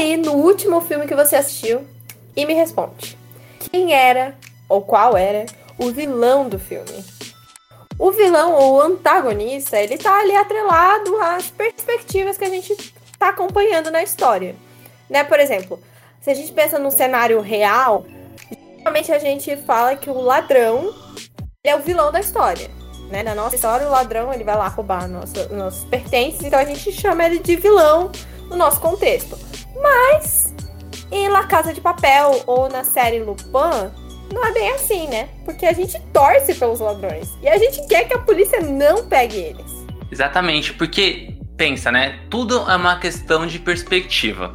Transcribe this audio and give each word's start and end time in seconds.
Aí 0.00 0.16
no 0.16 0.32
último 0.32 0.80
filme 0.80 1.06
que 1.06 1.14
você 1.14 1.36
assistiu 1.36 1.86
e 2.34 2.46
me 2.46 2.54
responde. 2.54 3.18
Quem 3.70 3.92
era, 3.92 4.34
ou 4.68 4.80
qual 4.80 5.16
era, 5.16 5.46
o 5.78 5.90
vilão 5.90 6.48
do 6.48 6.58
filme? 6.58 7.04
O 7.98 8.10
vilão 8.10 8.54
ou 8.54 8.76
o 8.76 8.80
antagonista, 8.80 9.78
ele 9.78 9.98
tá 9.98 10.20
ali 10.20 10.34
atrelado 10.34 11.16
às 11.20 11.50
perspectivas 11.50 12.38
que 12.38 12.44
a 12.44 12.48
gente 12.48 12.94
tá 13.18 13.28
acompanhando 13.28 13.90
na 13.90 14.02
história. 14.02 14.56
Né? 15.08 15.22
Por 15.22 15.38
exemplo, 15.38 15.78
se 16.20 16.30
a 16.30 16.34
gente 16.34 16.52
pensa 16.52 16.78
num 16.78 16.90
cenário 16.90 17.40
real, 17.40 18.06
geralmente 18.78 19.12
a 19.12 19.18
gente 19.18 19.54
fala 19.58 19.96
que 19.96 20.08
o 20.08 20.18
ladrão 20.18 20.94
é 21.62 21.76
o 21.76 21.80
vilão 21.80 22.10
da 22.10 22.20
história. 22.20 22.70
Né? 23.10 23.22
Na 23.22 23.34
nossa 23.34 23.56
história, 23.56 23.86
o 23.86 23.90
ladrão 23.90 24.32
ele 24.32 24.44
vai 24.44 24.56
lá 24.56 24.68
roubar 24.68 25.06
nosso, 25.06 25.52
nossos 25.52 25.84
pertences, 25.84 26.42
então 26.42 26.58
a 26.58 26.64
gente 26.64 26.90
chama 26.90 27.26
ele 27.26 27.38
de 27.38 27.56
vilão 27.56 28.10
no 28.48 28.56
nosso 28.56 28.80
contexto. 28.80 29.36
Mas 29.74 30.54
em 31.10 31.28
La 31.28 31.44
Casa 31.44 31.72
de 31.72 31.80
Papel 31.80 32.42
ou 32.46 32.68
na 32.68 32.84
série 32.84 33.20
Lupin, 33.20 33.90
não 34.32 34.44
é 34.44 34.52
bem 34.52 34.72
assim, 34.72 35.08
né? 35.08 35.28
Porque 35.44 35.66
a 35.66 35.72
gente 35.72 36.00
torce 36.12 36.54
pelos 36.54 36.80
ladrões 36.80 37.28
e 37.42 37.48
a 37.48 37.58
gente 37.58 37.86
quer 37.88 38.04
que 38.06 38.14
a 38.14 38.18
polícia 38.18 38.60
não 38.60 39.06
pegue 39.06 39.36
eles. 39.36 39.86
Exatamente, 40.10 40.72
porque 40.74 41.34
pensa, 41.56 41.90
né? 41.90 42.20
Tudo 42.30 42.58
é 42.70 42.76
uma 42.76 42.98
questão 42.98 43.46
de 43.46 43.58
perspectiva. 43.58 44.54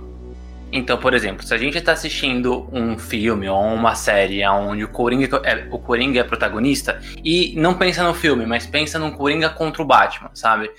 Então, 0.72 0.98
por 0.98 1.14
exemplo, 1.14 1.46
se 1.46 1.54
a 1.54 1.58
gente 1.58 1.78
está 1.78 1.94
assistindo 1.94 2.68
um 2.72 2.98
filme 2.98 3.48
ou 3.48 3.62
uma 3.62 3.96
série 3.96 4.46
onde 4.46 4.84
o 4.84 4.90
Coringa 4.90 5.42
é, 5.44 5.68
o 5.72 5.80
Coringa 5.80 6.20
é 6.20 6.24
protagonista, 6.24 7.02
e 7.24 7.54
não 7.56 7.76
pensa 7.76 8.04
no 8.04 8.14
filme, 8.14 8.46
mas 8.46 8.66
pensa 8.66 9.00
num 9.00 9.12
Coringa 9.12 9.50
contra 9.50 9.82
o 9.82 9.86
Batman, 9.86 10.32
sabe? 10.34 10.70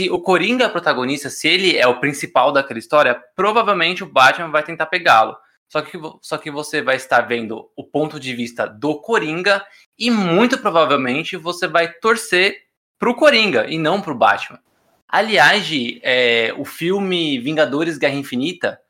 Se 0.00 0.08
o 0.08 0.18
Coringa 0.18 0.64
é 0.64 0.68
protagonista, 0.68 1.28
se 1.28 1.46
ele 1.46 1.76
é 1.76 1.86
o 1.86 2.00
principal 2.00 2.50
daquela 2.52 2.78
história, 2.78 3.22
provavelmente 3.36 4.02
o 4.02 4.10
Batman 4.10 4.48
vai 4.50 4.62
tentar 4.62 4.86
pegá-lo. 4.86 5.36
Só 5.68 5.82
que, 5.82 5.98
só 6.22 6.38
que 6.38 6.50
você 6.50 6.80
vai 6.80 6.96
estar 6.96 7.20
vendo 7.20 7.70
o 7.76 7.84
ponto 7.84 8.18
de 8.18 8.34
vista 8.34 8.66
do 8.66 8.98
Coringa 8.98 9.62
e 9.98 10.10
muito 10.10 10.56
provavelmente 10.56 11.36
você 11.36 11.68
vai 11.68 11.92
torcer 11.92 12.62
pro 12.98 13.14
Coringa 13.14 13.66
e 13.68 13.76
não 13.76 14.00
pro 14.00 14.14
Batman. 14.14 14.58
Aliás, 15.06 15.68
é, 16.02 16.54
o 16.56 16.64
filme 16.64 17.38
Vingadores 17.38 17.98
Guerra 17.98 18.14
Infinita, 18.14 18.80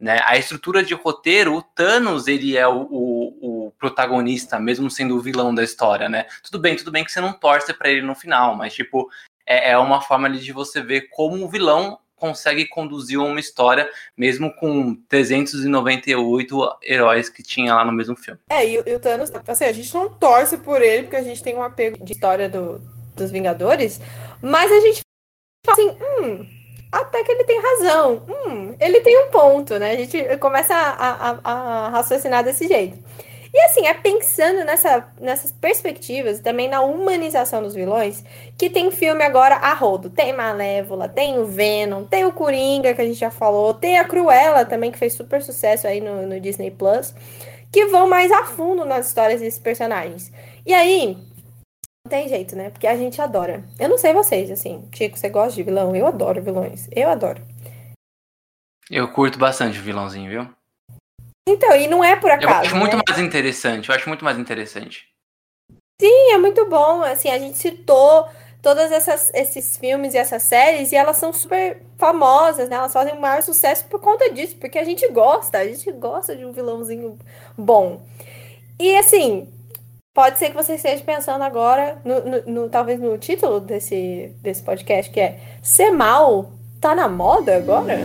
né, 0.00 0.20
a 0.24 0.36
estrutura 0.36 0.82
de 0.82 0.94
roteiro, 0.94 1.54
o 1.54 1.62
Thanos 1.62 2.26
ele 2.26 2.56
é 2.56 2.66
o, 2.66 2.88
o, 2.90 3.66
o, 3.66 3.72
protagonista, 3.78 4.58
mesmo 4.58 4.90
sendo 4.90 5.16
o 5.16 5.20
vilão 5.20 5.54
da 5.54 5.62
história, 5.62 6.08
né? 6.08 6.26
Tudo 6.42 6.58
bem, 6.58 6.74
tudo 6.74 6.90
bem 6.90 7.04
que 7.04 7.12
você 7.12 7.20
não 7.20 7.32
torce 7.32 7.72
para 7.72 7.88
ele 7.88 8.02
no 8.02 8.16
final, 8.16 8.56
mas 8.56 8.74
tipo, 8.74 9.08
é, 9.46 9.70
é 9.70 9.78
uma 9.78 10.00
forma 10.00 10.28
de 10.30 10.52
você 10.52 10.82
ver 10.82 11.08
como 11.10 11.44
o 11.44 11.48
vilão 11.48 11.98
consegue 12.16 12.66
conduzir 12.66 13.20
uma 13.20 13.38
história, 13.38 13.88
mesmo 14.16 14.52
com 14.54 14.94
398 15.08 16.78
heróis 16.82 17.28
que 17.28 17.42
tinha 17.42 17.74
lá 17.74 17.84
no 17.84 17.92
mesmo 17.92 18.16
filme. 18.16 18.40
É, 18.50 18.66
e, 18.66 18.74
e 18.74 18.94
o 18.94 18.98
Thanos, 18.98 19.30
assim, 19.46 19.64
a 19.66 19.72
gente 19.72 19.94
não 19.94 20.08
torce 20.08 20.56
por 20.56 20.80
ele, 20.80 21.04
porque 21.04 21.16
a 21.16 21.22
gente 21.22 21.42
tem 21.42 21.54
um 21.54 21.62
apego 21.62 22.02
de 22.02 22.12
história 22.12 22.48
do, 22.48 22.80
dos 23.14 23.30
Vingadores, 23.30 24.00
mas 24.40 24.72
a 24.72 24.80
gente 24.80 25.00
fala 25.64 25.78
assim, 25.78 25.98
hum, 26.02 26.46
até 26.90 27.22
que 27.22 27.32
ele 27.32 27.44
tem 27.44 27.60
razão, 27.60 28.22
hum, 28.28 28.74
ele 28.80 29.00
tem 29.00 29.26
um 29.26 29.30
ponto, 29.30 29.78
né? 29.78 29.92
A 29.92 29.96
gente 29.96 30.38
começa 30.38 30.74
a, 30.74 31.30
a, 31.30 31.40
a 31.44 31.88
raciocinar 31.90 32.42
desse 32.42 32.66
jeito. 32.66 32.98
E 33.52 33.60
assim, 33.62 33.86
é 33.86 33.94
pensando 33.94 34.64
nessa, 34.64 35.08
nessas 35.20 35.52
perspectivas, 35.52 36.40
também 36.40 36.68
na 36.68 36.80
humanização 36.82 37.62
dos 37.62 37.74
vilões, 37.74 38.24
que 38.56 38.68
tem 38.68 38.90
filme 38.90 39.22
agora 39.22 39.56
a 39.56 39.72
rodo. 39.74 40.10
Tem 40.10 40.32
Malévola, 40.32 41.08
tem 41.08 41.38
o 41.38 41.46
Venom, 41.46 42.04
tem 42.04 42.24
o 42.24 42.32
Coringa, 42.32 42.94
que 42.94 43.00
a 43.00 43.04
gente 43.04 43.18
já 43.18 43.30
falou, 43.30 43.74
tem 43.74 43.98
a 43.98 44.04
Cruella 44.04 44.64
também, 44.64 44.90
que 44.90 44.98
fez 44.98 45.14
super 45.14 45.42
sucesso 45.42 45.86
aí 45.86 46.00
no, 46.00 46.26
no 46.26 46.40
Disney 46.40 46.70
Plus, 46.70 47.14
que 47.72 47.86
vão 47.86 48.08
mais 48.08 48.30
a 48.32 48.44
fundo 48.44 48.84
nas 48.84 49.08
histórias 49.08 49.40
desses 49.40 49.58
personagens. 49.58 50.32
E 50.64 50.74
aí, 50.74 51.16
não 52.04 52.10
tem 52.10 52.28
jeito, 52.28 52.54
né? 52.54 52.70
Porque 52.70 52.86
a 52.86 52.96
gente 52.96 53.20
adora. 53.20 53.64
Eu 53.78 53.88
não 53.88 53.98
sei 53.98 54.12
vocês, 54.12 54.50
assim, 54.50 54.88
Tico, 54.92 55.18
você 55.18 55.28
gosta 55.28 55.54
de 55.54 55.62
vilão? 55.62 55.94
Eu 55.94 56.06
adoro 56.06 56.42
vilões. 56.42 56.88
Eu 56.92 57.08
adoro. 57.08 57.42
Eu 58.88 59.08
curto 59.08 59.38
bastante 59.38 59.78
o 59.78 59.82
vilãozinho, 59.82 60.30
viu? 60.30 60.48
Então, 61.48 61.76
e 61.76 61.86
não 61.86 62.02
é 62.02 62.16
por 62.16 62.30
acaso. 62.30 62.52
Eu 62.52 62.60
acho 62.60 62.74
né? 62.74 62.80
muito 62.80 62.98
mais 63.06 63.20
interessante. 63.20 63.88
Eu 63.88 63.94
acho 63.94 64.08
muito 64.08 64.24
mais 64.24 64.38
interessante. 64.38 65.06
Sim, 66.00 66.32
é 66.32 66.38
muito 66.38 66.68
bom. 66.68 67.02
Assim, 67.02 67.30
a 67.30 67.38
gente 67.38 67.56
citou 67.56 68.28
todos 68.62 68.90
esses 69.32 69.76
filmes 69.76 70.12
e 70.12 70.18
essas 70.18 70.42
séries 70.42 70.90
e 70.90 70.96
elas 70.96 71.16
são 71.18 71.32
super 71.32 71.82
famosas, 71.96 72.68
né? 72.68 72.74
Elas 72.74 72.92
fazem 72.92 73.14
o 73.14 73.20
maior 73.20 73.40
sucesso 73.42 73.84
por 73.84 74.00
conta 74.00 74.28
disso, 74.32 74.56
porque 74.56 74.76
a 74.76 74.84
gente 74.84 75.06
gosta, 75.08 75.58
a 75.58 75.64
gente 75.64 75.90
gosta 75.92 76.34
de 76.34 76.44
um 76.44 76.50
vilãozinho 76.50 77.16
bom. 77.56 78.02
E 78.78 78.96
assim, 78.96 79.48
pode 80.12 80.40
ser 80.40 80.50
que 80.50 80.56
você 80.56 80.74
esteja 80.74 81.02
pensando 81.04 81.42
agora, 81.42 82.02
no, 82.04 82.20
no, 82.20 82.42
no, 82.42 82.68
talvez 82.68 82.98
no 82.98 83.16
título 83.18 83.60
desse, 83.60 84.34
desse 84.42 84.62
podcast, 84.64 85.12
que 85.12 85.20
é 85.20 85.38
Ser 85.62 85.92
mal 85.92 86.50
tá 86.80 86.94
na 86.94 87.08
moda 87.08 87.56
agora? 87.56 88.04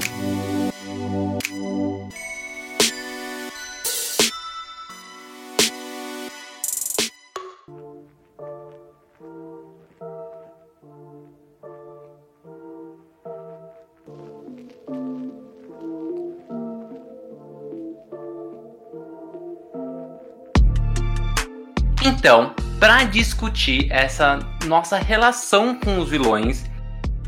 Então, 22.22 22.54
para 22.80 23.04
discutir 23.04 23.92
essa 23.92 24.38
nossa 24.68 24.96
relação 24.96 25.74
com 25.74 25.98
os 25.98 26.08
vilões, 26.08 26.70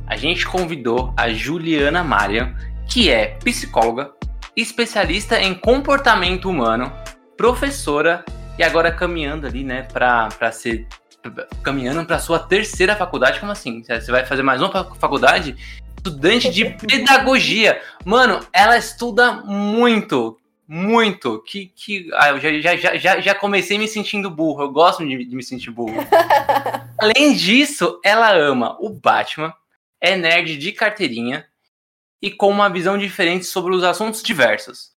a 0.05 0.15
gente 0.15 0.45
convidou 0.45 1.11
a 1.17 1.31
Juliana 1.31 2.03
Maria, 2.03 2.55
que 2.87 3.09
é 3.09 3.39
psicóloga, 3.43 4.11
especialista 4.55 5.41
em 5.41 5.55
comportamento 5.55 6.47
humano, 6.47 6.93
professora 7.35 8.23
e 8.55 8.61
agora 8.61 8.91
caminhando 8.91 9.47
ali, 9.47 9.63
né, 9.63 9.81
para 9.91 10.51
ser 10.51 10.87
caminhando 11.63 12.05
para 12.05 12.19
sua 12.19 12.37
terceira 12.37 12.95
faculdade, 12.95 13.39
como 13.39 13.51
assim? 13.51 13.83
Você 13.83 14.11
vai 14.11 14.23
fazer 14.27 14.43
mais 14.43 14.61
uma 14.61 14.69
faculdade? 14.93 15.55
Estudante 15.97 16.51
de 16.51 16.65
pedagogia. 16.85 17.81
Mano, 18.05 18.41
ela 18.53 18.77
estuda 18.77 19.31
muito 19.31 20.37
muito 20.67 21.41
que, 21.41 21.67
que 21.67 22.09
ah, 22.13 22.29
eu 22.29 22.39
já, 22.39 22.75
já, 22.75 22.95
já, 22.97 23.19
já 23.19 23.35
comecei 23.35 23.77
me 23.77 23.87
sentindo 23.87 24.29
burro. 24.29 24.63
Eu 24.63 24.71
gosto 24.71 25.05
de, 25.05 25.25
de 25.25 25.35
me 25.35 25.43
sentir 25.43 25.71
burro. 25.71 25.95
Além 26.97 27.33
disso, 27.33 27.99
ela 28.03 28.33
ama 28.35 28.77
o 28.79 28.89
Batman, 28.89 29.53
é 29.99 30.15
nerd 30.15 30.57
de 30.57 30.71
carteirinha 30.71 31.47
e 32.21 32.31
com 32.31 32.49
uma 32.49 32.69
visão 32.69 32.97
diferente 32.97 33.45
sobre 33.45 33.75
os 33.75 33.83
assuntos 33.83 34.23
diversos. 34.23 34.91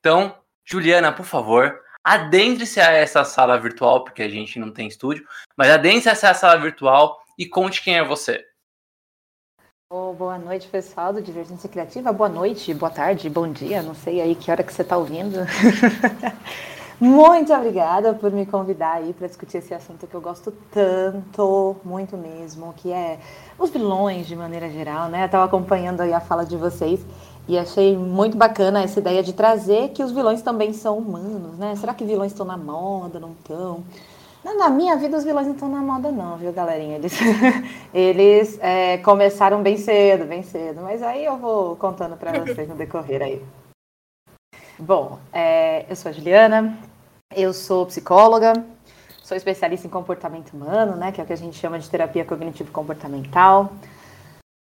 Então, 0.00 0.36
Juliana, 0.64 1.12
por 1.12 1.24
favor, 1.24 1.80
adentre-se 2.02 2.80
a 2.80 2.90
essa 2.90 3.24
sala 3.24 3.58
virtual, 3.58 4.04
porque 4.04 4.22
a 4.22 4.28
gente 4.28 4.58
não 4.58 4.70
tem 4.70 4.88
estúdio, 4.88 5.26
mas 5.56 5.70
adentre-se 5.70 6.08
a 6.08 6.12
essa 6.12 6.34
sala 6.34 6.60
virtual 6.60 7.18
e 7.38 7.46
conte 7.46 7.82
quem 7.82 7.96
é 7.96 8.04
você. 8.04 8.44
Oh, 9.90 10.14
boa 10.14 10.38
noite, 10.38 10.66
pessoal 10.68 11.12
do 11.12 11.20
Divergência 11.20 11.68
Criativa. 11.68 12.10
Boa 12.10 12.28
noite, 12.28 12.72
boa 12.72 12.90
tarde, 12.90 13.28
bom 13.28 13.52
dia, 13.52 13.82
não 13.82 13.94
sei 13.94 14.18
aí 14.18 14.34
que 14.34 14.50
hora 14.50 14.62
que 14.62 14.72
você 14.72 14.80
está 14.80 14.96
ouvindo. 14.96 15.36
muito 16.98 17.52
obrigada 17.52 18.14
por 18.14 18.32
me 18.32 18.46
convidar 18.46 18.94
aí 18.94 19.12
para 19.12 19.26
discutir 19.26 19.58
esse 19.58 19.74
assunto 19.74 20.06
que 20.06 20.14
eu 20.14 20.22
gosto 20.22 20.50
tanto, 20.72 21.76
muito 21.84 22.16
mesmo, 22.16 22.72
que 22.72 22.90
é 22.90 23.18
os 23.58 23.68
vilões 23.68 24.26
de 24.26 24.34
maneira 24.34 24.70
geral, 24.70 25.08
né? 25.10 25.26
Estava 25.26 25.44
acompanhando 25.44 26.00
aí 26.00 26.14
a 26.14 26.20
fala 26.20 26.46
de 26.46 26.56
vocês 26.56 27.04
e 27.46 27.58
achei 27.58 27.94
muito 27.94 28.38
bacana 28.38 28.82
essa 28.82 28.98
ideia 28.98 29.22
de 29.22 29.34
trazer 29.34 29.90
que 29.90 30.02
os 30.02 30.12
vilões 30.12 30.40
também 30.40 30.72
são 30.72 30.96
humanos, 30.96 31.58
né? 31.58 31.76
Será 31.76 31.92
que 31.92 32.06
vilões 32.06 32.32
estão 32.32 32.46
na 32.46 32.56
moda, 32.56 33.20
não 33.20 33.32
estão? 33.32 33.84
Na 34.44 34.68
minha 34.68 34.94
vida, 34.96 35.16
os 35.16 35.24
vilões 35.24 35.46
não 35.46 35.54
estão 35.54 35.68
na 35.68 35.80
moda, 35.80 36.12
não, 36.12 36.36
viu, 36.36 36.52
galerinha? 36.52 36.96
Eles, 36.96 37.18
eles 37.94 38.58
é, 38.60 38.98
começaram 38.98 39.62
bem 39.62 39.78
cedo, 39.78 40.26
bem 40.26 40.42
cedo. 40.42 40.82
Mas 40.82 41.02
aí 41.02 41.24
eu 41.24 41.38
vou 41.38 41.76
contando 41.76 42.14
para 42.16 42.38
vocês 42.40 42.68
no 42.68 42.74
decorrer 42.74 43.22
aí. 43.22 43.42
Bom, 44.78 45.18
é, 45.32 45.86
eu 45.88 45.96
sou 45.96 46.10
a 46.10 46.12
Juliana, 46.12 46.76
eu 47.34 47.54
sou 47.54 47.86
psicóloga, 47.86 48.52
sou 49.22 49.36
especialista 49.36 49.86
em 49.86 49.90
comportamento 49.90 50.52
humano, 50.52 50.94
né, 50.94 51.10
que 51.10 51.20
é 51.20 51.24
o 51.24 51.26
que 51.26 51.32
a 51.32 51.36
gente 51.36 51.56
chama 51.56 51.78
de 51.78 51.88
terapia 51.88 52.24
cognitivo-comportamental. 52.24 53.72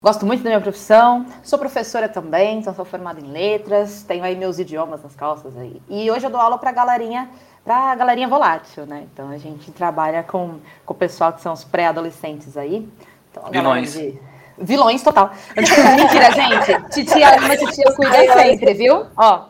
Gosto 0.03 0.25
muito 0.25 0.43
da 0.43 0.49
minha 0.49 0.59
profissão, 0.59 1.25
sou 1.41 1.57
professora 1.57 2.09
também, 2.09 2.59
então 2.59 2.75
sou 2.75 2.83
formada 2.83 3.21
em 3.21 3.31
letras, 3.31 4.03
tenho 4.03 4.21
aí 4.21 4.35
meus 4.35 4.59
idiomas 4.59 5.01
nas 5.01 5.15
calças 5.15 5.57
aí. 5.57 5.81
E 5.87 6.11
hoje 6.11 6.25
eu 6.25 6.29
dou 6.29 6.41
aula 6.41 6.57
para 6.57 6.73
galerinha, 6.73 7.29
pra 7.63 7.95
galerinha 7.95 8.27
volátil, 8.27 8.85
né? 8.85 9.07
Então 9.13 9.29
a 9.29 9.37
gente 9.37 9.71
trabalha 9.71 10.21
com, 10.21 10.59
com 10.85 10.93
o 10.93 10.97
pessoal 10.97 11.31
que 11.31 11.39
são 11.39 11.53
os 11.53 11.63
pré-adolescentes 11.63 12.57
aí. 12.57 12.85
Então, 13.31 13.49
Vilões. 13.49 13.93
De... 13.93 14.19
Vilões 14.57 15.01
total. 15.01 15.31
Mentira, 15.55 16.31
gente. 16.33 16.89
Titia 16.89 17.37
ama, 17.37 17.55
titia 17.55 17.93
cuida 17.95 18.33
sempre, 18.33 18.73
viu? 18.73 19.05
Ó, 19.15 19.45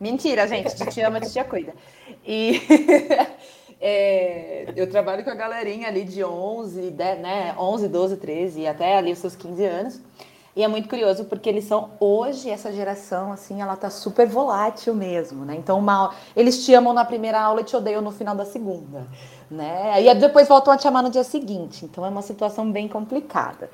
mentira, 0.00 0.48
gente. 0.48 0.74
Titia 0.74 1.08
ama, 1.08 1.20
titia 1.20 1.44
cuida. 1.44 1.74
E 2.24 2.62
É, 3.84 4.72
eu 4.76 4.88
trabalho 4.88 5.24
com 5.24 5.30
a 5.30 5.34
galerinha 5.34 5.88
ali 5.88 6.04
de 6.04 6.22
11, 6.22 6.92
10, 6.92 7.18
né, 7.18 7.52
11, 7.58 7.88
12, 7.88 8.16
13 8.16 8.64
até 8.64 8.96
ali 8.96 9.10
os 9.10 9.18
seus 9.18 9.34
15 9.34 9.64
anos. 9.64 10.00
E 10.54 10.62
é 10.62 10.68
muito 10.68 10.88
curioso 10.88 11.24
porque 11.24 11.48
eles 11.48 11.64
são 11.64 11.90
hoje 11.98 12.48
essa 12.48 12.70
geração 12.70 13.32
assim, 13.32 13.60
ela 13.60 13.74
tá 13.74 13.90
super 13.90 14.28
volátil 14.28 14.94
mesmo, 14.94 15.44
né? 15.44 15.56
Então, 15.56 15.80
mal, 15.80 16.14
eles 16.36 16.64
te 16.64 16.72
amam 16.74 16.92
na 16.92 17.04
primeira 17.04 17.40
aula 17.40 17.62
e 17.62 17.64
te 17.64 17.74
odeiam 17.74 18.00
no 18.00 18.12
final 18.12 18.36
da 18.36 18.44
segunda, 18.44 19.04
né? 19.50 20.00
E 20.00 20.14
depois 20.14 20.46
voltam 20.46 20.72
a 20.72 20.76
te 20.76 20.86
amar 20.86 21.02
no 21.02 21.10
dia 21.10 21.24
seguinte. 21.24 21.84
Então 21.84 22.06
é 22.06 22.08
uma 22.08 22.22
situação 22.22 22.70
bem 22.70 22.86
complicada. 22.86 23.68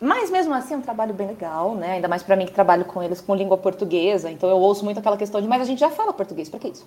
Mas 0.00 0.30
mesmo 0.30 0.54
assim 0.54 0.74
é 0.74 0.76
um 0.76 0.82
trabalho 0.82 1.12
bem 1.12 1.26
legal, 1.26 1.74
né? 1.74 1.94
Ainda 1.94 2.06
mais 2.06 2.22
para 2.22 2.36
mim 2.36 2.46
que 2.46 2.52
trabalho 2.52 2.84
com 2.84 3.02
eles 3.02 3.20
com 3.20 3.34
língua 3.34 3.56
portuguesa. 3.56 4.30
Então 4.30 4.48
eu 4.48 4.58
ouço 4.58 4.84
muito 4.84 5.00
aquela 5.00 5.16
questão 5.16 5.40
de, 5.40 5.48
mas 5.48 5.60
a 5.60 5.64
gente 5.64 5.80
já 5.80 5.90
fala 5.90 6.12
português, 6.12 6.48
para 6.48 6.60
que 6.60 6.68
isso? 6.68 6.86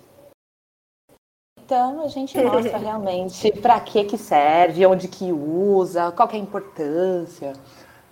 Então 1.64 2.04
a 2.04 2.08
gente 2.08 2.36
mostra 2.36 2.76
realmente 2.76 3.50
para 3.52 3.80
que 3.80 4.04
que 4.04 4.18
serve, 4.18 4.84
onde 4.84 5.08
que 5.08 5.32
usa, 5.32 6.12
qual 6.12 6.28
que 6.28 6.36
é 6.36 6.38
a 6.38 6.42
importância. 6.42 7.54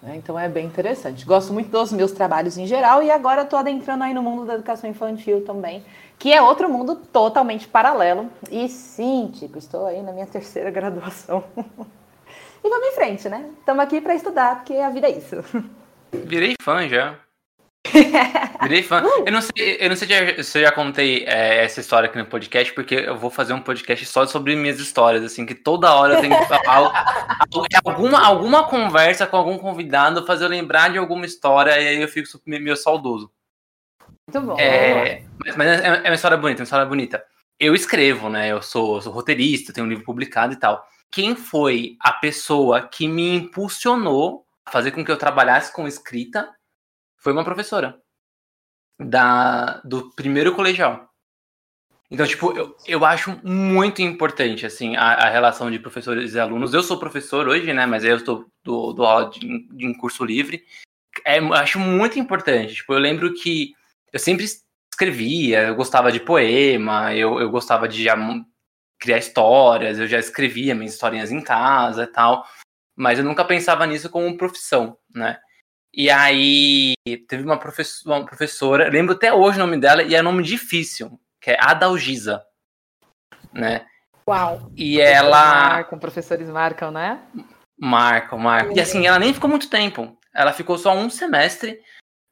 Né? 0.02 0.16
Então 0.16 0.38
é 0.38 0.48
bem 0.48 0.66
interessante. 0.66 1.26
Gosto 1.26 1.52
muito 1.52 1.70
dos 1.70 1.92
meus 1.92 2.12
trabalhos 2.12 2.56
em 2.56 2.66
geral 2.66 3.02
e 3.02 3.10
agora 3.10 3.42
estou 3.42 3.58
adentrando 3.58 4.04
aí 4.04 4.14
no 4.14 4.22
mundo 4.22 4.46
da 4.46 4.54
educação 4.54 4.88
infantil 4.88 5.44
também, 5.44 5.84
que 6.18 6.32
é 6.32 6.40
outro 6.40 6.66
mundo 6.66 6.96
totalmente 6.96 7.68
paralelo. 7.68 8.30
E 8.50 8.68
sim, 8.70 9.30
estou 9.54 9.84
aí 9.84 10.02
na 10.02 10.12
minha 10.12 10.26
terceira 10.26 10.70
graduação. 10.72 11.44
e 12.64 12.68
vamos 12.70 12.88
em 12.88 12.92
frente, 12.94 13.28
né? 13.28 13.50
Estamos 13.58 13.84
aqui 13.84 14.00
para 14.00 14.14
estudar, 14.14 14.56
porque 14.56 14.74
a 14.74 14.88
vida 14.88 15.08
é 15.08 15.18
isso. 15.18 15.36
Virei 16.10 16.54
fã 16.62 16.88
já. 16.88 17.18
Virei 18.62 18.82
fã. 18.82 19.02
Eu 19.26 19.32
não 19.32 19.40
sei, 19.40 19.76
eu 19.80 19.88
não 19.88 19.96
sei 19.96 20.42
se 20.42 20.58
eu 20.58 20.62
já 20.62 20.72
contei 20.72 21.24
é, 21.26 21.64
essa 21.64 21.80
história 21.80 22.08
aqui 22.08 22.16
no 22.16 22.26
podcast, 22.26 22.72
porque 22.72 22.94
eu 22.94 23.16
vou 23.16 23.30
fazer 23.30 23.52
um 23.52 23.60
podcast 23.60 24.04
só 24.06 24.26
sobre 24.26 24.54
minhas 24.54 24.78
histórias, 24.78 25.24
assim, 25.24 25.44
que 25.44 25.54
toda 25.54 25.94
hora 25.94 26.14
eu 26.14 26.20
tenho 26.20 26.38
que 26.38 26.46
falar 26.46 27.26
alguma, 27.84 28.24
alguma 28.24 28.64
conversa 28.64 29.26
com 29.26 29.36
algum 29.36 29.58
convidado, 29.58 30.24
fazer 30.26 30.44
eu 30.44 30.48
lembrar 30.48 30.90
de 30.90 30.98
alguma 30.98 31.26
história, 31.26 31.80
e 31.80 31.88
aí 31.88 32.00
eu 32.00 32.08
fico 32.08 32.28
meio 32.46 32.76
saudoso. 32.76 33.30
Muito 34.28 34.46
bom. 34.46 34.58
É, 34.58 35.24
mas, 35.44 35.56
mas 35.56 35.80
é, 35.80 35.86
é 36.04 36.08
uma 36.08 36.14
história 36.14 36.36
bonita, 36.36 36.60
uma 36.60 36.64
história 36.64 36.86
bonita. 36.86 37.24
Eu 37.58 37.74
escrevo, 37.74 38.28
né? 38.28 38.48
Eu 38.48 38.62
sou, 38.62 39.00
sou 39.00 39.12
roteirista, 39.12 39.72
tenho 39.72 39.86
um 39.86 39.90
livro 39.90 40.04
publicado 40.04 40.52
e 40.52 40.56
tal. 40.56 40.84
Quem 41.10 41.36
foi 41.36 41.96
a 42.00 42.12
pessoa 42.12 42.82
que 42.82 43.06
me 43.06 43.36
impulsionou 43.36 44.44
a 44.64 44.70
fazer 44.70 44.92
com 44.92 45.04
que 45.04 45.10
eu 45.10 45.18
trabalhasse 45.18 45.72
com 45.72 45.86
escrita 45.86 46.48
foi 47.22 47.32
uma 47.32 47.44
professora 47.44 48.00
da 48.98 49.80
do 49.84 50.10
primeiro 50.14 50.54
colegial. 50.54 51.08
Então, 52.10 52.26
tipo, 52.26 52.52
eu, 52.52 52.76
eu 52.86 53.04
acho 53.06 53.40
muito 53.42 54.02
importante, 54.02 54.66
assim, 54.66 54.96
a, 54.96 55.14
a 55.14 55.30
relação 55.30 55.70
de 55.70 55.78
professores 55.78 56.34
e 56.34 56.40
alunos. 56.40 56.74
Eu 56.74 56.82
sou 56.82 56.98
professor 56.98 57.48
hoje, 57.48 57.72
né, 57.72 57.86
mas 57.86 58.04
eu 58.04 58.16
estou 58.16 58.46
do, 58.62 58.92
do 58.92 59.02
aula 59.02 59.30
de, 59.30 59.66
de 59.68 59.86
um 59.86 59.94
curso 59.94 60.22
livre. 60.22 60.62
É, 61.24 61.38
acho 61.38 61.78
muito 61.78 62.18
importante. 62.18 62.74
Tipo, 62.74 62.92
eu 62.92 62.98
lembro 62.98 63.32
que 63.32 63.74
eu 64.12 64.18
sempre 64.18 64.44
escrevia, 64.92 65.68
eu 65.68 65.74
gostava 65.74 66.12
de 66.12 66.20
poema, 66.20 67.14
eu, 67.14 67.40
eu 67.40 67.50
gostava 67.50 67.88
de 67.88 68.04
já 68.04 68.14
criar 69.00 69.18
histórias, 69.18 69.98
eu 69.98 70.06
já 70.06 70.18
escrevia 70.18 70.74
minhas 70.74 70.92
historinhas 70.92 71.32
em 71.32 71.40
casa 71.40 72.04
e 72.04 72.06
tal, 72.06 72.46
mas 72.94 73.18
eu 73.18 73.24
nunca 73.24 73.44
pensava 73.44 73.86
nisso 73.86 74.10
como 74.10 74.36
profissão, 74.36 74.98
né? 75.14 75.38
E 75.94 76.10
aí 76.10 76.94
teve 77.28 77.44
uma, 77.44 77.58
professora, 77.58 78.16
uma 78.16 78.26
professora, 78.26 78.88
lembro 78.88 79.14
até 79.14 79.32
hoje 79.32 79.58
o 79.58 79.60
nome 79.60 79.78
dela, 79.78 80.02
e 80.02 80.14
é 80.14 80.20
um 80.20 80.24
nome 80.24 80.42
difícil, 80.42 81.20
que 81.40 81.50
é 81.50 81.56
Adalgisa, 81.60 82.42
né? 83.52 83.86
Uau. 84.26 84.70
E 84.74 85.00
ela... 85.00 85.54
Marcam, 85.54 85.98
professores 85.98 86.48
marcam, 86.48 86.90
né? 86.90 87.20
Marcam, 87.78 88.38
marcam. 88.38 88.76
E 88.76 88.80
assim, 88.80 89.06
ela 89.06 89.18
nem 89.18 89.34
ficou 89.34 89.50
muito 89.50 89.68
tempo. 89.68 90.16
Ela 90.34 90.52
ficou 90.52 90.78
só 90.78 90.94
um 90.94 91.10
semestre, 91.10 91.78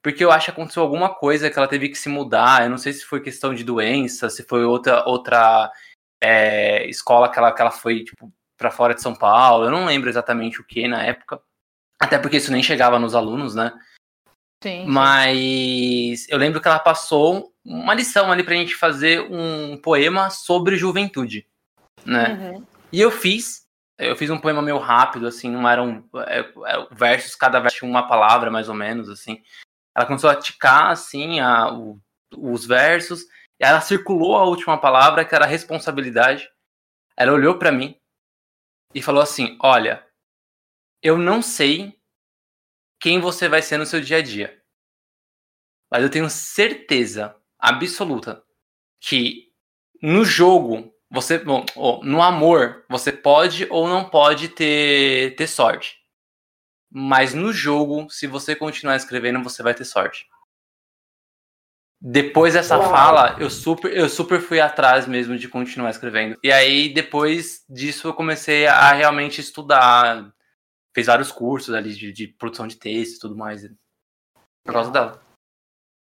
porque 0.02 0.24
eu 0.24 0.30
acho 0.30 0.46
que 0.46 0.50
aconteceu 0.52 0.82
alguma 0.82 1.12
coisa 1.12 1.50
que 1.50 1.58
ela 1.58 1.68
teve 1.68 1.88
que 1.88 1.98
se 1.98 2.08
mudar. 2.08 2.62
Eu 2.62 2.70
não 2.70 2.78
sei 2.78 2.92
se 2.92 3.04
foi 3.04 3.20
questão 3.20 3.52
de 3.52 3.64
doença, 3.64 4.30
se 4.30 4.42
foi 4.44 4.64
outra, 4.64 5.04
outra 5.06 5.70
é, 6.22 6.88
escola 6.88 7.30
que 7.30 7.38
ela, 7.38 7.52
que 7.52 7.60
ela 7.60 7.70
foi, 7.70 8.04
tipo, 8.04 8.32
para 8.56 8.70
fora 8.70 8.94
de 8.94 9.02
São 9.02 9.14
Paulo. 9.14 9.64
Eu 9.64 9.70
não 9.70 9.84
lembro 9.84 10.08
exatamente 10.08 10.60
o 10.60 10.64
que 10.64 10.88
na 10.88 11.04
época. 11.04 11.42
Até 12.00 12.18
porque 12.18 12.38
isso 12.38 12.50
nem 12.50 12.62
chegava 12.62 12.98
nos 12.98 13.14
alunos, 13.14 13.54
né? 13.54 13.72
Sim. 14.62 14.86
Mas 14.86 16.28
eu 16.28 16.38
lembro 16.38 16.60
que 16.60 16.68
ela 16.68 16.78
passou 16.78 17.52
uma 17.64 17.94
lição 17.94 18.32
ali 18.32 18.42
pra 18.42 18.54
gente 18.54 18.74
fazer 18.74 19.20
um 19.30 19.76
poema 19.76 20.30
sobre 20.30 20.76
juventude, 20.76 21.46
né? 22.04 22.32
Uhum. 22.32 22.66
E 22.92 23.00
eu 23.00 23.10
fiz, 23.10 23.66
eu 23.98 24.16
fiz 24.16 24.30
um 24.30 24.38
poema 24.38 24.60
meio 24.60 24.78
rápido, 24.78 25.26
assim, 25.26 25.50
não 25.50 25.68
eram 25.68 26.04
é, 26.26 26.40
é, 26.40 26.86
versos, 26.90 27.34
cada 27.34 27.60
verso 27.60 27.78
tinha 27.78 27.90
uma 27.90 28.06
palavra, 28.06 28.50
mais 28.50 28.68
ou 28.68 28.74
menos, 28.74 29.08
assim. 29.08 29.42
Ela 29.96 30.06
começou 30.06 30.28
a 30.28 30.36
ticar, 30.36 30.90
assim, 30.90 31.40
a, 31.40 31.72
o, 31.72 31.98
os 32.36 32.66
versos, 32.66 33.22
e 33.60 33.64
ela 33.64 33.80
circulou 33.80 34.36
a 34.36 34.44
última 34.44 34.78
palavra, 34.78 35.24
que 35.24 35.34
era 35.34 35.46
responsabilidade. 35.46 36.48
Ela 37.16 37.32
olhou 37.32 37.58
para 37.58 37.72
mim 37.72 37.96
e 38.94 39.02
falou 39.02 39.22
assim: 39.22 39.56
Olha, 39.62 40.04
eu 41.02 41.16
não 41.16 41.42
sei 41.42 41.98
quem 43.00 43.20
você 43.20 43.48
vai 43.48 43.62
ser 43.62 43.78
no 43.78 43.86
seu 43.86 44.00
dia 44.00 44.18
a 44.18 44.22
dia. 44.22 44.60
Mas 45.90 46.02
eu 46.02 46.10
tenho 46.10 46.28
certeza 46.30 47.34
absoluta 47.58 48.42
que 49.00 49.50
no 50.02 50.24
jogo, 50.24 50.94
você, 51.10 51.38
bom, 51.38 51.64
no 52.02 52.22
amor, 52.22 52.84
você 52.88 53.10
pode 53.10 53.66
ou 53.70 53.88
não 53.88 54.08
pode 54.08 54.48
ter, 54.48 55.34
ter 55.36 55.46
sorte. 55.46 55.98
Mas 56.90 57.34
no 57.34 57.52
jogo, 57.52 58.08
se 58.10 58.26
você 58.26 58.54
continuar 58.54 58.96
escrevendo, 58.96 59.42
você 59.42 59.62
vai 59.62 59.74
ter 59.74 59.84
sorte. 59.84 60.26
Depois 62.02 62.54
dessa 62.54 62.78
Uau. 62.78 62.90
fala, 62.90 63.36
eu 63.38 63.50
super, 63.50 63.94
eu 63.94 64.08
super 64.08 64.40
fui 64.40 64.58
atrás 64.58 65.06
mesmo 65.06 65.36
de 65.36 65.48
continuar 65.48 65.90
escrevendo. 65.90 66.38
E 66.42 66.50
aí, 66.50 66.88
depois 66.88 67.62
disso, 67.68 68.08
eu 68.08 68.14
comecei 68.14 68.66
a 68.66 68.92
realmente 68.92 69.40
estudar, 69.40 70.32
fez 70.94 71.06
vários 71.06 71.30
cursos 71.32 71.74
ali 71.74 71.94
de, 71.94 72.12
de 72.12 72.28
produção 72.28 72.66
de 72.66 72.76
texto 72.76 73.16
e 73.16 73.20
tudo 73.20 73.36
mais. 73.36 73.62
Por 74.64 74.72
causa 74.72 74.90
dela. 74.90 75.22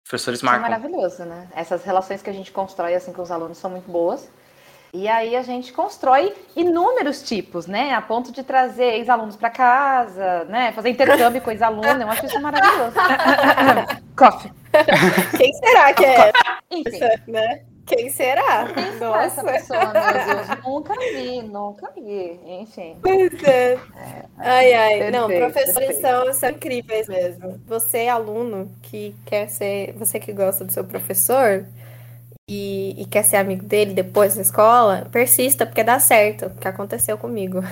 Professores 0.09 0.41
marcam. 0.43 0.67
É 0.67 0.71
maravilhoso, 0.71 1.25
né? 1.25 1.51
Essas 1.55 1.85
relações 1.85 2.23
que 2.23 2.31
a 2.31 2.33
gente 2.33 2.53
constrói 2.53 2.95
assim 2.95 3.13
com 3.13 3.23
os 3.23 3.31
alunos 3.31 3.59
são 3.59 3.71
muito 3.71 3.91
boas. 3.91 4.31
E 4.93 5.09
aí 5.09 5.37
a 5.37 5.43
gente 5.43 5.73
constrói 5.73 6.33
inúmeros 6.55 7.23
tipos, 7.23 7.67
né? 7.67 7.93
A 7.93 8.01
ponto 8.01 8.31
de 8.33 8.43
trazer 8.43 8.95
ex-alunos 8.95 9.37
para 9.37 9.51
casa, 9.51 10.45
né? 10.45 10.73
Fazer 10.73 10.91
intercâmbio 10.91 11.43
com 11.43 11.51
ex-aluno. 11.51 12.03
Eu 12.03 12.09
acho 12.09 12.25
isso 12.25 12.41
maravilhoso. 12.41 12.97
Coffee. 14.17 14.53
Quem 15.37 15.53
será 15.55 15.93
que 15.93 16.05
é 16.05 16.33
Enfim. 16.71 16.97
essa, 16.97 17.23
né? 17.27 17.67
Quem 17.87 18.11
será? 18.11 18.67
Quem 18.73 18.99
será 18.99 19.25
essa 19.25 19.45
pessoa, 19.45 19.93
meu 19.93 19.93
Deus? 19.93 20.65
nunca 20.65 20.95
vi, 20.99 21.43
nunca 21.43 21.93
vi. 21.95 22.41
Enfim. 22.45 22.97
Pois 23.01 23.43
é. 23.45 23.75
é 23.75 24.25
ai, 24.37 24.73
ai. 24.73 24.99
Perfeito, 24.99 25.13
Não, 25.13 25.29
professores 25.29 25.97
são, 26.01 26.33
são 26.35 26.51
incríveis 26.51 27.09
mesmo. 27.09 27.61
Você, 27.67 28.09
aluno, 28.09 28.71
que 28.83 29.15
quer 29.25 29.49
ser. 29.49 29.93
Você 29.93 30.19
que 30.19 30.33
gosta 30.33 30.65
do 30.65 30.73
seu 30.73 30.85
professor 30.85 31.65
e, 32.51 33.01
e 33.01 33.05
quer 33.07 33.23
ser 33.23 33.37
amigo 33.37 33.65
dele 33.65 33.95
depois 33.95 34.35
na 34.35 34.43
escola, 34.43 35.09
persista, 35.13 35.65
porque 35.65 35.85
dá 35.85 36.01
certo. 36.01 36.47
O 36.47 36.55
que 36.57 36.67
aconteceu 36.67 37.17
comigo. 37.17 37.61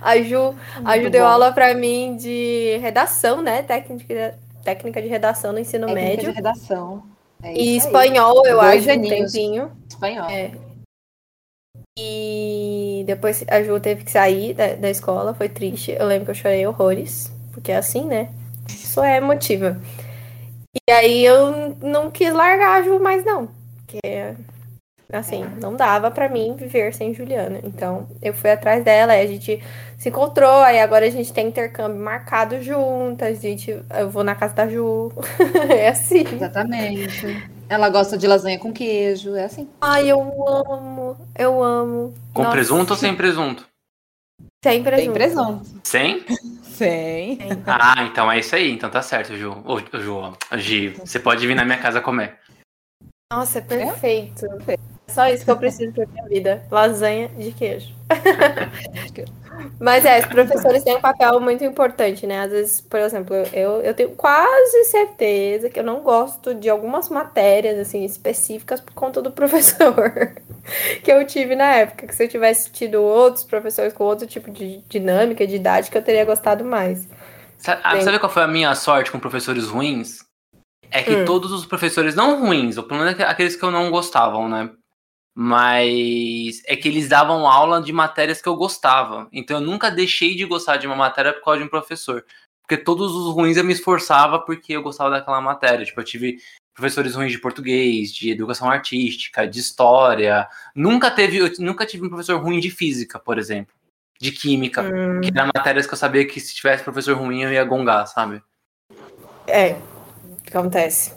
A 0.00 0.16
Ju, 0.22 0.54
a 0.82 0.98
Ju 0.98 1.10
deu 1.10 1.26
aula 1.26 1.52
para 1.52 1.74
mim 1.74 2.16
de 2.16 2.78
redação, 2.78 3.42
né? 3.42 3.62
Técnica, 3.62 4.38
técnica 4.64 5.02
de 5.02 5.08
redação 5.08 5.52
no 5.52 5.58
ensino 5.58 5.86
técnica 5.86 6.08
médio. 6.08 6.30
De 6.30 6.36
redação. 6.36 7.02
É 7.42 7.54
e 7.56 7.76
espanhol, 7.76 8.44
eu 8.44 8.56
Dois 8.60 8.88
acho, 8.88 8.98
um 8.98 9.02
tempinho. 9.02 9.72
Espanhol. 9.88 10.28
É. 10.28 10.52
E 11.98 13.04
depois 13.06 13.44
a 13.48 13.62
Ju 13.62 13.80
teve 13.80 14.04
que 14.04 14.10
sair 14.10 14.54
da, 14.54 14.74
da 14.74 14.90
escola, 14.90 15.34
foi 15.34 15.48
triste. 15.48 15.92
Eu 15.92 16.06
lembro 16.06 16.26
que 16.26 16.30
eu 16.30 16.34
chorei 16.34 16.66
horrores, 16.66 17.32
porque 17.52 17.72
é 17.72 17.76
assim, 17.76 18.04
né? 18.04 18.30
Isso 18.68 19.02
é 19.02 19.16
emotiva. 19.16 19.80
E 20.88 20.92
aí 20.92 21.24
eu 21.24 21.76
não 21.80 22.10
quis 22.10 22.32
largar 22.32 22.80
a 22.80 22.82
Ju 22.82 23.00
mais 23.00 23.24
não. 23.24 23.48
Porque, 23.76 24.00
assim, 25.12 25.44
não 25.60 25.74
dava 25.74 26.10
pra 26.10 26.28
mim 26.28 26.54
viver 26.56 26.94
sem 26.94 27.14
Juliana. 27.14 27.60
Então, 27.64 28.08
eu 28.22 28.34
fui 28.34 28.50
atrás 28.50 28.84
dela, 28.84 29.12
aí 29.12 29.22
a 29.22 29.26
gente 29.26 29.62
se 29.96 30.08
encontrou, 30.08 30.62
aí 30.62 30.78
agora 30.80 31.06
a 31.06 31.10
gente 31.10 31.32
tem 31.32 31.48
intercâmbio 31.48 32.00
marcado 32.00 32.62
juntas, 32.62 33.38
a 33.38 33.40
gente, 33.40 33.70
eu 33.70 34.10
vou 34.10 34.22
na 34.22 34.34
casa 34.34 34.54
da 34.54 34.68
Ju. 34.68 35.12
é 35.70 35.88
assim. 35.88 36.24
Exatamente. 36.32 37.26
Ela 37.68 37.88
gosta 37.90 38.16
de 38.16 38.26
lasanha 38.26 38.58
com 38.58 38.72
queijo, 38.72 39.34
é 39.34 39.44
assim. 39.44 39.68
Ai, 39.80 40.08
eu 40.08 40.20
amo, 40.46 41.16
eu 41.36 41.62
amo. 41.62 42.14
Com 42.32 42.42
Nossa, 42.42 42.52
presunto 42.52 42.92
ou 42.92 42.98
sem 42.98 43.14
presunto? 43.14 43.66
Sem 44.64 44.82
presunto. 44.82 45.04
Tem 45.04 45.12
presunto. 45.12 45.80
Sem? 45.84 46.24
Sem. 46.62 47.38
Ah, 47.66 48.04
então 48.04 48.30
é 48.30 48.38
isso 48.38 48.54
aí. 48.54 48.70
Então 48.70 48.88
tá 48.88 49.02
certo, 49.02 49.36
Ju. 49.36 49.62
Ô, 49.64 49.78
Ju. 49.98 50.36
Gi, 50.56 50.90
você 50.90 51.18
pode 51.18 51.46
vir 51.46 51.54
na 51.54 51.64
minha 51.64 51.78
casa 51.78 52.00
comer. 52.00 52.38
Nossa, 53.30 53.58
é 53.58 53.62
perfeito. 53.62 54.46
Só 55.10 55.26
isso 55.28 55.44
que 55.44 55.50
eu 55.50 55.56
preciso 55.56 55.92
pra 55.92 56.06
minha 56.06 56.24
vida. 56.28 56.62
Lasanha 56.70 57.28
de 57.28 57.52
queijo. 57.52 57.94
Mas 59.80 60.04
é, 60.04 60.20
os 60.20 60.26
professores 60.26 60.84
têm 60.84 60.96
um 60.96 61.00
papel 61.00 61.40
muito 61.40 61.64
importante, 61.64 62.26
né? 62.26 62.40
Às 62.40 62.50
vezes, 62.50 62.80
por 62.80 63.00
exemplo, 63.00 63.34
eu, 63.52 63.80
eu 63.80 63.94
tenho 63.94 64.10
quase 64.10 64.84
certeza 64.84 65.68
que 65.68 65.78
eu 65.80 65.84
não 65.84 66.00
gosto 66.00 66.54
de 66.54 66.68
algumas 66.68 67.08
matérias, 67.08 67.78
assim, 67.78 68.04
específicas 68.04 68.80
por 68.80 68.92
conta 68.94 69.20
do 69.22 69.30
professor 69.32 70.32
que 71.02 71.10
eu 71.10 71.24
tive 71.26 71.56
na 71.56 71.74
época. 71.74 72.06
Que 72.06 72.14
se 72.14 72.24
eu 72.24 72.28
tivesse 72.28 72.70
tido 72.70 73.02
outros 73.02 73.44
professores 73.44 73.92
com 73.92 74.04
outro 74.04 74.26
tipo 74.26 74.50
de 74.50 74.78
dinâmica, 74.88 75.46
de 75.46 75.56
idade, 75.56 75.90
que 75.90 75.98
eu 75.98 76.02
teria 76.02 76.24
gostado 76.24 76.64
mais. 76.64 77.08
Sa- 77.56 77.80
ah, 77.82 78.00
Sabe 78.00 78.18
qual 78.18 78.30
foi 78.30 78.42
a 78.42 78.48
minha 78.48 78.74
sorte 78.74 79.10
com 79.10 79.18
professores 79.18 79.66
ruins? 79.66 80.18
É 80.90 81.02
que 81.02 81.14
Hum. 81.16 81.24
todos 81.24 81.52
os 81.52 81.66
professores, 81.66 82.14
não 82.14 82.40
ruins, 82.40 82.78
ou 82.78 82.84
pelo 82.84 83.00
menos 83.04 83.20
aqueles 83.20 83.56
que 83.56 83.64
eu 83.64 83.70
não 83.70 83.90
gostavam, 83.90 84.48
né? 84.48 84.70
Mas 85.40 86.60
é 86.66 86.74
que 86.74 86.88
eles 86.88 87.08
davam 87.08 87.46
aula 87.46 87.80
de 87.80 87.92
matérias 87.92 88.42
que 88.42 88.48
eu 88.48 88.56
gostava. 88.56 89.28
Então 89.32 89.58
eu 89.58 89.60
nunca 89.64 89.88
deixei 89.88 90.34
de 90.34 90.44
gostar 90.44 90.78
de 90.78 90.86
uma 90.88 90.96
matéria 90.96 91.32
por 91.32 91.44
causa 91.44 91.60
de 91.60 91.64
um 91.64 91.68
professor. 91.68 92.24
Porque 92.62 92.76
todos 92.76 93.14
os 93.14 93.32
ruins 93.32 93.56
eu 93.56 93.62
me 93.62 93.72
esforçava 93.72 94.40
porque 94.40 94.72
eu 94.72 94.82
gostava 94.82 95.10
daquela 95.10 95.40
matéria. 95.40 95.84
Tipo, 95.84 96.00
eu 96.00 96.04
tive 96.04 96.38
professores 96.74 97.14
ruins 97.14 97.30
de 97.30 97.38
português, 97.38 98.12
de 98.12 98.32
educação 98.32 98.68
artística, 98.68 99.46
de 99.46 99.60
história. 99.60 100.48
Nunca 100.74 101.08
teve, 101.08 101.36
eu 101.36 101.52
nunca 101.60 101.86
tive 101.86 102.04
um 102.04 102.08
professor 102.08 102.42
ruim 102.42 102.58
de 102.58 102.72
física, 102.72 103.20
por 103.20 103.38
exemplo. 103.38 103.72
De 104.20 104.32
química. 104.32 104.82
Hum, 104.82 105.20
Que 105.20 105.30
eram 105.32 105.50
matérias 105.54 105.86
que 105.86 105.94
eu 105.94 105.98
sabia 105.98 106.26
que 106.26 106.40
se 106.40 106.52
tivesse 106.52 106.82
professor 106.82 107.16
ruim 107.16 107.42
eu 107.42 107.52
ia 107.52 107.62
gongar, 107.62 108.08
sabe? 108.08 108.42
é, 109.46 109.76
acontece. 110.48 111.14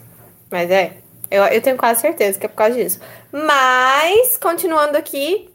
Mas 0.52 0.70
é, 0.70 0.98
eu, 1.30 1.44
eu 1.46 1.62
tenho 1.62 1.78
quase 1.78 2.02
certeza 2.02 2.40
que 2.40 2.46
é 2.46 2.50
por 2.50 2.56
causa 2.56 2.76
disso. 2.76 3.00
Mas, 3.32 4.38
continuando 4.38 4.98
aqui, 4.98 5.50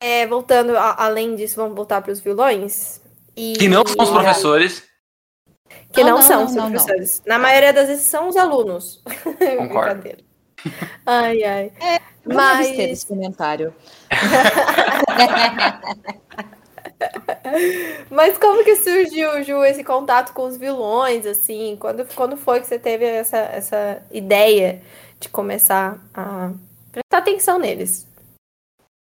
é, 0.00 0.26
voltando, 0.26 0.76
a- 0.76 0.96
além 1.04 1.36
disso, 1.36 1.56
vamos 1.56 1.76
voltar 1.76 2.00
para 2.02 2.12
os 2.12 2.20
vilões. 2.20 3.00
E... 3.36 3.52
Que 3.54 3.68
não 3.68 3.86
são 3.86 4.04
os 4.04 4.10
professores. 4.10 4.84
Que 5.92 6.02
Não, 6.02 6.10
não, 6.10 6.18
não, 6.18 6.26
são 6.26 6.38
não, 6.38 6.46
os 6.46 6.54
professores. 6.54 7.22
Na 7.26 7.38
maioria 7.38 7.72
das 7.72 7.88
vezes 7.88 8.04
são 8.04 8.28
os 8.28 8.36
alunos. 8.36 9.02
Concordo. 9.58 10.10
Ai, 11.04 11.42
ai. 11.44 11.72
Vamos 12.24 12.42
abster 12.42 12.76
Mas, 12.76 12.88
desse 12.88 13.06
comentário. 13.06 13.74
mas 18.10 18.38
como 18.38 18.64
que 18.64 18.76
surgiu, 18.76 19.42
Ju, 19.44 19.64
esse 19.64 19.84
contato 19.84 20.32
com 20.32 20.46
os 20.46 20.56
vilões, 20.56 21.26
assim? 21.26 21.76
Quando, 21.78 22.06
quando 22.14 22.36
foi 22.36 22.60
que 22.60 22.66
você 22.66 22.78
teve 22.78 23.04
essa, 23.04 23.36
essa 23.38 24.02
ideia 24.10 24.80
de 25.20 25.28
começar 25.28 25.98
a 26.14 26.50
prestar 26.96 27.18
atenção 27.18 27.58
neles? 27.58 28.06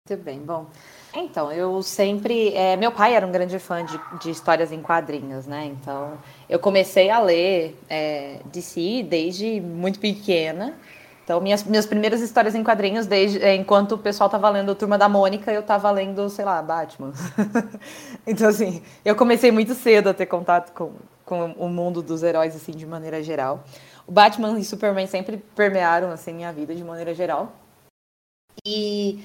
Muito 0.09 0.23
bem, 0.23 0.39
bom. 0.39 0.67
Então, 1.13 1.51
eu 1.51 1.81
sempre. 1.81 2.53
é, 2.53 2.75
meu 2.75 2.91
pai 2.91 3.13
era 3.13 3.25
um 3.25 3.31
grande 3.31 3.57
fã 3.59 3.85
de, 3.85 3.99
de 4.21 4.31
histórias 4.31 4.71
em 4.71 4.81
quadrinhos, 4.81 5.45
né? 5.45 5.65
Então, 5.65 6.17
eu 6.49 6.59
comecei 6.59 7.09
a 7.09 7.19
ler 7.19 7.77
é, 7.89 8.39
DC 8.45 9.03
desde 9.03 9.61
muito 9.61 9.99
pequena. 9.99 10.75
Então, 11.23 11.39
minhas, 11.39 11.63
minhas 11.63 11.85
primeiras 11.85 12.19
histórias 12.19 12.53
em 12.53 12.63
quadrinhos, 12.63 13.05
desde 13.05 13.41
é, 13.41 13.55
enquanto 13.55 13.93
o 13.93 13.97
pessoal 13.97 14.29
tava 14.29 14.49
lendo 14.49 14.75
Turma 14.75 14.97
da 14.97 15.07
Mônica, 15.07 15.53
eu 15.53 15.63
tava 15.63 15.89
lendo, 15.89 16.29
sei 16.29 16.43
lá, 16.43 16.61
Batman. 16.61 17.13
então, 18.27 18.49
assim, 18.49 18.83
eu 19.05 19.15
comecei 19.15 19.51
muito 19.51 19.73
cedo 19.73 20.09
a 20.09 20.13
ter 20.13 20.25
contato 20.25 20.73
com, 20.73 20.91
com 21.23 21.45
o 21.53 21.69
mundo 21.69 22.01
dos 22.01 22.23
heróis, 22.23 22.55
assim, 22.55 22.73
de 22.73 22.85
maneira 22.85 23.23
geral. 23.23 23.63
O 24.05 24.11
Batman 24.11 24.59
e 24.59 24.65
Superman 24.65 25.07
sempre 25.07 25.37
permearam, 25.55 26.11
assim, 26.11 26.33
minha 26.33 26.51
vida 26.51 26.75
de 26.75 26.83
maneira 26.83 27.13
geral. 27.13 27.53
E 28.65 29.19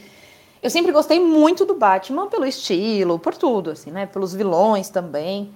eu 0.63 0.71
sempre 0.71 0.93
gostei 0.93 1.21
muito 1.21 1.65
do 1.65 1.75
Batman 1.75 2.27
pelo 2.29 2.45
estilo, 2.45 3.19
por 3.19 3.37
tudo, 3.37 3.71
assim, 3.71 3.91
né? 3.91 4.07
Pelos 4.07 4.35
vilões 4.35 4.89
também. 4.91 5.53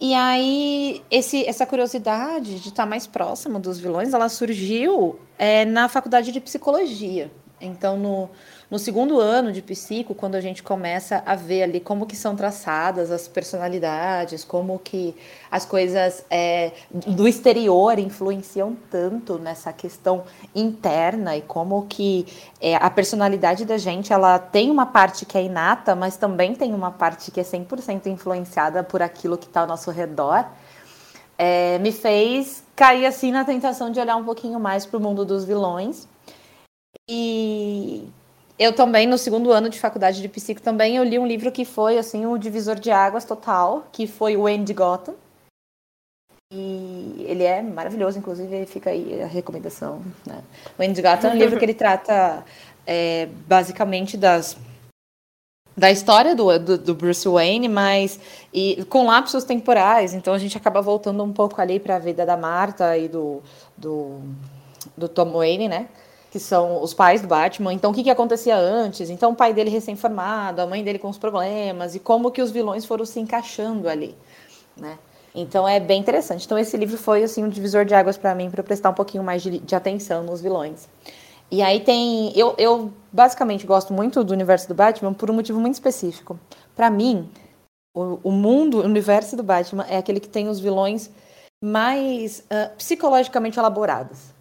E 0.00 0.14
aí, 0.14 1.02
esse, 1.10 1.44
essa 1.44 1.66
curiosidade 1.66 2.60
de 2.60 2.68
estar 2.68 2.86
mais 2.86 3.06
próximo 3.06 3.58
dos 3.58 3.78
vilões, 3.80 4.14
ela 4.14 4.28
surgiu 4.28 5.18
é, 5.36 5.64
na 5.64 5.88
faculdade 5.88 6.30
de 6.30 6.40
psicologia. 6.40 7.30
Então, 7.60 7.96
no, 7.96 8.30
no 8.70 8.78
segundo 8.78 9.18
ano 9.18 9.50
de 9.50 9.62
psico, 9.62 10.14
quando 10.14 10.34
a 10.34 10.42
gente 10.42 10.62
começa 10.62 11.22
a 11.24 11.34
ver 11.34 11.62
ali 11.62 11.80
como 11.80 12.04
que 12.04 12.14
são 12.14 12.36
traçadas 12.36 13.10
as 13.10 13.26
personalidades, 13.26 14.44
como 14.44 14.78
que 14.78 15.16
as 15.50 15.64
coisas 15.64 16.22
é, 16.30 16.72
do 16.90 17.26
exterior 17.26 17.98
influenciam 17.98 18.76
tanto 18.90 19.38
nessa 19.38 19.72
questão 19.72 20.24
interna 20.54 21.34
e 21.34 21.40
como 21.40 21.86
que 21.86 22.26
é, 22.60 22.76
a 22.76 22.90
personalidade 22.90 23.64
da 23.64 23.78
gente, 23.78 24.12
ela 24.12 24.38
tem 24.38 24.70
uma 24.70 24.84
parte 24.84 25.24
que 25.24 25.38
é 25.38 25.42
inata, 25.42 25.96
mas 25.96 26.18
também 26.18 26.54
tem 26.54 26.74
uma 26.74 26.90
parte 26.90 27.30
que 27.30 27.40
é 27.40 27.44
100% 27.44 28.06
influenciada 28.06 28.84
por 28.84 29.00
aquilo 29.00 29.38
que 29.38 29.46
está 29.46 29.62
ao 29.62 29.66
nosso 29.66 29.90
redor, 29.90 30.44
é, 31.38 31.78
me 31.78 31.90
fez 31.90 32.62
cair 32.76 33.06
assim 33.06 33.32
na 33.32 33.46
tentação 33.46 33.90
de 33.90 33.98
olhar 33.98 34.16
um 34.16 34.24
pouquinho 34.24 34.60
mais 34.60 34.84
para 34.84 34.98
o 34.98 35.00
mundo 35.00 35.24
dos 35.24 35.44
vilões. 35.44 36.06
E 37.08 38.06
eu 38.58 38.72
também, 38.72 39.06
no 39.06 39.16
segundo 39.16 39.52
ano 39.52 39.70
de 39.70 39.78
faculdade 39.78 40.20
de 40.20 40.28
psico, 40.28 40.60
também 40.60 40.96
eu 40.96 41.04
li 41.04 41.18
um 41.18 41.26
livro 41.26 41.52
que 41.52 41.64
foi 41.64 41.96
assim 41.96 42.26
o 42.26 42.36
divisor 42.36 42.78
de 42.78 42.90
águas 42.90 43.24
total, 43.24 43.86
que 43.92 44.06
foi 44.06 44.36
o 44.36 44.46
Andy 44.46 44.74
Gotham. 44.74 45.14
E 46.52 47.24
ele 47.28 47.44
é 47.44 47.62
maravilhoso, 47.62 48.18
inclusive 48.18 48.66
fica 48.66 48.90
aí 48.90 49.22
a 49.22 49.26
recomendação. 49.26 50.02
Né? 50.26 50.42
O 50.78 50.82
Andy 50.82 51.00
Gotham 51.00 51.30
é 51.30 51.34
um 51.34 51.38
livro 51.38 51.58
que 51.58 51.64
ele 51.64 51.74
trata 51.74 52.44
é, 52.86 53.26
basicamente 53.46 54.16
das 54.16 54.56
da 55.76 55.92
história 55.92 56.34
do, 56.34 56.58
do, 56.58 56.76
do 56.76 56.94
Bruce 56.94 57.28
Wayne, 57.28 57.68
mas 57.68 58.18
e, 58.52 58.84
com 58.86 59.06
lapsos 59.06 59.44
temporais. 59.44 60.12
Então 60.12 60.34
a 60.34 60.38
gente 60.38 60.56
acaba 60.56 60.82
voltando 60.82 61.22
um 61.22 61.32
pouco 61.32 61.60
ali 61.60 61.78
para 61.78 61.94
a 61.94 61.98
vida 62.00 62.26
da 62.26 62.36
Marta 62.36 62.98
e 62.98 63.06
do, 63.06 63.40
do, 63.76 64.20
do 64.96 65.08
Tom 65.08 65.30
Wayne, 65.30 65.68
né? 65.68 65.86
Que 66.30 66.38
são 66.38 66.82
os 66.82 66.92
pais 66.92 67.22
do 67.22 67.28
Batman. 67.28 67.72
Então 67.72 67.90
o 67.90 67.94
que, 67.94 68.02
que 68.02 68.10
acontecia 68.10 68.56
antes? 68.56 69.08
Então 69.10 69.32
o 69.32 69.34
pai 69.34 69.54
dele 69.54 69.70
recém-formado, 69.70 70.60
a 70.60 70.66
mãe 70.66 70.84
dele 70.84 70.98
com 70.98 71.08
os 71.08 71.18
problemas 71.18 71.94
e 71.94 71.98
como 71.98 72.30
que 72.30 72.42
os 72.42 72.50
vilões 72.50 72.84
foram 72.84 73.04
se 73.04 73.18
encaixando 73.18 73.88
ali, 73.88 74.14
né? 74.76 74.98
Então 75.34 75.68
é 75.68 75.78
bem 75.78 76.00
interessante. 76.00 76.44
Então 76.44 76.58
esse 76.58 76.76
livro 76.76 76.98
foi 76.98 77.22
assim 77.22 77.44
um 77.44 77.48
divisor 77.48 77.84
de 77.84 77.94
águas 77.94 78.16
para 78.16 78.34
mim 78.34 78.50
para 78.50 78.62
prestar 78.62 78.90
um 78.90 78.94
pouquinho 78.94 79.22
mais 79.22 79.42
de, 79.42 79.58
de 79.58 79.74
atenção 79.74 80.22
nos 80.22 80.40
vilões. 80.40 80.88
E 81.50 81.62
aí 81.62 81.80
tem. 81.80 82.32
Eu, 82.36 82.54
eu 82.58 82.92
basicamente 83.10 83.66
gosto 83.66 83.92
muito 83.92 84.22
do 84.22 84.32
universo 84.32 84.68
do 84.68 84.74
Batman 84.74 85.14
por 85.14 85.30
um 85.30 85.34
motivo 85.34 85.58
muito 85.58 85.74
específico. 85.74 86.38
Para 86.76 86.90
mim, 86.90 87.30
o, 87.94 88.20
o 88.24 88.30
mundo, 88.30 88.78
o 88.78 88.84
universo 88.84 89.34
do 89.36 89.42
Batman 89.42 89.84
é 89.88 89.96
aquele 89.96 90.20
que 90.20 90.28
tem 90.28 90.48
os 90.48 90.60
vilões 90.60 91.10
mais 91.62 92.44
ah, 92.50 92.70
psicologicamente 92.76 93.58
elaborados. 93.58 94.37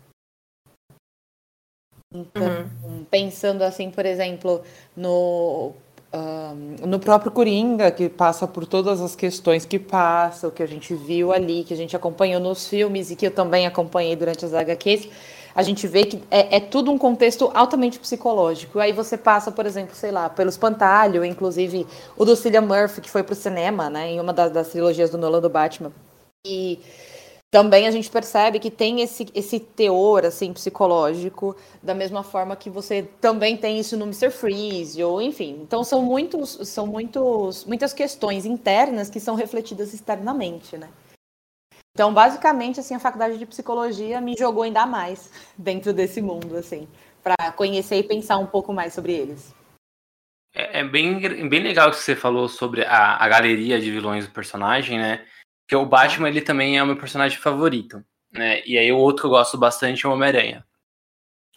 Então, 2.14 2.70
pensando 3.12 3.64
assim, 3.64 3.92
por 3.92 4.06
exemplo, 4.06 4.62
no, 4.96 5.74
ah, 6.12 6.54
no 6.86 7.00
próprio 7.00 7.32
Coringa, 7.32 7.92
que 7.92 8.08
passa 8.08 8.48
por 8.48 8.66
todas 8.66 9.02
as 9.02 9.16
questões 9.16 9.66
que 9.66 9.78
passa, 9.78 10.48
o 10.48 10.52
que 10.52 10.64
a 10.64 10.68
gente 10.68 10.96
viu 10.96 11.34
ali, 11.34 11.64
que 11.64 11.74
a 11.74 11.78
gente 11.78 11.96
acompanhou 11.96 12.40
nos 12.40 12.68
filmes 12.68 13.12
e 13.12 13.16
que 13.16 13.28
eu 13.28 13.32
também 13.32 13.68
acompanhei 13.68 14.16
durante 14.16 14.46
as 14.46 14.54
HQs, 14.54 15.10
a 15.54 15.64
gente 15.64 15.88
vê 15.88 16.06
que 16.06 16.24
é, 16.32 16.58
é 16.58 16.60
tudo 16.60 16.92
um 16.92 16.98
contexto 16.98 17.52
altamente 17.54 18.00
psicológico. 18.00 18.80
Aí 18.80 18.94
você 18.94 19.18
passa, 19.18 19.52
por 19.52 19.66
exemplo, 19.66 19.96
sei 19.96 20.12
lá, 20.12 20.30
pelo 20.30 20.50
Espantalho, 20.50 21.26
inclusive 21.26 21.86
o 22.16 22.24
do 22.24 22.36
Cillian 22.36 22.62
Murphy, 22.62 23.02
que 23.02 23.10
foi 23.10 23.24
pro 23.24 23.36
cinema, 23.36 23.90
né, 23.90 24.12
em 24.12 24.20
uma 24.20 24.32
das, 24.32 24.52
das 24.52 24.70
trilogias 24.70 25.10
do 25.10 25.18
Nolan 25.18 25.42
do 25.42 25.50
Batman. 25.50 25.92
E 26.46 26.80
também 27.50 27.88
a 27.88 27.92
gente 27.92 28.10
percebe 28.10 28.60
que 28.60 28.70
tem 28.70 29.02
esse, 29.02 29.26
esse 29.34 29.60
teor 29.60 30.26
assim 30.26 30.52
psicológico, 30.52 31.56
da 31.82 31.96
mesma 31.96 32.24
forma 32.24 32.56
que 32.56 32.70
você 32.70 33.04
também 33.22 33.56
tem 33.56 33.80
isso 33.80 33.96
no 33.96 34.06
Mr. 34.06 34.30
Freeze, 34.30 35.04
ou 35.04 35.22
enfim. 35.22 35.60
Então 35.62 35.84
são 35.84 36.02
muitos, 36.02 36.60
são 36.68 36.86
muitos, 36.86 37.64
muitas 37.66 37.94
questões 37.94 38.46
internas 38.46 39.10
que 39.10 39.20
são 39.20 39.36
refletidas 39.36 39.94
externamente, 39.94 40.78
né? 40.78 40.90
Então, 41.98 42.14
basicamente, 42.14 42.80
assim, 42.80 42.94
a 42.94 43.00
faculdade 43.00 43.40
de 43.40 43.46
psicologia 43.48 44.22
me 44.22 44.36
jogou 44.38 44.62
ainda 44.62 44.86
mais 44.86 45.32
dentro 45.58 45.92
desse 45.92 46.22
mundo, 46.22 46.56
assim, 46.56 46.88
para 47.24 47.52
conhecer 47.54 47.96
e 47.96 48.04
pensar 48.04 48.38
um 48.38 48.46
pouco 48.46 48.72
mais 48.72 48.94
sobre 48.94 49.14
eles. 49.14 49.56
É, 50.54 50.82
é, 50.82 50.84
bem, 50.84 51.20
bem 51.50 51.64
legal 51.64 51.90
que 51.90 51.98
você 51.98 52.16
falou 52.16 52.48
sobre 52.48 52.84
a, 52.84 53.24
a 53.24 53.28
galeria 53.28 53.80
de 53.80 53.90
vilões 53.90 54.28
do 54.28 54.32
personagem, 54.32 55.00
né? 55.00 55.26
Que 55.68 55.76
o 55.76 55.86
Batman, 55.86 56.30
ele 56.30 56.42
também 56.42 56.78
é 56.78 56.84
o 56.84 56.86
meu 56.86 56.96
personagem 56.96 57.38
favorito, 57.38 58.04
né? 58.32 58.62
E 58.66 58.78
aí 58.78 58.92
o 58.92 58.98
outro 58.98 59.24
que 59.24 59.26
eu 59.28 59.32
gosto 59.32 59.58
bastante 59.58 60.06
é 60.06 60.10
o 60.10 60.14
Homem-Aranha. 60.14 60.66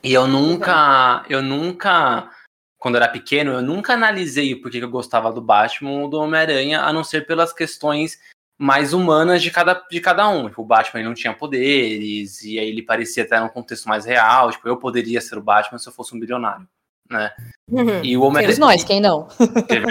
E 0.02 0.12
eu 0.12 0.26
nunca, 0.26 1.25
eu 1.29 1.43
nunca, 1.43 2.31
quando 2.79 2.97
era 2.97 3.07
pequeno, 3.07 3.52
eu 3.52 3.62
nunca 3.62 3.93
analisei 3.93 4.55
o 4.55 4.62
porquê 4.62 4.79
que 4.79 4.85
eu 4.85 4.90
gostava 4.90 5.33
do 5.33 5.43
Batman 5.43 5.90
ou 5.90 6.09
do 6.09 6.19
Homem-Aranha, 6.19 6.81
a 6.81 6.93
não 6.93 7.05
ser 7.05 7.26
pelas 7.26 7.52
questões 7.52 8.19
mais 8.59 8.93
humanas 8.93 9.43
de 9.43 9.50
cada, 9.50 9.75
de 9.90 10.00
cada 10.00 10.29
um. 10.29 10.49
Tipo, 10.49 10.62
o 10.62 10.67
Batman 10.67 11.02
não 11.02 11.14
tinha 11.14 11.33
poderes, 11.33 12.43
e 12.43 12.59
aí 12.59 12.69
ele 12.69 12.83
parecia 12.83 13.23
até 13.23 13.38
num 13.38 13.49
contexto 13.49 13.88
mais 13.88 14.05
real. 14.05 14.50
Tipo, 14.50 14.69
eu 14.69 14.76
poderia 14.76 15.21
ser 15.21 15.38
o 15.38 15.43
Batman 15.43 15.79
se 15.79 15.88
eu 15.88 15.93
fosse 15.93 16.17
um 16.17 16.21
bilionário, 16.21 16.67
né? 17.09 17.31
Uhum. 17.71 18.05
E 18.05 18.17
o 18.17 18.23
Homem-Aranha... 18.23 18.59
nós, 18.59 18.83
quem 18.83 19.00
não? 19.00 19.29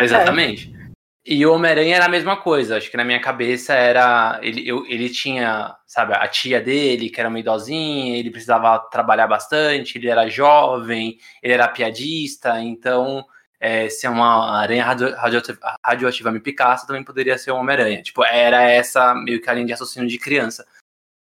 Exatamente. 0.02 0.74
E 1.26 1.46
o 1.46 1.54
Homem-Aranha 1.54 1.98
era 1.98 2.06
a 2.06 2.10
mesma 2.10 2.38
coisa. 2.38 2.78
Acho 2.78 2.90
que 2.90 2.98
na 2.98 3.04
minha 3.04 3.20
cabeça 3.20 3.74
era. 3.74 4.40
Ele, 4.42 4.68
eu, 4.68 4.86
ele 4.88 5.10
tinha, 5.10 5.76
sabe, 5.86 6.14
a 6.14 6.28
tia 6.28 6.62
dele, 6.62 7.10
que 7.10 7.20
era 7.20 7.30
uma 7.30 7.40
idosinha, 7.40 8.18
ele 8.18 8.32
precisava 8.32 8.80
trabalhar 8.90 9.28
bastante, 9.28 9.98
ele 9.98 10.10
era 10.10 10.30
jovem, 10.30 11.18
ele 11.44 11.54
era 11.54 11.68
piadista, 11.68 12.60
então 12.62 13.26
é, 13.60 13.90
se 13.90 14.08
uma 14.08 14.58
aranha 14.60 14.86
radio, 14.86 15.14
radioativa, 15.16 15.60
radioativa 15.86 16.32
me 16.32 16.40
picasse, 16.40 16.88
também 16.88 17.04
poderia 17.04 17.38
ser 17.38 17.52
um 17.52 17.58
Homem-Aranha. 17.58 18.02
Tipo, 18.02 18.24
era 18.24 18.64
essa 18.64 19.14
meio 19.14 19.42
que 19.42 19.50
a 19.50 19.54
linha 19.54 19.66
de 19.66 19.74
raciocínio 19.74 20.08
de 20.08 20.18
criança. 20.18 20.66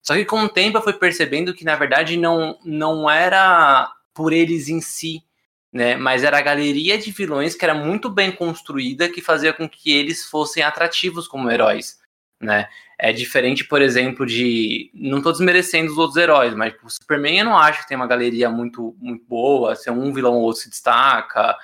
Só 0.02 0.14
que 0.14 0.24
com 0.24 0.40
o 0.42 0.48
tempo 0.48 0.78
eu 0.78 0.82
fui 0.82 0.92
percebendo 0.92 1.54
que, 1.54 1.64
na 1.64 1.74
verdade, 1.74 2.16
não, 2.16 2.58
não 2.64 3.10
era 3.10 3.90
por 4.14 4.32
eles 4.32 4.68
em 4.68 4.80
si, 4.80 5.22
né? 5.76 5.94
Mas 5.96 6.24
era 6.24 6.38
a 6.38 6.42
galeria 6.42 6.96
de 6.96 7.10
vilões 7.10 7.54
que 7.54 7.64
era 7.64 7.74
muito 7.74 8.08
bem 8.08 8.32
construída 8.32 9.10
que 9.10 9.20
fazia 9.20 9.52
com 9.52 9.68
que 9.68 9.92
eles 9.92 10.24
fossem 10.24 10.62
atrativos 10.62 11.28
como 11.28 11.50
heróis, 11.50 11.98
né? 12.42 12.68
É 12.98 13.12
diferente, 13.12 13.62
por 13.62 13.82
exemplo, 13.82 14.24
de. 14.24 14.90
Não 14.94 15.18
estou 15.18 15.32
desmerecendo 15.32 15.92
os 15.92 15.98
outros 15.98 16.16
heróis, 16.16 16.54
mas 16.54 16.74
o 16.82 16.88
Superman 16.88 17.40
eu 17.40 17.44
não 17.44 17.58
acho 17.58 17.82
que 17.82 17.88
tem 17.88 17.96
uma 17.96 18.06
galeria 18.06 18.48
muito, 18.48 18.96
muito 18.98 19.22
boa. 19.26 19.76
Se 19.76 19.90
um 19.90 20.14
vilão 20.14 20.34
ou 20.34 20.42
outro 20.44 20.62
se 20.62 20.70
destaca 20.70 21.58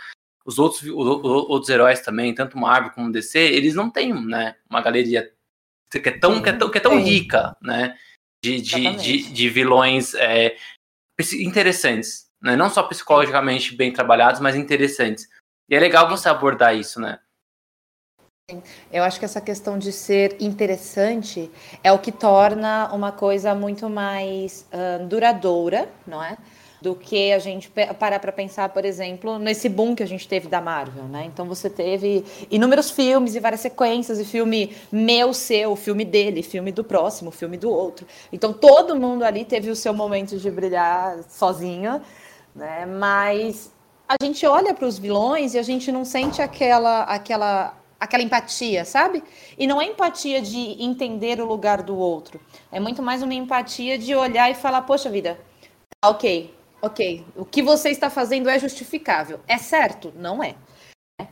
os 0.45 0.59
outros, 0.59 0.83
os, 0.83 0.91
outros 0.93 1.69
heróis 1.71 2.01
também, 2.01 2.35
tanto 2.35 2.59
Marvel 2.59 2.91
como 2.91 3.13
DC, 3.13 3.39
eles 3.39 3.75
não 3.75 3.91
têm, 3.91 4.13
né, 4.27 4.57
uma 4.69 4.83
galeria 4.83 5.33
que 5.91 6.09
é 6.09 6.19
tão, 6.19 6.43
que 6.43 6.49
é 6.49 6.53
tão, 6.53 6.71
que 6.71 6.79
é 6.79 6.81
tão 6.81 6.99
rica, 7.01 7.57
né, 7.63 7.97
de, 8.45 8.61
de, 8.61 8.97
de, 8.97 9.33
de, 9.33 9.49
vilões 9.49 10.15
é, 10.15 10.57
interessantes, 11.35 12.27
né, 12.43 12.57
não 12.57 12.69
só 12.69 12.83
psicologicamente 12.83 13.77
bem 13.77 13.93
trabalhados, 13.93 14.41
mas 14.41 14.57
interessantes. 14.57 15.29
E 15.69 15.75
é 15.75 15.81
legal 15.81 16.09
você 16.09 16.29
abordar 16.29 16.77
isso, 16.77 17.01
né. 17.01 17.19
Eu 18.93 19.05
acho 19.05 19.19
que 19.19 19.25
essa 19.25 19.41
questão 19.41 19.79
de 19.79 19.93
ser 19.93 20.37
interessante 20.41 21.51
é 21.83 21.93
o 21.93 21.99
que 21.99 22.11
torna 22.11 22.93
uma 22.93 23.13
coisa 23.13 23.55
muito 23.55 23.89
mais 23.89 24.67
uh, 24.73 25.07
duradoura, 25.07 25.89
não 26.07 26.23
é? 26.23 26.37
do 26.83 26.97
que 26.97 27.33
a 27.33 27.39
gente 27.39 27.71
parar 27.71 28.19
para 28.19 28.33
pensar, 28.33 28.69
por 28.71 28.85
exemplo, 28.85 29.39
nesse 29.39 29.69
boom 29.69 29.95
que 29.95 30.03
a 30.03 30.07
gente 30.07 30.27
teve 30.27 30.49
da 30.49 30.61
Marvel, 30.61 31.05
né? 31.05 31.25
Então 31.33 31.47
você 31.47 31.71
teve 31.71 32.25
inúmeros 32.51 32.91
filmes 32.91 33.37
e 33.37 33.41
várias 33.41 33.61
sequências, 33.61 34.19
e 34.19 34.25
filme 34.25 34.75
meu, 34.91 35.33
seu, 35.33 35.77
filme 35.77 36.05
dele, 36.05 36.43
filme 36.43 36.73
do 36.73 36.83
próximo, 36.83 37.31
filme 37.31 37.57
do 37.57 37.71
outro. 37.71 38.05
Então 38.33 38.53
todo 38.53 38.97
mundo 38.97 39.23
ali 39.23 39.45
teve 39.45 39.71
o 39.71 39.77
seu 39.77 39.95
momento 39.95 40.37
de 40.37 40.51
brilhar 40.51 41.23
sozinho, 41.29 42.03
né? 42.55 42.87
Mas 42.87 43.73
a 44.09 44.17
gente 44.23 44.47
olha 44.47 44.75
para 44.75 44.87
os 44.87 44.99
vilões 44.99 45.55
e 45.55 45.59
a 45.59 45.63
gente 45.63 45.91
não 45.91 46.05
sente 46.05 46.43
aquela 46.43 47.03
aquela 47.05 47.75
aquela 47.99 48.23
empatia, 48.23 48.85
sabe? 48.85 49.23
E 49.57 49.67
não 49.67 49.81
é 49.81 49.87
empatia 49.87 50.43
de 50.43 50.83
entender 50.83 51.41
o 51.41 51.47
lugar 51.47 51.83
do 51.83 51.97
outro. 51.97 52.41
É 52.71 52.81
muito 52.81 53.01
mais 53.01 53.23
uma 53.23 53.33
empatia 53.33 53.97
de 53.97 54.15
olhar 54.15 54.51
e 54.51 54.55
falar, 54.55 54.83
poxa 54.83 55.09
vida, 55.09 55.39
tá 56.01 56.11
ok, 56.11 56.53
ok, 56.83 57.25
o 57.37 57.45
que 57.45 57.63
você 57.63 57.91
está 57.91 58.11
fazendo 58.11 58.49
é 58.49 58.59
justificável. 58.59 59.39
É 59.47 59.57
certo? 59.57 60.13
Não 60.17 60.43
é. 60.43 60.57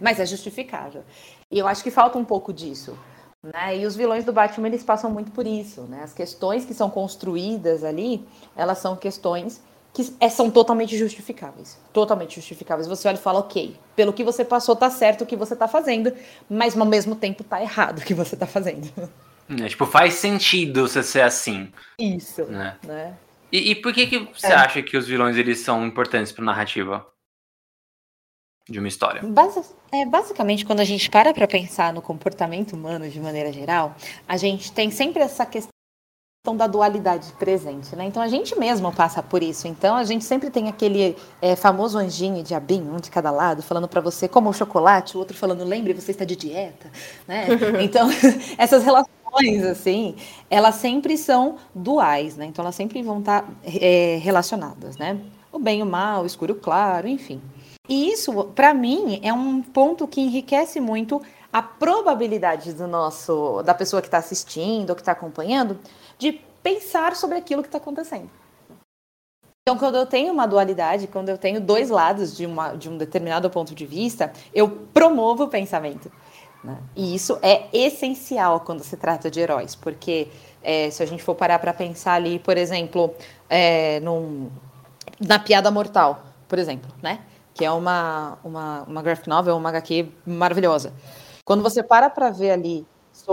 Mas 0.00 0.20
é 0.20 0.26
justificável. 0.26 1.02
E 1.50 1.58
eu 1.58 1.66
acho 1.66 1.82
que 1.82 1.90
falta 1.90 2.16
um 2.16 2.24
pouco 2.24 2.52
disso. 2.52 2.96
Né? 3.42 3.78
E 3.78 3.86
os 3.86 3.96
vilões 3.96 4.24
do 4.24 4.32
Batman, 4.32 4.68
eles 4.68 4.84
passam 4.84 5.10
muito 5.10 5.32
por 5.32 5.46
isso. 5.46 5.82
Né? 5.82 6.02
As 6.04 6.12
questões 6.12 6.64
que 6.64 6.72
são 6.72 6.88
construídas 6.88 7.82
ali, 7.82 8.24
elas 8.54 8.78
são 8.78 8.94
questões 8.94 9.60
que 9.92 10.14
é, 10.20 10.28
são 10.28 10.50
totalmente 10.50 10.96
justificáveis. 10.96 11.78
Totalmente 11.92 12.36
justificáveis. 12.36 12.86
Você 12.86 13.08
olha 13.08 13.16
e 13.16 13.20
fala, 13.20 13.40
ok, 13.40 13.76
pelo 13.96 14.12
que 14.12 14.22
você 14.22 14.44
passou, 14.44 14.76
tá 14.76 14.88
certo 14.90 15.22
o 15.22 15.26
que 15.26 15.36
você 15.36 15.56
tá 15.56 15.66
fazendo, 15.66 16.12
mas 16.48 16.76
ao 16.76 16.86
mesmo 16.86 17.16
tempo 17.16 17.42
tá 17.42 17.60
errado 17.60 17.98
o 17.98 18.04
que 18.04 18.14
você 18.14 18.36
tá 18.36 18.46
fazendo. 18.46 18.88
É, 19.60 19.68
tipo, 19.68 19.84
faz 19.84 20.14
sentido 20.14 20.86
você 20.86 21.02
ser 21.02 21.22
assim. 21.22 21.72
Isso. 21.98 22.44
Né? 22.44 22.76
né? 22.84 23.16
E, 23.50 23.72
e 23.72 23.74
por 23.74 23.92
que, 23.92 24.06
que 24.06 24.18
você 24.18 24.46
é. 24.46 24.54
acha 24.54 24.82
que 24.82 24.96
os 24.96 25.08
vilões 25.08 25.36
eles 25.36 25.58
são 25.58 25.84
importantes 25.84 26.30
para 26.30 26.44
narrativa 26.44 27.04
de 28.68 28.78
uma 28.78 28.86
história? 28.86 29.22
Basi 29.22 29.60
é, 29.90 30.06
basicamente, 30.06 30.64
quando 30.64 30.78
a 30.78 30.84
gente 30.84 31.10
para 31.10 31.34
para 31.34 31.48
pensar 31.48 31.92
no 31.92 32.00
comportamento 32.00 32.74
humano 32.74 33.10
de 33.10 33.18
maneira 33.18 33.52
geral, 33.52 33.96
a 34.28 34.36
gente 34.36 34.70
tem 34.70 34.88
sempre 34.92 35.20
essa 35.20 35.44
questão 35.44 35.79
da 36.56 36.66
dualidade 36.66 37.30
presente, 37.34 37.94
né? 37.94 38.06
Então 38.06 38.22
a 38.22 38.26
gente 38.26 38.58
mesmo 38.58 38.90
passa 38.90 39.22
por 39.22 39.42
isso. 39.42 39.68
Então 39.68 39.94
a 39.94 40.04
gente 40.04 40.24
sempre 40.24 40.48
tem 40.48 40.68
aquele 40.68 41.14
é, 41.40 41.54
famoso 41.54 41.98
anjinho 41.98 42.38
e 42.38 42.42
diabinho, 42.42 42.94
um 42.94 42.96
de 42.96 43.10
cada 43.10 43.30
lado, 43.30 43.62
falando 43.62 43.86
para 43.86 44.00
você 44.00 44.26
como 44.26 44.48
o 44.48 44.52
chocolate, 44.54 45.16
o 45.16 45.20
outro 45.20 45.36
falando 45.36 45.62
lembre 45.64 45.92
você 45.92 46.12
está 46.12 46.24
de 46.24 46.34
dieta, 46.34 46.90
né? 47.28 47.46
Então 47.82 48.08
essas 48.56 48.82
relações 48.82 49.64
assim, 49.70 50.16
elas 50.48 50.76
sempre 50.76 51.18
são 51.18 51.56
duais, 51.74 52.38
né? 52.38 52.46
Então 52.46 52.64
elas 52.64 52.74
sempre 52.74 53.02
vão 53.02 53.18
estar 53.18 53.42
tá, 53.42 53.48
é, 53.62 54.18
relacionadas, 54.22 54.96
né? 54.96 55.20
O 55.52 55.58
bem 55.58 55.80
e 55.80 55.82
o 55.82 55.86
mal, 55.86 56.22
o 56.22 56.26
escuro 56.26 56.54
e 56.54 56.56
o 56.56 56.58
claro, 56.58 57.06
enfim. 57.06 57.38
E 57.86 58.10
isso, 58.12 58.32
para 58.54 58.72
mim, 58.72 59.20
é 59.22 59.32
um 59.32 59.60
ponto 59.60 60.08
que 60.08 60.22
enriquece 60.22 60.80
muito 60.80 61.20
a 61.52 61.60
probabilidade 61.60 62.72
do 62.72 62.86
nosso, 62.86 63.62
da 63.62 63.74
pessoa 63.74 64.00
que 64.00 64.08
está 64.08 64.18
assistindo 64.18 64.90
ou 64.90 64.96
que 64.96 65.02
está 65.02 65.12
acompanhando, 65.12 65.76
de 66.20 66.32
pensar 66.62 67.16
sobre 67.16 67.38
aquilo 67.38 67.62
que 67.62 67.68
está 67.68 67.78
acontecendo. 67.78 68.30
Então, 69.62 69.78
quando 69.78 69.96
eu 69.96 70.06
tenho 70.06 70.32
uma 70.32 70.46
dualidade, 70.46 71.06
quando 71.06 71.30
eu 71.30 71.38
tenho 71.38 71.60
dois 71.60 71.90
lados 71.90 72.36
de, 72.36 72.44
uma, 72.44 72.74
de 72.74 72.88
um 72.88 72.98
determinado 72.98 73.48
ponto 73.48 73.74
de 73.74 73.86
vista, 73.86 74.32
eu 74.54 74.68
promovo 74.68 75.44
o 75.44 75.48
pensamento. 75.48 76.10
Né? 76.62 76.76
E 76.94 77.14
isso 77.14 77.38
é 77.40 77.68
essencial 77.72 78.60
quando 78.60 78.82
se 78.82 78.96
trata 78.96 79.30
de 79.30 79.40
heróis, 79.40 79.74
porque 79.74 80.28
é, 80.62 80.90
se 80.90 81.02
a 81.02 81.06
gente 81.06 81.22
for 81.22 81.34
parar 81.34 81.58
para 81.58 81.72
pensar 81.72 82.14
ali, 82.14 82.38
por 82.38 82.56
exemplo, 82.56 83.14
é, 83.48 84.00
num, 84.00 84.50
na 85.18 85.38
Piada 85.38 85.70
Mortal, 85.70 86.22
por 86.46 86.58
exemplo, 86.58 86.90
né? 87.02 87.20
que 87.54 87.64
é 87.64 87.70
uma, 87.70 88.38
uma, 88.44 88.82
uma 88.82 89.02
graphic 89.02 89.28
novel, 89.28 89.56
uma 89.56 89.70
HQ 89.70 90.08
maravilhosa. 90.26 90.92
Quando 91.44 91.62
você 91.62 91.82
para 91.82 92.10
para 92.10 92.30
ver 92.30 92.50
ali 92.50 92.86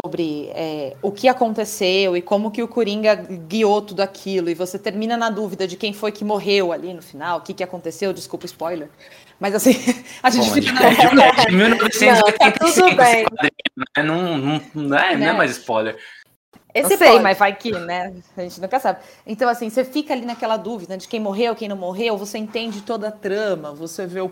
sobre 0.03 0.49
é, 0.53 0.95
o 1.01 1.11
que 1.11 1.27
aconteceu 1.27 2.15
e 2.15 2.21
como 2.21 2.51
que 2.51 2.61
o 2.61 2.67
Coringa 2.67 3.15
guiou 3.15 3.81
tudo 3.81 4.01
aquilo, 4.01 4.49
e 4.49 4.53
você 4.53 4.77
termina 4.77 5.17
na 5.17 5.29
dúvida 5.29 5.67
de 5.67 5.75
quem 5.75 5.93
foi 5.93 6.11
que 6.11 6.23
morreu 6.23 6.71
ali 6.71 6.93
no 6.93 7.01
final, 7.01 7.39
o 7.39 7.41
que, 7.41 7.53
que 7.53 7.63
aconteceu, 7.63 8.13
desculpa 8.13 8.45
o 8.45 8.47
spoiler, 8.47 8.89
mas 9.39 9.55
assim, 9.55 9.71
a 10.21 10.29
gente 10.29 10.47
Bom, 10.47 10.53
fica. 10.53 10.83
É 10.83 11.45
de 11.45 11.55
1985, 11.55 12.95
tá 13.93 14.03
não, 14.03 14.37
não, 14.37 14.61
não, 14.73 14.97
é, 14.97 15.15
né? 15.15 15.17
não 15.17 15.27
é 15.27 15.33
mais 15.33 15.51
spoiler. 15.51 15.97
Esse 16.73 16.93
eu 16.93 16.97
sei, 16.97 17.11
pode. 17.11 17.23
mas 17.23 17.37
vai 17.37 17.55
que, 17.55 17.71
né? 17.71 18.13
A 18.35 18.41
gente 18.41 18.61
nunca 18.61 18.79
sabe. 18.79 18.99
Então, 19.25 19.49
assim, 19.49 19.69
você 19.69 19.83
fica 19.83 20.13
ali 20.13 20.25
naquela 20.25 20.57
dúvida 20.57 20.97
de 20.97 21.07
quem 21.07 21.19
morreu, 21.19 21.55
quem 21.55 21.67
não 21.67 21.77
morreu, 21.77 22.17
você 22.17 22.37
entende 22.37 22.81
toda 22.81 23.07
a 23.07 23.11
trama, 23.11 23.73
você 23.73 24.05
vê 24.05 24.21
o 24.21 24.31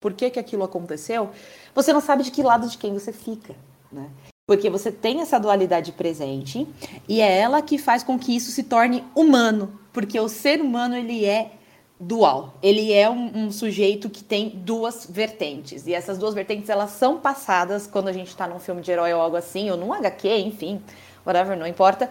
porquê 0.00 0.30
que 0.30 0.38
aquilo 0.38 0.64
aconteceu, 0.64 1.30
você 1.74 1.92
não 1.92 2.00
sabe 2.00 2.22
de 2.22 2.30
que 2.30 2.42
lado 2.42 2.68
de 2.68 2.78
quem 2.78 2.92
você 2.92 3.12
fica, 3.12 3.54
né? 3.90 4.08
Porque 4.46 4.68
você 4.68 4.92
tem 4.92 5.20
essa 5.20 5.38
dualidade 5.40 5.92
presente 5.92 6.66
e 7.08 7.20
é 7.20 7.38
ela 7.38 7.62
que 7.62 7.78
faz 7.78 8.02
com 8.02 8.18
que 8.18 8.36
isso 8.36 8.50
se 8.50 8.62
torne 8.64 9.02
humano, 9.14 9.80
porque 9.92 10.20
o 10.20 10.28
ser 10.28 10.60
humano 10.60 10.94
ele 10.94 11.24
é 11.24 11.52
dual. 11.98 12.54
Ele 12.62 12.92
é 12.92 13.08
um, 13.08 13.46
um, 13.46 13.52
sujeito 13.52 14.10
que 14.10 14.22
tem 14.22 14.50
duas 14.50 15.06
vertentes. 15.08 15.86
E 15.86 15.94
essas 15.94 16.18
duas 16.18 16.34
vertentes, 16.34 16.68
elas 16.68 16.90
são 16.90 17.18
passadas 17.18 17.86
quando 17.86 18.08
a 18.08 18.12
gente 18.12 18.28
está 18.28 18.46
num 18.46 18.58
filme 18.58 18.82
de 18.82 18.90
herói 18.90 19.14
ou 19.14 19.20
algo 19.20 19.36
assim, 19.36 19.70
ou 19.70 19.76
num 19.76 19.92
HQ, 19.92 20.28
enfim, 20.38 20.82
whatever, 21.24 21.56
não 21.56 21.66
importa. 21.66 22.10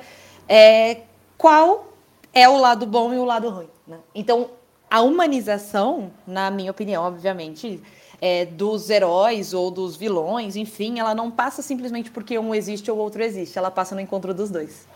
É, 0.49 1.01
qual 1.37 1.93
é 2.33 2.49
o 2.49 2.57
lado 2.57 2.85
bom 2.87 3.13
e 3.13 3.17
o 3.17 3.25
lado 3.25 3.49
ruim. 3.49 3.69
Né? 3.87 3.99
Então, 4.15 4.49
a 4.89 5.01
humanização, 5.01 6.11
na 6.25 6.49
minha 6.49 6.71
opinião, 6.71 7.03
obviamente, 7.03 7.81
é, 8.23 8.45
dos 8.45 8.89
heróis 8.89 9.53
ou 9.53 9.69
dos 9.69 9.97
vilões, 9.97 10.55
enfim, 10.55 10.97
ela 10.97 11.13
não 11.13 11.29
passa 11.29 11.61
simplesmente 11.61 12.09
porque 12.09 12.39
um 12.39 12.55
existe 12.55 12.89
ou 12.89 12.97
o 12.97 13.01
outro 13.01 13.21
existe. 13.21 13.57
Ela 13.57 13.69
passa 13.69 13.93
no 13.93 13.99
encontro 13.99 14.33
dos 14.33 14.49
dois. 14.49 14.87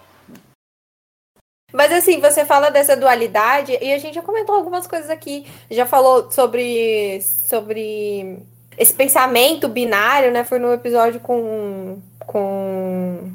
Mas 1.74 1.92
assim, 1.92 2.22
você 2.22 2.46
fala 2.46 2.70
dessa 2.70 2.96
dualidade 2.96 3.78
e 3.82 3.92
a 3.92 3.98
gente 3.98 4.16
já 4.16 4.22
comentou 4.22 4.56
algumas 4.56 4.88
coisas 4.88 5.10
aqui. 5.10 5.46
Já 5.70 5.86
falou 5.86 6.32
sobre, 6.32 7.22
sobre 7.22 8.40
esse 8.78 8.94
pensamento 8.94 9.68
binário, 9.68 10.32
né? 10.32 10.46
Foi 10.46 10.58
no 10.58 10.72
episódio 10.72 11.20
com. 11.20 12.02
com... 12.26 13.30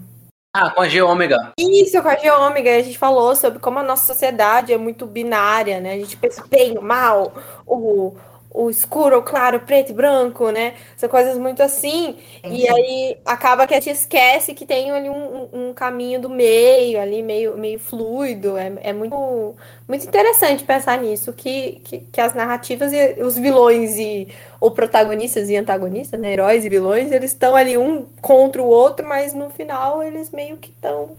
Ah, 0.57 0.70
com 0.70 0.81
a 0.81 0.88
G 0.88 1.02
ômega. 1.02 1.52
Isso, 1.59 2.00
com 2.00 2.09
a 2.09 2.16
G 2.16 2.31
ômega. 2.31 2.78
A 2.78 2.83
gente 2.83 2.96
falou 2.96 3.37
sobre 3.37 3.59
como 3.59 3.78
a 3.78 3.83
nossa 3.83 4.07
sociedade 4.07 4.72
é 4.72 4.78
muito 4.78 5.05
binária, 5.05 5.81
né? 5.81 5.92
A 5.92 5.98
gente 5.98 6.16
pensa 6.16 6.42
bem, 6.48 6.78
mal, 6.81 7.35
o, 7.66 8.14
o 8.54 8.68
escuro, 8.68 9.18
o 9.18 9.22
claro, 9.22 9.60
preto 9.60 9.90
e 9.90 9.94
branco, 9.94 10.50
né? 10.50 10.74
São 10.96 11.08
coisas 11.08 11.38
muito 11.38 11.62
assim. 11.62 12.18
E 12.44 12.68
aí 12.68 13.18
acaba 13.24 13.66
que 13.66 13.74
a 13.74 13.80
gente 13.80 13.90
esquece 13.90 14.54
que 14.54 14.66
tem 14.66 14.90
ali 14.90 15.08
um, 15.08 15.48
um 15.52 15.72
caminho 15.72 16.20
do 16.20 16.28
meio, 16.28 17.00
ali 17.00 17.22
meio, 17.22 17.56
meio 17.56 17.78
fluido. 17.78 18.56
É, 18.56 18.72
é 18.82 18.92
muito, 18.92 19.56
muito 19.88 20.06
interessante 20.06 20.64
pensar 20.64 20.98
nisso, 20.98 21.32
que, 21.32 21.80
que, 21.84 22.00
que, 22.00 22.20
as 22.20 22.34
narrativas 22.34 22.92
e 22.92 23.22
os 23.22 23.38
vilões 23.38 23.96
e 23.96 24.28
ou 24.60 24.70
protagonistas 24.70 25.48
e 25.48 25.56
antagonistas, 25.56 26.20
né? 26.20 26.32
Heróis 26.32 26.64
e 26.64 26.68
vilões, 26.68 27.10
eles 27.10 27.32
estão 27.32 27.56
ali 27.56 27.78
um 27.78 28.06
contra 28.20 28.62
o 28.62 28.66
outro, 28.66 29.06
mas 29.06 29.32
no 29.32 29.48
final 29.50 30.02
eles 30.02 30.30
meio 30.30 30.58
que 30.58 30.70
estão 30.70 31.16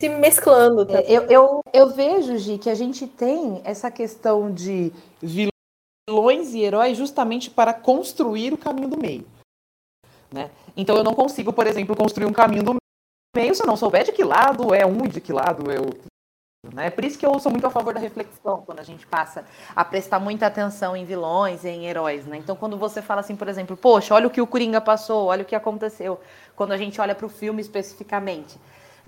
se 0.00 0.08
mesclando. 0.08 0.86
Tá? 0.86 1.00
Eu, 1.02 1.24
eu, 1.24 1.60
eu 1.74 1.90
vejo, 1.90 2.38
Gi, 2.38 2.56
que 2.56 2.70
a 2.70 2.74
gente 2.74 3.06
tem 3.06 3.60
essa 3.64 3.90
questão 3.90 4.50
de 4.50 4.92
vilões 5.20 5.57
vilões 6.08 6.54
e 6.54 6.62
heróis 6.62 6.96
justamente 6.96 7.50
para 7.50 7.74
construir 7.74 8.54
o 8.54 8.58
caminho 8.58 8.88
do 8.88 8.98
meio. 8.98 9.26
Né? 10.32 10.50
Então 10.74 10.96
eu 10.96 11.04
não 11.04 11.14
consigo, 11.14 11.52
por 11.52 11.66
exemplo, 11.66 11.94
construir 11.94 12.26
um 12.26 12.32
caminho 12.32 12.62
do 12.62 12.76
meio 13.36 13.54
se 13.54 13.62
eu 13.62 13.66
não 13.66 13.76
souber 13.76 14.04
de 14.04 14.12
que 14.12 14.24
lado 14.24 14.74
é 14.74 14.86
um 14.86 15.04
e 15.04 15.08
de 15.08 15.20
que 15.20 15.32
lado 15.32 15.70
é 15.70 15.78
outro. 15.78 16.08
Né? 16.74 16.90
Por 16.90 17.04
isso 17.04 17.18
que 17.18 17.24
eu 17.24 17.38
sou 17.38 17.52
muito 17.52 17.66
a 17.66 17.70
favor 17.70 17.94
da 17.94 18.00
reflexão, 18.00 18.62
quando 18.64 18.80
a 18.80 18.82
gente 18.82 19.06
passa 19.06 19.44
a 19.76 19.84
prestar 19.84 20.18
muita 20.18 20.46
atenção 20.46 20.96
em 20.96 21.04
vilões 21.04 21.64
e 21.64 21.68
em 21.68 21.86
heróis. 21.86 22.26
Né? 22.26 22.38
Então, 22.38 22.56
quando 22.56 22.76
você 22.76 23.00
fala 23.00 23.20
assim, 23.20 23.36
por 23.36 23.48
exemplo, 23.48 23.76
poxa, 23.76 24.14
olha 24.14 24.26
o 24.26 24.30
que 24.30 24.40
o 24.40 24.46
Coringa 24.46 24.80
passou, 24.80 25.26
olha 25.26 25.42
o 25.42 25.46
que 25.46 25.54
aconteceu, 25.54 26.20
quando 26.56 26.72
a 26.72 26.76
gente 26.76 27.00
olha 27.00 27.14
para 27.14 27.26
o 27.26 27.28
filme 27.28 27.60
especificamente. 27.60 28.58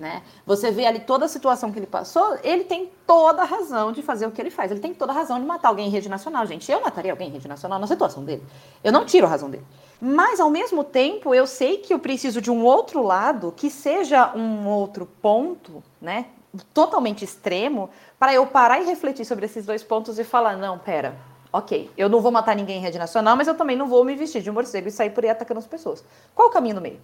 Né? 0.00 0.22
Você 0.46 0.70
vê 0.70 0.86
ali 0.86 1.00
toda 1.00 1.26
a 1.26 1.28
situação 1.28 1.70
que 1.70 1.78
ele 1.78 1.86
passou, 1.86 2.38
ele 2.42 2.64
tem 2.64 2.90
toda 3.06 3.42
a 3.42 3.44
razão 3.44 3.92
de 3.92 4.00
fazer 4.00 4.26
o 4.26 4.30
que 4.30 4.40
ele 4.40 4.50
faz. 4.50 4.70
Ele 4.70 4.80
tem 4.80 4.94
toda 4.94 5.12
a 5.12 5.14
razão 5.14 5.38
de 5.38 5.44
matar 5.44 5.68
alguém 5.68 5.88
em 5.88 5.90
rede 5.90 6.08
nacional. 6.08 6.46
Gente, 6.46 6.72
eu 6.72 6.80
mataria 6.80 7.12
alguém 7.12 7.28
em 7.28 7.32
rede 7.32 7.46
nacional 7.46 7.78
na 7.78 7.86
situação 7.86 8.24
dele. 8.24 8.42
Eu 8.82 8.92
não 8.92 9.04
tiro 9.04 9.26
a 9.26 9.28
razão 9.28 9.50
dele. 9.50 9.62
Mas, 10.00 10.40
ao 10.40 10.48
mesmo 10.48 10.82
tempo, 10.82 11.34
eu 11.34 11.46
sei 11.46 11.76
que 11.76 11.92
eu 11.92 11.98
preciso 11.98 12.40
de 12.40 12.50
um 12.50 12.64
outro 12.64 13.02
lado, 13.02 13.52
que 13.54 13.68
seja 13.68 14.34
um 14.34 14.66
outro 14.66 15.04
ponto, 15.04 15.84
né? 16.00 16.28
Totalmente 16.72 17.22
extremo, 17.22 17.90
para 18.18 18.32
eu 18.32 18.46
parar 18.46 18.80
e 18.80 18.86
refletir 18.86 19.26
sobre 19.26 19.44
esses 19.44 19.66
dois 19.66 19.82
pontos 19.82 20.18
e 20.18 20.24
falar: 20.24 20.56
não, 20.56 20.78
pera, 20.78 21.14
ok, 21.52 21.90
eu 21.94 22.08
não 22.08 22.22
vou 22.22 22.32
matar 22.32 22.56
ninguém 22.56 22.78
em 22.78 22.80
rede 22.80 22.98
nacional, 22.98 23.36
mas 23.36 23.46
eu 23.46 23.54
também 23.54 23.76
não 23.76 23.86
vou 23.86 24.02
me 24.02 24.16
vestir 24.16 24.40
de 24.40 24.48
um 24.48 24.54
morcego 24.54 24.88
e 24.88 24.90
sair 24.90 25.10
por 25.10 25.24
aí 25.24 25.30
atacando 25.30 25.58
as 25.58 25.66
pessoas. 25.66 26.02
Qual 26.34 26.48
o 26.48 26.50
caminho 26.50 26.76
no 26.76 26.80
meio? 26.80 26.98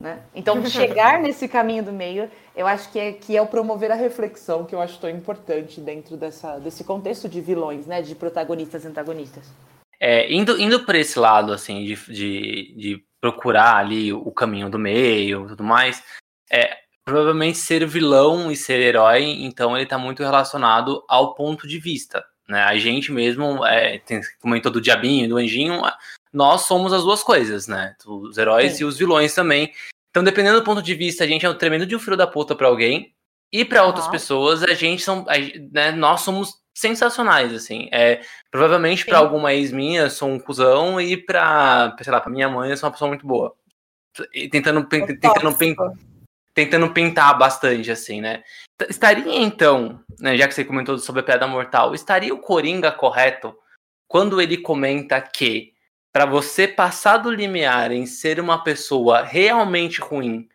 Né? 0.00 0.22
Então, 0.34 0.64
chegar 0.66 1.18
nesse 1.22 1.48
caminho 1.48 1.82
do 1.82 1.92
meio, 1.92 2.30
eu 2.54 2.66
acho 2.66 2.90
que 2.92 2.98
é, 2.98 3.12
que 3.12 3.36
é 3.36 3.42
o 3.42 3.46
promover 3.46 3.90
a 3.90 3.96
reflexão, 3.96 4.64
que 4.64 4.74
eu 4.74 4.80
acho 4.80 4.98
tão 5.00 5.10
importante 5.10 5.80
dentro 5.80 6.16
dessa, 6.16 6.58
desse 6.58 6.84
contexto 6.84 7.28
de 7.28 7.40
vilões, 7.40 7.86
né? 7.86 8.00
de 8.00 8.14
protagonistas 8.14 8.84
e 8.84 8.88
antagonistas. 8.88 9.52
É, 10.00 10.32
indo, 10.32 10.60
indo 10.60 10.84
por 10.84 10.94
esse 10.94 11.18
lado, 11.18 11.52
assim, 11.52 11.84
de, 11.84 11.96
de, 11.96 12.74
de 12.76 13.04
procurar 13.20 13.76
ali 13.76 14.12
o 14.12 14.30
caminho 14.30 14.70
do 14.70 14.78
meio 14.78 15.44
e 15.44 15.48
tudo 15.48 15.64
mais, 15.64 16.02
é, 16.50 16.76
provavelmente 17.04 17.58
ser 17.58 17.84
vilão 17.84 18.52
e 18.52 18.56
ser 18.56 18.78
herói, 18.80 19.24
então 19.24 19.74
ele 19.74 19.84
está 19.84 19.98
muito 19.98 20.22
relacionado 20.22 21.04
ao 21.08 21.34
ponto 21.34 21.66
de 21.66 21.80
vista. 21.80 22.24
Né? 22.48 22.62
A 22.62 22.78
gente 22.78 23.10
mesmo, 23.10 23.64
é, 23.66 23.98
tem, 23.98 24.20
comentou 24.40 24.70
do 24.70 24.80
diabinho 24.80 25.24
e 25.24 25.28
do 25.28 25.36
anjinho, 25.36 25.82
nós 26.32 26.62
somos 26.62 26.92
as 26.92 27.02
duas 27.02 27.22
coisas, 27.22 27.66
né? 27.66 27.94
Os 28.06 28.36
heróis 28.36 28.74
Sim. 28.74 28.84
e 28.84 28.86
os 28.86 28.98
vilões 28.98 29.34
também. 29.34 29.72
Então, 30.10 30.24
dependendo 30.24 30.58
do 30.58 30.64
ponto 30.64 30.82
de 30.82 30.94
vista, 30.94 31.24
a 31.24 31.26
gente 31.26 31.44
é 31.44 31.50
um 31.50 31.56
tremendo 31.56 31.86
de 31.86 31.94
um 31.94 31.98
filho 31.98 32.16
da 32.16 32.26
puta 32.26 32.54
pra 32.54 32.66
alguém. 32.66 33.14
E 33.52 33.64
para 33.64 33.84
outras 33.84 34.06
pessoas, 34.08 34.62
a 34.62 34.74
gente 34.74 35.02
são. 35.02 35.24
A, 35.28 35.38
né, 35.72 35.92
nós 35.92 36.20
somos 36.20 36.58
sensacionais, 36.76 37.52
assim. 37.52 37.88
É, 37.92 38.20
provavelmente 38.50 39.06
para 39.06 39.18
alguma 39.18 39.52
ex 39.54 39.72
minha, 39.72 40.02
eu 40.02 40.10
sou 40.10 40.28
um 40.28 40.38
cuzão. 40.38 41.00
E 41.00 41.16
pra, 41.16 41.96
sei 42.02 42.12
lá, 42.12 42.20
pra 42.20 42.30
minha 42.30 42.48
mãe, 42.48 42.70
eu 42.70 42.76
sou 42.76 42.88
uma 42.88 42.92
pessoa 42.92 43.08
muito 43.08 43.26
boa. 43.26 43.54
E 44.34 44.48
tentando, 44.48 44.84
tentando, 44.84 45.18
tentando 46.54 46.92
pintar 46.92 47.38
bastante, 47.38 47.90
assim, 47.90 48.20
né? 48.20 48.42
Estaria 48.88 49.38
então, 49.38 50.00
né, 50.18 50.36
já 50.36 50.48
que 50.48 50.54
você 50.54 50.64
comentou 50.64 50.98
sobre 50.98 51.20
a 51.20 51.24
piada 51.24 51.46
mortal, 51.46 51.94
estaria 51.94 52.34
o 52.34 52.40
Coringa 52.40 52.90
correto 52.90 53.56
quando 54.08 54.40
ele 54.40 54.56
comenta 54.56 55.20
que 55.20 55.72
para 56.18 56.26
você 56.26 56.66
passar 56.66 57.18
do 57.18 57.30
limiar 57.30 57.92
em 57.92 58.04
ser 58.04 58.40
uma 58.40 58.64
pessoa 58.64 59.22
realmente 59.22 60.00
ruim, 60.00 60.48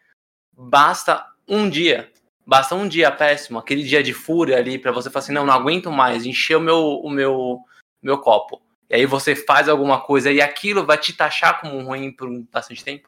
basta 0.51 1.25
um 1.47 1.69
dia. 1.69 2.11
Basta 2.45 2.75
um 2.75 2.85
dia 2.85 3.09
péssimo, 3.09 3.59
aquele 3.59 3.81
dia 3.81 4.03
de 4.03 4.13
fúria 4.13 4.57
ali, 4.57 4.77
para 4.77 4.91
você 4.91 5.09
falar 5.09 5.23
assim: 5.23 5.31
não, 5.31 5.45
não 5.45 5.53
aguento 5.53 5.89
mais, 5.89 6.25
encher 6.25 6.57
o 6.57 6.59
meu, 6.59 6.99
o 7.01 7.09
meu, 7.09 7.61
meu 8.01 8.17
copo. 8.17 8.61
E 8.89 8.95
aí 8.95 9.05
você 9.05 9.37
faz 9.37 9.69
alguma 9.69 10.01
coisa 10.01 10.29
e 10.29 10.41
aquilo 10.41 10.85
vai 10.85 10.97
te 10.97 11.13
taxar 11.13 11.61
como 11.61 11.81
ruim 11.81 12.11
por 12.11 12.29
bastante 12.51 12.83
tempo. 12.83 13.07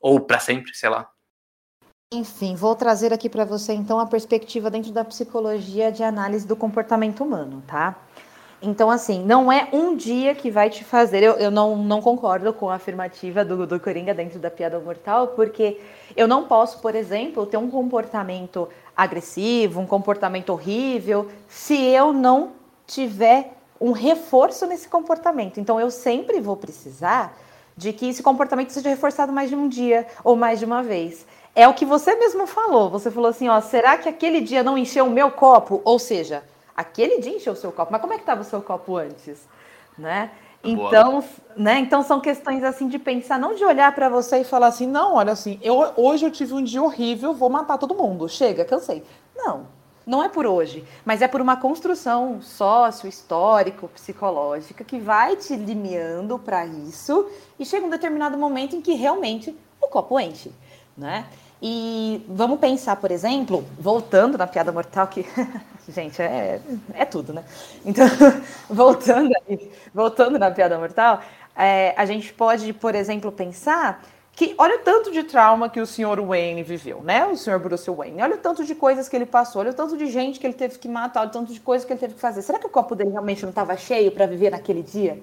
Ou 0.00 0.18
para 0.18 0.40
sempre, 0.40 0.74
sei 0.74 0.88
lá. 0.88 1.08
Enfim, 2.12 2.56
vou 2.56 2.74
trazer 2.74 3.12
aqui 3.12 3.28
para 3.28 3.44
você 3.44 3.74
então 3.74 4.00
a 4.00 4.06
perspectiva 4.06 4.68
dentro 4.68 4.90
da 4.90 5.04
psicologia 5.04 5.92
de 5.92 6.02
análise 6.02 6.48
do 6.48 6.56
comportamento 6.56 7.22
humano, 7.22 7.62
tá? 7.64 7.96
Então, 8.62 8.88
assim, 8.88 9.24
não 9.24 9.50
é 9.50 9.68
um 9.72 9.96
dia 9.96 10.36
que 10.36 10.48
vai 10.48 10.70
te 10.70 10.84
fazer. 10.84 11.20
Eu, 11.22 11.32
eu 11.32 11.50
não, 11.50 11.76
não 11.76 12.00
concordo 12.00 12.52
com 12.52 12.70
a 12.70 12.76
afirmativa 12.76 13.44
do, 13.44 13.66
do 13.66 13.80
Coringa 13.80 14.14
dentro 14.14 14.38
da 14.38 14.50
piada 14.50 14.78
mortal, 14.78 15.28
porque 15.28 15.80
eu 16.16 16.28
não 16.28 16.44
posso, 16.44 16.78
por 16.78 16.94
exemplo, 16.94 17.44
ter 17.44 17.56
um 17.56 17.68
comportamento 17.68 18.68
agressivo, 18.96 19.80
um 19.80 19.86
comportamento 19.86 20.50
horrível, 20.50 21.28
se 21.48 21.76
eu 21.76 22.12
não 22.12 22.50
tiver 22.86 23.52
um 23.80 23.90
reforço 23.90 24.64
nesse 24.64 24.88
comportamento. 24.88 25.58
Então, 25.58 25.80
eu 25.80 25.90
sempre 25.90 26.40
vou 26.40 26.56
precisar 26.56 27.36
de 27.76 27.92
que 27.92 28.08
esse 28.08 28.22
comportamento 28.22 28.70
seja 28.70 28.88
reforçado 28.88 29.32
mais 29.32 29.50
de 29.50 29.56
um 29.56 29.68
dia 29.68 30.06
ou 30.22 30.36
mais 30.36 30.60
de 30.60 30.64
uma 30.64 30.84
vez. 30.84 31.26
É 31.54 31.66
o 31.66 31.74
que 31.74 31.84
você 31.84 32.14
mesmo 32.14 32.46
falou. 32.46 32.88
Você 32.90 33.10
falou 33.10 33.30
assim, 33.30 33.48
ó, 33.48 33.60
será 33.60 33.98
que 33.98 34.08
aquele 34.08 34.40
dia 34.40 34.62
não 34.62 34.78
encheu 34.78 35.06
o 35.06 35.10
meu 35.10 35.32
copo? 35.32 35.82
Ou 35.84 35.98
seja, 35.98 36.44
aquele 36.76 37.20
dia 37.20 37.36
encheu 37.36 37.52
o 37.52 37.56
seu 37.56 37.72
copo, 37.72 37.92
mas 37.92 38.00
como 38.00 38.12
é 38.12 38.16
que 38.16 38.22
estava 38.22 38.42
o 38.42 38.44
seu 38.44 38.62
copo 38.62 38.96
antes, 38.96 39.46
né? 39.96 40.30
Então, 40.64 41.24
né? 41.56 41.78
Então 41.80 42.02
são 42.02 42.20
questões 42.20 42.62
assim 42.62 42.86
de 42.88 42.98
pensar, 42.98 43.38
não 43.38 43.54
de 43.54 43.64
olhar 43.64 43.92
para 43.94 44.08
você 44.08 44.38
e 44.38 44.44
falar 44.44 44.68
assim, 44.68 44.86
não, 44.86 45.14
olha 45.14 45.32
assim, 45.32 45.58
eu 45.60 45.92
hoje 45.96 46.24
eu 46.24 46.30
tive 46.30 46.54
um 46.54 46.62
dia 46.62 46.82
horrível, 46.82 47.34
vou 47.34 47.50
matar 47.50 47.78
todo 47.78 47.94
mundo, 47.94 48.28
chega, 48.28 48.64
cansei. 48.64 49.02
Não, 49.34 49.66
não 50.06 50.22
é 50.22 50.28
por 50.28 50.46
hoje, 50.46 50.84
mas 51.04 51.20
é 51.20 51.28
por 51.28 51.40
uma 51.40 51.56
construção 51.56 52.40
sócio, 52.40 53.08
histórico, 53.08 53.88
psicológica 53.88 54.84
que 54.84 54.98
vai 54.98 55.36
te 55.36 55.56
limiando 55.56 56.38
para 56.38 56.64
isso 56.64 57.28
e 57.58 57.64
chega 57.64 57.86
um 57.86 57.90
determinado 57.90 58.38
momento 58.38 58.76
em 58.76 58.80
que 58.80 58.94
realmente 58.94 59.56
o 59.80 59.88
copo 59.88 60.18
enche, 60.18 60.52
né? 60.96 61.26
E 61.60 62.24
vamos 62.28 62.58
pensar, 62.58 62.96
por 62.96 63.12
exemplo, 63.12 63.64
voltando 63.78 64.36
na 64.36 64.48
piada 64.48 64.72
mortal, 64.72 65.06
que, 65.06 65.24
gente, 65.88 66.20
é, 66.20 66.60
é 66.94 67.04
tudo, 67.04 67.32
né? 67.32 67.44
Então, 67.84 68.06
voltando, 68.68 69.30
aí, 69.48 69.70
voltando 69.94 70.38
na 70.38 70.50
piada 70.50 70.78
mortal, 70.78 71.20
é, 71.56 71.94
a 71.96 72.04
gente 72.04 72.32
pode, 72.32 72.72
por 72.72 72.94
exemplo, 72.94 73.30
pensar 73.32 74.02
que 74.34 74.54
olha 74.56 74.76
o 74.76 74.78
tanto 74.78 75.10
de 75.10 75.24
trauma 75.24 75.68
que 75.68 75.80
o 75.80 75.86
senhor 75.86 76.20
Wayne 76.20 76.62
viveu, 76.62 77.02
né? 77.02 77.26
O 77.26 77.36
senhor 77.36 77.58
Bruce 77.58 77.90
Wayne. 77.90 78.22
Olha 78.22 78.36
o 78.36 78.38
tanto 78.38 78.64
de 78.64 78.74
coisas 78.74 79.08
que 79.08 79.14
ele 79.14 79.26
passou, 79.26 79.60
olha 79.60 79.70
o 79.72 79.74
tanto 79.74 79.96
de 79.96 80.06
gente 80.06 80.40
que 80.40 80.46
ele 80.46 80.54
teve 80.54 80.78
que 80.78 80.88
matar, 80.88 81.20
olha 81.20 81.28
o 81.28 81.32
tanto 81.32 81.52
de 81.52 81.60
coisas 81.60 81.84
que 81.84 81.92
ele 81.92 82.00
teve 82.00 82.14
que 82.14 82.20
fazer. 82.20 82.42
Será 82.42 82.58
que 82.58 82.66
o 82.66 82.70
copo 82.70 82.94
dele 82.94 83.10
realmente 83.10 83.42
não 83.42 83.50
estava 83.50 83.76
cheio 83.76 84.10
para 84.10 84.26
viver 84.26 84.50
naquele 84.50 84.82
dia? 84.82 85.22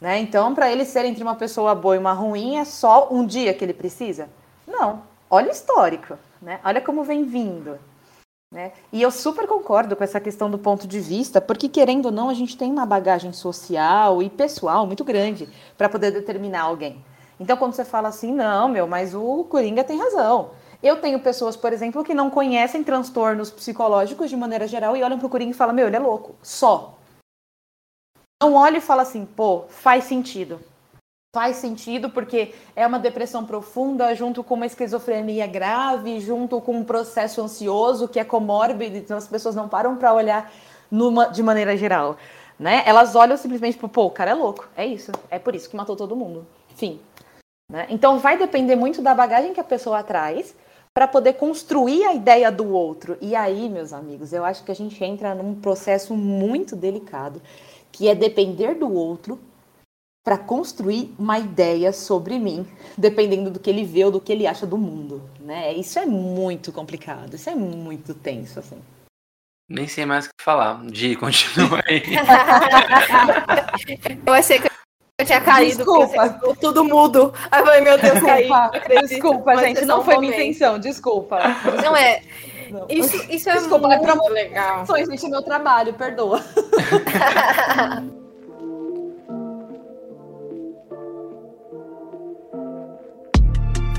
Né? 0.00 0.18
Então, 0.18 0.54
para 0.54 0.70
ele 0.70 0.84
ser 0.84 1.04
entre 1.04 1.22
uma 1.22 1.34
pessoa 1.34 1.74
boa 1.74 1.94
e 1.94 1.98
uma 1.98 2.12
ruim, 2.12 2.58
é 2.58 2.64
só 2.64 3.08
um 3.10 3.24
dia 3.24 3.54
que 3.54 3.64
ele 3.64 3.74
precisa? 3.74 4.28
Não 4.66 5.10
olha 5.30 5.48
o 5.48 5.52
histórico, 5.52 6.18
né? 6.42 6.58
Olha 6.64 6.80
como 6.80 7.04
vem 7.04 7.24
vindo. 7.24 7.78
Né? 8.52 8.72
E 8.92 9.00
eu 9.00 9.12
super 9.12 9.46
concordo 9.46 9.94
com 9.94 10.02
essa 10.02 10.18
questão 10.18 10.50
do 10.50 10.58
ponto 10.58 10.88
de 10.88 10.98
vista, 10.98 11.40
porque 11.40 11.68
querendo 11.68 12.06
ou 12.06 12.12
não, 12.12 12.28
a 12.28 12.34
gente 12.34 12.56
tem 12.56 12.72
uma 12.72 12.84
bagagem 12.84 13.32
social 13.32 14.20
e 14.20 14.28
pessoal 14.28 14.84
muito 14.86 15.04
grande 15.04 15.48
para 15.78 15.88
poder 15.88 16.10
determinar 16.10 16.62
alguém. 16.62 17.04
Então, 17.38 17.56
quando 17.56 17.74
você 17.74 17.84
fala 17.84 18.08
assim, 18.08 18.32
não, 18.32 18.68
meu, 18.68 18.88
mas 18.88 19.14
o 19.14 19.44
Coringa 19.44 19.84
tem 19.84 19.98
razão. 19.98 20.50
Eu 20.82 21.00
tenho 21.00 21.20
pessoas, 21.20 21.56
por 21.56 21.72
exemplo, 21.72 22.02
que 22.02 22.12
não 22.12 22.28
conhecem 22.28 22.82
transtornos 22.82 23.50
psicológicos 23.50 24.28
de 24.28 24.36
maneira 24.36 24.66
geral 24.66 24.96
e 24.96 25.02
olham 25.02 25.18
para 25.18 25.26
o 25.26 25.30
Coringa 25.30 25.52
e 25.52 25.54
falam, 25.54 25.74
meu, 25.74 25.86
ele 25.86 25.96
é 25.96 26.00
louco. 26.00 26.34
Só. 26.42 26.98
Não 28.42 28.54
olha 28.54 28.78
e 28.78 28.80
fala 28.80 29.02
assim, 29.02 29.24
pô, 29.24 29.66
faz 29.68 30.04
sentido. 30.04 30.60
Faz 31.32 31.56
sentido 31.56 32.10
porque 32.10 32.52
é 32.74 32.84
uma 32.84 32.98
depressão 32.98 33.44
profunda 33.44 34.12
junto 34.14 34.42
com 34.42 34.54
uma 34.54 34.66
esquizofrenia 34.66 35.46
grave, 35.46 36.18
junto 36.20 36.60
com 36.60 36.72
um 36.72 36.84
processo 36.84 37.40
ansioso 37.40 38.08
que 38.08 38.18
é 38.18 38.24
comórbido, 38.24 38.96
então 38.96 39.16
as 39.16 39.28
pessoas 39.28 39.54
não 39.54 39.68
param 39.68 39.96
para 39.96 40.12
olhar 40.12 40.52
numa, 40.90 41.26
de 41.26 41.40
maneira 41.40 41.76
geral, 41.76 42.16
né? 42.58 42.82
Elas 42.84 43.14
olham 43.14 43.36
simplesmente 43.36 43.74
tipo, 43.74 43.88
pô, 43.88 44.06
o 44.06 44.10
cara 44.10 44.32
é 44.32 44.34
louco, 44.34 44.68
é 44.76 44.84
isso, 44.84 45.12
é 45.30 45.38
por 45.38 45.54
isso 45.54 45.70
que 45.70 45.76
matou 45.76 45.94
todo 45.94 46.16
mundo, 46.16 46.46
fim. 46.74 47.00
Né? 47.70 47.86
Então 47.90 48.18
vai 48.18 48.36
depender 48.36 48.74
muito 48.74 49.00
da 49.00 49.14
bagagem 49.14 49.54
que 49.54 49.60
a 49.60 49.64
pessoa 49.64 50.02
traz 50.02 50.52
para 50.92 51.06
poder 51.06 51.34
construir 51.34 52.04
a 52.06 52.12
ideia 52.12 52.50
do 52.50 52.74
outro. 52.74 53.16
E 53.20 53.36
aí, 53.36 53.68
meus 53.68 53.92
amigos, 53.92 54.32
eu 54.32 54.44
acho 54.44 54.64
que 54.64 54.72
a 54.72 54.74
gente 54.74 55.02
entra 55.04 55.32
num 55.36 55.54
processo 55.54 56.12
muito 56.16 56.74
delicado, 56.74 57.40
que 57.92 58.08
é 58.08 58.14
depender 58.16 58.74
do 58.74 58.92
outro 58.92 59.38
para 60.30 60.38
construir 60.38 61.12
uma 61.18 61.40
ideia 61.40 61.92
sobre 61.92 62.38
mim, 62.38 62.64
dependendo 62.96 63.50
do 63.50 63.58
que 63.58 63.68
ele 63.68 63.84
vê 63.84 64.04
ou 64.04 64.12
do 64.12 64.20
que 64.20 64.30
ele 64.30 64.46
acha 64.46 64.64
do 64.64 64.78
mundo, 64.78 65.28
né? 65.40 65.74
Isso 65.74 65.98
é 65.98 66.06
muito 66.06 66.70
complicado, 66.70 67.34
isso 67.34 67.50
é 67.50 67.54
muito 67.56 68.14
tenso, 68.14 68.60
assim. 68.60 68.80
Nem 69.68 69.88
sei 69.88 70.06
mais 70.06 70.26
o 70.26 70.28
que 70.28 70.44
falar. 70.44 70.86
Di, 70.86 71.16
continua 71.18 71.82
aí. 71.84 72.04
eu 74.24 74.32
achei 74.32 74.60
que 74.60 74.68
eu 75.18 75.26
tinha 75.26 75.40
caído. 75.40 75.78
Desculpa. 75.78 76.28
Tudo 76.60 76.84
mudo. 76.84 77.34
Ai, 77.50 77.64
falei, 77.64 77.80
meu 77.80 77.98
Deus, 77.98 78.20
caí. 78.20 78.48
Desculpa, 79.08 79.56
gente, 79.56 79.84
não 79.84 80.04
foi 80.04 80.16
minha 80.18 80.32
intenção, 80.32 80.78
desculpa. 80.78 81.40
Não 81.82 81.96
é. 81.96 82.22
Não. 82.70 82.86
Isso, 82.88 83.16
isso 83.28 83.50
é 83.50 83.54
Desculpa, 83.54 83.88
muito 83.88 84.08
é 84.08 84.30
legal. 84.30 84.86
Gente, 84.86 85.26
é 85.26 85.28
meu 85.28 85.42
trabalho, 85.42 85.92
perdoa. 85.94 86.40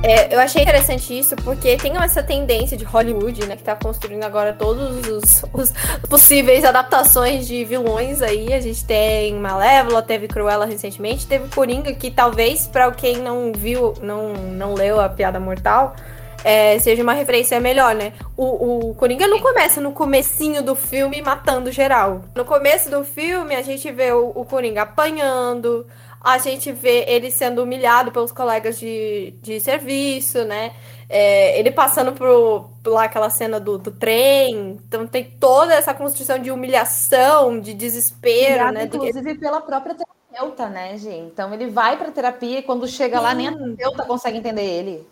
É, 0.04 0.34
eu 0.34 0.40
achei 0.40 0.64
interessante 0.64 1.18
isso 1.18 1.36
porque 1.36 1.78
tem 1.78 1.96
essa 1.98 2.24
tendência 2.24 2.76
de 2.76 2.84
Hollywood, 2.84 3.46
né, 3.46 3.56
que 3.56 3.62
tá 3.62 3.76
construindo 3.76 4.24
agora 4.24 4.52
todos 4.52 5.08
os, 5.08 5.44
os 5.54 5.74
possíveis 6.10 6.66
adaptações 6.66 7.48
de 7.48 7.64
vilões 7.64 8.22
aí. 8.24 8.52
A 8.52 8.60
gente 8.60 8.84
tem 8.84 9.36
Malévola, 9.36 10.02
teve 10.02 10.28
Cruella 10.28 10.66
recentemente, 10.66 11.28
teve 11.28 11.50
Coringa, 11.50 11.94
que 11.94 12.10
talvez, 12.10 12.68
para 12.68 12.92
quem 12.92 13.18
não 13.18 13.52
viu, 13.54 13.94
não, 14.02 14.34
não 14.34 14.74
leu 14.74 15.00
a 15.00 15.08
Piada 15.08 15.40
Mortal, 15.40 15.96
é, 16.44 16.80
seja 16.80 17.04
uma 17.04 17.14
referência 17.14 17.60
melhor, 17.60 17.94
né? 17.94 18.14
O, 18.36 18.90
o 18.90 18.96
Coringa 18.96 19.28
não 19.28 19.40
começa 19.40 19.80
no 19.80 19.92
comecinho 19.92 20.64
do 20.64 20.74
filme 20.74 21.22
matando 21.22 21.72
geral. 21.72 22.24
No 22.36 22.44
começo 22.44 22.90
do 22.90 23.04
filme, 23.04 23.56
a 23.56 23.62
gente 23.62 23.92
vê 23.92 24.12
o, 24.12 24.32
o 24.34 24.44
Coringa 24.46 24.82
apanhando, 24.82 25.86
a 26.24 26.38
gente 26.38 26.72
vê 26.72 27.04
ele 27.08 27.32
sendo 27.32 27.64
humilhado 27.64 28.12
pelos 28.12 28.32
colegas 28.32 28.80
de, 28.80 29.34
de 29.42 29.60
serviço, 29.60 30.46
né? 30.46 30.74
É, 31.10 31.60
ele 31.60 31.72
passando 31.72 32.14
por, 32.14 32.70
por 32.84 32.92
lá 32.92 33.06
aquela 33.06 33.30
cena 33.30 33.60
do, 33.60 33.78
do 33.78 33.92
trem. 33.92 34.80
Então 34.88 35.08
tem 35.08 35.32
toda 35.40 35.74
essa 35.74 35.94
construção 35.94 36.38
de 36.38 36.52
humilhação, 36.52 37.60
de 37.60 37.74
desespero, 37.74 38.54
Criado, 38.54 38.74
né? 38.74 38.84
Inclusive 38.84 39.36
pela 39.36 39.62
própria 39.62 39.96
terapeuta, 39.96 40.70
né, 40.70 40.96
gente? 40.98 41.32
Então 41.32 41.52
ele 41.54 41.68
vai 41.68 41.98
pra 41.98 42.12
terapia 42.12 42.60
e 42.60 42.64
quando 42.64 42.88
chega 42.88 43.18
Sim. 43.18 43.24
lá, 43.24 43.34
nem 43.34 43.48
a 43.48 43.58
terapeuta 43.58 44.06
consegue 44.06 44.38
entender 44.38 44.64
ele. 44.64 45.08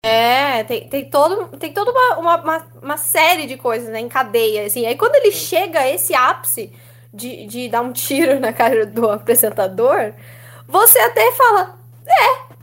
É, 0.00 0.62
tem, 0.64 0.88
tem, 0.88 1.08
todo, 1.08 1.48
tem 1.56 1.72
toda 1.72 1.90
uma, 1.90 2.36
uma, 2.36 2.66
uma, 2.82 2.96
série 2.98 3.46
de 3.46 3.56
coisas, 3.56 3.88
né, 3.88 4.00
em 4.00 4.08
cadeia, 4.08 4.66
assim. 4.66 4.86
Aí 4.86 4.96
quando 4.96 5.14
ele 5.16 5.32
chega 5.32 5.80
a 5.80 5.88
esse 5.88 6.14
ápice 6.14 6.70
de, 7.14 7.46
de 7.46 7.68
dar 7.68 7.80
um 7.80 7.92
tiro 7.92 8.40
na 8.40 8.52
cara 8.52 8.84
do 8.84 9.08
apresentador, 9.08 10.12
você 10.66 10.98
até 10.98 11.30
fala, 11.32 11.78
é, 12.06 12.54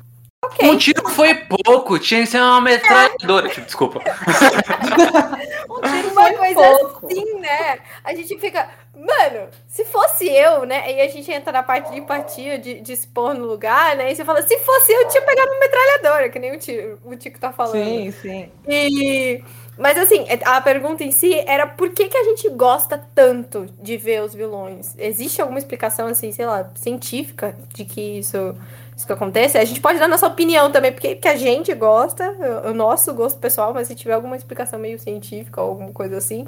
ok. 0.45 0.69
Um 0.69 0.77
tiro 0.77 1.09
foi 1.09 1.33
pouco, 1.35 1.97
tinha 1.97 2.21
que 2.21 2.27
ser 2.27 2.39
uma 2.39 2.59
metralhadora. 2.59 3.47
É. 3.47 3.49
Tipo, 3.49 3.65
desculpa. 3.65 3.99
um 5.69 5.81
tiro 5.81 6.09
foi 6.09 6.33
coisa 6.33 6.77
pouco. 6.77 7.07
assim, 7.07 7.39
né? 7.39 7.79
A 8.03 8.13
gente 8.13 8.37
fica, 8.37 8.69
mano, 8.93 9.47
se 9.67 9.85
fosse 9.85 10.27
eu, 10.27 10.65
né? 10.65 10.91
E 10.91 11.01
a 11.01 11.07
gente 11.07 11.31
entra 11.31 11.53
na 11.53 11.63
parte 11.63 11.91
de 11.91 11.99
empatia, 11.99 12.59
de, 12.59 12.81
de 12.81 12.91
expor 12.91 13.33
no 13.33 13.45
lugar, 13.45 13.95
né? 13.95 14.11
E 14.11 14.15
você 14.15 14.25
fala, 14.25 14.41
se 14.41 14.57
fosse 14.59 14.91
eu, 14.91 15.01
eu 15.01 15.07
tinha 15.07 15.23
pegado 15.23 15.49
uma 15.49 15.59
metralhadora, 15.59 16.29
que 16.29 16.39
nem 16.39 16.53
o 16.53 16.59
tio, 16.59 16.99
o 17.05 17.15
Tico 17.15 17.39
tá 17.39 17.53
falando. 17.53 17.85
Sim, 17.85 18.11
sim. 18.11 18.51
E 18.67 19.41
mas 19.77 19.97
assim, 19.97 20.25
a 20.45 20.59
pergunta 20.61 21.03
em 21.03 21.11
si 21.11 21.33
era 21.47 21.65
por 21.65 21.89
que, 21.91 22.07
que 22.07 22.17
a 22.17 22.23
gente 22.23 22.49
gosta 22.49 23.01
tanto 23.15 23.67
de 23.81 23.97
ver 23.97 24.21
os 24.21 24.33
vilões? 24.33 24.93
Existe 24.97 25.41
alguma 25.41 25.59
explicação, 25.59 26.07
assim, 26.07 26.31
sei 26.31 26.45
lá, 26.45 26.69
científica 26.75 27.55
de 27.73 27.85
que 27.85 28.19
isso, 28.19 28.55
isso 28.95 29.07
que 29.07 29.13
acontece? 29.13 29.57
A 29.57 29.65
gente 29.65 29.79
pode 29.79 29.97
dar 29.97 30.07
nossa 30.07 30.27
opinião 30.27 30.71
também, 30.71 30.91
porque 30.91 31.15
que 31.15 31.27
a 31.27 31.35
gente 31.35 31.73
gosta, 31.73 32.35
o 32.69 32.73
nosso 32.73 33.13
gosto 33.13 33.39
pessoal, 33.39 33.73
mas 33.73 33.87
se 33.87 33.95
tiver 33.95 34.13
alguma 34.13 34.35
explicação 34.35 34.77
meio 34.77 34.99
científica 34.99 35.61
ou 35.61 35.69
alguma 35.69 35.91
coisa 35.91 36.17
assim, 36.17 36.45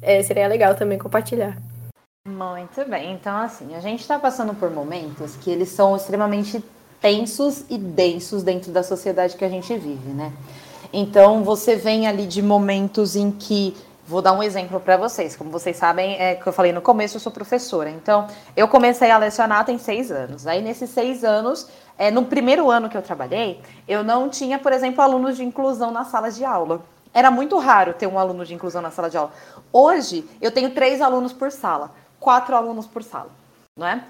é, 0.00 0.22
seria 0.22 0.46
legal 0.46 0.74
também 0.74 0.98
compartilhar. 0.98 1.56
Muito 2.28 2.88
bem, 2.88 3.14
então 3.14 3.36
assim, 3.36 3.74
a 3.74 3.80
gente 3.80 4.00
está 4.00 4.18
passando 4.18 4.54
por 4.54 4.70
momentos 4.70 5.34
que 5.36 5.50
eles 5.50 5.70
são 5.70 5.96
extremamente 5.96 6.62
tensos 7.00 7.64
e 7.68 7.76
densos 7.76 8.44
dentro 8.44 8.70
da 8.70 8.84
sociedade 8.84 9.36
que 9.36 9.44
a 9.44 9.48
gente 9.48 9.76
vive, 9.76 10.10
né? 10.10 10.32
Então 10.92 11.42
você 11.42 11.76
vem 11.76 12.06
ali 12.06 12.26
de 12.26 12.42
momentos 12.42 13.16
em 13.16 13.30
que 13.30 13.74
Vou 14.04 14.20
dar 14.20 14.32
um 14.32 14.42
exemplo 14.42 14.80
para 14.80 14.96
vocês. 14.96 15.36
Como 15.36 15.50
vocês 15.50 15.76
sabem, 15.76 16.16
é 16.18 16.34
que 16.34 16.46
eu 16.46 16.52
falei 16.52 16.72
no 16.72 16.82
começo, 16.82 17.16
eu 17.16 17.20
sou 17.20 17.30
professora. 17.30 17.88
Então, 17.88 18.26
eu 18.56 18.66
comecei 18.66 19.10
a 19.10 19.16
lecionar 19.16 19.64
tem 19.64 19.78
seis 19.78 20.10
anos. 20.10 20.46
Aí, 20.46 20.60
nesses 20.60 20.90
seis 20.90 21.24
anos, 21.24 21.68
é, 21.96 22.10
no 22.10 22.24
primeiro 22.24 22.70
ano 22.70 22.90
que 22.90 22.96
eu 22.96 23.00
trabalhei, 23.00 23.60
eu 23.86 24.02
não 24.02 24.28
tinha, 24.28 24.58
por 24.58 24.72
exemplo, 24.72 25.00
alunos 25.00 25.36
de 25.36 25.44
inclusão 25.44 25.90
na 25.90 26.04
sala 26.04 26.30
de 26.30 26.44
aula. 26.44 26.82
Era 27.14 27.30
muito 27.30 27.56
raro 27.58 27.94
ter 27.94 28.06
um 28.06 28.18
aluno 28.18 28.44
de 28.44 28.52
inclusão 28.52 28.82
na 28.82 28.90
sala 28.90 29.08
de 29.08 29.16
aula. 29.16 29.30
Hoje, 29.72 30.28
eu 30.40 30.50
tenho 30.50 30.70
três 30.70 31.00
alunos 31.00 31.32
por 31.32 31.52
sala, 31.52 31.92
quatro 32.18 32.56
alunos 32.56 32.86
por 32.86 33.02
sala, 33.02 33.30
não 33.76 33.86
é? 33.86 34.04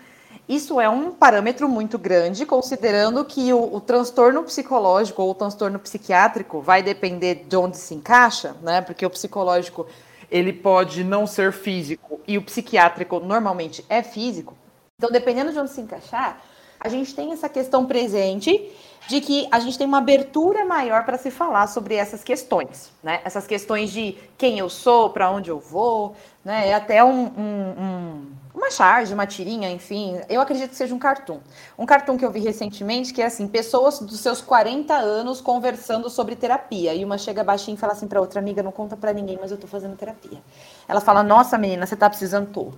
Isso 0.49 0.81
é 0.81 0.89
um 0.89 1.13
parâmetro 1.13 1.69
muito 1.69 1.99
grande, 1.99 2.45
considerando 2.45 3.25
que 3.25 3.53
o, 3.53 3.77
o, 3.77 3.81
transtorno 3.81 4.43
psicológico 4.43 5.23
ou 5.23 5.31
o 5.31 5.35
transtorno 5.35 5.79
psiquiátrico 5.79 6.61
vai 6.61 6.83
depender 6.83 7.47
de 7.49 7.57
onde 7.57 7.77
se 7.77 7.95
encaixa, 7.95 8.57
né? 8.61 8.81
Porque 8.81 9.07
o 9.07 9.11
psicológico 9.11 9.87
ele 10.31 10.53
pode 10.53 11.05
não 11.05 11.27
ser 11.27 11.53
físico 11.53 12.21
e 12.27 12.37
o 12.37 12.43
psiquiátrico 12.43 13.21
normalmente 13.21 13.85
é 13.89 14.03
físico. 14.03 14.57
Então, 14.99 15.11
dependendo 15.11 15.53
de 15.53 15.59
onde 15.59 15.71
se 15.71 15.81
encaixar, 15.81 16.41
a 16.81 16.89
gente 16.89 17.15
tem 17.15 17.33
essa 17.33 17.49
questão 17.49 17.87
presente 17.87 18.73
de 19.09 19.21
que 19.21 19.49
a 19.51 19.59
gente 19.59 19.77
tem 19.77 19.87
uma 19.87 19.99
abertura 19.99 20.65
maior 20.65 21.05
para 21.05 21.19
se 21.19 21.31
falar 21.31 21.67
sobre 21.67 21.95
essas 21.95 22.23
questões, 22.23 22.91
né? 23.03 23.21
Essas 23.25 23.47
questões 23.47 23.91
de 23.91 24.17
quem 24.38 24.59
eu 24.59 24.69
sou, 24.69 25.11
para 25.11 25.31
onde 25.31 25.51
eu 25.51 25.59
vou, 25.59 26.15
né? 26.45 26.69
É 26.69 26.75
até 26.75 27.03
um, 27.03 27.27
um, 27.27 27.75
um 27.79 28.33
uma 28.55 28.71
charge, 28.71 29.12
uma 29.12 29.27
tirinha, 29.27 29.71
enfim. 29.71 30.21
Eu 30.29 30.41
acredito 30.41 30.71
que 30.71 30.77
seja 30.77 30.95
um 30.95 30.99
cartoon. 30.99 31.41
Um 31.79 31.87
cartoon 31.87 32.17
que 32.17 32.25
eu 32.25 32.31
vi 32.31 32.41
recentemente 32.41 33.12
que 33.12 33.23
é 33.23 33.27
assim, 33.27 33.49
pessoas 33.49 33.99
dos 33.99 34.21
seus 34.21 34.41
40 34.41 34.95
anos 34.95 35.41
conversando 35.41 36.09
sobre 36.11 36.37
terapia. 36.37 36.95
E 36.95 37.05
uma 37.05 37.19
chega 37.19 37.43
baixinho 37.43 37.75
e 37.75 37.79
fala 37.79 37.95
assim 37.95 38.07
para 38.07 38.21
outra 38.21 38.41
amiga, 38.41 38.62
não 38.62 38.71
conta 38.71 38.97
para 38.97 39.12
ninguém, 39.12 39.38
mas 39.41 39.51
eu 39.51 39.57
tô 39.57 39.67
fazendo 39.67 39.97
terapia. 39.97 40.38
Ela 40.87 41.01
fala: 41.01 41.23
"Nossa, 41.23 41.57
menina, 41.59 41.87
você 41.87 41.97
tá 41.97 42.09
precisando 42.09 42.53
tô". 42.53 42.73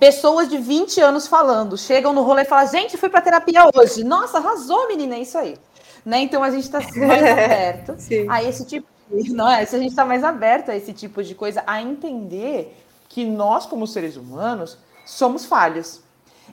Pessoas 0.00 0.48
de 0.48 0.56
20 0.56 0.98
anos 1.02 1.26
falando, 1.26 1.76
chegam 1.76 2.14
no 2.14 2.22
rolê 2.22 2.42
e 2.42 2.46
falam: 2.46 2.66
"Gente, 2.66 2.96
fui 2.96 3.10
para 3.10 3.20
terapia 3.20 3.66
hoje". 3.74 4.02
Nossa, 4.02 4.38
arrasou, 4.38 4.88
menina, 4.88 5.14
é 5.14 5.20
isso 5.20 5.36
aí. 5.36 5.58
Né? 6.04 6.20
Então 6.20 6.42
a 6.42 6.50
gente 6.50 6.64
está 6.72 6.80
mais 6.96 7.22
aberto 7.22 7.96
a 8.30 8.42
esse 8.42 8.64
tipo, 8.64 8.88
não 9.28 9.50
é? 9.50 9.66
Se 9.66 9.76
a 9.76 9.78
gente 9.78 9.90
está 9.90 10.06
mais 10.06 10.24
aberto 10.24 10.70
a 10.70 10.76
esse 10.76 10.94
tipo 10.94 11.22
de 11.22 11.34
coisa, 11.34 11.62
a 11.66 11.82
entender 11.82 12.74
que 13.10 13.26
nós 13.26 13.66
como 13.66 13.86
seres 13.86 14.16
humanos 14.16 14.78
somos 15.04 15.44
falhos. 15.44 16.00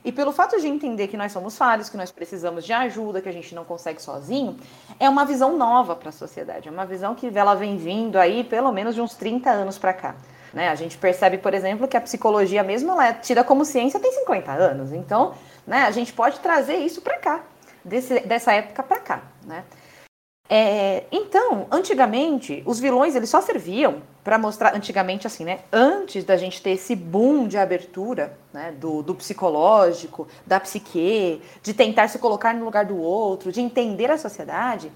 E 0.03 0.11
pelo 0.11 0.31
fato 0.31 0.59
de 0.59 0.67
entender 0.67 1.07
que 1.07 1.17
nós 1.17 1.31
somos 1.31 1.57
falhos, 1.57 1.89
que 1.89 1.97
nós 1.97 2.11
precisamos 2.11 2.65
de 2.65 2.73
ajuda, 2.73 3.21
que 3.21 3.29
a 3.29 3.31
gente 3.31 3.55
não 3.55 3.63
consegue 3.63 4.01
sozinho, 4.01 4.57
é 4.99 5.09
uma 5.09 5.25
visão 5.25 5.57
nova 5.57 5.95
para 5.95 6.09
a 6.09 6.11
sociedade. 6.11 6.67
É 6.67 6.71
uma 6.71 6.85
visão 6.85 7.15
que 7.15 7.31
ela 7.33 7.55
vem 7.55 7.77
vindo 7.77 8.17
aí 8.17 8.43
pelo 8.43 8.71
menos 8.71 8.93
de 8.93 9.01
uns 9.01 9.15
30 9.15 9.49
anos 9.49 9.77
para 9.77 9.93
cá. 9.93 10.15
Né? 10.57 10.69
A 10.69 10.75
gente 10.75 10.97
percebe, 10.97 11.37
por 11.37 11.53
exemplo, 11.53 11.87
que 11.87 11.95
a 11.95 12.01
psicologia 12.01 12.63
mesmo 12.63 12.91
ela 12.91 13.09
é 13.09 13.13
tida 13.13 13.43
como 13.43 13.63
ciência 13.63 13.99
tem 13.99 14.11
50 14.11 14.51
anos. 14.51 14.91
Então, 14.91 15.35
né, 15.67 15.83
a 15.83 15.91
gente 15.91 16.11
pode 16.11 16.39
trazer 16.39 16.77
isso 16.77 16.99
para 16.99 17.19
cá, 17.19 17.43
desse, 17.85 18.21
dessa 18.21 18.51
época 18.53 18.81
para 18.81 18.99
cá. 18.99 19.21
Né? 19.45 19.63
É, 20.49 21.03
então, 21.11 21.67
antigamente, 21.69 22.63
os 22.65 22.79
vilões 22.79 23.15
eles 23.15 23.29
só 23.29 23.39
serviam 23.39 24.01
para 24.23 24.39
mostrar, 24.39 24.75
antigamente 24.75 25.27
assim, 25.27 25.45
né? 25.45 25.59
Antes 25.71 26.23
da 26.23 26.35
gente 26.35 26.59
ter 26.59 26.71
esse 26.71 26.95
boom 26.95 27.47
de 27.47 27.57
abertura, 27.57 28.35
né? 28.51 28.73
Do, 28.79 29.03
do 29.03 29.13
psicológico, 29.13 30.27
da 30.43 30.59
psique, 30.59 31.39
de 31.61 31.73
tentar 31.73 32.07
se 32.07 32.17
colocar 32.17 32.55
no 32.55 32.65
lugar 32.65 32.85
do 32.85 32.97
outro, 32.97 33.51
de 33.51 33.61
entender 33.61 34.09
a 34.09 34.17
sociedade, 34.17 34.91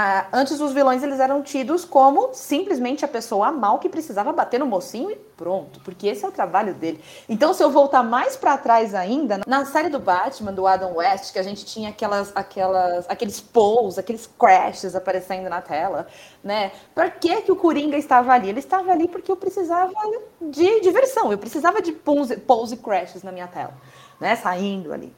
a, 0.00 0.28
antes 0.32 0.60
os 0.60 0.72
vilões 0.72 1.02
eles 1.02 1.18
eram 1.18 1.42
tidos 1.42 1.84
como 1.84 2.32
simplesmente 2.32 3.04
a 3.04 3.08
pessoa 3.08 3.50
mal 3.50 3.80
que 3.80 3.88
precisava 3.88 4.32
bater 4.32 4.60
no 4.60 4.66
mocinho 4.66 5.10
e 5.10 5.16
pronto, 5.16 5.80
porque 5.80 6.06
esse 6.06 6.24
é 6.24 6.28
o 6.28 6.30
trabalho 6.30 6.72
dele. 6.72 7.02
Então, 7.28 7.52
se 7.52 7.64
eu 7.64 7.68
voltar 7.68 8.04
mais 8.04 8.36
para 8.36 8.56
trás 8.56 8.94
ainda, 8.94 9.40
na 9.44 9.64
série 9.64 9.88
do 9.88 9.98
Batman, 9.98 10.52
do 10.52 10.68
Adam 10.68 10.94
West, 10.94 11.32
que 11.32 11.38
a 11.40 11.42
gente 11.42 11.64
tinha 11.64 11.88
aquelas, 11.88 12.30
aquelas, 12.32 13.10
aqueles 13.10 13.40
pulls, 13.40 13.98
aqueles 13.98 14.30
crashes 14.38 14.94
aparecendo 14.94 15.48
na 15.48 15.60
tela, 15.60 16.06
né? 16.44 16.70
Por 16.94 17.10
que, 17.10 17.42
que 17.42 17.50
o 17.50 17.56
Coringa 17.56 17.96
estava 17.96 18.32
ali? 18.32 18.50
Ele 18.50 18.60
estava 18.60 18.92
ali 18.92 19.08
porque 19.08 19.32
eu 19.32 19.36
precisava 19.36 19.92
de 20.40 20.80
diversão, 20.80 21.32
eu 21.32 21.38
precisava 21.38 21.82
de 21.82 21.90
pulls, 21.90 22.32
pulls 22.46 22.70
e 22.70 22.76
crashes 22.76 23.24
na 23.24 23.32
minha 23.32 23.48
tela, 23.48 23.74
né? 24.20 24.36
Saindo 24.36 24.92
ali. 24.92 25.12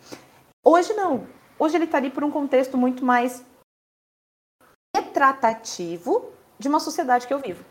Hoje 0.65 0.95
não. 0.95 1.27
Hoje 1.59 1.77
ele 1.77 1.85
está 1.85 1.99
ali 1.99 2.09
por 2.09 2.25
um 2.25 2.31
contexto 2.31 2.79
muito 2.79 3.05
mais 3.05 3.45
retratativo 5.11 6.31
de 6.59 6.69
uma 6.69 6.81
sociedade 6.81 7.27
que 7.27 7.35
eu 7.35 7.41
vivo. 7.41 7.65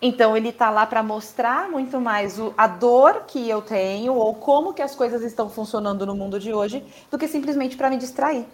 Então 0.00 0.36
ele 0.36 0.50
está 0.50 0.70
lá 0.70 0.86
para 0.86 1.02
mostrar 1.02 1.68
muito 1.68 2.00
mais 2.00 2.38
o, 2.38 2.54
a 2.56 2.68
dor 2.68 3.24
que 3.26 3.48
eu 3.48 3.60
tenho 3.60 4.14
ou 4.14 4.34
como 4.34 4.72
que 4.72 4.80
as 4.80 4.94
coisas 4.94 5.22
estão 5.22 5.50
funcionando 5.50 6.06
no 6.06 6.14
mundo 6.14 6.38
de 6.38 6.52
hoje 6.52 6.84
do 7.10 7.18
que 7.18 7.26
simplesmente 7.26 7.76
para 7.76 7.90
me 7.90 7.96
distrair, 7.96 8.46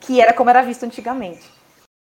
que 0.00 0.20
era 0.20 0.32
como 0.32 0.48
era 0.48 0.62
visto 0.62 0.84
antigamente. 0.84 1.50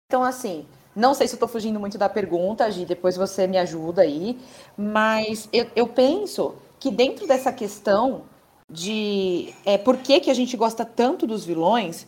Então 0.06 0.22
assim, 0.22 0.66
não 0.94 1.14
sei 1.14 1.26
se 1.26 1.34
estou 1.34 1.48
fugindo 1.48 1.80
muito 1.80 1.96
da 1.96 2.08
pergunta, 2.08 2.70
Gi, 2.70 2.84
depois 2.84 3.16
você 3.16 3.46
me 3.46 3.56
ajuda 3.56 4.02
aí, 4.02 4.38
mas 4.76 5.48
eu, 5.52 5.66
eu 5.74 5.88
penso 5.88 6.54
que 6.78 6.90
dentro 6.90 7.26
dessa 7.26 7.50
questão 7.50 8.24
de 8.68 9.54
é, 9.64 9.78
por 9.78 9.96
que, 9.96 10.20
que 10.20 10.30
a 10.30 10.34
gente 10.34 10.54
gosta 10.54 10.84
tanto 10.84 11.26
dos 11.26 11.46
vilões, 11.46 12.06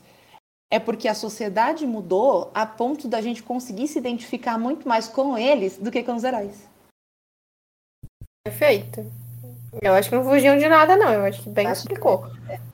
é 0.73 0.79
porque 0.79 1.07
a 1.07 1.15
sociedade 1.15 1.87
mudou 1.87 2.51
a 2.55 2.65
ponto 2.65 3.07
da 3.07 3.21
gente 3.21 3.43
conseguir 3.43 3.89
se 3.89 3.99
identificar 3.99 4.59
muito 4.59 4.89
mais 4.89 5.07
com 5.07 5.37
eles 5.37 5.77
do 5.77 5.91
que 5.91 6.03
com 6.03 6.15
os 6.15 6.25
heróis. 6.25 6.67
Perfeito. 8.43 9.05
Eu 9.83 9.93
acho 9.93 10.09
que 10.09 10.17
não 10.17 10.25
fugiam 10.25 10.57
de 10.57 10.67
nada, 10.67 10.97
não. 10.97 11.13
Eu 11.13 11.27
acho 11.27 11.43
que 11.43 11.51
bem 11.51 11.67
acho 11.67 11.83
explicou. 11.83 12.23
Que. 12.47 12.72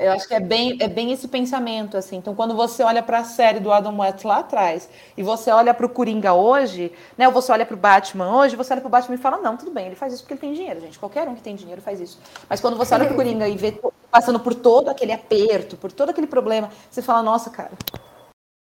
Eu 0.00 0.12
acho 0.12 0.26
que 0.26 0.34
é 0.34 0.40
bem, 0.40 0.76
é 0.80 0.88
bem 0.88 1.12
esse 1.12 1.28
pensamento, 1.28 1.96
assim. 1.96 2.16
Então, 2.16 2.34
quando 2.34 2.56
você 2.56 2.82
olha 2.82 3.02
para 3.02 3.20
a 3.20 3.24
série 3.24 3.60
do 3.60 3.70
Adam 3.70 3.96
West 3.96 4.24
lá 4.24 4.38
atrás 4.38 4.88
e 5.16 5.22
você 5.22 5.48
olha 5.50 5.72
para 5.72 5.86
o 5.86 5.88
Coringa 5.88 6.34
hoje, 6.34 6.92
né? 7.16 7.28
Ou 7.28 7.32
você 7.32 7.52
olha 7.52 7.64
para 7.64 7.74
o 7.74 7.78
Batman 7.78 8.36
hoje, 8.36 8.56
você 8.56 8.72
olha 8.72 8.80
para 8.80 8.88
o 8.88 8.90
Batman 8.90 9.14
e 9.14 9.18
fala, 9.18 9.38
não, 9.38 9.56
tudo 9.56 9.70
bem, 9.70 9.86
ele 9.86 9.94
faz 9.94 10.12
isso 10.12 10.24
porque 10.24 10.34
ele 10.34 10.40
tem 10.40 10.52
dinheiro, 10.54 10.80
gente. 10.80 10.98
Qualquer 10.98 11.28
um 11.28 11.36
que 11.36 11.40
tem 11.40 11.54
dinheiro 11.54 11.80
faz 11.80 12.00
isso. 12.00 12.18
Mas 12.48 12.60
quando 12.60 12.76
você 12.76 12.94
olha 12.94 13.04
para 13.04 13.14
o 13.14 13.16
Coringa 13.16 13.48
e 13.48 13.56
vê 13.56 13.80
passando 14.10 14.40
por 14.40 14.54
todo 14.56 14.88
aquele 14.88 15.12
aperto, 15.12 15.76
por 15.76 15.92
todo 15.92 16.10
aquele 16.10 16.26
problema, 16.26 16.68
você 16.90 17.00
fala, 17.00 17.22
nossa, 17.22 17.48
cara, 17.48 17.70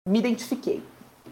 me 0.08 0.20
identifiquei. 0.20 0.82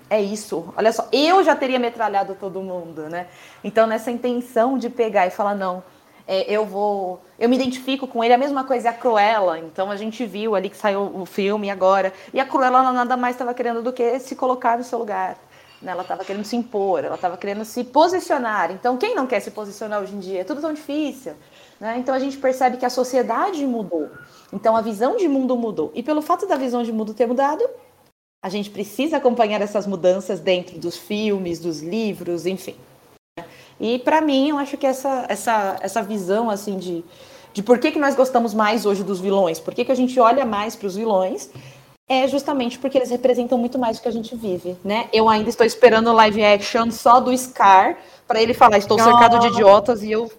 É 0.09 0.21
isso. 0.21 0.73
Olha 0.75 0.91
só, 0.91 1.07
eu 1.13 1.43
já 1.45 1.55
teria 1.55 1.79
metralhado 1.79 2.35
todo 2.35 2.61
mundo, 2.61 3.09
né? 3.09 3.27
Então, 3.63 3.87
nessa 3.87 4.11
intenção 4.11 4.77
de 4.77 4.89
pegar 4.89 5.27
e 5.27 5.29
falar, 5.29 5.55
não 5.55 5.81
é, 6.27 6.51
eu 6.51 6.65
vou. 6.65 7.21
Eu 7.39 7.47
me 7.47 7.55
identifico 7.55 8.05
com 8.05 8.23
ele. 8.23 8.33
A 8.33 8.37
mesma 8.37 8.65
coisa 8.65 8.89
é 8.89 8.91
a 8.91 8.93
Cruella. 8.93 9.57
Então 9.59 9.89
a 9.89 9.95
gente 9.95 10.25
viu 10.25 10.55
ali 10.55 10.69
que 10.69 10.75
saiu 10.75 11.01
o 11.15 11.25
filme 11.25 11.69
agora. 11.69 12.11
E 12.33 12.39
a 12.39 12.45
Cruella 12.45 12.91
nada 12.91 13.15
mais 13.15 13.35
estava 13.35 13.53
querendo 13.53 13.81
do 13.81 13.93
que 13.93 14.19
se 14.19 14.35
colocar 14.35 14.77
no 14.77 14.83
seu 14.83 14.99
lugar. 14.99 15.37
Né? 15.81 15.91
Ela 15.91 16.01
estava 16.01 16.25
querendo 16.25 16.43
se 16.43 16.55
impor, 16.55 17.05
ela 17.05 17.15
estava 17.15 17.37
querendo 17.37 17.63
se 17.63 17.83
posicionar. 17.83 18.71
Então 18.71 18.97
quem 18.97 19.15
não 19.15 19.25
quer 19.25 19.39
se 19.39 19.51
posicionar 19.51 20.01
hoje 20.01 20.15
em 20.15 20.19
dia? 20.19 20.41
É 20.41 20.43
tudo 20.43 20.59
tão 20.59 20.73
difícil. 20.73 21.33
Né? 21.79 21.97
Então 21.97 22.13
a 22.13 22.19
gente 22.19 22.37
percebe 22.37 22.77
que 22.77 22.85
a 22.85 22.89
sociedade 22.89 23.65
mudou. 23.65 24.09
Então 24.51 24.75
a 24.75 24.81
visão 24.81 25.15
de 25.15 25.27
mundo 25.27 25.55
mudou. 25.55 25.91
E 25.95 26.03
pelo 26.03 26.21
fato 26.21 26.45
da 26.45 26.57
visão 26.57 26.83
de 26.83 26.91
mundo 26.91 27.13
ter 27.13 27.27
mudado, 27.27 27.63
a 28.41 28.49
gente 28.49 28.69
precisa 28.69 29.17
acompanhar 29.17 29.61
essas 29.61 29.87
mudanças 29.87 30.39
dentro 30.39 30.77
dos 30.77 30.97
filmes, 30.97 31.59
dos 31.59 31.81
livros, 31.81 32.45
enfim. 32.45 32.75
E 33.79 33.99
para 33.99 34.21
mim, 34.21 34.49
eu 34.49 34.57
acho 34.57 34.77
que 34.77 34.85
essa, 34.85 35.25
essa, 35.29 35.77
essa 35.81 36.01
visão 36.01 36.49
assim 36.49 36.77
de, 36.77 37.05
de 37.53 37.61
por 37.61 37.79
que, 37.79 37.91
que 37.91 37.99
nós 37.99 38.15
gostamos 38.15 38.53
mais 38.53 38.85
hoje 38.85 39.03
dos 39.03 39.19
vilões, 39.19 39.59
por 39.59 39.73
que, 39.73 39.85
que 39.85 39.91
a 39.91 39.95
gente 39.95 40.19
olha 40.19 40.45
mais 40.45 40.75
para 40.75 40.87
os 40.87 40.95
vilões, 40.95 41.49
é 42.09 42.27
justamente 42.27 42.79
porque 42.79 42.97
eles 42.97 43.09
representam 43.09 43.57
muito 43.57 43.77
mais 43.77 43.97
do 43.97 44.01
que 44.01 44.07
a 44.07 44.11
gente 44.11 44.35
vive, 44.35 44.77
né? 44.83 45.09
Eu 45.11 45.27
ainda 45.27 45.49
estou 45.49 45.65
esperando 45.65 46.09
o 46.09 46.13
live 46.13 46.43
action 46.43 46.89
só 46.89 47.19
do 47.19 47.37
Scar 47.37 47.97
para 48.27 48.41
ele 48.41 48.53
falar, 48.53 48.77
estou 48.77 48.97
cercado 48.97 49.39
de 49.39 49.47
idiotas 49.47 50.01
e 50.01 50.11
eu 50.11 50.31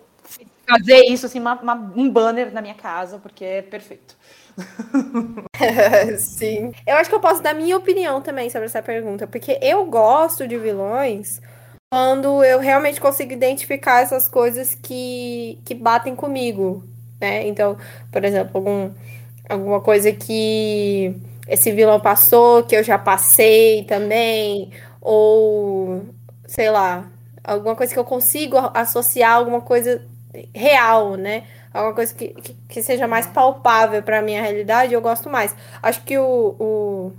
fazer 0.66 1.05
isso 1.05 1.27
assim, 1.27 1.38
uma, 1.40 1.55
uma, 1.55 1.74
um 1.96 2.11
banner 2.11 2.53
na 2.53 2.61
minha 2.61 2.74
casa, 2.74 3.18
porque 3.18 3.44
é 3.44 3.62
perfeito. 3.62 4.16
Sim. 6.18 6.72
Eu 6.87 6.96
acho 6.96 7.09
que 7.09 7.16
eu 7.16 7.20
posso 7.20 7.42
dar 7.42 7.55
minha 7.55 7.77
opinião 7.77 8.20
também 8.20 8.51
sobre 8.51 8.66
essa 8.66 8.83
pergunta, 8.83 9.27
porque 9.27 9.59
eu 9.62 9.85
gosto 9.87 10.46
de 10.46 10.59
vilões 10.59 11.40
quando 11.90 12.44
eu 12.44 12.61
realmente 12.61 13.01
consigo 13.01 13.33
identificar 13.33 14.03
essas 14.03 14.29
coisas 14.29 14.74
que, 14.74 15.59
que 15.64 15.74
batem 15.74 16.14
comigo, 16.14 16.85
né? 17.20 17.46
Então, 17.46 17.77
por 18.12 18.24
exemplo, 18.24 18.53
algum, 18.59 18.90
alguma 19.48 19.81
coisa 19.81 20.12
que 20.12 21.14
esse 21.48 21.72
vilão 21.72 21.98
passou, 22.01 22.62
que 22.64 22.77
eu 22.77 22.83
já 22.85 22.98
passei 22.98 23.85
também, 23.85 24.70
ou 25.01 26.05
sei 26.46 26.70
lá, 26.70 27.11
alguma 27.42 27.74
coisa 27.74 27.92
que 27.92 27.98
eu 27.98 28.05
consigo 28.05 28.57
associar 28.74 29.33
alguma 29.35 29.61
coisa 29.62 30.03
real, 30.55 31.16
né? 31.16 31.44
Alguma 31.72 31.94
coisa 31.94 32.14
que, 32.14 32.29
que, 32.29 32.55
que 32.68 32.83
seja 32.83 33.07
mais 33.07 33.27
palpável 33.27 34.03
para 34.03 34.20
minha 34.22 34.42
realidade, 34.42 34.92
eu 34.94 35.01
gosto 35.01 35.31
mais. 35.31 35.55
Acho 35.83 36.03
que 36.05 36.18
o, 36.18 36.55
o 36.59 37.12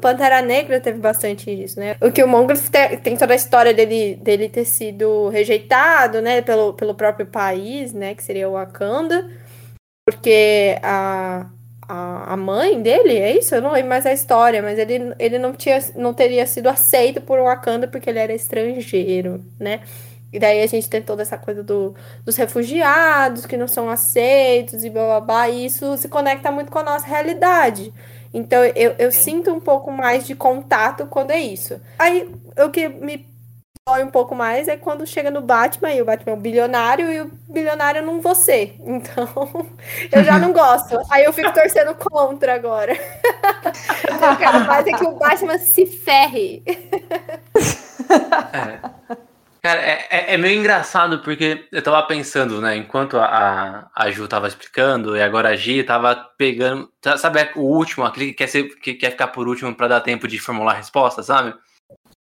Pantera 0.00 0.42
Negra 0.42 0.80
teve 0.80 0.98
bastante 0.98 1.50
isso, 1.50 1.78
né? 1.78 1.96
O 2.00 2.10
que 2.10 2.22
o 2.22 2.28
Mongols 2.28 2.68
tem 3.02 3.16
toda 3.16 3.32
a 3.32 3.36
história 3.36 3.72
dele, 3.72 4.16
dele 4.16 4.48
ter 4.48 4.64
sido 4.64 5.28
rejeitado, 5.28 6.20
né, 6.20 6.42
pelo, 6.42 6.74
pelo 6.74 6.94
próprio 6.94 7.26
país, 7.26 7.92
né, 7.92 8.14
que 8.14 8.22
seria 8.22 8.48
o 8.48 8.52
Wakanda, 8.52 9.30
porque 10.04 10.78
a, 10.82 11.46
a, 11.88 12.34
a 12.34 12.36
mãe 12.36 12.82
dele, 12.82 13.16
é 13.18 13.38
isso? 13.38 13.54
Eu 13.54 13.62
não 13.62 13.72
lembro 13.72 13.90
mais 13.90 14.04
a 14.04 14.12
história, 14.12 14.60
mas 14.60 14.78
ele, 14.78 15.14
ele 15.18 15.38
não, 15.38 15.52
tinha, 15.52 15.78
não 15.94 16.12
teria 16.12 16.46
sido 16.46 16.68
aceito 16.68 17.20
por 17.20 17.38
Wakanda 17.40 17.86
porque 17.86 18.10
ele 18.10 18.18
era 18.18 18.34
estrangeiro, 18.34 19.44
né? 19.60 19.80
E 20.32 20.38
daí 20.40 20.62
a 20.62 20.66
gente 20.66 20.90
tem 20.90 21.00
toda 21.00 21.22
essa 21.22 21.38
coisa 21.38 21.62
do, 21.62 21.94
dos 22.24 22.34
refugiados 22.34 23.46
que 23.46 23.56
não 23.56 23.68
são 23.68 23.88
aceitos 23.88 24.84
e 24.84 24.90
blá 24.90 25.04
blá 25.04 25.20
blá, 25.20 25.48
e 25.48 25.66
isso 25.66 25.96
se 25.96 26.08
conecta 26.08 26.50
muito 26.50 26.72
com 26.72 26.80
a 26.80 26.82
nossa 26.82 27.06
realidade. 27.06 27.94
Então 28.34 28.64
eu, 28.64 28.96
eu 28.98 29.12
sinto 29.12 29.52
um 29.52 29.60
pouco 29.60 29.92
mais 29.92 30.26
de 30.26 30.34
contato 30.34 31.06
quando 31.06 31.30
é 31.30 31.38
isso. 31.38 31.80
Aí 31.96 32.28
o 32.58 32.68
que 32.68 32.88
me 32.88 33.32
dói 33.86 34.02
um 34.02 34.10
pouco 34.10 34.34
mais 34.34 34.66
é 34.66 34.76
quando 34.76 35.06
chega 35.06 35.30
no 35.30 35.40
Batman 35.40 35.92
e 35.92 36.02
o 36.02 36.04
Batman 36.04 36.32
é 36.32 36.34
um 36.34 36.40
bilionário 36.40 37.12
e 37.12 37.20
o 37.20 37.30
bilionário 37.48 38.04
não 38.04 38.20
você. 38.20 38.74
Então 38.84 39.28
eu 40.10 40.24
já 40.24 40.38
não 40.38 40.52
gosto. 40.52 40.98
Aí 41.10 41.24
eu 41.24 41.32
fico 41.32 41.52
torcendo 41.52 41.94
contra 41.94 42.54
agora. 42.54 42.92
eu 42.94 44.36
quero 44.36 44.66
mais 44.66 44.86
é 44.86 44.92
que 44.92 45.04
o 45.04 45.12
Batman 45.12 45.58
se 45.58 45.86
ferre. 45.86 46.62
É. 46.66 46.74
Cara, 49.64 49.80
é, 49.80 50.06
é, 50.10 50.34
é, 50.34 50.36
meio 50.36 50.60
engraçado 50.60 51.20
porque 51.20 51.66
eu 51.72 51.80
tava 51.82 52.06
pensando, 52.06 52.60
né, 52.60 52.76
enquanto 52.76 53.16
a, 53.16 53.90
a 53.94 54.10
Ju 54.10 54.28
tava 54.28 54.46
explicando, 54.46 55.16
e 55.16 55.22
agora 55.22 55.48
a 55.48 55.56
Gi 55.56 55.82
tava 55.82 56.14
pegando. 56.36 56.92
Sabe 57.16 57.50
o 57.56 57.62
último, 57.62 58.04
aquele 58.04 58.26
que 58.26 58.34
quer, 58.34 58.46
ser, 58.46 58.64
que 58.78 58.92
quer 58.92 59.12
ficar 59.12 59.28
por 59.28 59.48
último 59.48 59.74
para 59.74 59.88
dar 59.88 60.02
tempo 60.02 60.28
de 60.28 60.38
formular 60.38 60.72
a 60.72 60.76
resposta, 60.76 61.22
sabe? 61.22 61.54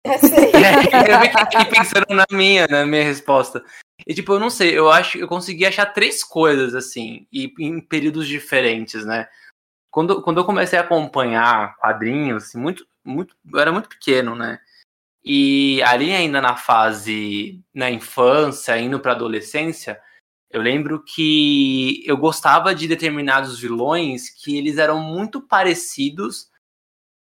É, 0.06 1.14
eu 1.14 1.40
fiquei 1.40 1.66
pensando 1.66 2.06
na 2.12 2.26
minha, 2.32 2.68
na 2.68 2.86
minha 2.86 3.04
resposta. 3.04 3.62
E 4.08 4.14
tipo, 4.14 4.32
eu 4.32 4.40
não 4.40 4.50
sei, 4.50 4.78
eu 4.78 4.90
acho 4.90 5.18
eu 5.18 5.28
consegui 5.28 5.66
achar 5.66 5.88
três 5.88 6.24
coisas, 6.24 6.74
assim, 6.74 7.28
e 7.34 7.52
em 7.60 7.82
períodos 7.82 8.28
diferentes, 8.28 9.04
né? 9.04 9.28
Quando, 9.92 10.22
quando 10.22 10.38
eu 10.38 10.46
comecei 10.46 10.80
a 10.80 10.84
acompanhar 10.84 11.76
quadrinhos, 11.78 12.46
assim, 12.46 12.58
muito, 12.58 12.88
muito, 13.04 13.36
eu 13.52 13.60
era 13.60 13.74
muito 13.74 13.90
pequeno, 13.90 14.36
né? 14.36 14.60
E 15.26 15.82
ali 15.82 16.14
ainda 16.14 16.40
na 16.40 16.56
fase 16.56 17.60
na 17.74 17.90
infância, 17.90 18.78
indo 18.80 19.00
para 19.00 19.14
adolescência, 19.14 20.00
eu 20.52 20.62
lembro 20.62 21.04
que 21.04 22.04
eu 22.06 22.16
gostava 22.16 22.76
de 22.76 22.88
determinados 22.88 23.60
vilões 23.60 24.30
que 24.30 24.58
eles 24.58 24.78
eram 24.78 25.00
muito 25.02 25.42
parecidos 25.42 26.50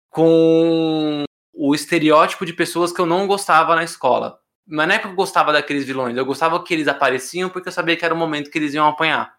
com 0.09 1.23
o 1.53 1.73
estereótipo 1.73 2.45
de 2.45 2.53
pessoas 2.53 2.91
que 2.91 2.99
eu 2.99 3.05
não 3.05 3.25
gostava 3.25 3.75
na 3.75 3.83
escola. 3.83 4.39
Mas 4.67 4.87
não 4.87 4.95
é 4.95 4.99
porque 4.99 5.13
eu 5.13 5.15
gostava 5.15 5.53
daqueles 5.53 5.85
vilões, 5.85 6.17
eu 6.17 6.25
gostava 6.25 6.61
que 6.61 6.73
eles 6.73 6.89
apareciam 6.89 7.49
porque 7.49 7.69
eu 7.69 7.73
sabia 7.73 7.95
que 7.95 8.03
era 8.03 8.13
o 8.13 8.17
momento 8.17 8.51
que 8.51 8.57
eles 8.57 8.73
iam 8.73 8.85
apanhar 8.85 9.36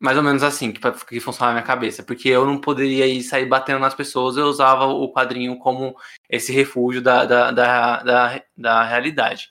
mais 0.00 0.16
ou 0.16 0.22
menos 0.22 0.42
assim 0.42 0.72
que, 0.72 0.80
que 1.06 1.20
funciona 1.20 1.48
na 1.48 1.58
minha 1.58 1.66
cabeça, 1.66 2.02
porque 2.02 2.28
eu 2.28 2.46
não 2.46 2.58
poderia 2.58 3.06
ir 3.06 3.22
sair 3.22 3.44
batendo 3.44 3.80
nas 3.80 3.94
pessoas, 3.94 4.36
eu 4.36 4.46
usava 4.46 4.86
o 4.86 5.12
quadrinho 5.12 5.58
como 5.58 5.94
esse 6.28 6.52
refúgio 6.52 7.02
da, 7.02 7.26
da, 7.26 7.50
da, 7.50 8.02
da, 8.02 8.42
da 8.56 8.82
realidade. 8.82 9.50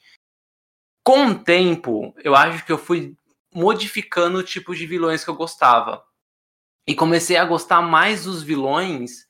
Com 1.04 1.28
o 1.28 1.40
tempo, 1.40 2.14
eu 2.24 2.36
acho 2.36 2.66
que 2.66 2.72
eu 2.72 2.78
fui 2.78 3.16
modificando 3.54 4.40
o 4.40 4.44
tipo 4.44 4.76
de 4.76 4.86
vilões 4.86 5.24
que 5.24 5.30
eu 5.30 5.36
gostava. 5.36 6.04
E 6.88 6.96
comecei 6.96 7.38
a 7.38 7.46
gostar 7.46 7.82
mais 7.82 8.24
dos 8.24 8.42
vilões 8.42 9.28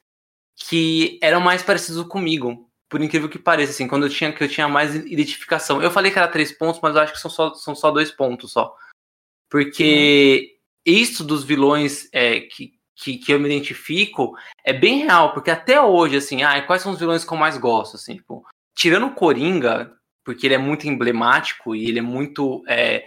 que 0.56 1.20
eram 1.22 1.42
mais 1.42 1.62
parecidos 1.62 2.08
comigo. 2.08 2.70
Por 2.90 3.02
incrível 3.02 3.30
que 3.30 3.38
pareça, 3.38 3.72
assim, 3.72 3.88
quando 3.88 4.06
eu 4.06 4.10
tinha 4.10 4.32
que 4.34 4.44
eu 4.44 4.50
tinha 4.50 4.68
mais 4.68 4.96
identificação. 4.96 5.82
Eu 5.82 5.92
falei 5.92 6.12
que 6.12 6.18
era 6.18 6.28
três 6.28 6.52
pontos, 6.52 6.82
mas 6.82 6.96
eu 6.96 7.02
acho 7.02 7.14
que 7.14 7.20
são 7.20 7.30
só, 7.30 7.54
são 7.54 7.76
só 7.76 7.92
dois 7.92 8.12
pontos 8.12 8.52
só. 8.52 8.76
Porque. 9.50 10.59
Isso 10.86 11.24
dos 11.24 11.44
vilões 11.44 12.08
é, 12.14 12.42
que, 12.42 12.74
que, 12.96 13.18
que, 13.18 13.32
eu 13.32 13.40
me 13.40 13.48
identifico 13.48 14.36
é 14.66 14.74
bem 14.74 15.00
real, 15.00 15.34
porque 15.34 15.52
até 15.52 15.82
hoje, 15.82 16.18
assim, 16.18 16.44
ah, 16.44 16.62
quais 16.62 16.82
são 16.82 16.92
os 16.92 17.00
vilões 17.00 17.24
que 17.24 17.34
eu 17.34 17.38
mais 17.38 17.58
gosto, 17.58 17.96
assim, 17.96 18.16
tipo, 18.16 18.46
tirando 18.76 19.08
o 19.08 19.14
Coringa, 19.14 19.94
porque 20.24 20.48
ele 20.48 20.56
é 20.56 20.60
muito 20.60 20.88
emblemático 20.88 21.76
e 21.76 21.88
ele 21.88 22.00
é 22.00 22.04
muito 22.04 22.64
é, 22.68 23.06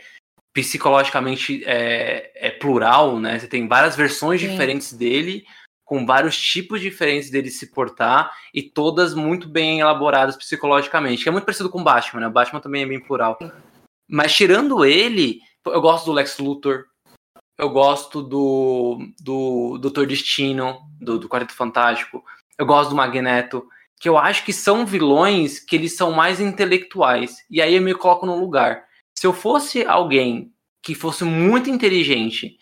psicologicamente 0.52 1.62
é, 1.64 2.30
é, 2.34 2.50
plural, 2.50 3.18
né? 3.18 3.38
Você 3.38 3.48
tem 3.48 3.66
várias 3.66 3.96
versões 3.96 4.40
Sim. 4.40 4.48
diferentes 4.48 4.92
dele, 4.92 5.44
com 5.84 6.04
vários 6.06 6.40
tipos 6.40 6.80
diferentes 6.80 7.30
dele 7.30 7.50
se 7.50 7.70
portar 7.72 8.32
e 8.54 8.62
todas 8.62 9.14
muito 9.14 9.48
bem 9.48 9.80
elaboradas 9.80 10.36
psicologicamente, 10.36 11.22
que 11.22 11.28
é 11.28 11.32
muito 11.32 11.44
parecido 11.44 11.70
com 11.70 11.80
o 11.80 11.84
Batman, 11.84 12.20
né? 12.20 12.28
O 12.28 12.32
Batman 12.32 12.60
também 12.60 12.82
é 12.82 12.86
bem 12.86 13.00
plural. 13.00 13.38
Mas 14.08 14.34
tirando 14.34 14.84
ele, 14.84 15.40
eu 15.66 15.80
gosto 15.80 16.06
do 16.06 16.12
Lex 16.12 16.38
Luthor, 16.38 16.84
eu 17.62 17.70
gosto 17.70 18.20
do, 18.20 18.98
do 19.20 19.78
Doutor 19.78 20.04
Destino, 20.04 20.80
do, 21.00 21.16
do 21.16 21.28
Quarteto 21.28 21.54
Fantástico, 21.54 22.24
eu 22.58 22.66
gosto 22.66 22.90
do 22.90 22.96
Magneto, 22.96 23.64
que 24.00 24.08
eu 24.08 24.18
acho 24.18 24.44
que 24.44 24.52
são 24.52 24.84
vilões 24.84 25.60
que 25.60 25.76
eles 25.76 25.96
são 25.96 26.10
mais 26.10 26.40
intelectuais. 26.40 27.36
E 27.48 27.62
aí 27.62 27.76
eu 27.76 27.80
me 27.82 27.94
coloco 27.94 28.26
no 28.26 28.36
lugar. 28.36 28.82
Se 29.16 29.28
eu 29.28 29.32
fosse 29.32 29.84
alguém 29.84 30.52
que 30.82 30.92
fosse 30.92 31.22
muito 31.22 31.70
inteligente 31.70 32.58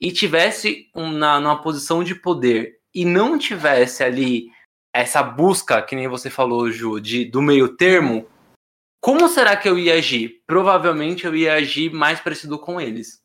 e 0.00 0.12
tivesse 0.12 0.88
uma, 0.94 1.40
numa 1.40 1.60
posição 1.60 2.04
de 2.04 2.14
poder 2.14 2.76
e 2.94 3.04
não 3.04 3.36
tivesse 3.36 4.04
ali 4.04 4.52
essa 4.94 5.20
busca, 5.20 5.82
que 5.82 5.96
nem 5.96 6.06
você 6.06 6.30
falou, 6.30 6.70
Ju, 6.70 7.00
de, 7.00 7.24
do 7.24 7.42
meio 7.42 7.76
termo, 7.76 8.28
como 9.00 9.28
será 9.28 9.56
que 9.56 9.68
eu 9.68 9.76
ia 9.76 9.94
agir? 9.94 10.44
Provavelmente 10.46 11.26
eu 11.26 11.34
ia 11.34 11.54
agir 11.54 11.92
mais 11.92 12.20
parecido 12.20 12.56
com 12.56 12.80
eles. 12.80 13.23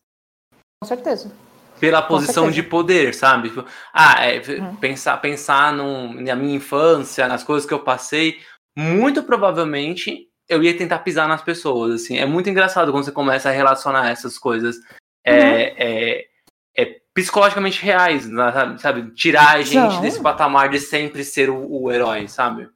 Com 0.82 0.88
certeza. 0.88 1.30
Pela 1.78 2.02
posição 2.02 2.50
de 2.50 2.64
poder, 2.64 3.14
sabe? 3.14 3.50
Tipo, 3.50 3.66
ah, 3.94 4.26
é, 4.26 4.40
uhum. 4.40 4.76
pensar, 4.78 5.18
pensar 5.18 5.74
num, 5.74 6.14
na 6.22 6.36
minha 6.36 6.56
infância, 6.56 7.28
nas 7.28 7.44
coisas 7.44 7.68
que 7.68 7.74
eu 7.74 7.80
passei, 7.80 8.40
muito 8.78 9.24
provavelmente 9.24 10.28
eu 10.48 10.64
ia 10.64 10.76
tentar 10.76 11.00
pisar 11.00 11.28
nas 11.28 11.42
pessoas, 11.42 12.02
assim. 12.02 12.18
É 12.18 12.26
muito 12.26 12.50
engraçado 12.50 12.92
quando 12.92 13.04
você 13.04 13.12
começa 13.12 13.50
a 13.50 13.52
relacionar 13.52 14.10
essas 14.10 14.38
coisas 14.38 14.78
é, 15.26 15.36
uhum. 15.36 15.56
é, 15.78 16.26
é, 16.78 17.02
psicologicamente 17.14 17.84
reais, 17.84 18.28
sabe? 18.80 19.12
Tirar 19.12 19.58
a 19.58 19.62
gente 19.62 19.76
Não. 19.96 20.02
desse 20.02 20.22
patamar 20.22 20.70
de 20.70 20.80
sempre 20.80 21.26
ser 21.26 21.50
o, 21.50 21.84
o 21.84 21.92
herói, 21.92 22.28
sabe? 22.30 22.70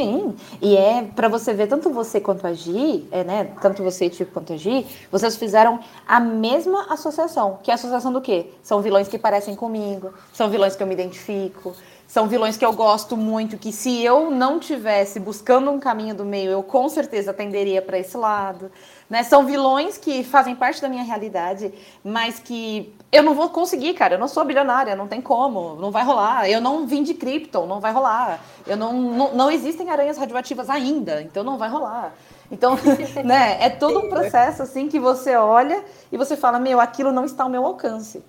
Sim, 0.00 0.34
e 0.62 0.74
é 0.78 1.02
para 1.14 1.28
você 1.28 1.52
ver, 1.52 1.66
tanto 1.66 1.90
você 1.90 2.20
quanto 2.20 2.46
a 2.46 2.54
Gi, 2.54 3.06
é, 3.10 3.22
né, 3.22 3.52
tanto 3.60 3.82
você 3.82 4.08
tipo, 4.08 4.32
quanto 4.32 4.54
a 4.54 4.56
Gi, 4.56 4.86
vocês 5.12 5.36
fizeram 5.36 5.78
a 6.08 6.18
mesma 6.18 6.86
associação, 6.88 7.58
que 7.62 7.70
é 7.70 7.74
a 7.74 7.76
associação 7.76 8.10
do 8.10 8.22
quê? 8.22 8.46
São 8.62 8.80
vilões 8.80 9.08
que 9.08 9.18
parecem 9.18 9.54
comigo, 9.54 10.14
são 10.32 10.48
vilões 10.48 10.74
que 10.74 10.82
eu 10.82 10.86
me 10.86 10.94
identifico, 10.94 11.74
são 12.08 12.26
vilões 12.26 12.56
que 12.56 12.64
eu 12.64 12.72
gosto 12.72 13.14
muito, 13.14 13.58
que 13.58 13.70
se 13.70 14.02
eu 14.02 14.30
não 14.30 14.58
tivesse 14.58 15.20
buscando 15.20 15.70
um 15.70 15.78
caminho 15.78 16.14
do 16.14 16.24
meio, 16.24 16.50
eu 16.50 16.62
com 16.62 16.88
certeza 16.88 17.34
tenderia 17.34 17.82
para 17.82 17.98
esse 17.98 18.16
lado. 18.16 18.72
Né? 19.10 19.24
São 19.24 19.44
vilões 19.44 19.98
que 19.98 20.22
fazem 20.22 20.54
parte 20.54 20.80
da 20.80 20.88
minha 20.88 21.02
realidade, 21.02 21.74
mas 22.04 22.38
que 22.38 22.94
eu 23.10 23.24
não 23.24 23.34
vou 23.34 23.50
conseguir, 23.50 23.94
cara. 23.94 24.14
Eu 24.14 24.18
não 24.20 24.28
sou 24.28 24.44
bilionária, 24.44 24.94
não 24.94 25.08
tem 25.08 25.20
como, 25.20 25.74
não 25.74 25.90
vai 25.90 26.04
rolar. 26.04 26.48
Eu 26.48 26.60
não 26.60 26.86
vim 26.86 27.02
de 27.02 27.12
Krypton, 27.12 27.66
não 27.66 27.80
vai 27.80 27.92
rolar. 27.92 28.40
Eu 28.64 28.76
não, 28.76 28.92
não, 28.92 29.34
não 29.34 29.50
existem 29.50 29.90
aranhas 29.90 30.16
radioativas 30.16 30.70
ainda, 30.70 31.20
então 31.22 31.42
não 31.42 31.58
vai 31.58 31.68
rolar. 31.68 32.14
Então, 32.52 32.78
né, 33.24 33.58
é 33.60 33.68
todo 33.68 33.98
um 33.98 34.08
processo 34.08 34.62
assim 34.62 34.88
que 34.88 35.00
você 35.00 35.34
olha 35.34 35.84
e 36.12 36.16
você 36.16 36.36
fala, 36.36 36.60
meu, 36.60 36.80
aquilo 36.80 37.10
não 37.10 37.24
está 37.24 37.42
ao 37.42 37.50
meu 37.50 37.66
alcance. 37.66 38.22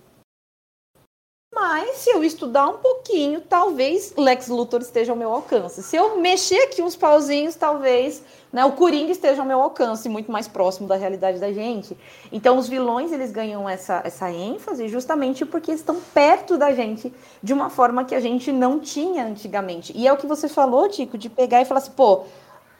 Mas 1.61 1.97
se 1.97 2.09
eu 2.09 2.23
estudar 2.23 2.67
um 2.67 2.77
pouquinho, 2.79 3.39
talvez 3.39 4.15
Lex 4.17 4.47
Luthor 4.47 4.81
esteja 4.81 5.11
ao 5.11 5.15
meu 5.15 5.31
alcance. 5.31 5.83
Se 5.83 5.95
eu 5.95 6.17
mexer 6.19 6.59
aqui 6.63 6.81
uns 6.81 6.95
pauzinhos, 6.95 7.53
talvez 7.53 8.23
né, 8.51 8.65
o 8.65 8.71
Coringa 8.71 9.11
esteja 9.11 9.43
ao 9.43 9.47
meu 9.47 9.61
alcance, 9.61 10.09
muito 10.09 10.31
mais 10.31 10.47
próximo 10.47 10.87
da 10.87 10.95
realidade 10.95 11.37
da 11.37 11.53
gente. 11.53 11.95
Então 12.31 12.57
os 12.57 12.67
vilões 12.67 13.11
eles 13.11 13.31
ganham 13.31 13.69
essa, 13.69 14.01
essa 14.03 14.31
ênfase 14.31 14.87
justamente 14.87 15.45
porque 15.45 15.71
estão 15.71 16.01
perto 16.15 16.57
da 16.57 16.73
gente 16.73 17.13
de 17.43 17.53
uma 17.53 17.69
forma 17.69 18.05
que 18.05 18.15
a 18.15 18.19
gente 18.19 18.51
não 18.51 18.79
tinha 18.79 19.23
antigamente. 19.23 19.93
E 19.95 20.07
é 20.07 20.11
o 20.11 20.17
que 20.17 20.25
você 20.25 20.49
falou, 20.49 20.89
Tico, 20.89 21.15
de 21.15 21.29
pegar 21.29 21.61
e 21.61 21.65
falar 21.65 21.81
assim, 21.81 21.91
pô, 21.91 22.23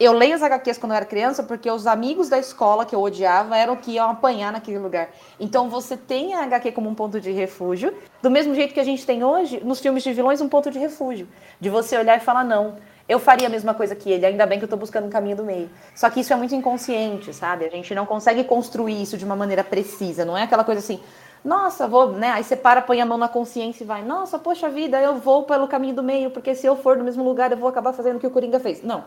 eu 0.03 0.13
leio 0.13 0.33
as 0.33 0.41
HQs 0.41 0.79
quando 0.79 0.93
eu 0.93 0.97
era 0.97 1.05
criança 1.05 1.43
porque 1.43 1.69
os 1.69 1.85
amigos 1.85 2.27
da 2.27 2.39
escola 2.39 2.85
que 2.85 2.95
eu 2.95 3.01
odiava 3.01 3.55
eram 3.55 3.75
que 3.75 3.91
iam 3.91 4.09
apanhar 4.09 4.51
naquele 4.51 4.79
lugar. 4.79 5.09
Então 5.39 5.69
você 5.69 5.95
tem 5.95 6.33
a 6.33 6.43
HQ 6.43 6.71
como 6.71 6.89
um 6.89 6.95
ponto 6.95 7.19
de 7.21 7.31
refúgio, 7.31 7.93
do 8.21 8.31
mesmo 8.31 8.55
jeito 8.55 8.73
que 8.73 8.79
a 8.79 8.83
gente 8.83 9.05
tem 9.05 9.23
hoje 9.23 9.61
nos 9.63 9.79
filmes 9.79 10.01
de 10.01 10.11
vilões 10.11 10.41
um 10.41 10.49
ponto 10.49 10.71
de 10.71 10.79
refúgio, 10.79 11.27
de 11.59 11.69
você 11.69 11.97
olhar 11.97 12.17
e 12.17 12.19
falar 12.19 12.43
não, 12.43 12.77
eu 13.07 13.19
faria 13.19 13.47
a 13.47 13.49
mesma 13.49 13.73
coisa 13.73 13.95
que 13.95 14.09
ele, 14.09 14.25
ainda 14.25 14.45
bem 14.45 14.57
que 14.57 14.65
eu 14.65 14.69
tô 14.69 14.77
buscando 14.77 15.05
um 15.05 15.09
caminho 15.09 15.35
do 15.35 15.43
meio. 15.43 15.69
Só 15.93 16.09
que 16.09 16.21
isso 16.21 16.33
é 16.33 16.35
muito 16.35 16.55
inconsciente, 16.55 17.31
sabe? 17.33 17.65
A 17.65 17.69
gente 17.69 17.93
não 17.93 18.05
consegue 18.05 18.43
construir 18.43 19.01
isso 19.01 19.17
de 19.17 19.25
uma 19.25 19.35
maneira 19.35 19.63
precisa, 19.63 20.25
não 20.25 20.37
é 20.37 20.43
aquela 20.43 20.63
coisa 20.63 20.79
assim, 20.79 20.99
nossa, 21.45 21.87
vou, 21.87 22.11
né? 22.13 22.31
Aí 22.31 22.43
você 22.43 22.55
para, 22.55 22.81
põe 22.81 23.01
a 23.01 23.05
mão 23.05 23.17
na 23.17 23.27
consciência 23.27 23.83
e 23.83 23.87
vai, 23.87 24.03
nossa, 24.03 24.39
poxa 24.39 24.67
vida, 24.69 24.99
eu 24.99 25.17
vou 25.17 25.43
pelo 25.43 25.67
caminho 25.67 25.95
do 25.95 26.01
meio, 26.01 26.31
porque 26.31 26.55
se 26.55 26.65
eu 26.65 26.75
for 26.75 26.97
no 26.97 27.03
mesmo 27.03 27.23
lugar, 27.23 27.51
eu 27.51 27.57
vou 27.57 27.69
acabar 27.69 27.93
fazendo 27.93 28.15
o 28.15 28.19
que 28.19 28.27
o 28.27 28.31
Coringa 28.31 28.59
fez. 28.59 28.81
Não 28.81 29.03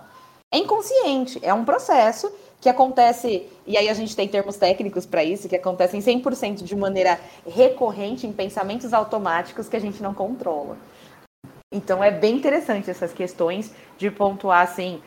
é 0.55 0.59
inconsciente, 0.59 1.41
é 1.43 1.53
um 1.53 1.65
processo 1.65 2.33
que 2.61 2.69
acontece, 2.69 3.45
e 3.67 3.77
aí 3.77 3.89
a 3.89 3.95
gente 3.95 4.15
tem 4.15 4.29
termos 4.29 4.57
técnicos 4.57 5.05
para 5.05 5.25
isso, 5.25 5.49
que 5.49 5.57
acontecem 5.57 6.01
100% 6.01 6.63
de 6.63 6.77
maneira 6.77 7.19
recorrente 7.45 8.25
em 8.25 8.33
pensamentos 8.33 8.93
automáticos 8.93 9.69
que 9.69 9.77
a 9.77 9.81
gente 9.81 10.01
não 10.01 10.15
controla. 10.15 10.79
Então 11.73 12.05
é 12.05 12.13
bem 12.13 12.37
interessante 12.37 12.89
essas 12.89 13.13
questões 13.13 13.73
de 13.99 14.13
pontuar 14.13 14.63
assim, 14.63 15.03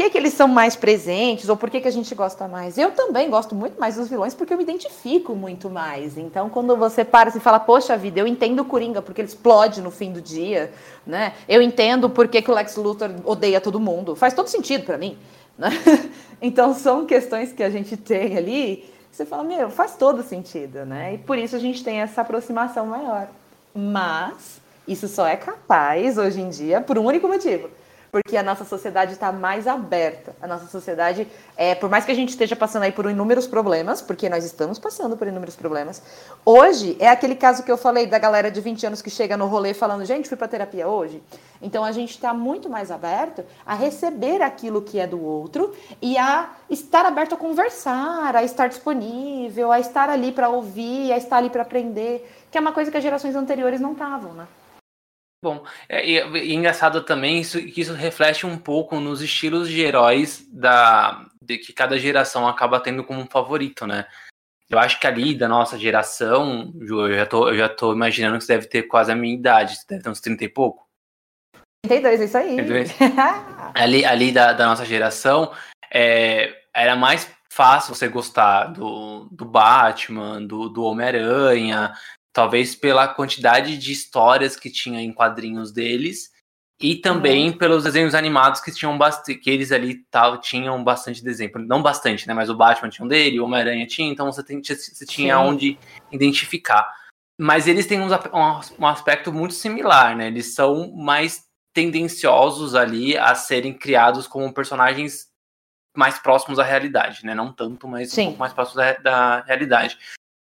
que, 0.00 0.08
que 0.08 0.16
eles 0.16 0.32
são 0.32 0.48
mais 0.48 0.74
presentes 0.74 1.50
ou 1.50 1.56
por 1.56 1.68
que, 1.68 1.78
que 1.78 1.88
a 1.88 1.90
gente 1.90 2.14
gosta 2.14 2.48
mais. 2.48 2.78
Eu 2.78 2.90
também 2.92 3.28
gosto 3.28 3.54
muito 3.54 3.78
mais 3.78 3.96
dos 3.96 4.08
vilões 4.08 4.32
porque 4.32 4.54
eu 4.54 4.56
me 4.56 4.62
identifico 4.62 5.34
muito 5.34 5.68
mais. 5.68 6.16
Então, 6.16 6.48
quando 6.48 6.74
você 6.74 7.04
para 7.04 7.28
e 7.28 7.40
fala, 7.40 7.60
poxa 7.60 7.98
vida, 7.98 8.18
eu 8.18 8.26
entendo 8.26 8.60
o 8.60 8.64
Coringa 8.64 9.02
porque 9.02 9.20
ele 9.20 9.28
explode 9.28 9.82
no 9.82 9.90
fim 9.90 10.10
do 10.10 10.22
dia, 10.22 10.72
né? 11.06 11.34
Eu 11.46 11.60
entendo 11.60 12.08
por 12.08 12.28
que, 12.28 12.40
que 12.40 12.50
o 12.50 12.54
Lex 12.54 12.76
Luthor 12.76 13.10
odeia 13.26 13.60
todo 13.60 13.78
mundo. 13.78 14.16
Faz 14.16 14.32
todo 14.32 14.48
sentido 14.48 14.84
para 14.84 14.96
mim. 14.96 15.18
Né? 15.58 15.70
Então, 16.42 16.72
são 16.72 17.04
questões 17.04 17.52
que 17.52 17.62
a 17.62 17.68
gente 17.68 17.98
tem 17.98 18.38
ali. 18.38 18.90
Você 19.12 19.26
fala, 19.26 19.44
meu, 19.44 19.68
faz 19.68 19.94
todo 19.96 20.22
sentido, 20.22 20.86
né? 20.86 21.12
E 21.12 21.18
por 21.18 21.36
isso 21.36 21.54
a 21.54 21.58
gente 21.58 21.84
tem 21.84 22.00
essa 22.00 22.22
aproximação 22.22 22.86
maior. 22.86 23.28
Mas 23.74 24.58
isso 24.88 25.06
só 25.06 25.26
é 25.26 25.36
capaz 25.36 26.16
hoje 26.16 26.40
em 26.40 26.48
dia 26.48 26.80
por 26.80 26.96
um 26.96 27.04
único 27.04 27.28
motivo 27.28 27.68
porque 28.10 28.36
a 28.36 28.42
nossa 28.42 28.64
sociedade 28.64 29.12
está 29.12 29.30
mais 29.30 29.66
aberta. 29.66 30.34
A 30.40 30.46
nossa 30.46 30.66
sociedade, 30.66 31.26
é, 31.56 31.74
por 31.74 31.88
mais 31.88 32.04
que 32.04 32.12
a 32.12 32.14
gente 32.14 32.30
esteja 32.30 32.56
passando 32.56 32.82
aí 32.82 32.92
por 32.92 33.08
inúmeros 33.08 33.46
problemas, 33.46 34.02
porque 34.02 34.28
nós 34.28 34.44
estamos 34.44 34.78
passando 34.78 35.16
por 35.16 35.26
inúmeros 35.28 35.56
problemas, 35.56 36.02
hoje 36.44 36.96
é 36.98 37.08
aquele 37.08 37.34
caso 37.34 37.62
que 37.62 37.70
eu 37.70 37.76
falei 37.76 38.06
da 38.06 38.18
galera 38.18 38.50
de 38.50 38.60
20 38.60 38.86
anos 38.86 39.02
que 39.02 39.10
chega 39.10 39.36
no 39.36 39.46
rolê 39.46 39.74
falando, 39.74 40.04
gente, 40.04 40.28
fui 40.28 40.36
para 40.36 40.48
terapia 40.48 40.88
hoje. 40.88 41.22
Então 41.62 41.84
a 41.84 41.92
gente 41.92 42.10
está 42.10 42.32
muito 42.32 42.68
mais 42.68 42.90
aberto 42.90 43.44
a 43.64 43.74
receber 43.74 44.42
aquilo 44.42 44.82
que 44.82 44.98
é 44.98 45.06
do 45.06 45.22
outro 45.22 45.74
e 46.00 46.16
a 46.16 46.50
estar 46.68 47.04
aberto 47.04 47.34
a 47.34 47.38
conversar, 47.38 48.34
a 48.34 48.42
estar 48.42 48.68
disponível, 48.68 49.70
a 49.70 49.78
estar 49.78 50.08
ali 50.08 50.32
para 50.32 50.48
ouvir, 50.48 51.12
a 51.12 51.18
estar 51.18 51.36
ali 51.36 51.50
para 51.50 51.62
aprender, 51.62 52.28
que 52.50 52.56
é 52.56 52.60
uma 52.60 52.72
coisa 52.72 52.90
que 52.90 52.96
as 52.96 53.02
gerações 53.02 53.36
anteriores 53.36 53.80
não 53.80 53.92
estavam, 53.92 54.32
né? 54.32 54.46
Bom, 55.42 55.64
é, 55.88 56.06
e, 56.06 56.18
e 56.18 56.54
engraçado 56.54 57.02
também 57.02 57.40
isso, 57.40 57.58
que 57.60 57.80
isso 57.80 57.94
reflete 57.94 58.46
um 58.46 58.58
pouco 58.58 59.00
nos 59.00 59.22
estilos 59.22 59.68
de 59.68 59.80
heróis 59.80 60.46
da, 60.52 61.26
de 61.42 61.56
que 61.56 61.72
cada 61.72 61.98
geração 61.98 62.46
acaba 62.46 62.78
tendo 62.78 63.02
como 63.02 63.20
um 63.20 63.26
favorito, 63.26 63.86
né? 63.86 64.06
Eu 64.68 64.78
acho 64.78 65.00
que 65.00 65.06
ali 65.06 65.34
da 65.34 65.48
nossa 65.48 65.78
geração, 65.78 66.72
Ju, 66.80 67.08
eu 67.08 67.16
já 67.16 67.26
tô, 67.26 67.48
eu 67.48 67.56
já 67.56 67.68
tô 67.68 67.92
imaginando 67.92 68.38
que 68.38 68.44
você 68.44 68.54
deve 68.54 68.68
ter 68.68 68.82
quase 68.84 69.10
a 69.10 69.16
minha 69.16 69.34
idade, 69.34 69.76
você 69.76 69.84
deve 69.88 70.02
ter 70.02 70.10
uns 70.10 70.20
30 70.20 70.44
e 70.44 70.48
pouco. 70.48 70.86
32, 71.84 72.20
isso 72.20 72.36
aí. 72.36 72.56
32. 72.56 72.94
ali 73.74 74.04
ali 74.04 74.30
da, 74.30 74.52
da 74.52 74.66
nossa 74.66 74.84
geração, 74.84 75.52
é, 75.92 76.54
era 76.72 76.94
mais 76.94 77.28
fácil 77.50 77.94
você 77.94 78.08
gostar 78.08 78.66
do, 78.66 79.26
do 79.32 79.44
Batman, 79.44 80.40
do, 80.40 80.68
do 80.68 80.84
Homem-Aranha, 80.84 81.92
Talvez 82.32 82.74
pela 82.74 83.08
quantidade 83.08 83.76
de 83.76 83.92
histórias 83.92 84.56
que 84.56 84.70
tinha 84.70 85.00
em 85.00 85.12
quadrinhos 85.12 85.72
deles 85.72 86.30
e 86.80 86.96
também 86.96 87.50
uhum. 87.50 87.58
pelos 87.58 87.84
desenhos 87.84 88.14
animados 88.14 88.60
que 88.60 88.72
tinham 88.72 88.96
bastante, 88.96 89.38
que 89.38 89.50
eles 89.50 89.70
ali 89.70 89.96
tal 90.10 90.38
tinham 90.38 90.82
bastante 90.82 91.22
desenho, 91.22 91.50
não 91.58 91.82
bastante, 91.82 92.26
né? 92.26 92.32
Mas 92.32 92.48
o 92.48 92.54
Batman 92.54 92.88
tinha 92.88 93.04
um 93.04 93.08
dele, 93.08 93.38
o 93.38 93.44
Homem-Aranha 93.44 93.86
tinha, 93.86 94.10
então 94.10 94.32
você, 94.32 94.42
tem, 94.42 94.62
você 94.62 95.04
tinha 95.04 95.36
Sim. 95.36 95.42
onde 95.42 95.78
identificar. 96.10 96.90
mas 97.38 97.66
eles 97.68 97.86
têm 97.86 98.00
um, 98.00 98.08
um 98.78 98.86
aspecto 98.86 99.30
muito 99.32 99.52
similar, 99.52 100.16
né? 100.16 100.28
Eles 100.28 100.54
são 100.54 100.90
mais 100.92 101.44
tendenciosos 101.74 102.74
ali 102.74 103.16
a 103.16 103.34
serem 103.34 103.74
criados 103.74 104.26
como 104.26 104.52
personagens 104.52 105.28
mais 105.94 106.18
próximos 106.18 106.58
à 106.58 106.64
realidade, 106.64 107.26
né? 107.26 107.34
Não 107.34 107.52
tanto, 107.52 107.86
mas 107.86 108.10
Sim. 108.10 108.22
um 108.22 108.24
pouco 108.26 108.40
mais 108.40 108.52
próximos 108.54 108.76
da, 108.76 108.92
da 108.94 109.40
realidade. 109.42 109.98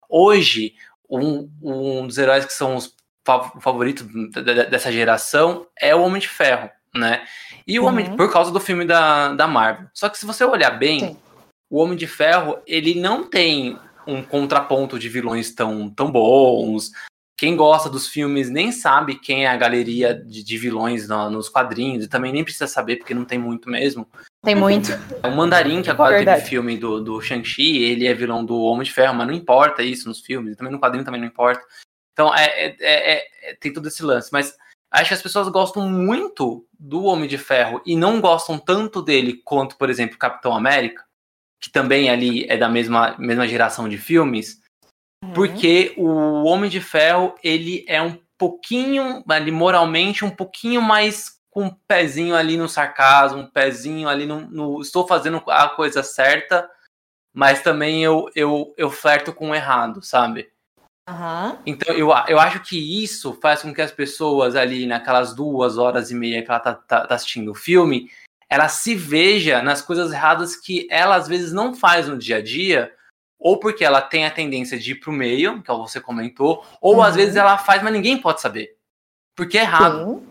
Hoje, 0.09 0.73
um, 1.09 1.49
um 1.61 2.05
dos 2.05 2.17
heróis 2.17 2.45
que 2.45 2.53
são 2.53 2.75
os 2.75 2.93
favoritos 3.61 4.07
dessa 4.69 4.91
geração 4.91 5.65
é 5.79 5.95
o 5.95 6.01
Homem 6.01 6.21
de 6.21 6.27
Ferro, 6.27 6.69
né? 6.95 7.23
E 7.67 7.79
o 7.79 7.83
uhum. 7.83 7.89
Homem, 7.89 8.15
por 8.15 8.31
causa 8.31 8.51
do 8.51 8.59
filme 8.59 8.85
da, 8.85 9.33
da 9.33 9.47
Marvel. 9.47 9.87
Só 9.93 10.09
que 10.09 10.17
se 10.17 10.25
você 10.25 10.43
olhar 10.43 10.71
bem, 10.71 10.99
Sim. 10.99 11.17
o 11.69 11.79
Homem 11.79 11.97
de 11.97 12.07
Ferro, 12.07 12.59
ele 12.65 12.99
não 12.99 13.23
tem 13.23 13.77
um 14.07 14.23
contraponto 14.23 14.97
de 14.97 15.07
vilões 15.09 15.53
tão, 15.53 15.89
tão 15.89 16.11
bons. 16.11 16.91
Quem 17.39 17.55
gosta 17.55 17.89
dos 17.89 18.05
filmes 18.05 18.49
nem 18.49 18.69
sabe 18.69 19.15
quem 19.15 19.45
é 19.45 19.47
a 19.47 19.55
galeria 19.55 20.13
de, 20.13 20.43
de 20.43 20.57
vilões 20.57 21.07
no, 21.07 21.29
nos 21.29 21.47
quadrinhos, 21.47 22.03
e 22.03 22.09
também 22.09 22.33
nem 22.33 22.43
precisa 22.43 22.67
saber, 22.67 22.97
porque 22.97 23.13
não 23.13 23.23
tem 23.23 23.39
muito 23.39 23.69
mesmo. 23.69 24.05
Tem 24.43 24.53
muito. 24.53 24.89
O 25.23 25.31
Mandarim, 25.31 25.81
que 25.81 25.89
agora 25.89 26.17
Verdade. 26.17 26.39
teve 26.39 26.49
filme 26.49 26.77
do, 26.77 27.01
do 27.01 27.21
Shang-Chi, 27.21 27.81
ele 27.81 28.05
é 28.05 28.13
vilão 28.13 28.43
do 28.43 28.59
Homem 28.59 28.83
de 28.83 28.91
Ferro, 28.91 29.15
mas 29.15 29.25
não 29.25 29.33
importa 29.33 29.81
isso 29.81 30.09
nos 30.09 30.19
filmes, 30.19 30.57
também 30.57 30.73
no 30.73 30.81
quadrinho 30.81 31.05
também 31.05 31.21
não 31.21 31.27
importa. 31.29 31.63
Então 32.11 32.35
é, 32.35 32.43
é, 32.45 32.75
é, 32.81 33.27
é, 33.43 33.55
tem 33.55 33.71
todo 33.71 33.87
esse 33.87 34.03
lance. 34.03 34.29
Mas 34.33 34.53
acho 34.91 35.07
que 35.07 35.13
as 35.13 35.21
pessoas 35.21 35.47
gostam 35.47 35.89
muito 35.89 36.67
do 36.77 37.05
Homem 37.05 37.29
de 37.29 37.37
Ferro 37.37 37.81
e 37.85 37.95
não 37.95 38.19
gostam 38.19 38.59
tanto 38.59 39.01
dele 39.01 39.41
quanto, 39.45 39.77
por 39.77 39.89
exemplo, 39.89 40.17
Capitão 40.17 40.53
América, 40.53 41.05
que 41.61 41.71
também 41.71 42.09
ali 42.09 42.43
é 42.49 42.57
da 42.57 42.67
mesma, 42.67 43.15
mesma 43.17 43.47
geração 43.47 43.87
de 43.87 43.97
filmes, 43.97 44.59
uhum. 45.23 45.33
porque 45.33 45.93
o 45.97 46.43
Homem 46.43 46.69
de 46.69 46.81
Ferro 46.81 47.35
ele 47.43 47.85
é 47.87 48.01
um 48.01 48.17
pouquinho, 48.37 49.23
ali 49.27 49.51
moralmente, 49.51 50.23
um 50.23 50.29
pouquinho 50.29 50.81
mais 50.81 51.39
com 51.49 51.65
um 51.65 51.75
pezinho 51.87 52.35
ali 52.35 52.55
no 52.55 52.69
sarcasmo, 52.69 53.41
um 53.41 53.49
pezinho 53.49 54.07
ali 54.07 54.25
no, 54.25 54.41
no 54.41 54.81
estou 54.81 55.07
fazendo 55.07 55.43
a 55.47 55.67
coisa 55.69 56.01
certa, 56.03 56.69
mas 57.33 57.61
também 57.61 58.03
eu, 58.03 58.29
eu, 58.35 58.73
eu 58.77 58.89
flerto 58.89 59.33
com 59.33 59.49
o 59.49 59.55
errado, 59.55 60.01
sabe? 60.01 60.49
Uhum. 61.09 61.57
Então, 61.65 61.95
eu, 61.95 62.09
eu 62.27 62.39
acho 62.39 62.59
que 62.61 63.03
isso 63.03 63.33
faz 63.41 63.63
com 63.63 63.73
que 63.73 63.81
as 63.81 63.91
pessoas 63.91 64.55
ali, 64.55 64.85
naquelas 64.85 65.33
duas 65.33 65.77
horas 65.77 66.11
e 66.11 66.15
meia 66.15 66.43
que 66.43 66.51
ela 66.51 66.59
tá, 66.59 66.73
tá, 66.75 67.07
tá, 67.07 67.15
assistindo 67.15 67.51
o 67.51 67.55
filme, 67.55 68.09
ela 68.47 68.69
se 68.69 68.95
veja 68.95 69.61
nas 69.61 69.81
coisas 69.81 70.11
erradas 70.11 70.55
que 70.55 70.87
ela 70.89 71.15
às 71.15 71.27
vezes 71.27 71.51
não 71.51 71.73
faz 71.73 72.07
no 72.07 72.17
dia 72.17 72.37
a 72.37 72.41
dia, 72.43 72.93
ou 73.39 73.57
porque 73.57 73.85
ela 73.85 74.01
tem 74.01 74.25
a 74.25 74.31
tendência 74.31 74.77
de 74.77 74.91
ir 74.91 74.95
pro 74.95 75.11
meio, 75.11 75.61
que 75.63 75.71
você 75.71 76.01
comentou, 76.01 76.65
ou 76.81 76.95
uhum. 76.95 77.03
às 77.03 77.15
vezes 77.15 77.35
ela 77.35 77.57
faz, 77.57 77.81
mas 77.81 77.93
ninguém 77.93 78.17
pode 78.17 78.41
saber. 78.41 78.75
Porque 79.35 79.57
é 79.57 79.61
errado. 79.61 80.21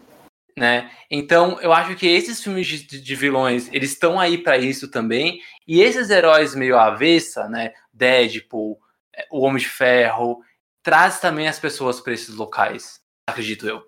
Né? 0.57 0.91
Então, 1.11 1.59
eu 1.61 1.73
acho 1.73 1.95
que 1.95 2.07
esses 2.07 2.43
filmes 2.43 2.67
de, 2.67 3.01
de 3.01 3.15
vilões, 3.15 3.69
eles 3.73 3.93
estão 3.93 4.19
aí 4.19 4.37
para 4.37 4.59
isso 4.59 4.91
também. 4.91 5.41
E 5.67 5.81
esses 5.81 6.11
heróis 6.11 6.55
meio 6.55 6.77
avessa, 6.77 7.49
né? 7.49 7.73
Deadpool, 7.93 8.79
é, 9.15 9.27
o 9.31 9.41
Homem 9.41 9.59
de 9.59 9.69
Ferro, 9.69 10.43
traz 10.83 11.21
também 11.21 11.49
as 11.49 11.59
pessoas 11.59 12.01
para 12.01 12.13
esses 12.13 12.35
locais, 12.35 13.01
acredito 13.27 13.69
eu. 13.69 13.83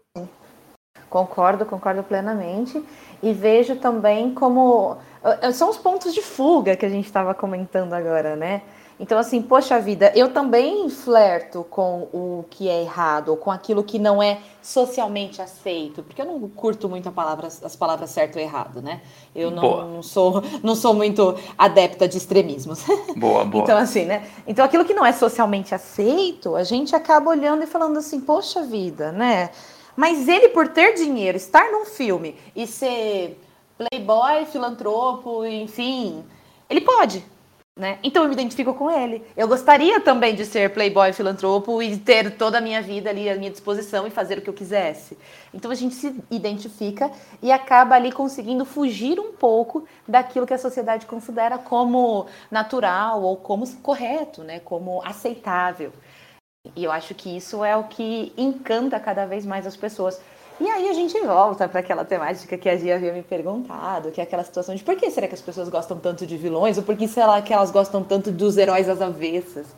Concordo, 1.08 1.66
concordo 1.66 2.04
plenamente. 2.04 2.82
E 3.22 3.32
vejo 3.32 3.76
também 3.76 4.32
como. 4.32 4.96
Eh, 5.22 5.52
são 5.52 5.68
os 5.68 5.76
pontos 5.76 6.14
de 6.14 6.22
fuga 6.22 6.76
que 6.76 6.86
a 6.86 6.88
gente 6.88 7.04
estava 7.04 7.34
comentando 7.34 7.92
agora, 7.92 8.36
né? 8.36 8.62
Então, 9.00 9.18
assim, 9.18 9.40
poxa 9.40 9.80
vida, 9.80 10.12
eu 10.14 10.30
também 10.30 10.90
flerto 10.90 11.64
com 11.70 12.02
o 12.12 12.44
que 12.50 12.68
é 12.68 12.82
errado, 12.82 13.30
ou 13.30 13.36
com 13.38 13.50
aquilo 13.50 13.82
que 13.82 13.98
não 13.98 14.22
é 14.22 14.40
socialmente 14.60 15.40
aceito, 15.40 16.02
porque 16.02 16.20
eu 16.20 16.26
não 16.26 16.46
curto 16.50 16.86
muito 16.86 17.08
a 17.08 17.12
palavra, 17.12 17.46
as 17.46 17.74
palavras 17.74 18.10
certo 18.10 18.36
ou 18.36 18.42
errado, 18.42 18.82
né? 18.82 19.00
Eu 19.34 19.50
não, 19.50 19.88
não, 19.88 20.02
sou, 20.02 20.42
não 20.62 20.74
sou 20.74 20.92
muito 20.92 21.34
adepta 21.56 22.06
de 22.06 22.18
extremismos. 22.18 22.84
Boa, 23.16 23.42
boa. 23.42 23.64
então, 23.64 23.78
assim, 23.78 24.04
né? 24.04 24.28
Então, 24.46 24.62
aquilo 24.62 24.84
que 24.84 24.92
não 24.92 25.04
é 25.04 25.12
socialmente 25.12 25.74
aceito, 25.74 26.54
a 26.54 26.62
gente 26.62 26.94
acaba 26.94 27.30
olhando 27.30 27.64
e 27.64 27.66
falando 27.66 27.98
assim, 27.98 28.20
poxa 28.20 28.62
vida, 28.62 29.10
né? 29.12 29.48
Mas 29.96 30.28
ele, 30.28 30.50
por 30.50 30.68
ter 30.68 30.92
dinheiro, 30.92 31.38
estar 31.38 31.72
num 31.72 31.86
filme 31.86 32.36
e 32.54 32.66
ser 32.66 33.40
playboy, 33.78 34.44
filantropo, 34.44 35.46
enfim, 35.46 36.22
ele 36.68 36.82
pode. 36.82 37.24
Né? 37.76 37.98
Então 38.02 38.24
eu 38.24 38.28
me 38.28 38.34
identifico 38.34 38.74
com 38.74 38.90
ele. 38.90 39.24
Eu 39.36 39.48
gostaria 39.48 40.00
também 40.00 40.34
de 40.34 40.44
ser 40.44 40.70
playboy 40.70 41.12
filantropo 41.12 41.82
e 41.82 41.96
ter 41.96 42.36
toda 42.36 42.58
a 42.58 42.60
minha 42.60 42.82
vida 42.82 43.08
ali 43.08 43.28
à 43.30 43.36
minha 43.36 43.50
disposição 43.50 44.06
e 44.06 44.10
fazer 44.10 44.38
o 44.38 44.42
que 44.42 44.50
eu 44.50 44.54
quisesse. 44.54 45.16
Então 45.54 45.70
a 45.70 45.74
gente 45.74 45.94
se 45.94 46.14
identifica 46.30 47.10
e 47.40 47.50
acaba 47.50 47.94
ali 47.94 48.12
conseguindo 48.12 48.64
fugir 48.64 49.18
um 49.18 49.32
pouco 49.32 49.86
daquilo 50.06 50.46
que 50.46 50.52
a 50.52 50.58
sociedade 50.58 51.06
considera 51.06 51.56
como 51.58 52.26
natural 52.50 53.22
ou 53.22 53.36
como 53.36 53.66
correto, 53.76 54.42
né? 54.42 54.60
como 54.60 55.00
aceitável. 55.02 55.92
E 56.76 56.84
eu 56.84 56.92
acho 56.92 57.14
que 57.14 57.34
isso 57.34 57.64
é 57.64 57.74
o 57.74 57.84
que 57.84 58.34
encanta 58.36 59.00
cada 59.00 59.24
vez 59.24 59.46
mais 59.46 59.66
as 59.66 59.76
pessoas. 59.76 60.20
E 60.60 60.68
aí 60.68 60.90
a 60.90 60.92
gente 60.92 61.18
volta 61.20 61.66
para 61.66 61.80
aquela 61.80 62.04
temática 62.04 62.58
que 62.58 62.68
a 62.68 62.76
Gia 62.76 62.96
havia 62.96 63.14
me 63.14 63.22
perguntado, 63.22 64.10
que 64.10 64.20
é 64.20 64.24
aquela 64.24 64.44
situação 64.44 64.74
de 64.74 64.84
por 64.84 64.94
que 64.94 65.10
será 65.10 65.26
que 65.26 65.34
as 65.34 65.40
pessoas 65.40 65.70
gostam 65.70 65.98
tanto 65.98 66.26
de 66.26 66.36
vilões, 66.36 66.76
ou 66.76 66.84
por 66.84 66.94
que 66.96 67.08
será 67.08 67.40
que 67.40 67.50
elas 67.50 67.70
gostam 67.70 68.04
tanto 68.04 68.30
dos 68.30 68.58
heróis 68.58 68.86
às 68.86 69.00
avessas? 69.00 69.68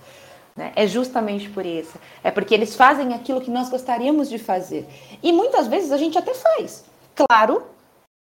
Né? 0.56 0.72
É 0.74 0.84
justamente 0.84 1.48
por 1.50 1.64
isso. 1.64 1.96
É 2.24 2.32
porque 2.32 2.52
eles 2.52 2.74
fazem 2.74 3.14
aquilo 3.14 3.40
que 3.40 3.50
nós 3.50 3.68
gostaríamos 3.68 4.28
de 4.28 4.38
fazer. 4.38 4.84
E 5.22 5.32
muitas 5.32 5.68
vezes 5.68 5.92
a 5.92 5.96
gente 5.96 6.18
até 6.18 6.34
faz. 6.34 6.84
Claro 7.14 7.62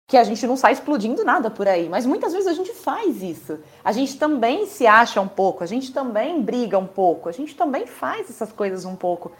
que 0.08 0.16
a 0.16 0.24
gente 0.24 0.44
não 0.44 0.56
sai 0.56 0.72
explodindo 0.72 1.22
nada 1.24 1.50
por 1.50 1.68
aí, 1.68 1.88
mas 1.88 2.06
muitas 2.06 2.32
vezes 2.32 2.48
a 2.48 2.54
gente 2.54 2.72
faz 2.72 3.22
isso. 3.22 3.60
A 3.84 3.92
gente 3.92 4.18
também 4.18 4.66
se 4.66 4.84
acha 4.84 5.20
um 5.20 5.28
pouco, 5.28 5.62
a 5.62 5.66
gente 5.66 5.92
também 5.92 6.42
briga 6.42 6.76
um 6.76 6.86
pouco, 6.86 7.28
a 7.28 7.32
gente 7.32 7.54
também 7.54 7.86
faz 7.86 8.28
essas 8.28 8.50
coisas 8.50 8.84
um 8.84 8.96
pouco. 8.96 9.30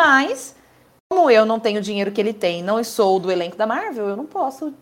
Mas 0.00 0.56
como 1.10 1.30
eu 1.30 1.46
não 1.46 1.60
tenho 1.60 1.78
o 1.78 1.82
dinheiro 1.82 2.12
que 2.12 2.20
ele 2.20 2.32
tem, 2.32 2.62
não 2.62 2.82
sou 2.82 3.20
do 3.20 3.30
elenco 3.30 3.56
da 3.56 3.66
Marvel, 3.66 4.08
eu 4.08 4.16
não 4.16 4.26
posso 4.26 4.74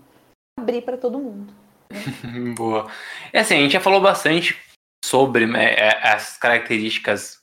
abrir 0.59 0.83
para 0.83 0.97
todo 0.97 1.19
mundo. 1.19 1.53
Né? 1.91 2.55
Boa. 2.57 2.91
É 3.33 3.41
assim, 3.41 3.55
a 3.55 3.59
gente 3.59 3.73
já 3.73 3.81
falou 3.81 4.01
bastante 4.01 4.57
sobre 5.05 5.47
né, 5.47 5.75
é, 5.75 6.09
as 6.09 6.37
características 6.37 7.39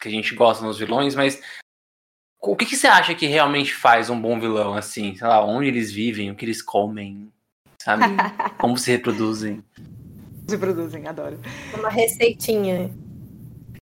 que 0.00 0.08
a 0.08 0.10
gente 0.10 0.34
gosta 0.34 0.64
nos 0.64 0.78
vilões, 0.78 1.14
mas 1.14 1.42
o 2.42 2.54
que, 2.54 2.66
que, 2.66 2.76
você 2.76 2.86
acha 2.86 3.14
que 3.14 3.26
realmente 3.26 3.74
faz 3.74 4.10
um 4.10 4.20
bom 4.20 4.38
vilão, 4.38 4.74
assim? 4.74 5.16
Sei 5.16 5.26
lá, 5.26 5.44
onde 5.44 5.68
eles 5.68 5.90
vivem, 5.90 6.30
o 6.30 6.36
que 6.36 6.44
eles 6.44 6.62
comem, 6.62 7.32
sabe? 7.82 8.04
Como 8.60 8.76
se 8.76 8.90
reproduzem. 8.90 9.64
Se 10.46 10.58
produzem, 10.58 11.08
adoro. 11.08 11.40
Uma 11.74 11.88
receitinha. 11.88 12.90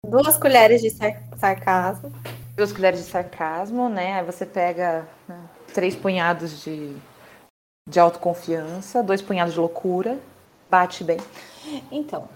Duas 0.07 0.37
colheres 0.37 0.81
de 0.81 0.91
sarcasmo 0.91 2.13
duas 2.55 2.71
colheres 2.71 3.01
de 3.01 3.05
sarcasmo, 3.05 3.89
né? 3.89 4.19
Aí 4.19 4.25
você 4.25 4.45
pega 4.45 5.07
né, 5.27 5.49
três 5.73 5.95
punhados 5.95 6.63
de, 6.63 6.95
de 7.87 7.99
autoconfiança, 7.99 9.03
dois 9.03 9.21
punhados 9.21 9.53
de 9.53 9.59
loucura, 9.59 10.19
bate 10.69 11.03
bem. 11.03 11.17
Então, 11.91 12.29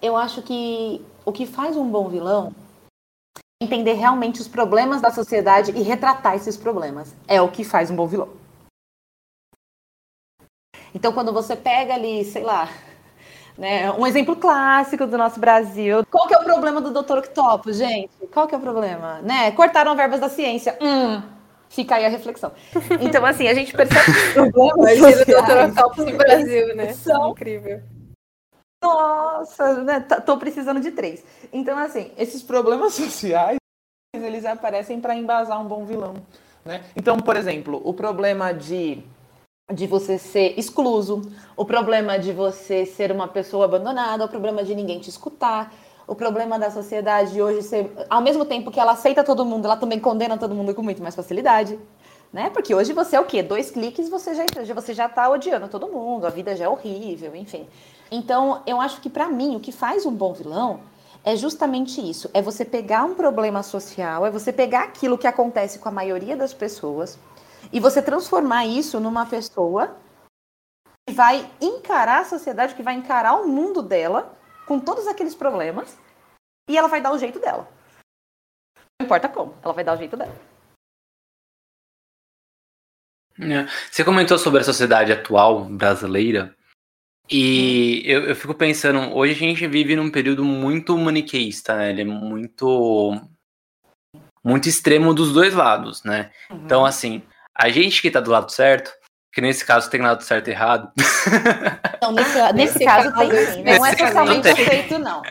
eu 0.00 0.16
acho 0.16 0.42
que 0.42 1.04
o 1.24 1.32
que 1.32 1.46
faz 1.46 1.76
um 1.76 1.90
bom 1.90 2.08
vilão 2.08 2.54
é 3.60 3.64
entender 3.64 3.94
realmente 3.94 4.40
os 4.40 4.48
problemas 4.48 5.00
da 5.00 5.10
sociedade 5.10 5.70
e 5.70 5.82
retratar 5.82 6.34
esses 6.34 6.56
problemas. 6.56 7.14
É 7.26 7.40
o 7.40 7.50
que 7.50 7.64
faz 7.64 7.90
um 7.90 7.96
bom 7.96 8.06
vilão. 8.06 8.28
Então, 10.94 11.12
quando 11.12 11.32
você 11.32 11.56
pega 11.56 11.94
ali, 11.94 12.22
sei 12.24 12.42
lá, 12.42 12.68
né? 13.62 13.92
Um 13.92 14.04
exemplo 14.04 14.34
clássico 14.34 15.06
do 15.06 15.16
nosso 15.16 15.38
Brasil. 15.38 16.04
Qual 16.10 16.26
que 16.26 16.34
é 16.34 16.38
o 16.38 16.42
problema 16.42 16.80
do 16.80 16.90
Dr. 16.90 17.18
Octopus, 17.18 17.76
gente? 17.76 18.10
Qual 18.32 18.48
que 18.48 18.56
é 18.56 18.58
o 18.58 18.60
problema? 18.60 19.20
Né? 19.22 19.52
Cortaram 19.52 19.94
verbas 19.94 20.18
da 20.18 20.28
ciência. 20.28 20.76
Hum, 20.80 21.22
fica 21.68 21.94
aí 21.94 22.04
a 22.04 22.08
reflexão. 22.08 22.50
Então, 23.00 23.24
assim, 23.24 23.46
a 23.46 23.54
gente 23.54 23.72
percebe 23.72 24.10
os 24.10 24.32
problemas 24.32 24.98
do 24.98 25.24
Dr. 25.24 25.68
Octopus 25.68 26.04
no 26.06 26.18
Brasil, 26.18 26.74
né? 26.74 26.92
São... 26.92 27.30
Incrível. 27.30 27.80
Nossa, 28.82 29.74
né? 29.84 30.00
Tô 30.00 30.36
precisando 30.38 30.80
de 30.80 30.90
três. 30.90 31.24
Então, 31.52 31.78
assim, 31.78 32.10
esses 32.18 32.42
problemas 32.42 32.94
sociais, 32.98 33.58
eles 34.12 34.44
aparecem 34.44 35.00
para 35.00 35.14
embasar 35.14 35.60
um 35.60 35.68
bom 35.68 35.84
vilão. 35.84 36.14
Né? 36.64 36.82
Então, 36.96 37.16
por 37.16 37.36
exemplo, 37.36 37.80
o 37.84 37.94
problema 37.94 38.52
de 38.52 39.04
de 39.72 39.86
você 39.86 40.18
ser 40.18 40.58
excluso, 40.58 41.22
o 41.56 41.64
problema 41.64 42.18
de 42.18 42.32
você 42.32 42.84
ser 42.84 43.10
uma 43.10 43.28
pessoa 43.28 43.64
abandonada, 43.64 44.24
o 44.24 44.28
problema 44.28 44.62
de 44.62 44.74
ninguém 44.74 44.98
te 44.98 45.08
escutar, 45.08 45.72
o 46.06 46.14
problema 46.14 46.58
da 46.58 46.70
sociedade 46.70 47.40
hoje 47.40 47.62
ser, 47.62 47.90
ao 48.10 48.20
mesmo 48.20 48.44
tempo 48.44 48.70
que 48.70 48.80
ela 48.80 48.92
aceita 48.92 49.24
todo 49.24 49.44
mundo, 49.44 49.64
ela 49.64 49.76
também 49.76 49.98
condena 49.98 50.36
todo 50.36 50.54
mundo 50.54 50.74
com 50.74 50.82
muito 50.82 51.02
mais 51.02 51.14
facilidade, 51.14 51.78
né? 52.32 52.50
Porque 52.50 52.74
hoje 52.74 52.92
você 52.92 53.16
é 53.16 53.20
o 53.20 53.24
quê? 53.24 53.42
Dois 53.42 53.70
cliques 53.70 54.08
você 54.08 54.34
já 54.34 54.44
você 54.74 54.92
já 54.92 55.08
tá 55.08 55.30
odiando 55.30 55.68
todo 55.68 55.88
mundo, 55.88 56.26
a 56.26 56.30
vida 56.30 56.54
já 56.56 56.64
é 56.64 56.68
horrível, 56.68 57.34
enfim. 57.34 57.66
Então, 58.10 58.62
eu 58.66 58.80
acho 58.80 59.00
que 59.00 59.08
para 59.08 59.28
mim 59.28 59.56
o 59.56 59.60
que 59.60 59.72
faz 59.72 60.04
um 60.04 60.12
bom 60.12 60.32
vilão 60.32 60.80
é 61.24 61.36
justamente 61.36 62.00
isso. 62.00 62.28
É 62.34 62.42
você 62.42 62.64
pegar 62.64 63.04
um 63.04 63.14
problema 63.14 63.62
social, 63.62 64.26
é 64.26 64.30
você 64.30 64.52
pegar 64.52 64.82
aquilo 64.82 65.16
que 65.16 65.26
acontece 65.26 65.78
com 65.78 65.88
a 65.88 65.92
maioria 65.92 66.36
das 66.36 66.52
pessoas 66.52 67.18
e 67.72 67.80
você 67.80 68.02
transformar 68.02 68.66
isso 68.66 69.00
numa 69.00 69.26
pessoa 69.26 69.96
que 71.08 71.14
vai 71.14 71.50
encarar 71.60 72.20
a 72.20 72.24
sociedade, 72.24 72.74
que 72.74 72.82
vai 72.82 72.94
encarar 72.94 73.34
o 73.34 73.48
mundo 73.48 73.82
dela 73.82 74.36
com 74.66 74.78
todos 74.78 75.06
aqueles 75.06 75.34
problemas 75.34 75.98
e 76.68 76.76
ela 76.76 76.88
vai 76.88 77.00
dar 77.00 77.12
o 77.12 77.18
jeito 77.18 77.40
dela. 77.40 77.68
Não 79.00 79.06
importa 79.06 79.28
como, 79.28 79.56
ela 79.62 79.72
vai 79.72 79.82
dar 79.82 79.94
o 79.94 79.98
jeito 79.98 80.16
dela. 80.16 80.34
É. 83.40 83.66
Você 83.90 84.04
comentou 84.04 84.38
sobre 84.38 84.60
a 84.60 84.64
sociedade 84.64 85.12
atual 85.12 85.64
brasileira. 85.64 86.54
E 87.30 88.02
eu, 88.04 88.24
eu, 88.28 88.36
fico 88.36 88.54
pensando, 88.54 89.14
hoje 89.16 89.32
a 89.32 89.36
gente 89.36 89.66
vive 89.66 89.96
num 89.96 90.10
período 90.10 90.44
muito 90.44 90.96
maniqueísta, 90.98 91.74
né? 91.76 91.90
Ele 91.90 92.02
é 92.02 92.04
muito. 92.04 93.18
muito 94.44 94.68
extremo 94.68 95.14
dos 95.14 95.32
dois 95.32 95.54
lados, 95.54 96.04
né? 96.04 96.30
Uhum. 96.50 96.64
Então, 96.64 96.84
assim, 96.84 97.22
a 97.54 97.68
gente 97.68 98.00
que 98.00 98.10
tá 98.10 98.20
do 98.20 98.30
lado 98.30 98.50
certo, 98.50 98.92
que 99.32 99.40
nesse 99.40 99.64
caso 99.64 99.90
tem 99.90 100.00
lado 100.00 100.22
certo 100.22 100.48
e 100.48 100.50
errado. 100.50 100.92
Não, 102.02 102.12
nesse, 102.12 102.52
nesse, 102.52 102.84
caso, 102.84 103.12
caso 103.12 103.30
tem 103.30 103.46
sim. 103.46 103.62
Não 103.62 103.86
é 103.86 103.96
socialmente 103.96 104.48
aceito, 104.48 104.98
não. 104.98 105.22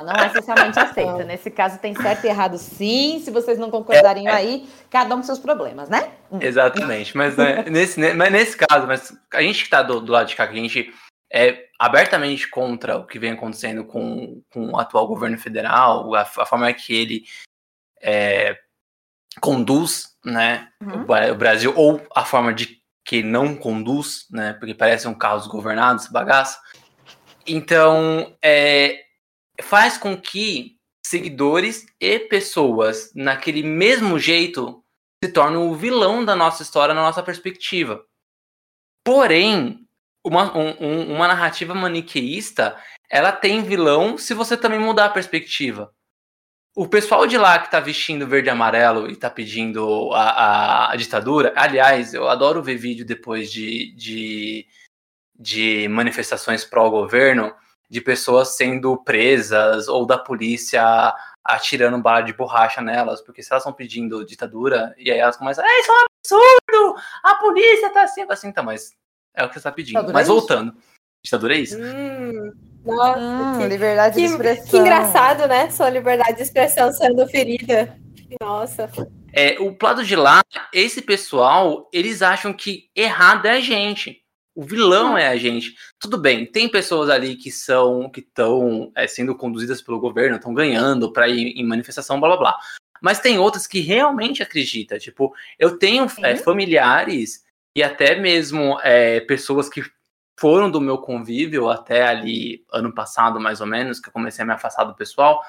Não 0.00 0.14
é 0.14 0.28
socialmente 0.30 0.78
aceito. 0.78 1.24
Nesse 1.24 1.50
caso 1.50 1.78
tem 1.78 1.94
certo 1.94 2.24
e 2.24 2.28
errado 2.28 2.56
sim. 2.56 3.20
Se 3.22 3.30
vocês 3.30 3.58
não 3.58 3.70
concordarem 3.70 4.28
é, 4.28 4.30
é. 4.30 4.34
aí, 4.34 4.68
cada 4.88 5.14
um 5.14 5.18
com 5.18 5.24
seus 5.24 5.38
problemas, 5.38 5.90
né? 5.90 6.12
Exatamente. 6.40 7.14
Mas, 7.16 7.36
né, 7.36 7.64
nesse, 7.68 8.00
mas 8.14 8.32
nesse 8.32 8.56
caso, 8.56 8.86
mas 8.86 9.12
a 9.34 9.42
gente 9.42 9.64
que 9.64 9.70
tá 9.70 9.82
do, 9.82 10.00
do 10.00 10.12
lado 10.12 10.28
de 10.28 10.36
cá, 10.36 10.46
que 10.46 10.54
a 10.54 10.56
gente 10.56 10.94
é 11.30 11.66
abertamente 11.78 12.48
contra 12.48 12.96
o 12.96 13.06
que 13.06 13.18
vem 13.18 13.32
acontecendo 13.32 13.84
com, 13.84 14.42
com 14.50 14.70
o 14.70 14.78
atual 14.78 15.06
governo 15.06 15.38
federal, 15.38 16.14
a, 16.14 16.22
a 16.22 16.46
forma 16.46 16.72
que 16.72 16.94
ele 16.94 17.24
é, 18.00 18.56
conduz 19.40 20.16
né, 20.24 20.68
uhum. 20.80 21.02
o, 21.02 21.34
Brasil, 21.34 21.72
ou 21.76 22.00
a 22.14 22.24
forma 22.24 22.52
de 22.52 22.80
que 23.04 23.22
não 23.22 23.56
conduz, 23.56 24.26
né, 24.30 24.52
porque 24.52 24.74
parece 24.74 25.08
um 25.08 25.14
caos 25.14 25.46
governado, 25.46 26.00
essa 26.00 26.12
bagaça. 26.12 26.60
Então, 27.46 28.36
é, 28.42 29.04
faz 29.60 29.98
com 29.98 30.16
que 30.16 30.76
seguidores 31.04 31.84
e 32.00 32.18
pessoas, 32.20 33.10
naquele 33.14 33.62
mesmo 33.62 34.18
jeito, 34.18 34.82
se 35.22 35.30
tornem 35.30 35.58
o 35.58 35.74
vilão 35.74 36.24
da 36.24 36.34
nossa 36.34 36.62
história, 36.62 36.94
na 36.94 37.02
nossa 37.02 37.22
perspectiva. 37.22 38.04
Porém, 39.04 39.86
uma, 40.24 40.56
um, 40.56 41.14
uma 41.14 41.26
narrativa 41.26 41.74
maniqueísta, 41.74 42.76
ela 43.10 43.32
tem 43.32 43.62
vilão 43.62 44.16
se 44.16 44.32
você 44.32 44.56
também 44.56 44.78
mudar 44.78 45.06
a 45.06 45.10
perspectiva. 45.10 45.92
O 46.74 46.88
pessoal 46.88 47.26
de 47.26 47.36
lá 47.36 47.58
que 47.58 47.70
tá 47.70 47.80
vestindo 47.80 48.26
verde 48.26 48.48
e 48.48 48.50
amarelo 48.50 49.10
e 49.10 49.14
tá 49.14 49.28
pedindo 49.28 50.10
a, 50.14 50.22
a, 50.22 50.92
a 50.92 50.96
ditadura, 50.96 51.52
aliás, 51.54 52.14
eu 52.14 52.28
adoro 52.28 52.62
ver 52.62 52.76
vídeo 52.76 53.04
depois 53.04 53.52
de, 53.52 53.94
de, 53.94 54.66
de 55.38 55.86
manifestações 55.88 56.64
pró-governo, 56.64 57.54
de 57.90 58.00
pessoas 58.00 58.56
sendo 58.56 58.96
presas 59.04 59.86
ou 59.86 60.06
da 60.06 60.16
polícia 60.16 61.14
atirando 61.44 61.98
bala 61.98 62.22
de 62.22 62.32
borracha 62.32 62.80
nelas, 62.80 63.20
porque 63.20 63.42
se 63.42 63.52
elas 63.52 63.62
estão 63.62 63.72
pedindo 63.72 64.24
ditadura, 64.24 64.94
e 64.96 65.10
aí 65.10 65.18
elas 65.18 65.36
começam, 65.36 65.62
é, 65.62 65.80
isso 65.80 65.90
é 65.90 65.94
um 65.94 66.06
absurdo, 66.16 67.02
a 67.22 67.34
polícia 67.34 67.90
tá 67.90 68.02
assim, 68.04 68.24
assim, 68.30 68.52
tá, 68.52 68.62
mas 68.62 68.94
é 69.34 69.44
o 69.44 69.48
que 69.48 69.54
você 69.54 69.58
está 69.58 69.72
pedindo. 69.72 69.96
Ditadura 69.96 70.14
Mas 70.14 70.26
é 70.26 70.30
voltando. 70.30 70.74
Ditadura 71.22 71.54
é 71.54 71.58
isso? 71.58 71.76
Hum, 71.78 72.71
nossa, 72.84 73.18
hum, 73.18 73.58
que, 73.58 73.66
liberdade 73.68 74.14
que, 74.16 74.26
de 74.26 74.32
expressão. 74.32 74.66
Que 74.66 74.76
engraçado, 74.78 75.46
né? 75.46 75.70
Sua 75.70 75.90
liberdade 75.90 76.36
de 76.36 76.42
expressão 76.42 76.92
sendo 76.92 77.26
ferida. 77.28 77.96
Nossa. 78.40 78.90
É, 79.32 79.58
o 79.60 79.76
lado 79.80 80.04
de 80.04 80.16
lá, 80.16 80.42
esse 80.72 81.00
pessoal, 81.00 81.88
eles 81.92 82.22
acham 82.22 82.52
que 82.52 82.90
errado 82.94 83.46
é 83.46 83.52
a 83.52 83.60
gente. 83.60 84.20
O 84.54 84.62
vilão 84.62 85.16
é 85.16 85.28
a 85.28 85.36
gente. 85.36 85.74
Tudo 85.98 86.18
bem, 86.18 86.44
tem 86.44 86.68
pessoas 86.68 87.08
ali 87.08 87.36
que 87.36 87.50
são 87.50 88.10
que 88.10 88.20
estão 88.20 88.92
é, 88.94 89.06
sendo 89.06 89.34
conduzidas 89.34 89.80
pelo 89.80 89.98
governo, 89.98 90.36
estão 90.36 90.52
ganhando 90.52 91.10
para 91.10 91.28
ir 91.28 91.54
em 91.56 91.66
manifestação, 91.66 92.20
blá 92.20 92.30
blá 92.30 92.38
blá. 92.38 92.58
Mas 93.00 93.18
tem 93.18 93.38
outras 93.38 93.66
que 93.66 93.80
realmente 93.80 94.42
acreditam. 94.42 94.98
Tipo, 94.98 95.32
eu 95.58 95.78
tenho 95.78 96.06
é, 96.22 96.36
familiares 96.36 97.42
e 97.74 97.82
até 97.82 98.14
mesmo 98.20 98.78
é, 98.82 99.20
pessoas 99.20 99.68
que 99.68 99.82
foram 100.42 100.68
do 100.68 100.80
meu 100.80 100.98
convívio 100.98 101.70
até 101.70 102.02
ali 102.02 102.64
ano 102.72 102.92
passado, 102.92 103.38
mais 103.38 103.60
ou 103.60 103.66
menos, 103.68 104.00
que 104.00 104.08
eu 104.08 104.12
comecei 104.12 104.42
a 104.42 104.44
me 104.46 104.52
afastar 104.52 104.82
do 104.82 104.96
pessoal, 104.96 105.40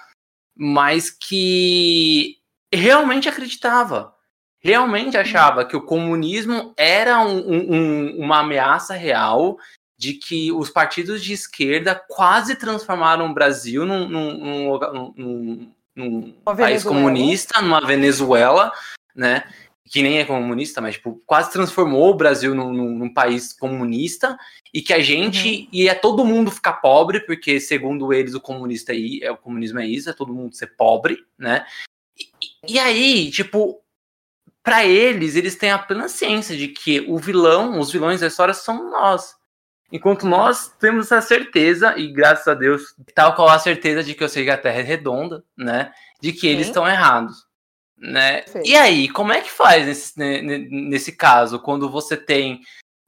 mas 0.56 1.10
que 1.10 2.38
realmente 2.72 3.28
acreditava, 3.28 4.14
realmente 4.60 5.18
achava 5.18 5.66
que 5.66 5.76
o 5.76 5.82
comunismo 5.82 6.76
era 6.78 7.20
um, 7.22 7.74
um, 7.74 8.20
uma 8.20 8.42
ameaça 8.42 8.94
real, 8.94 9.58
de 9.98 10.14
que 10.14 10.52
os 10.52 10.70
partidos 10.70 11.24
de 11.24 11.34
esquerda 11.34 12.00
quase 12.08 12.56
transformaram 12.56 13.26
o 13.32 13.34
Brasil 13.34 13.88
num, 13.88 14.08
num, 14.08 14.78
num, 15.18 15.74
num 15.96 16.32
país 16.44 16.84
comunista, 16.84 17.60
numa 17.64 17.82
Venezuela, 17.82 18.72
né? 19.16 19.44
que 19.86 20.02
nem 20.02 20.20
é 20.20 20.26
comunista, 20.26 20.82
mas 20.82 20.96
tipo, 20.96 21.22
quase 21.26 21.52
transformou 21.52 22.10
o 22.10 22.16
Brasil 22.16 22.56
num, 22.56 22.74
num 22.74 23.14
país 23.14 23.54
comunista 23.54 24.38
e 24.74 24.82
que 24.82 24.94
a 24.94 25.00
gente 25.00 25.48
uhum. 25.48 25.68
ia 25.72 25.94
todo 25.94 26.26
mundo 26.26 26.50
ficar 26.50 26.74
pobre, 26.74 27.20
porque 27.20 27.60
segundo 27.60 28.12
eles 28.12 28.34
o 28.34 28.42
comunista 28.42 28.92
aí, 28.92 29.20
é 29.22 29.32
o 29.32 29.38
comunismo 29.38 29.80
é 29.80 29.86
isso, 29.86 30.10
é 30.10 30.14
todo 30.14 30.34
mundo 30.34 30.56
ser 30.56 30.76
pobre, 30.76 31.24
né? 31.38 31.66
E, 32.18 32.74
e 32.74 32.80
aí, 32.80 33.30
tipo, 33.30 33.80
para 34.64 34.84
eles, 34.84 35.36
eles 35.36 35.56
têm 35.56 35.72
a 35.72 35.78
plena 35.78 36.10
ciência 36.10 36.58
de 36.58 36.70
que 36.70 37.02
o 37.02 37.20
vilão, 37.20 37.80
os 37.80 37.92
vilões 37.92 38.22
da 38.22 38.28
história 38.28 38.54
são 38.54 38.90
nós. 38.90 39.36
Enquanto 39.92 40.26
nós 40.26 40.70
temos 40.80 41.12
a 41.12 41.22
certeza, 41.22 41.94
e 41.96 42.12
graças 42.12 42.48
a 42.48 42.56
Deus, 42.56 42.96
tal 43.14 43.36
qual 43.36 43.50
a 43.50 43.60
certeza 43.60 44.04
de 44.04 44.16
que 44.16 44.24
eu 44.24 44.30
sei 44.30 44.44
que 44.44 44.50
a 44.50 44.58
Terra 44.58 44.80
é 44.80 44.82
redonda, 44.82 45.44
né? 45.56 45.92
De 46.20 46.34
que 46.34 46.42
Sim. 46.42 46.48
eles 46.48 46.68
estão 46.68 46.88
errados. 46.88 47.46
Né? 47.96 48.44
E 48.66 48.76
aí, 48.76 49.08
como 49.08 49.32
é 49.32 49.40
que 49.40 49.52
faz 49.52 49.86
nesse, 49.86 50.20
nesse 50.20 51.12
caso, 51.12 51.60
quando 51.60 51.90
você 51.90 52.18
tem 52.18 52.62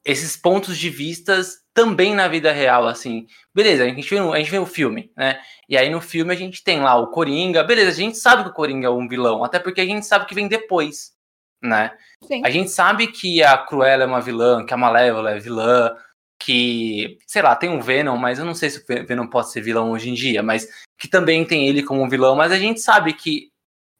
esses 0.06 0.38
pontos 0.38 0.78
de 0.78 0.90
vistas 0.90 1.64
também 1.74 2.14
na 2.14 2.28
vida 2.28 2.52
real, 2.52 2.88
assim? 2.88 3.26
Beleza, 3.54 3.84
a 3.84 3.88
gente, 3.88 4.08
vê, 4.08 4.20
a 4.20 4.38
gente 4.38 4.52
vê 4.52 4.60
o 4.60 4.66
filme, 4.66 5.12
né? 5.18 5.42
E 5.68 5.76
aí 5.76 5.90
no 5.90 6.00
filme 6.00 6.32
a 6.32 6.38
gente 6.38 6.64
tem 6.64 6.80
lá 6.80 6.96
o 6.96 7.08
Coringa, 7.08 7.64
beleza, 7.64 7.90
a 7.90 7.94
gente 7.94 8.18
sabe 8.18 8.44
que 8.44 8.50
o 8.50 8.54
Coringa 8.54 8.88
é 8.88 8.90
um 8.90 9.08
vilão, 9.08 9.44
até 9.44 9.58
porque 9.58 9.82
a 9.82 9.86
gente 9.86 10.06
sabe 10.06 10.28
que 10.28 10.36
vem 10.36 10.48
depois, 10.48 11.14
né? 11.62 11.92
Sim. 12.24 12.42
A 12.46 12.50
gente 12.52 12.70
sabe 12.70 13.08
que 13.08 13.42
a 13.42 13.58
Cruella 13.58 14.04
é 14.04 14.08
uma 14.08 14.22
vilã, 14.22 14.64
que 14.64 14.74
a 14.74 14.78
Malévola 14.78 15.32
é 15.32 15.40
vilã, 15.40 15.96
que, 16.40 17.18
sei 17.26 17.42
lá, 17.42 17.56
tem 17.56 17.70
um 17.70 17.82
Venom, 17.82 18.16
mas 18.16 18.38
eu 18.38 18.46
não 18.46 18.54
sei 18.54 18.70
se 18.70 18.80
o 18.80 18.86
Venom 18.86 19.28
pode 19.28 19.52
ser 19.52 19.62
vilão 19.62 19.92
hoje 19.92 20.10
em 20.10 20.14
dia, 20.14 20.44
mas 20.44 20.68
que 20.98 21.08
também 21.08 21.44
tem 21.44 21.68
ele 21.68 21.82
como 21.82 22.08
vilão, 22.08 22.36
mas 22.36 22.52
a 22.52 22.60
gente 22.60 22.80
sabe 22.80 23.14
que 23.14 23.50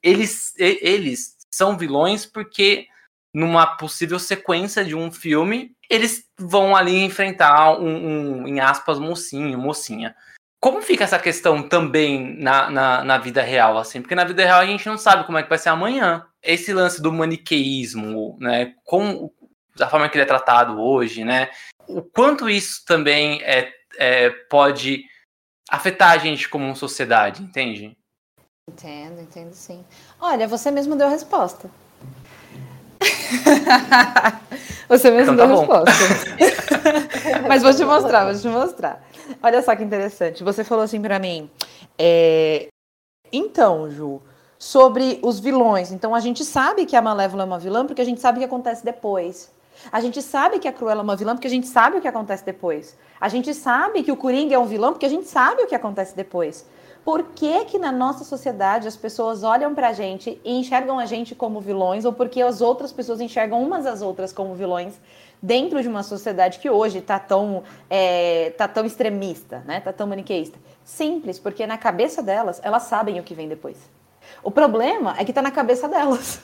eles, 0.04 0.54
eles 0.60 1.36
são 1.52 1.76
vilões 1.76 2.26
porque 2.26 2.88
numa 3.36 3.68
possível 3.68 4.18
sequência 4.18 4.86
de 4.86 4.96
um 4.96 5.12
filme, 5.12 5.76
eles 5.90 6.24
vão 6.40 6.74
ali 6.74 7.04
enfrentar 7.04 7.78
um, 7.78 8.44
um 8.44 8.48
em 8.48 8.62
aspas, 8.62 8.98
mocinho, 8.98 9.58
mocinha. 9.58 10.16
Como 10.62 10.82
fica 10.82 11.04
essa 11.04 11.20
questão 11.20 11.68
também 11.68 12.38
na, 12.42 12.72
na, 12.72 13.04
na, 13.04 13.18
vida 13.18 13.42
real, 13.42 13.78
assim? 13.78 14.02
Porque 14.02 14.16
na 14.16 14.24
vida 14.24 14.42
real 14.42 14.62
a 14.62 14.66
gente 14.66 14.88
não 14.88 14.98
sabe 14.98 15.26
como 15.26 15.38
é 15.38 15.44
que 15.44 15.50
vai 15.50 15.58
ser 15.58 15.68
amanhã. 15.68 16.26
Esse 16.42 16.72
lance 16.72 17.02
do 17.02 17.12
maniqueísmo, 17.12 18.38
né? 18.40 18.74
Com 18.86 19.30
a 19.82 19.90
forma 19.90 20.08
que 20.08 20.16
ele 20.16 20.24
é 20.24 20.28
tratado 20.28 20.82
hoje, 20.82 21.26
né? 21.26 21.50
O 21.90 22.02
quanto 22.02 22.50
isso 22.50 22.86
também 22.88 23.44
é, 23.44 23.70
é 23.98 24.30
pode 24.50 25.04
afetar 25.70 26.14
a 26.14 26.18
gente 26.18 26.48
como 26.48 26.74
sociedade, 26.74 27.44
entende? 27.44 27.98
Entendo, 28.70 29.20
entendo 29.20 29.54
sim. 29.54 29.84
Olha, 30.22 30.48
você 30.48 30.72
mesmo 30.72 30.96
deu 30.96 31.08
a 31.08 31.10
resposta. 31.10 31.70
você 34.88 35.12
mesmo 35.12 35.34
então, 35.34 35.48
tá 35.48 35.54
deu 35.54 35.56
a 35.56 35.60
resposta. 35.60 35.92
Mas 37.48 37.64
vou 37.64 37.74
te 37.74 37.84
mostrar, 37.86 38.26
vou 38.26 38.40
te 38.40 38.48
mostrar. 38.48 39.04
Olha 39.42 39.62
só 39.62 39.76
que 39.76 39.84
interessante. 39.84 40.44
Você 40.44 40.64
falou 40.64 40.84
assim 40.84 41.02
para 41.02 41.20
mim. 41.20 41.50
É... 41.98 42.68
Então, 43.32 43.90
Ju, 43.90 44.22
sobre 44.58 45.20
os 45.22 45.40
vilões. 45.40 45.92
Então 45.92 46.16
a 46.16 46.20
gente 46.20 46.44
sabe 46.44 46.86
que 46.86 46.96
a 46.96 47.02
Malévola 47.02 47.44
é 47.44 47.46
uma 47.46 47.60
vilã 47.60 47.86
porque 47.86 48.02
a 48.02 48.06
gente 48.06 48.22
sabe 48.22 48.38
o 48.38 48.40
que 48.40 48.46
acontece 48.46 48.84
depois. 48.84 49.52
A 49.92 50.00
gente 50.00 50.22
sabe 50.22 50.60
que 50.60 50.68
a 50.68 50.74
Cruella 50.74 51.02
é 51.02 51.04
uma 51.04 51.16
vilã 51.16 51.36
porque 51.36 51.48
a 51.48 51.52
gente 51.52 51.68
sabe 51.68 51.98
o 51.98 52.02
que 52.02 52.08
acontece 52.08 52.46
depois. 52.46 52.98
A 53.20 53.28
gente 53.28 53.54
sabe 53.54 54.04
que 54.04 54.12
o 54.12 54.18
Coringa 54.18 54.56
é 54.56 54.60
um 54.60 54.66
vilão 54.66 54.94
porque 54.94 55.06
a 55.06 55.10
gente 55.10 55.28
sabe 55.28 55.64
o 55.64 55.68
que 55.68 55.76
acontece 55.76 56.16
depois. 56.16 56.66
Por 57.06 57.22
que 57.36 57.66
que 57.66 57.78
na 57.78 57.92
nossa 57.92 58.24
sociedade 58.24 58.88
as 58.88 58.98
pessoas 58.98 59.44
olham 59.44 59.76
pra 59.76 59.94
gente 59.94 60.42
e 60.44 60.58
enxergam 60.58 60.98
a 60.98 61.06
gente 61.06 61.36
como 61.36 61.62
vilões 61.62 62.04
ou 62.04 62.12
porque 62.12 62.42
as 62.42 62.62
outras 62.62 62.92
pessoas 62.92 63.22
enxergam 63.22 63.62
umas 63.62 63.86
às 63.86 64.02
outras 64.02 64.34
como 64.34 64.56
vilões 64.56 65.00
dentro 65.40 65.80
de 65.84 65.88
uma 65.88 66.02
sociedade 66.02 66.58
que 66.58 66.68
hoje 66.68 66.98
está 66.98 67.20
tão, 67.20 67.62
é, 67.88 68.50
tá 68.58 68.68
tão 68.68 68.84
extremista, 68.88 69.60
né? 69.68 69.80
Tá 69.80 69.94
tão 69.94 70.08
maniqueísta. 70.08 70.58
Simples, 70.84 71.38
porque 71.38 71.68
na 71.68 71.78
cabeça 71.78 72.24
delas, 72.24 72.60
elas 72.64 72.84
sabem 72.84 73.20
o 73.20 73.24
que 73.24 73.36
vem 73.36 73.48
depois. 73.48 73.78
O 74.46 74.52
problema 74.52 75.16
é 75.18 75.26
que 75.26 75.34
tá 75.34 75.42
na 75.42 75.50
cabeça 75.50 75.90
delas. 75.90 76.40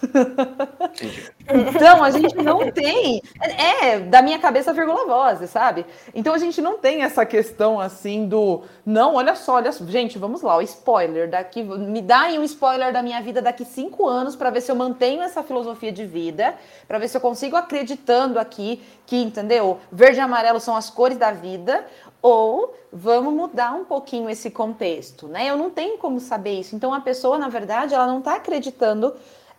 então, 1.69 2.03
a 2.03 2.09
gente 2.09 2.35
não 2.37 2.71
tem. 2.71 3.21
É, 3.39 3.99
da 3.99 4.23
minha 4.23 4.39
cabeça, 4.39 4.73
vírgula 4.73 5.05
voz, 5.05 5.47
sabe? 5.47 5.85
Então, 6.11 6.33
a 6.33 6.39
gente 6.39 6.59
não 6.63 6.79
tem 6.79 7.03
essa 7.03 7.23
questão 7.27 7.79
assim 7.79 8.27
do. 8.27 8.63
Não, 8.83 9.13
olha 9.13 9.35
só, 9.35 9.57
olha 9.57 9.71
só. 9.71 9.85
Gente, 9.85 10.17
vamos 10.17 10.41
lá, 10.41 10.57
o 10.57 10.63
spoiler 10.63 11.29
daqui. 11.29 11.61
Me 11.61 12.01
dá 12.01 12.21
aí 12.21 12.39
um 12.39 12.43
spoiler 12.43 12.91
da 12.91 13.03
minha 13.03 13.21
vida 13.21 13.39
daqui 13.39 13.63
cinco 13.63 14.07
anos 14.07 14.35
para 14.35 14.49
ver 14.49 14.61
se 14.61 14.71
eu 14.71 14.75
mantenho 14.75 15.21
essa 15.21 15.43
filosofia 15.43 15.91
de 15.91 16.03
vida, 16.03 16.55
para 16.87 16.97
ver 16.97 17.07
se 17.07 17.15
eu 17.15 17.21
consigo 17.21 17.55
acreditando 17.55 18.39
aqui 18.39 18.81
que, 19.11 19.17
entendeu? 19.17 19.77
Verde 19.91 20.17
e 20.17 20.21
amarelo 20.21 20.59
são 20.59 20.75
as 20.75 20.89
cores 20.89 21.17
da 21.17 21.31
vida, 21.31 21.85
ou 22.21 22.73
vamos 22.91 23.33
mudar 23.33 23.73
um 23.73 23.85
pouquinho 23.85 24.29
esse 24.29 24.51
contexto, 24.51 25.27
né? 25.27 25.49
Eu 25.49 25.57
não 25.57 25.69
tenho 25.69 25.97
como 25.97 26.19
saber 26.19 26.59
isso. 26.59 26.75
Então 26.75 26.93
a 26.93 27.01
pessoa, 27.01 27.37
na 27.37 27.49
verdade, 27.49 27.93
ela 27.93 28.07
não 28.07 28.19
está 28.19 28.35
acreditando 28.35 29.13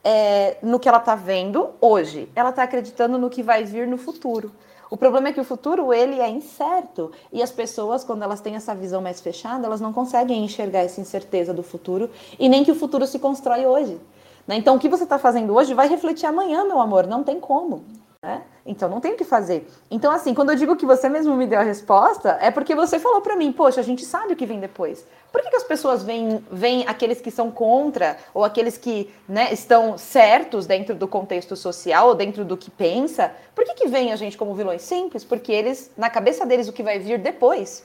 é, 0.04 0.56
no 0.62 0.78
que 0.78 0.88
ela 0.88 0.98
está 0.98 1.14
vendo 1.14 1.70
hoje. 1.80 2.28
Ela 2.34 2.50
está 2.50 2.62
acreditando 2.62 3.18
no 3.18 3.30
que 3.30 3.42
vai 3.42 3.64
vir 3.64 3.86
no 3.86 3.98
futuro. 3.98 4.52
O 4.90 4.96
problema 4.96 5.28
é 5.28 5.32
que 5.32 5.40
o 5.40 5.44
futuro 5.44 5.92
ele 5.92 6.20
é 6.20 6.28
incerto 6.28 7.10
e 7.32 7.42
as 7.42 7.50
pessoas, 7.50 8.04
quando 8.04 8.22
elas 8.22 8.42
têm 8.42 8.56
essa 8.56 8.74
visão 8.74 9.00
mais 9.00 9.22
fechada, 9.22 9.66
elas 9.66 9.80
não 9.80 9.90
conseguem 9.90 10.44
enxergar 10.44 10.80
essa 10.80 11.00
incerteza 11.00 11.54
do 11.54 11.62
futuro 11.62 12.10
e 12.38 12.46
nem 12.46 12.62
que 12.62 12.70
o 12.70 12.74
futuro 12.74 13.06
se 13.06 13.18
constrói 13.18 13.64
hoje. 13.64 13.98
Né? 14.46 14.56
Então, 14.56 14.76
o 14.76 14.78
que 14.78 14.90
você 14.90 15.04
está 15.04 15.18
fazendo 15.18 15.54
hoje 15.54 15.72
vai 15.72 15.88
refletir 15.88 16.26
amanhã, 16.26 16.64
meu 16.64 16.78
amor. 16.78 17.06
Não 17.06 17.24
tem 17.24 17.40
como. 17.40 17.84
Né? 18.24 18.40
Então 18.64 18.88
não 18.88 19.00
tem 19.00 19.14
o 19.14 19.16
que 19.16 19.24
fazer. 19.24 19.68
Então, 19.90 20.12
assim, 20.12 20.32
quando 20.32 20.50
eu 20.50 20.56
digo 20.56 20.76
que 20.76 20.86
você 20.86 21.08
mesmo 21.08 21.34
me 21.34 21.44
deu 21.44 21.58
a 21.58 21.64
resposta, 21.64 22.38
é 22.40 22.52
porque 22.52 22.72
você 22.72 22.96
falou 22.96 23.20
para 23.20 23.34
mim, 23.34 23.52
poxa, 23.52 23.80
a 23.80 23.84
gente 23.84 24.04
sabe 24.04 24.32
o 24.32 24.36
que 24.36 24.46
vem 24.46 24.60
depois. 24.60 25.04
Por 25.32 25.42
que, 25.42 25.50
que 25.50 25.56
as 25.56 25.64
pessoas 25.64 26.04
veem, 26.04 26.44
veem 26.48 26.86
aqueles 26.86 27.20
que 27.20 27.32
são 27.32 27.50
contra, 27.50 28.16
ou 28.32 28.44
aqueles 28.44 28.78
que 28.78 29.12
né, 29.28 29.52
estão 29.52 29.98
certos 29.98 30.66
dentro 30.66 30.94
do 30.94 31.08
contexto 31.08 31.56
social, 31.56 32.08
ou 32.08 32.14
dentro 32.14 32.44
do 32.44 32.56
que 32.56 32.70
pensa? 32.70 33.34
Por 33.56 33.64
que, 33.64 33.74
que 33.74 33.88
veem 33.88 34.12
a 34.12 34.16
gente 34.16 34.38
como 34.38 34.54
vilões? 34.54 34.82
Simples, 34.82 35.24
porque 35.24 35.50
eles, 35.50 35.90
na 35.96 36.08
cabeça 36.08 36.46
deles, 36.46 36.68
o 36.68 36.72
que 36.72 36.82
vai 36.82 37.00
vir 37.00 37.18
depois 37.18 37.84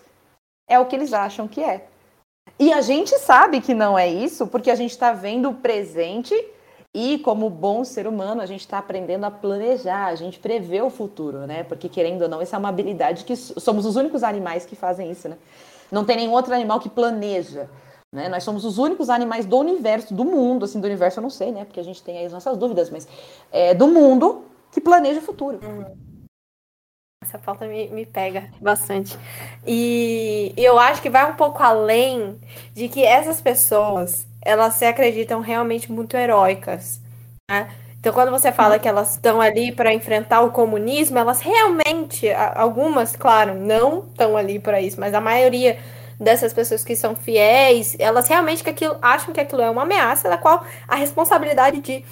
é 0.69 0.77
o 0.77 0.85
que 0.85 0.95
eles 0.95 1.13
acham 1.13 1.47
que 1.47 1.63
é. 1.63 1.87
E 2.59 2.71
a 2.71 2.81
gente 2.81 3.17
sabe 3.17 3.59
que 3.59 3.73
não 3.73 3.97
é 3.97 4.07
isso, 4.07 4.45
porque 4.45 4.69
a 4.69 4.75
gente 4.75 4.91
está 4.91 5.13
vendo 5.13 5.49
o 5.49 5.55
presente 5.55 6.35
e 6.99 7.19
como 7.19 7.47
bom 7.47 7.83
ser 7.83 8.07
humano, 8.07 8.41
a 8.41 8.47
gente 8.47 8.61
está 8.61 8.79
aprendendo 8.79 9.23
a 9.23 9.29
planejar, 9.29 10.07
a 10.07 10.15
gente 10.15 10.39
prevê 10.39 10.81
o 10.81 10.89
futuro, 10.89 11.45
né? 11.45 11.61
Porque 11.61 11.87
querendo 11.87 12.23
ou 12.23 12.27
não, 12.27 12.41
essa 12.41 12.55
é 12.55 12.59
uma 12.59 12.69
habilidade 12.69 13.23
que 13.23 13.35
somos 13.35 13.85
os 13.85 13.95
únicos 13.95 14.23
animais 14.23 14.65
que 14.65 14.75
fazem 14.75 15.11
isso, 15.11 15.29
né? 15.29 15.37
Não 15.91 16.03
tem 16.03 16.17
nenhum 16.17 16.31
outro 16.31 16.55
animal 16.55 16.79
que 16.79 16.89
planeja. 16.89 17.69
Né? 18.11 18.27
Nós 18.29 18.43
somos 18.43 18.65
os 18.65 18.79
únicos 18.79 19.11
animais 19.11 19.45
do 19.45 19.59
universo, 19.59 20.11
do 20.11 20.25
mundo, 20.25 20.65
assim, 20.65 20.81
do 20.81 20.85
universo 20.85 21.19
eu 21.19 21.21
não 21.21 21.29
sei, 21.29 21.51
né? 21.51 21.65
Porque 21.65 21.79
a 21.79 21.83
gente 21.83 22.01
tem 22.01 22.17
aí 22.17 22.25
as 22.25 22.33
nossas 22.33 22.57
dúvidas, 22.57 22.89
mas 22.89 23.07
é, 23.51 23.75
do 23.75 23.87
mundo 23.87 24.45
que 24.71 24.81
planeja 24.81 25.19
o 25.19 25.23
futuro. 25.23 25.59
Uhum. 25.63 25.85
Essa 27.23 27.37
falta 27.37 27.67
me, 27.67 27.89
me 27.89 28.07
pega 28.07 28.49
bastante. 28.59 29.15
E 29.67 30.51
eu 30.57 30.79
acho 30.79 30.99
que 30.99 31.11
vai 31.11 31.31
um 31.31 31.35
pouco 31.35 31.61
além 31.61 32.39
de 32.73 32.89
que 32.89 33.03
essas 33.03 33.39
pessoas 33.39 34.26
elas 34.41 34.75
se 34.75 34.85
acreditam 34.85 35.41
realmente 35.41 35.91
muito 35.91 36.15
heróicas. 36.15 37.01
Né? 37.49 37.69
Então, 37.99 38.13
quando 38.13 38.31
você 38.31 38.51
fala 38.51 38.79
que 38.79 38.87
elas 38.87 39.11
estão 39.11 39.41
ali 39.41 39.71
para 39.71 39.93
enfrentar 39.93 40.41
o 40.41 40.51
comunismo, 40.51 41.17
elas 41.17 41.41
realmente, 41.41 42.29
algumas, 42.55 43.15
claro, 43.15 43.55
não 43.55 44.07
estão 44.07 44.37
ali 44.37 44.59
para 44.59 44.79
isso, 44.79 44.99
mas 44.99 45.13
a 45.13 45.19
maioria 45.19 45.77
dessas 46.19 46.53
pessoas 46.53 46.83
que 46.83 46.95
são 46.95 47.15
fiéis, 47.15 47.95
elas 47.99 48.27
realmente 48.27 48.63
que 48.63 48.69
aquilo, 48.69 48.97
acham 49.01 49.33
que 49.33 49.39
aquilo 49.39 49.61
é 49.61 49.69
uma 49.69 49.83
ameaça, 49.83 50.29
da 50.29 50.37
qual 50.37 50.65
a 50.87 50.95
responsabilidade 50.95 51.79
de, 51.81 52.05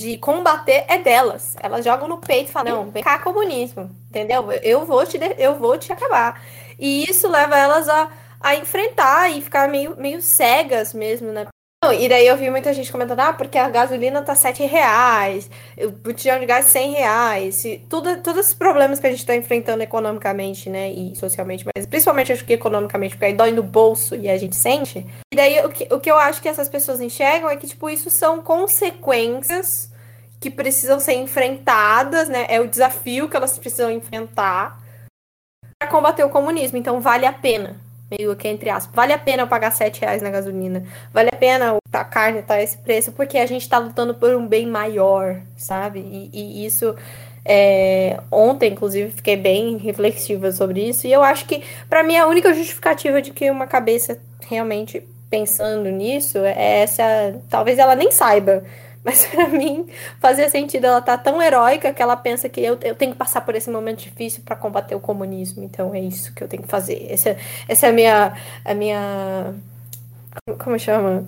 de 0.00 0.18
combater 0.18 0.84
é 0.88 0.98
delas. 0.98 1.56
Elas 1.60 1.84
jogam 1.84 2.08
no 2.08 2.18
peito 2.18 2.48
e 2.48 2.52
falam, 2.52 2.84
não, 2.84 2.90
vem 2.90 3.02
cá 3.02 3.18
comunismo, 3.18 3.90
entendeu? 4.08 4.50
Eu 4.62 4.84
vou 4.84 5.04
te, 5.04 5.18
eu 5.38 5.56
vou 5.56 5.76
te 5.76 5.92
acabar. 5.92 6.42
E 6.78 7.04
isso 7.08 7.28
leva 7.28 7.56
elas 7.56 7.88
a, 7.88 8.08
a 8.40 8.56
enfrentar 8.56 9.30
e 9.30 9.42
ficar 9.42 9.68
meio, 9.68 9.96
meio 9.96 10.22
cegas 10.22 10.92
mesmo, 10.94 11.32
né? 11.32 11.46
E 11.92 12.08
daí 12.08 12.26
eu 12.26 12.36
vi 12.36 12.50
muita 12.50 12.72
gente 12.72 12.90
comentando, 12.90 13.20
ah, 13.20 13.32
porque 13.32 13.58
a 13.58 13.68
gasolina 13.68 14.22
tá 14.22 14.34
7 14.34 14.64
reais, 14.64 15.50
o 15.78 15.90
botijão 15.90 16.38
de 16.38 16.46
gás 16.46 16.66
100 16.66 16.92
reais, 16.92 17.62
tudo, 17.88 18.16
todos 18.22 18.40
esses 18.40 18.54
problemas 18.54 19.00
que 19.00 19.06
a 19.06 19.10
gente 19.10 19.24
tá 19.24 19.34
enfrentando 19.34 19.82
economicamente, 19.82 20.70
né, 20.70 20.90
e 20.90 21.14
socialmente, 21.16 21.64
mas 21.74 21.86
principalmente 21.86 22.32
acho 22.32 22.44
que 22.44 22.52
economicamente, 22.52 23.14
porque 23.14 23.26
aí 23.26 23.34
dói 23.34 23.50
no 23.50 23.62
bolso 23.62 24.14
e 24.14 24.28
a 24.28 24.36
gente 24.36 24.56
sente. 24.56 25.06
E 25.32 25.36
daí 25.36 25.64
o 25.64 25.68
que, 25.68 25.92
o 25.92 26.00
que 26.00 26.10
eu 26.10 26.16
acho 26.16 26.40
que 26.40 26.48
essas 26.48 26.68
pessoas 26.68 27.00
enxergam 27.00 27.50
é 27.50 27.56
que, 27.56 27.66
tipo, 27.66 27.88
isso 27.90 28.10
são 28.10 28.42
consequências 28.42 29.90
que 30.40 30.50
precisam 30.50 31.00
ser 31.00 31.14
enfrentadas, 31.14 32.28
né, 32.28 32.46
é 32.48 32.60
o 32.60 32.68
desafio 32.68 33.28
que 33.28 33.36
elas 33.36 33.58
precisam 33.58 33.90
enfrentar 33.90 34.78
para 35.78 35.90
combater 35.90 36.24
o 36.24 36.30
comunismo, 36.30 36.78
então 36.78 37.00
vale 37.00 37.26
a 37.26 37.32
pena 37.32 37.83
meio 38.18 38.34
que 38.36 38.48
entre 38.48 38.70
aspas, 38.70 38.94
vale 38.94 39.12
a 39.12 39.18
pena 39.18 39.46
pagar 39.46 39.70
7 39.70 40.00
reais 40.00 40.22
na 40.22 40.30
gasolina, 40.30 40.84
vale 41.12 41.30
a 41.32 41.36
pena 41.36 41.76
a 41.92 42.04
carne 42.04 42.42
tá 42.42 42.60
esse 42.60 42.76
preço, 42.78 43.12
porque 43.12 43.38
a 43.38 43.46
gente 43.46 43.62
está 43.62 43.78
lutando 43.78 44.14
por 44.14 44.34
um 44.34 44.46
bem 44.46 44.66
maior, 44.66 45.40
sabe? 45.56 46.00
E, 46.00 46.30
e 46.32 46.66
isso 46.66 46.94
é, 47.44 48.20
ontem, 48.30 48.72
inclusive, 48.72 49.10
fiquei 49.10 49.36
bem 49.36 49.76
reflexiva 49.76 50.50
sobre 50.50 50.88
isso, 50.88 51.06
e 51.06 51.12
eu 51.12 51.22
acho 51.22 51.46
que, 51.46 51.62
para 51.88 52.02
mim, 52.02 52.16
a 52.16 52.26
única 52.26 52.52
justificativa 52.54 53.20
de 53.20 53.32
que 53.32 53.50
uma 53.50 53.66
cabeça 53.66 54.18
realmente 54.48 55.02
pensando 55.30 55.90
nisso 55.90 56.38
é 56.38 56.82
essa. 56.82 57.02
Talvez 57.50 57.78
ela 57.78 57.96
nem 57.96 58.10
saiba 58.10 58.64
mas 59.04 59.26
para 59.28 59.48
mim, 59.48 59.86
fazia 60.18 60.48
sentido 60.48 60.86
ela 60.86 61.02
tá 61.02 61.18
tão 61.18 61.40
heróica 61.42 61.92
que 61.92 62.02
ela 62.02 62.16
pensa 62.16 62.48
que 62.48 62.60
eu, 62.60 62.78
eu 62.82 62.94
tenho 62.94 63.12
que 63.12 63.18
passar 63.18 63.42
por 63.42 63.54
esse 63.54 63.70
momento 63.70 63.98
difícil 63.98 64.42
para 64.44 64.56
combater 64.56 64.94
o 64.94 65.00
comunismo. 65.00 65.62
Então 65.62 65.94
é 65.94 66.00
isso 66.00 66.34
que 66.34 66.42
eu 66.42 66.48
tenho 66.48 66.62
que 66.62 66.68
fazer. 66.68 67.06
Essa, 67.10 67.36
essa 67.68 67.86
é 67.86 67.90
a 67.90 67.92
minha. 67.92 68.32
A 68.64 68.74
minha 68.74 69.54
como 70.58 70.78
chama? 70.78 71.24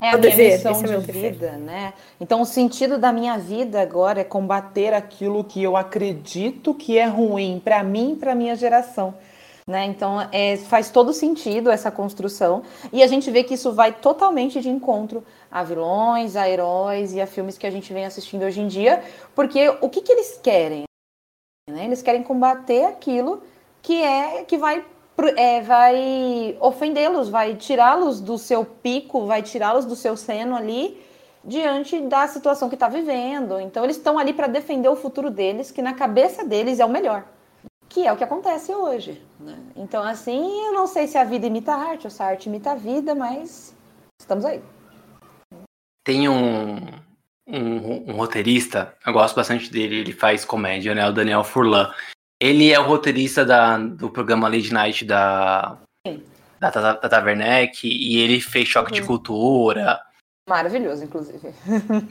É 0.00 0.10
a 0.10 0.16
minha 0.16 0.34
missão 0.34 0.72
Esse 0.72 0.92
é 0.92 0.98
de 0.98 1.12
vida, 1.12 1.52
né? 1.52 1.92
Então, 2.18 2.40
o 2.40 2.46
sentido 2.46 2.98
da 2.98 3.12
minha 3.12 3.36
vida 3.36 3.80
agora 3.82 4.20
é 4.20 4.24
combater 4.24 4.94
aquilo 4.94 5.44
que 5.44 5.62
eu 5.62 5.76
acredito 5.76 6.72
que 6.72 6.96
é 6.96 7.04
ruim 7.04 7.60
para 7.62 7.82
mim 7.82 8.12
e 8.12 8.16
para 8.16 8.34
minha 8.34 8.56
geração. 8.56 9.14
Né? 9.66 9.84
Então, 9.84 10.26
é, 10.32 10.56
faz 10.56 10.90
todo 10.90 11.12
sentido 11.12 11.70
essa 11.70 11.90
construção. 11.90 12.62
E 12.92 13.02
a 13.02 13.06
gente 13.06 13.30
vê 13.30 13.44
que 13.44 13.54
isso 13.54 13.72
vai 13.72 13.92
totalmente 13.92 14.60
de 14.60 14.70
encontro 14.70 15.22
a 15.50 15.62
vilões, 15.62 16.36
a 16.36 16.48
heróis 16.48 17.12
e 17.12 17.20
a 17.20 17.26
filmes 17.26 17.58
que 17.58 17.66
a 17.66 17.70
gente 17.70 17.92
vem 17.92 18.04
assistindo 18.04 18.44
hoje 18.44 18.60
em 18.60 18.68
dia. 18.68 19.02
Porque 19.34 19.68
o 19.80 19.88
que, 19.88 20.02
que 20.02 20.12
eles 20.12 20.38
querem? 20.42 20.84
Né? 21.68 21.84
Eles 21.84 22.02
querem 22.02 22.22
combater 22.22 22.84
aquilo 22.84 23.42
que 23.82 24.02
é 24.02 24.44
que 24.44 24.56
vai, 24.58 24.84
é, 25.36 25.60
vai 25.62 26.56
ofendê-los, 26.60 27.28
vai 27.28 27.56
tirá-los 27.56 28.20
do 28.20 28.38
seu 28.38 28.64
pico, 28.64 29.26
vai 29.26 29.42
tirá-los 29.42 29.84
do 29.84 29.96
seu 29.96 30.16
seno 30.16 30.54
ali 30.54 31.00
diante 31.42 32.00
da 32.02 32.28
situação 32.28 32.68
que 32.68 32.74
está 32.74 32.88
vivendo. 32.88 33.58
Então, 33.58 33.82
eles 33.82 33.96
estão 33.96 34.18
ali 34.18 34.32
para 34.32 34.46
defender 34.46 34.88
o 34.88 34.96
futuro 34.96 35.30
deles, 35.30 35.70
que 35.70 35.80
na 35.80 35.94
cabeça 35.94 36.44
deles 36.44 36.78
é 36.78 36.84
o 36.84 36.88
melhor 36.88 37.24
que 37.90 38.06
é 38.06 38.12
o 38.12 38.16
que 38.16 38.24
acontece 38.24 38.72
hoje. 38.72 39.20
Né? 39.38 39.58
Então, 39.76 40.02
assim, 40.02 40.66
eu 40.66 40.72
não 40.72 40.86
sei 40.86 41.08
se 41.08 41.18
a 41.18 41.24
vida 41.24 41.46
imita 41.46 41.74
a 41.74 41.76
arte 41.76 42.06
ou 42.06 42.10
se 42.10 42.22
a 42.22 42.26
arte 42.26 42.48
imita 42.48 42.70
a 42.70 42.74
vida, 42.76 43.14
mas 43.14 43.74
estamos 44.18 44.44
aí. 44.44 44.62
Tem 46.04 46.28
um, 46.28 46.76
um, 47.46 48.10
um, 48.10 48.12
roteirista, 48.12 48.96
eu 49.06 49.12
gosto 49.12 49.36
bastante 49.36 49.70
dele, 49.70 49.96
ele 49.96 50.12
faz 50.12 50.44
comédia, 50.44 50.94
né? 50.94 51.08
O 51.08 51.12
Daniel 51.12 51.44
Furlan. 51.44 51.92
Ele 52.40 52.72
é 52.72 52.80
o 52.80 52.84
roteirista 52.84 53.44
da, 53.44 53.76
do 53.76 54.08
programa 54.08 54.48
Late 54.48 54.72
Night 54.72 55.04
da, 55.04 55.76
da, 56.58 56.70
da, 56.70 56.92
da 56.94 57.08
Taverneck, 57.08 57.86
e 57.86 58.18
ele 58.18 58.40
fez 58.40 58.66
Choque 58.66 58.92
uhum. 58.92 59.00
de 59.00 59.06
Cultura, 59.06 60.00
Maravilhoso, 60.50 61.04
inclusive. 61.04 61.54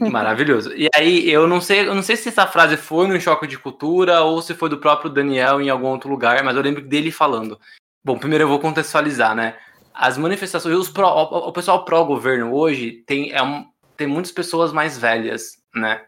Maravilhoso. 0.10 0.72
E 0.74 0.88
aí, 0.94 1.30
eu 1.30 1.46
não 1.46 1.60
sei, 1.60 1.86
eu 1.86 1.94
não 1.94 2.02
sei 2.02 2.16
se 2.16 2.30
essa 2.30 2.46
frase 2.46 2.74
foi 2.74 3.06
no 3.06 3.20
Choque 3.20 3.46
de 3.46 3.58
Cultura 3.58 4.22
ou 4.22 4.40
se 4.40 4.54
foi 4.54 4.70
do 4.70 4.78
próprio 4.78 5.10
Daniel 5.10 5.60
em 5.60 5.68
algum 5.68 5.88
outro 5.88 6.08
lugar, 6.08 6.42
mas 6.42 6.56
eu 6.56 6.62
lembro 6.62 6.80
dele 6.80 7.10
falando. 7.10 7.60
Bom, 8.02 8.18
primeiro 8.18 8.44
eu 8.44 8.48
vou 8.48 8.58
contextualizar, 8.58 9.34
né? 9.34 9.58
As 9.92 10.16
manifestações, 10.16 10.74
os 10.74 10.88
o, 10.88 11.48
o 11.48 11.52
pessoal 11.52 11.84
pró-governo 11.84 12.54
hoje 12.54 13.02
tem, 13.06 13.30
é 13.30 13.42
um, 13.42 13.66
tem 14.00 14.06
muitas 14.06 14.32
pessoas 14.32 14.72
mais 14.72 14.96
velhas, 14.96 15.62
né? 15.74 16.02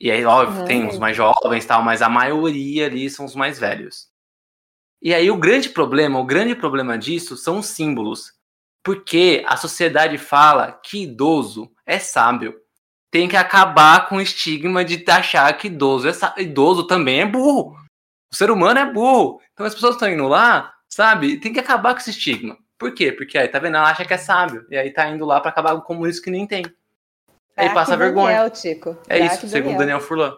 E 0.00 0.10
aí, 0.10 0.24
óbvio, 0.24 0.62
uhum. 0.62 0.66
tem 0.66 0.88
os 0.88 0.98
mais 0.98 1.16
jovens 1.16 1.62
e 1.62 1.66
tal, 1.68 1.80
mas 1.80 2.02
a 2.02 2.08
maioria 2.08 2.86
ali 2.86 3.08
são 3.08 3.24
os 3.24 3.36
mais 3.36 3.60
velhos. 3.60 4.08
E 5.00 5.14
aí 5.14 5.30
o 5.30 5.36
grande 5.36 5.68
problema, 5.68 6.18
o 6.18 6.24
grande 6.24 6.56
problema 6.56 6.98
disso 6.98 7.36
são 7.36 7.60
os 7.60 7.66
símbolos. 7.66 8.32
Porque 8.82 9.44
a 9.46 9.56
sociedade 9.56 10.18
fala 10.18 10.72
que 10.72 11.04
idoso 11.04 11.70
é 11.86 12.00
sábio. 12.00 12.60
Tem 13.08 13.28
que 13.28 13.36
acabar 13.36 14.08
com 14.08 14.16
o 14.16 14.20
estigma 14.20 14.84
de 14.84 15.04
achar 15.08 15.56
que 15.56 15.68
idoso, 15.68 16.08
é 16.08 16.42
idoso 16.42 16.88
também 16.88 17.20
é 17.20 17.26
burro. 17.26 17.76
O 18.32 18.34
ser 18.34 18.50
humano 18.50 18.80
é 18.80 18.92
burro. 18.92 19.40
Então 19.52 19.64
as 19.64 19.74
pessoas 19.74 19.94
estão 19.94 20.10
indo 20.10 20.26
lá, 20.26 20.74
sabe? 20.88 21.38
Tem 21.38 21.52
que 21.52 21.60
acabar 21.60 21.94
com 21.94 22.00
esse 22.00 22.10
estigma. 22.10 22.58
Por 22.76 22.92
quê? 22.92 23.12
Porque 23.12 23.38
aí, 23.38 23.46
tá 23.46 23.60
vendo? 23.60 23.76
Ela 23.76 23.90
acha 23.90 24.04
que 24.04 24.12
é 24.12 24.18
sábio. 24.18 24.66
E 24.68 24.76
aí 24.76 24.92
tá 24.92 25.08
indo 25.08 25.24
lá 25.24 25.40
para 25.40 25.50
acabar 25.50 25.70
com 25.76 25.78
o 25.78 25.82
comunismo 25.82 26.24
que 26.24 26.32
nem 26.32 26.44
tem. 26.48 26.64
Aí 27.56 27.70
passa 27.70 27.96
Daniel, 27.96 28.14
vergonha. 28.14 28.50
Tico. 28.50 28.96
É 29.08 29.18
isso, 29.18 29.48
segundo 29.48 29.78
Daniel 29.78 30.00
Furlan. 30.00 30.34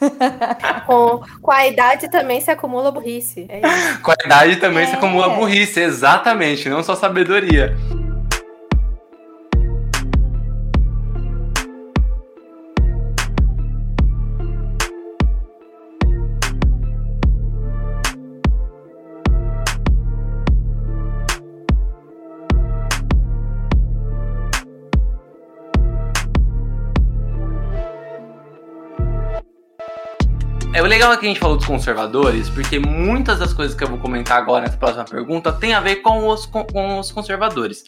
com, 0.86 1.22
com 1.40 1.50
a 1.50 1.66
idade 1.66 2.10
também 2.10 2.40
se 2.40 2.50
acumula 2.50 2.90
burrice. 2.90 3.46
É 3.48 3.60
com 4.02 4.10
a 4.10 4.16
idade 4.24 4.56
também 4.56 4.84
é. 4.84 4.86
se 4.86 4.96
acumula 4.96 5.30
burrice, 5.30 5.80
exatamente, 5.80 6.68
não 6.68 6.82
só 6.82 6.96
sabedoria. 6.96 7.76
Legal 30.90 31.12
é 31.12 31.16
que 31.16 31.24
a 31.24 31.28
gente 31.28 31.38
falou 31.38 31.56
dos 31.56 31.66
conservadores, 31.66 32.50
porque 32.50 32.80
muitas 32.80 33.38
das 33.38 33.54
coisas 33.54 33.76
que 33.76 33.84
eu 33.84 33.88
vou 33.88 33.98
comentar 33.98 34.36
agora 34.36 34.64
nessa 34.64 34.76
próxima 34.76 35.04
pergunta 35.04 35.52
tem 35.52 35.72
a 35.72 35.78
ver 35.78 35.96
com 35.96 36.26
os, 36.26 36.46
com, 36.46 36.64
com 36.64 36.98
os 36.98 37.12
conservadores. 37.12 37.84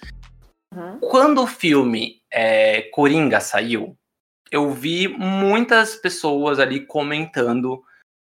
Uhum. 0.73 1.01
Quando 1.01 1.43
o 1.43 1.47
filme 1.47 2.23
é, 2.33 2.83
Coringa 2.93 3.41
saiu, 3.41 3.99
eu 4.53 4.71
vi 4.71 5.09
muitas 5.09 5.97
pessoas 5.97 6.61
ali 6.61 6.87
comentando 6.87 7.83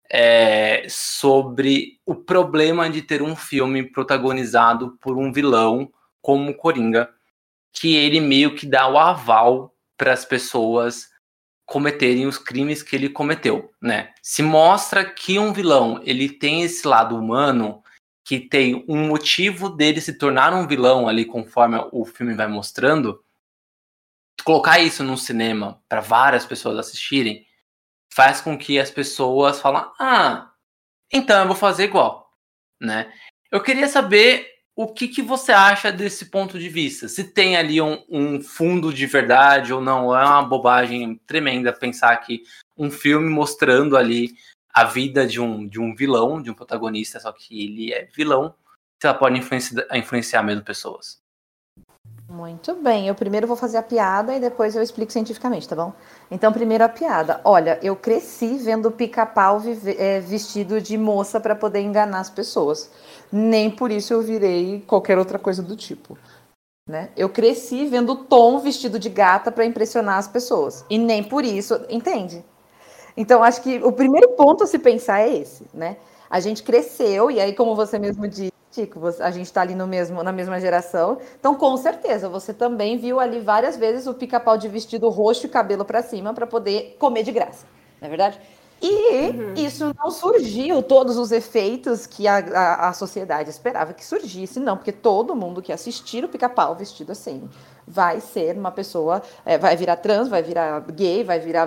é, 0.09 0.85
sobre 0.87 1.99
o 2.05 2.15
problema 2.15 2.89
de 2.89 3.01
ter 3.01 3.21
um 3.21 3.35
filme 3.35 3.83
protagonizado 3.83 4.97
por 5.01 5.17
um 5.17 5.33
vilão 5.33 5.91
como 6.21 6.55
Coringa, 6.55 7.09
que 7.73 7.97
ele 7.97 8.21
meio 8.21 8.55
que 8.55 8.65
dá 8.65 8.87
o 8.87 8.97
aval 8.97 9.75
para 9.97 10.13
as 10.13 10.23
pessoas 10.23 11.09
cometerem 11.65 12.25
os 12.27 12.37
crimes 12.37 12.83
que 12.83 12.95
ele 12.95 13.09
cometeu, 13.09 13.73
né? 13.81 14.13
Se 14.21 14.43
mostra 14.43 15.03
que 15.05 15.39
um 15.39 15.53
vilão, 15.53 16.01
ele 16.03 16.29
tem 16.29 16.63
esse 16.63 16.87
lado 16.87 17.17
humano, 17.17 17.81
que 18.25 18.39
tem 18.39 18.85
um 18.87 19.07
motivo 19.07 19.69
dele 19.69 20.01
se 20.01 20.17
tornar 20.17 20.53
um 20.53 20.67
vilão 20.67 21.07
ali 21.07 21.25
conforme 21.25 21.77
o 21.91 22.05
filme 22.05 22.33
vai 22.35 22.47
mostrando, 22.47 23.23
colocar 24.43 24.79
isso 24.79 25.03
no 25.03 25.17
cinema 25.17 25.81
para 25.87 26.01
várias 26.01 26.45
pessoas 26.45 26.77
assistirem, 26.77 27.45
faz 28.13 28.41
com 28.41 28.57
que 28.57 28.79
as 28.79 28.91
pessoas 28.91 29.59
falem: 29.59 29.83
"Ah, 29.99 30.51
então 31.11 31.41
eu 31.41 31.47
vou 31.47 31.55
fazer 31.55 31.85
igual", 31.85 32.31
né? 32.81 33.11
Eu 33.51 33.61
queria 33.61 33.87
saber 33.87 34.52
o 34.75 34.87
que, 34.87 35.07
que 35.07 35.21
você 35.21 35.51
acha 35.51 35.91
desse 35.91 36.25
ponto 36.25 36.57
de 36.57 36.67
vista? 36.67 37.07
Se 37.07 37.23
tem 37.23 37.55
ali 37.55 37.79
um, 37.79 38.03
um, 38.09 38.41
fundo 38.41 38.91
de 38.91 39.05
verdade 39.05 39.71
ou 39.71 39.79
não? 39.79 40.15
É 40.17 40.25
uma 40.25 40.41
bobagem 40.41 41.15
tremenda 41.27 41.71
pensar 41.71 42.15
que 42.17 42.43
um 42.75 42.89
filme 42.89 43.29
mostrando 43.29 43.95
ali 43.95 44.33
a 44.73 44.83
vida 44.83 45.27
de 45.27 45.39
um, 45.39 45.67
de 45.67 45.79
um 45.79 45.95
vilão, 45.95 46.41
de 46.41 46.49
um 46.49 46.55
protagonista, 46.55 47.19
só 47.19 47.31
que 47.31 47.63
ele 47.63 47.93
é 47.93 48.05
vilão, 48.05 48.55
se 48.99 49.07
ela 49.07 49.17
pode 49.17 49.37
influenciar, 49.37 49.85
influenciar 49.93 50.41
mesmo 50.41 50.63
pessoas. 50.63 51.22
Muito 52.33 52.73
bem, 52.73 53.07
eu 53.07 53.13
primeiro 53.13 53.45
vou 53.45 53.55
fazer 53.55 53.77
a 53.77 53.83
piada 53.83 54.33
e 54.33 54.39
depois 54.39 54.75
eu 54.75 54.81
explico 54.81 55.11
cientificamente, 55.13 55.69
tá 55.69 55.75
bom? 55.75 55.93
Então, 56.31 56.51
primeiro 56.51 56.83
a 56.83 56.89
piada. 56.89 57.39
Olha, 57.43 57.77
eu 57.83 57.95
cresci 57.95 58.57
vendo 58.57 58.89
pica-pau 58.89 59.61
é, 59.99 60.19
vestido 60.19 60.81
de 60.81 60.97
moça 60.97 61.39
para 61.39 61.55
poder 61.55 61.81
enganar 61.81 62.21
as 62.21 62.31
pessoas. 62.31 62.89
Nem 63.31 63.69
por 63.69 63.91
isso 63.91 64.13
eu 64.13 64.21
virei 64.23 64.83
qualquer 64.87 65.19
outra 65.19 65.37
coisa 65.37 65.61
do 65.61 65.75
tipo. 65.75 66.17
Né? 66.89 67.11
Eu 67.15 67.29
cresci 67.29 67.85
vendo 67.85 68.15
Tom 68.15 68.57
vestido 68.57 68.97
de 68.97 69.09
gata 69.09 69.51
para 69.51 69.63
impressionar 69.63 70.17
as 70.17 70.27
pessoas. 70.27 70.83
E 70.89 70.97
nem 70.97 71.23
por 71.23 71.45
isso, 71.45 71.85
entende? 71.87 72.43
Então, 73.15 73.43
acho 73.43 73.61
que 73.61 73.77
o 73.83 73.91
primeiro 73.91 74.29
ponto 74.29 74.63
a 74.63 74.67
se 74.67 74.79
pensar 74.79 75.19
é 75.19 75.37
esse, 75.37 75.67
né? 75.71 75.97
A 76.27 76.39
gente 76.39 76.63
cresceu, 76.63 77.29
e 77.29 77.39
aí, 77.39 77.53
como 77.53 77.75
você 77.75 77.99
mesmo 77.99 78.27
disse, 78.27 78.52
Tico, 78.73 78.99
a 79.19 79.29
gente 79.29 79.45
está 79.45 79.61
ali 79.61 79.75
no 79.75 79.85
mesmo, 79.85 80.23
na 80.23 80.31
mesma 80.31 80.59
geração. 80.59 81.19
Então, 81.39 81.53
com 81.53 81.77
certeza, 81.77 82.27
você 82.27 82.51
também 82.51 82.97
viu 82.97 83.19
ali 83.19 83.39
várias 83.39 83.77
vezes 83.77 84.07
o 84.07 84.15
pica-pau 84.15 84.57
de 84.57 84.67
vestido 84.67 85.09
roxo 85.09 85.45
e 85.45 85.49
cabelo 85.49 85.85
para 85.85 86.01
cima 86.01 86.33
para 86.33 86.47
poder 86.47 86.95
comer 86.97 87.21
de 87.21 87.31
graça, 87.31 87.67
não 88.01 88.07
é 88.07 88.09
verdade? 88.09 88.39
E 88.81 89.29
uhum. 89.29 89.53
isso 89.55 89.93
não 89.97 90.11
surgiu, 90.11 90.81
todos 90.81 91.17
os 91.17 91.31
efeitos 91.31 92.05
que 92.05 92.27
a, 92.27 92.37
a, 92.37 92.89
a, 92.89 92.93
sociedade 92.93 93.49
esperava 93.49 93.93
que 93.93 94.03
surgisse, 94.03 94.59
não, 94.59 94.75
porque 94.75 94.91
todo 94.91 95.35
mundo 95.35 95.61
que 95.61 95.71
assistir 95.71 96.25
o 96.25 96.27
pica-pau 96.27 96.75
vestido 96.75 97.13
assim 97.13 97.47
vai 97.87 98.19
ser 98.19 98.57
uma 98.57 98.71
pessoa, 98.71 99.21
é, 99.45 99.57
vai 99.57 99.77
virar 99.77 99.97
trans, 99.97 100.27
vai 100.27 100.41
virar 100.41 100.81
gay, 100.91 101.23
vai 101.23 101.39
virar. 101.39 101.65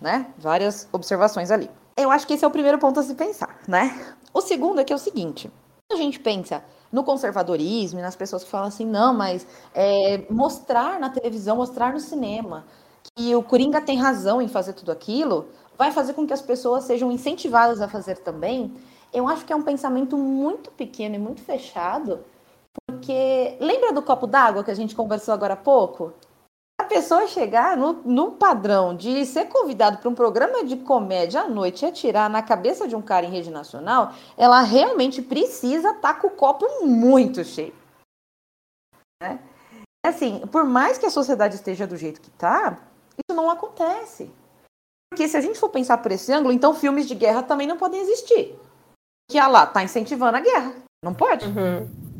né? 0.00 0.26
Várias 0.38 0.88
observações 0.90 1.52
ali. 1.52 1.70
Eu 1.96 2.10
acho 2.10 2.26
que 2.26 2.32
esse 2.32 2.44
é 2.44 2.48
o 2.48 2.50
primeiro 2.50 2.78
ponto 2.78 2.98
a 2.98 3.02
se 3.02 3.14
pensar, 3.14 3.60
né? 3.68 4.14
O 4.32 4.40
segundo 4.40 4.80
é 4.80 4.84
que 4.84 4.92
é 4.92 4.96
o 4.96 4.98
seguinte: 4.98 5.52
a 5.92 5.96
gente 5.96 6.18
pensa 6.18 6.64
no 6.90 7.02
conservadorismo 7.02 7.98
e 7.98 8.02
nas 8.02 8.14
pessoas 8.14 8.44
que 8.44 8.50
falam 8.50 8.68
assim, 8.68 8.84
não, 8.84 9.14
mas 9.14 9.46
é, 9.74 10.24
mostrar 10.28 11.00
na 11.00 11.08
televisão, 11.08 11.56
mostrar 11.56 11.92
no 11.92 12.00
cinema 12.00 12.64
que 13.14 13.34
o 13.34 13.42
Coringa 13.42 13.80
tem 13.80 13.98
razão 13.98 14.40
em 14.40 14.48
fazer 14.48 14.74
tudo 14.74 14.92
aquilo, 14.92 15.48
vai 15.76 15.90
fazer 15.90 16.12
com 16.12 16.26
que 16.26 16.32
as 16.32 16.42
pessoas 16.42 16.84
sejam 16.84 17.10
incentivadas 17.10 17.80
a 17.80 17.88
fazer 17.88 18.18
também. 18.18 18.74
Eu 19.12 19.28
acho 19.28 19.44
que 19.44 19.52
é 19.52 19.56
um 19.56 19.62
pensamento 19.62 20.16
muito 20.16 20.70
pequeno 20.70 21.14
e 21.14 21.18
muito 21.18 21.42
fechado, 21.42 22.20
porque 22.86 23.56
lembra 23.60 23.92
do 23.92 24.02
copo 24.02 24.26
d'água 24.26 24.64
que 24.64 24.70
a 24.70 24.74
gente 24.74 24.94
conversou 24.94 25.34
agora 25.34 25.54
há 25.54 25.56
pouco? 25.56 26.12
Pessoa 26.92 27.26
chegar 27.26 27.76
no, 27.76 27.94
no 28.04 28.32
padrão 28.32 28.94
de 28.94 29.24
ser 29.24 29.46
convidado 29.46 29.98
para 29.98 30.08
um 30.08 30.14
programa 30.14 30.62
de 30.62 30.76
comédia 30.76 31.42
à 31.42 31.48
noite 31.48 31.84
e 31.84 31.88
atirar 31.88 32.28
na 32.28 32.42
cabeça 32.42 32.86
de 32.86 32.94
um 32.94 33.00
cara 33.00 33.24
em 33.24 33.30
rede 33.30 33.50
nacional, 33.50 34.12
ela 34.36 34.60
realmente 34.60 35.22
precisa 35.22 35.90
estar 35.90 36.14
tá 36.14 36.20
com 36.20 36.26
o 36.26 36.30
copo 36.30 36.66
muito 36.84 37.42
cheio. 37.44 37.74
Né? 39.22 39.38
Assim, 40.04 40.46
por 40.48 40.64
mais 40.64 40.98
que 40.98 41.06
a 41.06 41.10
sociedade 41.10 41.54
esteja 41.54 41.86
do 41.86 41.96
jeito 41.96 42.20
que 42.20 42.28
está, 42.28 42.78
isso 43.12 43.34
não 43.34 43.50
acontece. 43.50 44.30
Porque 45.10 45.28
se 45.28 45.36
a 45.36 45.40
gente 45.40 45.58
for 45.58 45.70
pensar 45.70 45.98
por 45.98 46.12
esse 46.12 46.32
ângulo, 46.32 46.52
então 46.52 46.74
filmes 46.74 47.06
de 47.06 47.14
guerra 47.14 47.42
também 47.42 47.66
não 47.66 47.78
podem 47.78 48.00
existir. 48.00 48.58
Que 49.30 49.38
a 49.38 49.46
lá 49.46 49.64
está 49.64 49.82
incentivando 49.82 50.36
a 50.36 50.40
guerra. 50.40 50.74
Não 51.02 51.14
pode. 51.14 51.46
Uhum. 51.46 52.11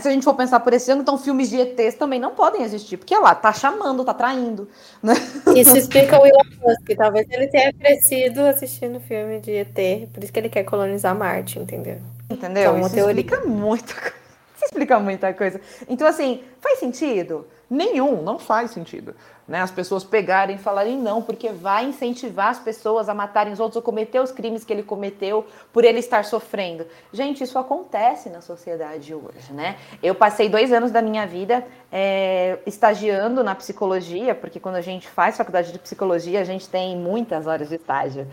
Se 0.00 0.08
a 0.08 0.10
gente 0.10 0.22
for 0.24 0.34
pensar 0.34 0.60
por 0.60 0.72
esse 0.72 0.90
ângulo, 0.90 1.02
então 1.02 1.18
filmes 1.18 1.48
de 1.48 1.58
ETs 1.58 1.94
também 1.94 2.20
não 2.20 2.34
podem 2.34 2.62
existir, 2.62 2.96
porque 2.98 3.16
lá 3.16 3.34
tá 3.34 3.52
chamando, 3.52 4.04
tá 4.04 4.12
traindo. 4.12 4.68
Né? 5.02 5.14
Isso 5.56 5.76
explica 5.76 6.20
o 6.20 6.26
Elon 6.26 6.44
Musk. 6.62 6.96
Talvez 6.96 7.26
ele 7.30 7.48
tenha 7.48 7.72
crescido 7.72 8.42
assistindo 8.42 9.00
filme 9.00 9.40
de 9.40 9.52
ET, 9.52 10.08
por 10.12 10.22
isso 10.22 10.32
que 10.32 10.38
ele 10.38 10.48
quer 10.48 10.64
colonizar 10.64 11.16
Marte, 11.16 11.58
entendeu? 11.58 11.98
Entendeu? 12.30 12.76
Então, 12.76 12.80
Isso 12.80 12.94
teoria. 12.94 13.20
explica 13.20 13.46
muita 13.46 13.94
coisa. 13.94 14.14
Isso 14.56 14.64
explica 14.64 15.00
muita 15.00 15.32
coisa. 15.32 15.60
Então, 15.88 16.06
assim, 16.06 16.42
faz 16.60 16.78
sentido? 16.78 17.46
Nenhum, 17.70 18.22
não 18.22 18.38
faz 18.38 18.70
sentido. 18.72 19.14
Né? 19.48 19.62
As 19.62 19.70
pessoas 19.70 20.04
pegarem 20.04 20.56
e 20.56 20.58
falarem 20.58 20.98
não, 20.98 21.22
porque 21.22 21.48
vai 21.48 21.86
incentivar 21.86 22.48
as 22.48 22.58
pessoas 22.58 23.08
a 23.08 23.14
matarem 23.14 23.50
os 23.50 23.58
outros 23.58 23.76
ou 23.76 23.82
cometer 23.82 24.20
os 24.20 24.30
crimes 24.30 24.62
que 24.62 24.70
ele 24.70 24.82
cometeu 24.82 25.46
por 25.72 25.84
ele 25.84 26.00
estar 26.00 26.22
sofrendo. 26.26 26.86
Gente, 27.10 27.42
isso 27.42 27.58
acontece 27.58 28.28
na 28.28 28.42
sociedade 28.42 29.14
hoje, 29.14 29.50
né? 29.52 29.76
Eu 30.02 30.14
passei 30.14 30.50
dois 30.50 30.70
anos 30.70 30.90
da 30.90 31.00
minha 31.00 31.26
vida 31.26 31.66
é, 31.90 32.58
estagiando 32.66 33.42
na 33.42 33.54
psicologia, 33.54 34.34
porque 34.34 34.60
quando 34.60 34.76
a 34.76 34.82
gente 34.82 35.08
faz 35.08 35.38
faculdade 35.38 35.72
de 35.72 35.78
psicologia, 35.78 36.40
a 36.40 36.44
gente 36.44 36.68
tem 36.68 36.94
muitas 36.94 37.46
horas 37.46 37.70
de 37.70 37.76
estágio. 37.76 38.26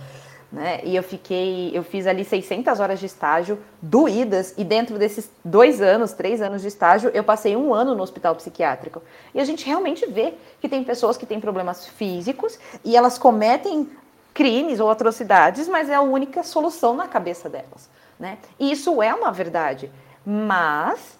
Né? 0.51 0.79
E 0.83 0.95
eu 0.95 1.03
fiquei, 1.03 1.71
eu 1.73 1.83
fiz 1.83 2.07
ali 2.07 2.23
600 2.23 2.79
horas 2.79 2.99
de 2.99 3.05
estágio 3.05 3.59
doídas 3.81 4.53
e 4.57 4.63
dentro 4.63 4.97
desses 4.97 5.29
dois 5.43 5.81
anos, 5.81 6.13
três 6.13 6.41
anos 6.41 6.61
de 6.61 6.67
estágio, 6.67 7.09
eu 7.13 7.23
passei 7.23 7.55
um 7.55 7.73
ano 7.73 7.95
no 7.95 8.03
hospital 8.03 8.35
psiquiátrico. 8.35 9.01
E 9.33 9.39
a 9.39 9.45
gente 9.45 9.65
realmente 9.65 10.05
vê 10.05 10.33
que 10.61 10.69
tem 10.69 10.83
pessoas 10.83 11.17
que 11.17 11.25
têm 11.25 11.39
problemas 11.39 11.87
físicos 11.87 12.59
e 12.83 12.95
elas 12.95 13.17
cometem 13.17 13.89
crimes 14.33 14.79
ou 14.79 14.89
atrocidades, 14.89 15.67
mas 15.67 15.89
é 15.89 15.95
a 15.95 16.01
única 16.01 16.43
solução 16.43 16.95
na 16.95 17.07
cabeça 17.07 17.49
delas, 17.49 17.89
né? 18.19 18.37
E 18.59 18.71
isso 18.71 19.01
é 19.01 19.13
uma 19.13 19.31
verdade, 19.31 19.91
mas 20.25 21.17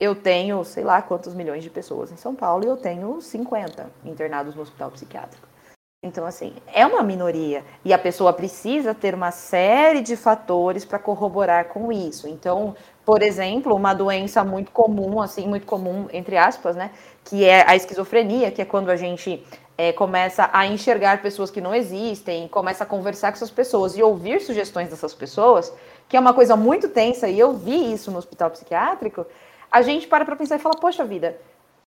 eu 0.00 0.14
tenho, 0.14 0.64
sei 0.64 0.82
lá 0.82 1.00
quantos 1.00 1.34
milhões 1.34 1.62
de 1.62 1.70
pessoas 1.70 2.10
em 2.10 2.16
São 2.16 2.34
Paulo 2.34 2.64
e 2.64 2.68
eu 2.68 2.76
tenho 2.76 3.20
50 3.20 3.90
internados 4.04 4.54
no 4.54 4.62
hospital 4.62 4.90
psiquiátrico. 4.90 5.53
Então, 6.06 6.26
assim, 6.26 6.52
é 6.72 6.84
uma 6.86 7.02
minoria 7.02 7.64
e 7.84 7.92
a 7.92 7.98
pessoa 7.98 8.32
precisa 8.32 8.94
ter 8.94 9.14
uma 9.14 9.30
série 9.30 10.02
de 10.02 10.16
fatores 10.16 10.84
para 10.84 10.98
corroborar 10.98 11.64
com 11.66 11.90
isso. 11.90 12.28
Então, 12.28 12.76
Por 13.04 13.22
exemplo, 13.22 13.74
uma 13.74 13.92
doença 13.92 14.42
muito 14.42 14.70
comum, 14.70 15.20
assim, 15.20 15.46
muito 15.46 15.66
comum, 15.66 16.08
entre 16.12 16.38
aspas, 16.38 16.74
né? 16.74 16.90
Que 17.22 17.44
é 17.44 17.64
a 17.68 17.76
esquizofrenia, 17.76 18.50
que 18.50 18.62
é 18.62 18.64
quando 18.64 18.88
a 18.90 18.96
gente 18.96 19.44
é, 19.76 19.92
começa 19.92 20.48
a 20.52 20.66
enxergar 20.66 21.20
pessoas 21.20 21.50
que 21.50 21.60
não 21.60 21.74
existem, 21.74 22.48
começa 22.48 22.84
a 22.84 22.86
conversar 22.86 23.30
com 23.30 23.36
essas 23.36 23.50
pessoas 23.50 23.96
e 23.96 24.02
ouvir 24.02 24.40
sugestões 24.40 24.88
dessas 24.88 25.12
pessoas, 25.12 25.72
que 26.08 26.16
é 26.16 26.20
uma 26.20 26.32
coisa 26.32 26.56
muito 26.56 26.88
tensa, 26.88 27.28
e 27.28 27.38
eu 27.38 27.52
vi 27.52 27.92
isso 27.92 28.10
no 28.10 28.18
hospital 28.18 28.50
psiquiátrico, 28.50 29.26
a 29.70 29.82
gente 29.82 30.06
para 30.06 30.24
para 30.24 30.36
pensar 30.36 30.56
e 30.56 30.58
fala, 30.60 30.76
poxa 30.80 31.04
vida, 31.04 31.36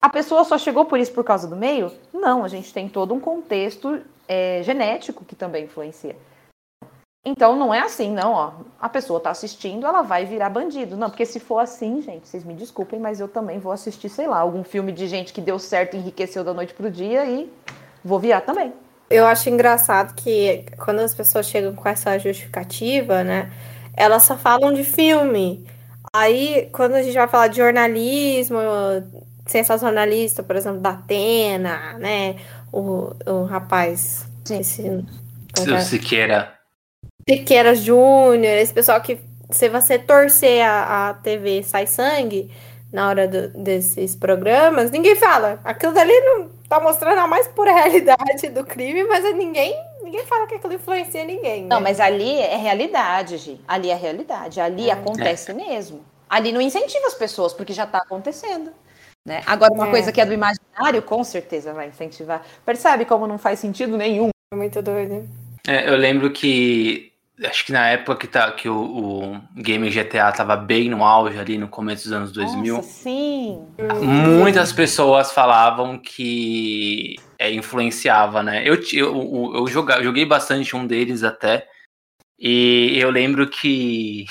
a 0.02 0.10
pessoa 0.10 0.44
só 0.44 0.58
chegou 0.58 0.86
por 0.86 1.00
isso 1.00 1.12
por 1.12 1.24
causa 1.24 1.48
do 1.48 1.56
meio? 1.56 1.92
Não, 2.14 2.44
a 2.44 2.48
gente 2.48 2.74
tem 2.74 2.88
todo 2.88 3.14
um 3.14 3.20
contexto 3.20 4.02
é, 4.28 4.62
genético 4.64 5.26
que 5.26 5.36
também 5.36 5.66
influencia. 5.66 6.16
Então 7.26 7.56
não 7.56 7.74
é 7.74 7.82
assim, 7.82 8.12
não, 8.12 8.32
ó. 8.32 8.52
A 8.80 8.88
pessoa 8.88 9.18
está 9.18 9.30
assistindo, 9.30 9.86
ela 9.86 10.02
vai 10.02 10.26
virar 10.26 10.50
bandido. 10.50 10.96
Não, 10.96 11.10
porque 11.10 11.26
se 11.26 11.40
for 11.40 11.60
assim, 11.60 12.02
gente, 12.02 12.28
vocês 12.28 12.46
me 12.46 12.54
desculpem, 12.54 13.00
mas 13.00 13.20
eu 13.20 13.28
também 13.28 13.60
vou 13.60 13.74
assistir, 13.74 14.08
sei 14.08 14.26
lá, 14.26 14.40
algum 14.40 14.64
filme 14.64 14.92
de 14.92 15.06
gente 15.08 15.34
que 15.34 15.42
deu 15.42 15.60
certo, 15.60 15.98
enriqueceu 15.98 16.44
da 16.44 16.54
noite 16.54 16.74
pro 16.74 16.90
dia 16.90 17.26
e 17.26 17.52
vou 18.04 18.20
virar 18.20 18.42
também. 18.42 18.74
Eu 19.10 19.26
acho 19.26 19.50
engraçado 19.50 20.16
que 20.16 20.66
quando 20.84 21.00
as 21.00 21.14
pessoas 21.14 21.48
chegam 21.48 21.76
com 21.76 21.90
essa 21.90 22.18
justificativa, 22.18 23.24
né, 23.24 23.52
elas 23.98 24.24
só 24.24 24.38
falam 24.38 24.72
de 24.72 24.84
filme. 24.84 25.68
Aí, 26.14 26.70
quando 26.72 26.94
a 26.94 27.04
gente 27.04 27.16
vai 27.16 27.28
falar 27.28 27.48
de 27.48 27.58
jornalismo, 27.58 28.58
sensacionalista, 29.50 30.44
por 30.44 30.56
exemplo, 30.56 30.80
da 30.80 30.92
Atena, 30.92 31.94
né, 32.00 32.36
o, 32.72 33.14
o 33.26 33.44
rapaz... 33.46 34.28
Esse, 34.50 34.82
o 35.58 35.80
Siqueira. 35.82 36.54
Siqueira 37.28 37.76
Júnior, 37.76 38.58
esse 38.58 38.74
pessoal 38.74 39.00
que, 39.02 39.20
se 39.52 39.70
você 39.70 40.00
torcer 40.00 40.64
a, 40.64 41.10
a 41.10 41.14
TV 41.14 41.62
sai 41.64 41.86
sangue 41.86 42.52
na 42.92 43.08
hora 43.08 43.28
do, 43.28 43.50
desses 43.50 44.16
programas, 44.16 44.90
ninguém 44.90 45.16
fala. 45.16 45.60
Aquilo 45.64 45.94
dali 45.94 46.12
não 46.22 46.50
tá 46.68 46.80
mostrando 46.80 47.20
a 47.20 47.28
mais 47.28 47.48
pura 47.48 47.72
realidade 47.74 48.50
do 48.50 48.64
crime, 48.66 49.04
mas 49.04 49.24
ninguém, 49.36 49.76
ninguém 50.04 50.26
fala 50.26 50.48
que 50.48 50.56
aquilo 50.56 50.74
influencia 50.74 51.24
ninguém. 51.24 51.64
Né? 51.64 51.68
Não, 51.70 51.82
mas 51.82 52.00
ali 52.00 52.40
é 52.40 52.56
realidade, 52.56 53.38
Gi. 53.38 53.62
Ali 53.68 53.90
é 53.90 53.96
realidade. 53.96 54.60
Ali 54.60 54.90
é. 54.90 54.94
acontece 54.94 55.52
é. 55.52 55.54
mesmo. 55.54 56.04
Ali 56.28 56.52
não 56.52 56.62
incentiva 56.62 57.08
as 57.08 57.16
pessoas, 57.16 57.54
porque 57.54 57.74
já 57.74 57.86
tá 57.86 58.00
acontecendo. 58.00 58.72
Né? 59.30 59.44
Agora, 59.46 59.72
uma 59.72 59.88
é. 59.88 59.92
coisa 59.92 60.12
que 60.12 60.20
é 60.20 60.26
do 60.26 60.34
imaginário, 60.34 61.04
com 61.04 61.24
certeza 61.24 61.72
vai 61.72 61.90
incentivar. 61.90 62.44
Percebe 62.66 63.06
como 63.06 63.28
não 63.28 63.38
faz 63.38 63.60
sentido 63.60 63.96
nenhum? 63.96 64.32
Muito 64.52 64.82
doido. 64.82 65.30
É, 65.68 65.88
eu 65.88 65.96
lembro 65.96 66.32
que 66.32 67.14
acho 67.46 67.64
que 67.64 67.72
na 67.72 67.90
época 67.90 68.16
que, 68.16 68.28
tá, 68.28 68.52
que 68.52 68.68
o, 68.68 68.76
o 68.76 69.42
game 69.56 69.88
GTA 69.92 70.32
tava 70.32 70.56
bem 70.56 70.90
no 70.90 71.04
auge 71.04 71.38
ali 71.38 71.60
no 71.60 71.68
começo 71.68 72.06
dos 72.06 72.12
anos 72.12 72.32
2000. 72.32 72.78
Nossa, 72.78 72.90
sim. 72.90 73.68
Muitas 74.02 74.74
pessoas 74.74 75.32
falavam 75.32 76.00
que 76.00 77.16
é, 77.38 77.54
influenciava, 77.54 78.42
né? 78.42 78.64
Eu, 78.66 78.82
eu, 78.94 79.52
eu 79.58 79.68
joguei, 79.68 80.02
joguei 80.02 80.26
bastante 80.26 80.76
um 80.76 80.88
deles 80.88 81.24
até. 81.24 81.68
E 82.40 82.98
eu 82.98 83.12
lembro 83.12 83.48
que 83.48 84.26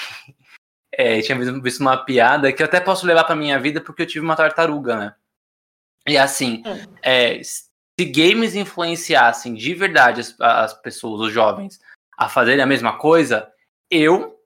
é, 0.98 1.22
tinha 1.22 1.38
visto 1.38 1.80
uma 1.80 1.96
piada 1.96 2.52
que 2.52 2.60
eu 2.60 2.66
até 2.66 2.80
posso 2.80 3.06
levar 3.06 3.22
para 3.22 3.36
minha 3.36 3.56
vida 3.60 3.80
porque 3.80 4.02
eu 4.02 4.06
tive 4.06 4.24
uma 4.24 4.34
tartaruga, 4.34 4.96
né? 4.96 5.14
E 6.08 6.18
assim, 6.18 6.60
hum. 6.66 6.92
é, 7.00 7.40
se 7.40 8.04
games 8.04 8.56
influenciassem 8.56 9.54
de 9.54 9.74
verdade 9.74 10.20
as, 10.20 10.34
as 10.40 10.74
pessoas, 10.74 11.20
os 11.20 11.32
jovens, 11.32 11.78
a 12.16 12.28
fazerem 12.28 12.62
a 12.62 12.66
mesma 12.66 12.98
coisa, 12.98 13.48
eu 13.88 14.36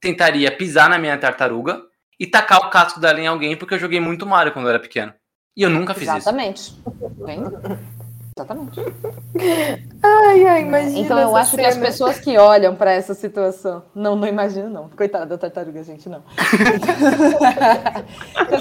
tentaria 0.00 0.56
pisar 0.56 0.88
na 0.88 0.98
minha 0.98 1.18
tartaruga 1.18 1.82
e 2.20 2.26
tacar 2.26 2.60
o 2.60 2.70
casco 2.70 3.00
dela 3.00 3.20
em 3.20 3.26
alguém, 3.26 3.56
porque 3.56 3.74
eu 3.74 3.78
joguei 3.78 3.98
muito 3.98 4.24
Mario 4.24 4.52
quando 4.52 4.66
eu 4.66 4.70
era 4.70 4.80
pequeno. 4.80 5.12
E 5.56 5.62
eu 5.62 5.70
nunca 5.70 5.94
fiz 5.94 6.08
Exatamente. 6.08 6.60
isso. 6.60 6.82
Exatamente. 6.86 7.97
Exatamente. 8.38 8.80
Ai, 10.00 10.46
ai, 10.46 10.62
imagina. 10.62 11.00
Então 11.00 11.18
eu 11.18 11.34
acho 11.34 11.50
cena. 11.50 11.64
que 11.64 11.68
as 11.68 11.76
pessoas 11.76 12.20
que 12.20 12.38
olham 12.38 12.76
para 12.76 12.92
essa 12.92 13.14
situação. 13.14 13.82
Não, 13.92 14.14
não 14.14 14.28
imagino, 14.28 14.70
não. 14.70 14.88
Coitada 14.90 15.26
da 15.26 15.36
tartaruga, 15.36 15.82
gente, 15.82 16.08
não. 16.08 16.22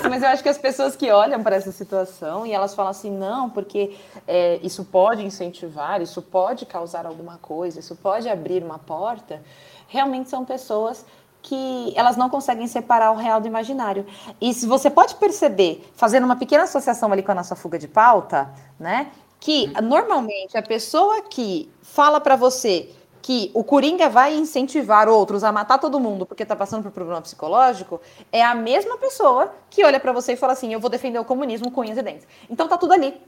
Mas 0.10 0.24
eu 0.24 0.30
acho 0.30 0.42
que 0.42 0.50
as 0.50 0.58
pessoas 0.58 0.96
que 0.96 1.12
olham 1.12 1.44
para 1.44 1.56
essa 1.56 1.72
situação 1.72 2.44
e 2.46 2.54
elas 2.54 2.74
falam 2.74 2.90
assim, 2.90 3.12
não, 3.12 3.52
porque 3.52 3.96
é, 4.28 4.60
isso 4.64 4.84
pode 4.84 5.24
incentivar, 5.24 6.02
isso 6.02 6.24
pode 6.24 6.66
causar 6.66 7.06
alguma 7.06 7.38
coisa, 7.38 7.80
isso 7.80 7.96
pode 7.96 8.28
abrir 8.28 8.64
uma 8.64 8.80
porta, 8.80 9.44
realmente 9.88 10.30
são 10.30 10.44
pessoas 10.44 11.06
que 11.42 11.94
elas 11.96 12.18
não 12.18 12.30
conseguem 12.30 12.68
separar 12.68 13.12
o 13.12 13.16
real 13.16 13.40
do 13.40 13.48
imaginário. 13.48 14.06
E 14.42 14.54
se 14.54 14.66
você 14.66 14.90
pode 14.90 15.16
perceber, 15.16 15.90
fazendo 15.96 16.26
uma 16.26 16.36
pequena 16.36 16.64
associação 16.64 17.12
ali 17.12 17.24
com 17.24 17.32
a 17.32 17.36
nossa 17.36 17.56
fuga 17.56 17.80
de 17.80 17.88
pauta, 17.88 18.50
né? 18.80 19.12
Que 19.40 19.68
normalmente 19.82 20.58
a 20.58 20.62
pessoa 20.62 21.22
que 21.24 21.70
fala 21.82 22.20
para 22.20 22.36
você 22.36 22.90
que 23.22 23.52
o 23.54 23.64
Coringa 23.64 24.08
vai 24.08 24.34
incentivar 24.36 25.10
outros 25.10 25.44
a 25.44 25.52
matar 25.52 25.78
todo 25.78 26.00
mundo 26.00 26.26
porque 26.26 26.46
tá 26.46 26.56
passando 26.56 26.84
por 26.84 26.92
problema 26.92 27.22
psicológico, 27.22 28.02
é 28.32 28.42
a 28.42 28.56
mesma 28.56 28.98
pessoa 28.98 29.54
que 29.70 29.84
olha 29.84 30.00
para 30.00 30.14
você 30.14 30.34
e 30.34 30.38
fala 30.38 30.54
assim: 30.54 30.74
"Eu 30.74 30.80
vou 30.80 30.90
defender 30.90 31.20
o 31.20 31.26
comunismo 31.26 31.70
com 31.70 31.82
unhas 31.82 31.98
e 31.98 32.02
dentes". 32.02 32.28
Então 32.50 32.68
tá 32.68 32.78
tudo 32.78 32.94
ali. 32.94 33.20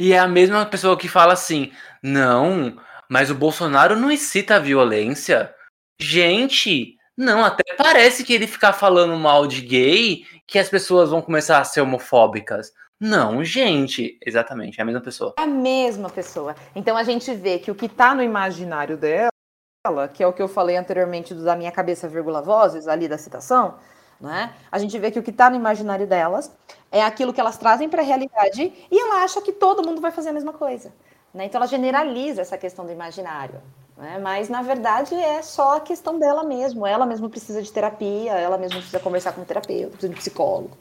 E 0.00 0.12
é 0.12 0.18
a 0.18 0.26
mesma 0.26 0.64
pessoa 0.66 0.96
que 0.96 1.08
fala 1.08 1.34
assim: 1.34 1.72
"Não, 2.02 2.76
mas 3.08 3.30
o 3.30 3.34
Bolsonaro 3.34 3.96
não 3.96 4.10
incita 4.10 4.56
a 4.56 4.60
violência". 4.60 5.54
Gente, 6.00 6.96
não, 7.16 7.44
até 7.44 7.62
parece 7.76 8.24
que 8.24 8.32
ele 8.32 8.46
ficar 8.46 8.72
falando 8.72 9.16
mal 9.16 9.46
de 9.46 9.60
gay 9.60 10.24
que 10.46 10.58
as 10.58 10.68
pessoas 10.68 11.10
vão 11.10 11.22
começar 11.22 11.58
a 11.58 11.64
ser 11.64 11.80
homofóbicas. 11.80 12.72
Não, 13.06 13.44
gente, 13.44 14.18
exatamente, 14.24 14.80
é 14.80 14.82
a 14.82 14.84
mesma 14.86 15.02
pessoa. 15.02 15.34
É 15.38 15.42
a 15.42 15.46
mesma 15.46 16.08
pessoa. 16.08 16.56
Então 16.74 16.96
a 16.96 17.02
gente 17.02 17.34
vê 17.34 17.58
que 17.58 17.70
o 17.70 17.74
que 17.74 17.84
está 17.84 18.14
no 18.14 18.22
imaginário 18.22 18.96
dela, 18.96 20.08
que 20.10 20.22
é 20.22 20.26
o 20.26 20.32
que 20.32 20.40
eu 20.40 20.48
falei 20.48 20.74
anteriormente 20.74 21.34
da 21.34 21.54
minha 21.54 21.70
cabeça, 21.70 22.08
vírgula 22.08 22.40
vozes, 22.40 22.88
ali 22.88 23.06
da 23.06 23.18
citação, 23.18 23.74
né? 24.18 24.54
A 24.72 24.78
gente 24.78 24.98
vê 24.98 25.10
que 25.10 25.18
o 25.18 25.22
que 25.22 25.28
está 25.28 25.50
no 25.50 25.56
imaginário 25.56 26.06
delas 26.06 26.50
é 26.90 27.02
aquilo 27.02 27.34
que 27.34 27.38
elas 27.38 27.58
trazem 27.58 27.90
para 27.90 28.00
a 28.00 28.04
realidade 28.04 28.72
e 28.90 28.98
ela 28.98 29.22
acha 29.22 29.42
que 29.42 29.52
todo 29.52 29.86
mundo 29.86 30.00
vai 30.00 30.10
fazer 30.10 30.30
a 30.30 30.32
mesma 30.32 30.54
coisa. 30.54 30.90
Né? 31.34 31.44
Então 31.44 31.58
ela 31.58 31.68
generaliza 31.68 32.40
essa 32.40 32.56
questão 32.56 32.86
do 32.86 32.92
imaginário. 32.92 33.60
Né? 33.98 34.18
Mas 34.18 34.48
na 34.48 34.62
verdade 34.62 35.14
é 35.14 35.42
só 35.42 35.76
a 35.76 35.80
questão 35.80 36.18
dela 36.18 36.42
mesmo. 36.42 36.86
Ela 36.86 37.04
mesma 37.04 37.28
precisa 37.28 37.60
de 37.60 37.70
terapia, 37.70 38.32
ela 38.32 38.56
mesma 38.56 38.78
precisa 38.78 38.98
conversar 38.98 39.32
com 39.32 39.42
um 39.42 39.44
terapeuta, 39.44 39.90
precisa 39.90 40.08
de 40.08 40.18
psicólogo 40.18 40.78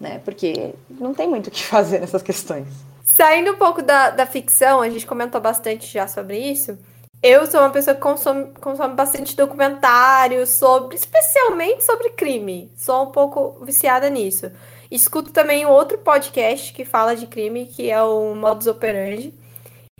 né? 0.00 0.20
Porque 0.24 0.74
não 0.90 1.14
tem 1.14 1.28
muito 1.28 1.48
o 1.48 1.50
que 1.50 1.62
fazer 1.64 2.00
nessas 2.00 2.22
questões. 2.22 2.68
Saindo 3.04 3.52
um 3.52 3.56
pouco 3.56 3.82
da, 3.82 4.10
da 4.10 4.26
ficção, 4.26 4.80
a 4.80 4.90
gente 4.90 5.06
comentou 5.06 5.40
bastante 5.40 5.92
já 5.92 6.06
sobre 6.06 6.38
isso. 6.38 6.76
Eu 7.22 7.46
sou 7.46 7.60
uma 7.60 7.70
pessoa 7.70 7.94
que 7.94 8.02
consome, 8.02 8.52
consome 8.60 8.94
bastante 8.94 9.34
documentários 9.34 10.50
sobre, 10.50 10.96
especialmente 10.96 11.82
sobre 11.82 12.10
crime. 12.10 12.70
Sou 12.76 13.04
um 13.04 13.10
pouco 13.10 13.64
viciada 13.64 14.10
nisso. 14.10 14.50
Escuto 14.90 15.32
também 15.32 15.66
outro 15.66 15.98
podcast 15.98 16.72
que 16.72 16.84
fala 16.84 17.16
de 17.16 17.26
crime, 17.26 17.66
que 17.66 17.90
é 17.90 18.00
o 18.02 18.34
Modus 18.34 18.66
Operandi. 18.66 19.34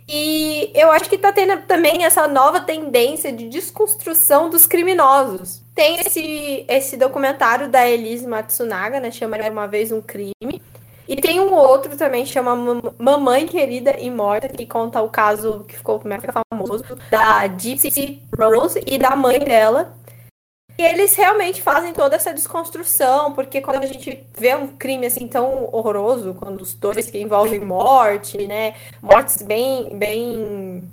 E 0.07 0.71
eu 0.73 0.89
acho 0.91 1.09
que 1.09 1.17
tá 1.17 1.33
tendo 1.33 1.61
também 1.63 2.05
essa 2.05 2.27
nova 2.27 2.61
tendência 2.61 3.31
de 3.31 3.49
desconstrução 3.49 4.49
dos 4.49 4.65
criminosos. 4.65 5.61
Tem 5.75 5.99
esse, 5.99 6.65
esse 6.67 6.95
documentário 6.95 7.67
da 7.67 7.87
Elise 7.87 8.25
Matsunaga, 8.25 8.99
né? 8.99 9.11
Chama 9.11 9.37
Uma 9.37 9.67
Vez 9.67 9.91
um 9.91 10.01
Crime. 10.01 10.61
E 11.07 11.15
tem 11.15 11.39
um 11.39 11.53
outro 11.53 11.95
também, 11.95 12.25
chama 12.25 12.53
Mamãe 12.97 13.47
Querida 13.47 13.95
e 13.97 14.09
Morta, 14.11 14.49
que 14.49 14.65
conta 14.65 15.01
o 15.01 15.09
caso 15.09 15.63
que 15.65 15.77
ficou 15.77 16.01
mega 16.03 16.33
famoso, 16.33 16.83
da 17.09 17.47
Gypsy 17.47 18.21
Rose 18.37 18.81
e 18.85 18.97
da 18.97 19.15
mãe 19.15 19.39
dela, 19.39 19.95
e 20.77 20.83
eles 20.83 21.15
realmente 21.15 21.61
fazem 21.61 21.91
toda 21.91 22.15
essa 22.15 22.33
desconstrução, 22.33 23.33
porque 23.33 23.61
quando 23.61 23.83
a 23.83 23.87
gente 23.87 24.23
vê 24.37 24.55
um 24.55 24.67
crime 24.67 25.07
assim 25.07 25.27
tão 25.27 25.67
horroroso, 25.73 26.35
quando 26.35 26.61
os 26.61 26.75
dois 26.75 27.09
que 27.09 27.19
envolvem 27.19 27.59
morte, 27.59 28.45
né? 28.45 28.75
Mortes 29.01 29.41
bem, 29.41 29.97
bem. 29.97 30.83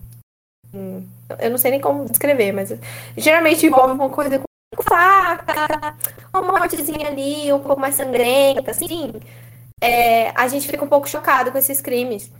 Hum, 0.73 1.07
eu 1.39 1.51
não 1.51 1.59
sei 1.59 1.73
nem 1.73 1.81
como 1.81 2.09
descrever, 2.09 2.53
mas 2.53 2.73
geralmente 3.17 3.67
envolve 3.67 3.93
uma 3.93 4.09
coisa 4.09 4.39
com 4.39 4.83
faca, 4.83 5.95
uma 6.33 6.43
mortezinha 6.43 7.09
ali, 7.09 7.53
um 7.53 7.61
pouco 7.61 7.81
mais 7.81 7.95
sangrenta, 7.95 8.71
assim. 8.71 9.13
É, 9.83 10.31
a 10.31 10.49
gente 10.49 10.67
fica 10.67 10.83
um 10.83 10.89
pouco 10.89 11.07
chocado 11.07 11.53
com 11.53 11.59
esses 11.59 11.81
crimes 11.83 12.31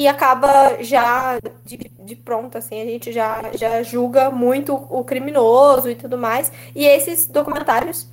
e 0.00 0.08
acaba 0.08 0.82
já 0.82 1.38
de, 1.62 1.76
de 1.76 2.16
pronto, 2.16 2.56
assim, 2.56 2.80
a 2.80 2.86
gente 2.86 3.12
já, 3.12 3.50
já 3.52 3.82
julga 3.82 4.30
muito 4.30 4.74
o 4.74 5.04
criminoso 5.04 5.90
e 5.90 5.94
tudo 5.94 6.16
mais. 6.16 6.50
E 6.74 6.86
esses 6.86 7.26
documentários 7.26 8.08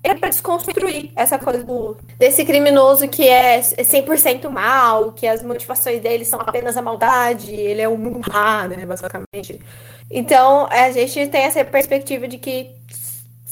é 0.00 0.14
para 0.14 0.28
desconstruir 0.28 1.10
essa 1.16 1.36
coisa 1.36 1.64
do, 1.64 1.96
desse 2.16 2.44
criminoso 2.44 3.08
que 3.08 3.26
é 3.26 3.58
100% 3.58 4.48
mal, 4.48 5.10
que 5.10 5.26
as 5.26 5.42
motivações 5.42 6.00
dele 6.00 6.24
são 6.24 6.40
apenas 6.40 6.76
a 6.76 6.82
maldade, 6.82 7.52
ele 7.52 7.82
é 7.82 7.88
um 7.88 7.96
munhá, 7.96 8.68
né, 8.68 8.86
basicamente. 8.86 9.60
Então, 10.08 10.68
a 10.70 10.92
gente 10.92 11.26
tem 11.26 11.42
essa 11.42 11.64
perspectiva 11.64 12.28
de 12.28 12.38
que 12.38 12.70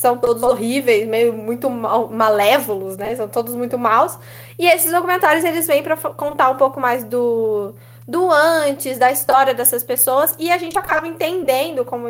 são 0.03 0.18
todos 0.18 0.42
horríveis, 0.42 1.07
meio 1.07 1.32
muito 1.32 1.70
mal, 1.70 2.09
malévolos, 2.09 2.96
né? 2.96 3.14
São 3.14 3.28
todos 3.28 3.55
muito 3.55 3.78
maus. 3.78 4.18
E 4.59 4.66
esses 4.66 4.90
documentários 4.90 5.44
eles 5.44 5.64
vêm 5.64 5.80
para 5.80 5.96
contar 5.96 6.50
um 6.50 6.57
pouco 6.57 6.80
mais 6.80 7.05
do 7.05 7.72
do 8.07 8.28
antes, 8.32 8.98
da 8.98 9.12
história 9.12 9.55
dessas 9.55 9.84
pessoas, 9.84 10.34
e 10.36 10.50
a 10.50 10.59
gente 10.59 10.76
acaba 10.76 11.07
entendendo, 11.07 11.84
como 11.84 12.09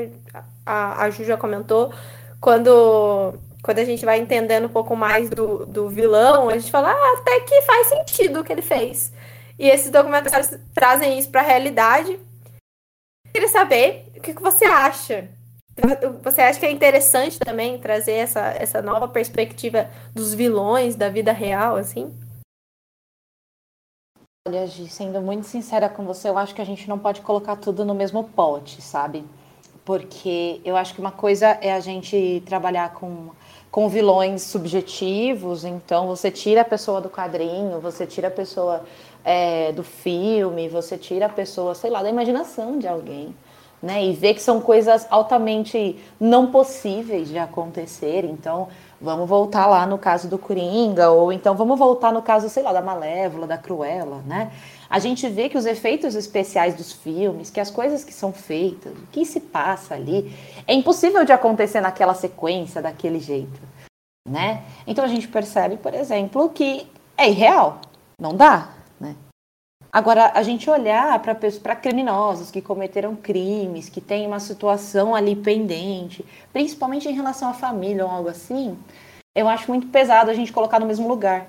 a, 0.65 1.05
a 1.05 1.11
Ju 1.11 1.23
já 1.23 1.37
comentou, 1.37 1.93
quando, 2.41 3.35
quando 3.63 3.79
a 3.79 3.85
gente 3.85 4.03
vai 4.03 4.19
entendendo 4.19 4.65
um 4.65 4.71
pouco 4.71 4.97
mais 4.97 5.29
do, 5.29 5.67
do 5.67 5.91
vilão, 5.91 6.49
a 6.49 6.57
gente 6.57 6.73
fala, 6.73 6.91
ah, 6.91 7.19
até 7.19 7.41
que 7.41 7.61
faz 7.61 7.89
sentido 7.89 8.41
o 8.41 8.45
que 8.45 8.55
ele 8.55 8.63
fez. 8.63 9.13
E 9.59 9.69
esses 9.69 9.91
documentários 9.91 10.51
trazem 10.75 11.19
isso 11.19 11.31
para 11.31 11.43
a 11.43 11.45
realidade. 11.45 12.13
Eu 12.13 13.33
queria 13.35 13.49
saber 13.49 14.07
o 14.17 14.21
que, 14.23 14.33
que 14.33 14.43
você 14.43 14.65
acha 14.65 15.29
você 16.23 16.43
acha 16.43 16.61
que 16.61 16.67
é 16.67 16.71
interessante 16.71 17.39
também 17.39 17.79
trazer 17.79 18.13
essa, 18.13 18.41
essa 18.41 18.83
nova 18.83 19.09
perspectiva 19.09 19.89
dos 20.15 20.35
vilões 20.35 20.95
da 20.95 21.09
vida 21.09 21.33
real, 21.33 21.77
assim? 21.77 22.13
Olha, 24.47 24.67
Gi, 24.67 24.89
sendo 24.89 25.21
muito 25.21 25.47
sincera 25.47 25.89
com 25.89 26.05
você, 26.05 26.29
eu 26.29 26.37
acho 26.37 26.55
que 26.55 26.61
a 26.61 26.65
gente 26.65 26.89
não 26.89 26.99
pode 26.99 27.21
colocar 27.21 27.57
tudo 27.57 27.85
no 27.85 27.95
mesmo 27.95 28.25
pote, 28.25 28.83
sabe? 28.83 29.25
Porque 29.85 30.61
eu 30.65 30.77
acho 30.77 30.95
que 30.95 31.01
uma 31.01 31.13
coisa 31.13 31.47
é 31.61 31.73
a 31.73 31.81
gente 31.81 32.43
trabalhar 32.45 32.93
com, 32.93 33.31
com 33.71 33.89
vilões 33.89 34.43
subjetivos, 34.43 35.65
então 35.65 36.07
você 36.07 36.31
tira 36.31 36.63
a 36.63 36.65
pessoa 36.65 37.01
do 37.01 37.09
quadrinho, 37.09 37.81
você 37.81 38.07
tira 38.07 38.29
a 38.29 38.31
pessoa 38.31 38.85
é, 39.25 39.73
do 39.73 39.83
filme, 39.83 40.69
você 40.69 40.99
tira 40.99 41.27
a 41.27 41.31
pessoa, 41.31 41.75
sei 41.75 41.91
lá, 41.91 42.03
da 42.03 42.11
imaginação 42.11 42.79
de 42.79 42.87
alguém 42.87 43.35
né? 43.83 44.05
E 44.05 44.13
ver 44.13 44.35
que 44.35 44.43
são 44.43 44.61
coisas 44.61 45.07
altamente 45.11 45.99
não 46.21 46.53
possíveis 46.53 47.29
de 47.29 47.39
acontecer. 47.39 48.25
Então, 48.25 48.69
vamos 49.01 49.29
voltar 49.29 49.67
lá 49.67 49.85
no 49.85 49.99
caso 49.99 50.29
do 50.29 50.39
Coringa, 50.39 51.11
ou 51.11 51.33
então 51.33 51.57
vamos 51.57 51.77
voltar 51.77 52.13
no 52.13 52.23
caso, 52.23 52.49
sei 52.49 52.63
lá, 52.63 52.73
da 52.73 52.81
Malévola, 52.81 53.47
da 53.47 53.59
Cruella, 53.59 54.23
né? 54.25 54.53
A 54.89 54.99
gente 54.99 55.29
vê 55.29 55.49
que 55.49 55.59
os 55.59 55.67
efeitos 55.67 56.15
especiais 56.15 56.75
dos 56.75 56.93
filmes, 56.93 57.51
que 57.51 57.59
as 57.59 57.71
coisas 57.71 58.05
que 58.05 58.13
são 58.13 58.33
feitas, 58.33 58.93
o 58.93 59.07
que 59.11 59.25
se 59.25 59.41
passa 59.41 59.95
ali, 59.95 60.33
é 60.67 60.75
impossível 60.75 61.25
de 61.25 61.33
acontecer 61.33 61.81
naquela 61.81 62.15
sequência, 62.15 62.81
daquele 62.81 63.19
jeito, 63.19 63.61
né? 64.29 64.63
Então 64.87 65.05
a 65.05 65.09
gente 65.09 65.27
percebe, 65.27 65.77
por 65.77 65.95
exemplo, 65.95 66.51
que 66.51 66.87
é 67.17 67.29
irreal, 67.29 67.81
não 68.21 68.35
dá, 68.35 68.69
Agora, 69.93 70.33
a 70.35 70.43
gente 70.43 70.71
olhar 70.71 71.21
para 71.21 71.77
criminosos 71.77 72.51
que 72.51 72.63
cometeram 72.63 73.15
crimes, 73.15 73.91
que 73.91 74.01
tem 74.01 74.27
uma 74.27 74.41
situação 74.41 75.15
ali 75.15 75.37
pendente, 75.37 76.25
principalmente 76.51 77.07
em 77.07 77.13
relação 77.13 77.51
à 77.51 77.53
família 77.53 78.07
ou 78.07 78.11
algo 78.11 78.31
assim, 78.31 78.79
eu 79.37 79.47
acho 79.47 79.71
muito 79.71 79.89
pesado 79.89 80.31
a 80.31 80.35
gente 80.35 80.51
colocar 80.51 80.81
no 80.81 80.87
mesmo 80.87 81.07
lugar. 81.07 81.47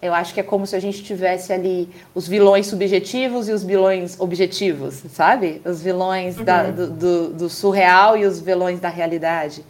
Eu 0.00 0.14
acho 0.14 0.32
que 0.32 0.38
é 0.38 0.44
como 0.44 0.64
se 0.64 0.76
a 0.76 0.80
gente 0.80 1.02
tivesse 1.02 1.52
ali 1.52 1.88
os 2.14 2.28
vilões 2.28 2.68
subjetivos 2.68 3.48
e 3.48 3.52
os 3.52 3.64
vilões 3.64 4.18
objetivos, 4.20 5.02
sabe? 5.10 5.60
Os 5.64 5.82
vilões 5.82 6.38
uhum. 6.38 6.44
da, 6.44 6.70
do, 6.70 6.90
do, 6.90 7.28
do 7.32 7.48
surreal 7.48 8.16
e 8.16 8.24
os 8.24 8.40
vilões 8.40 8.78
da 8.78 8.88
realidade. 8.88 9.64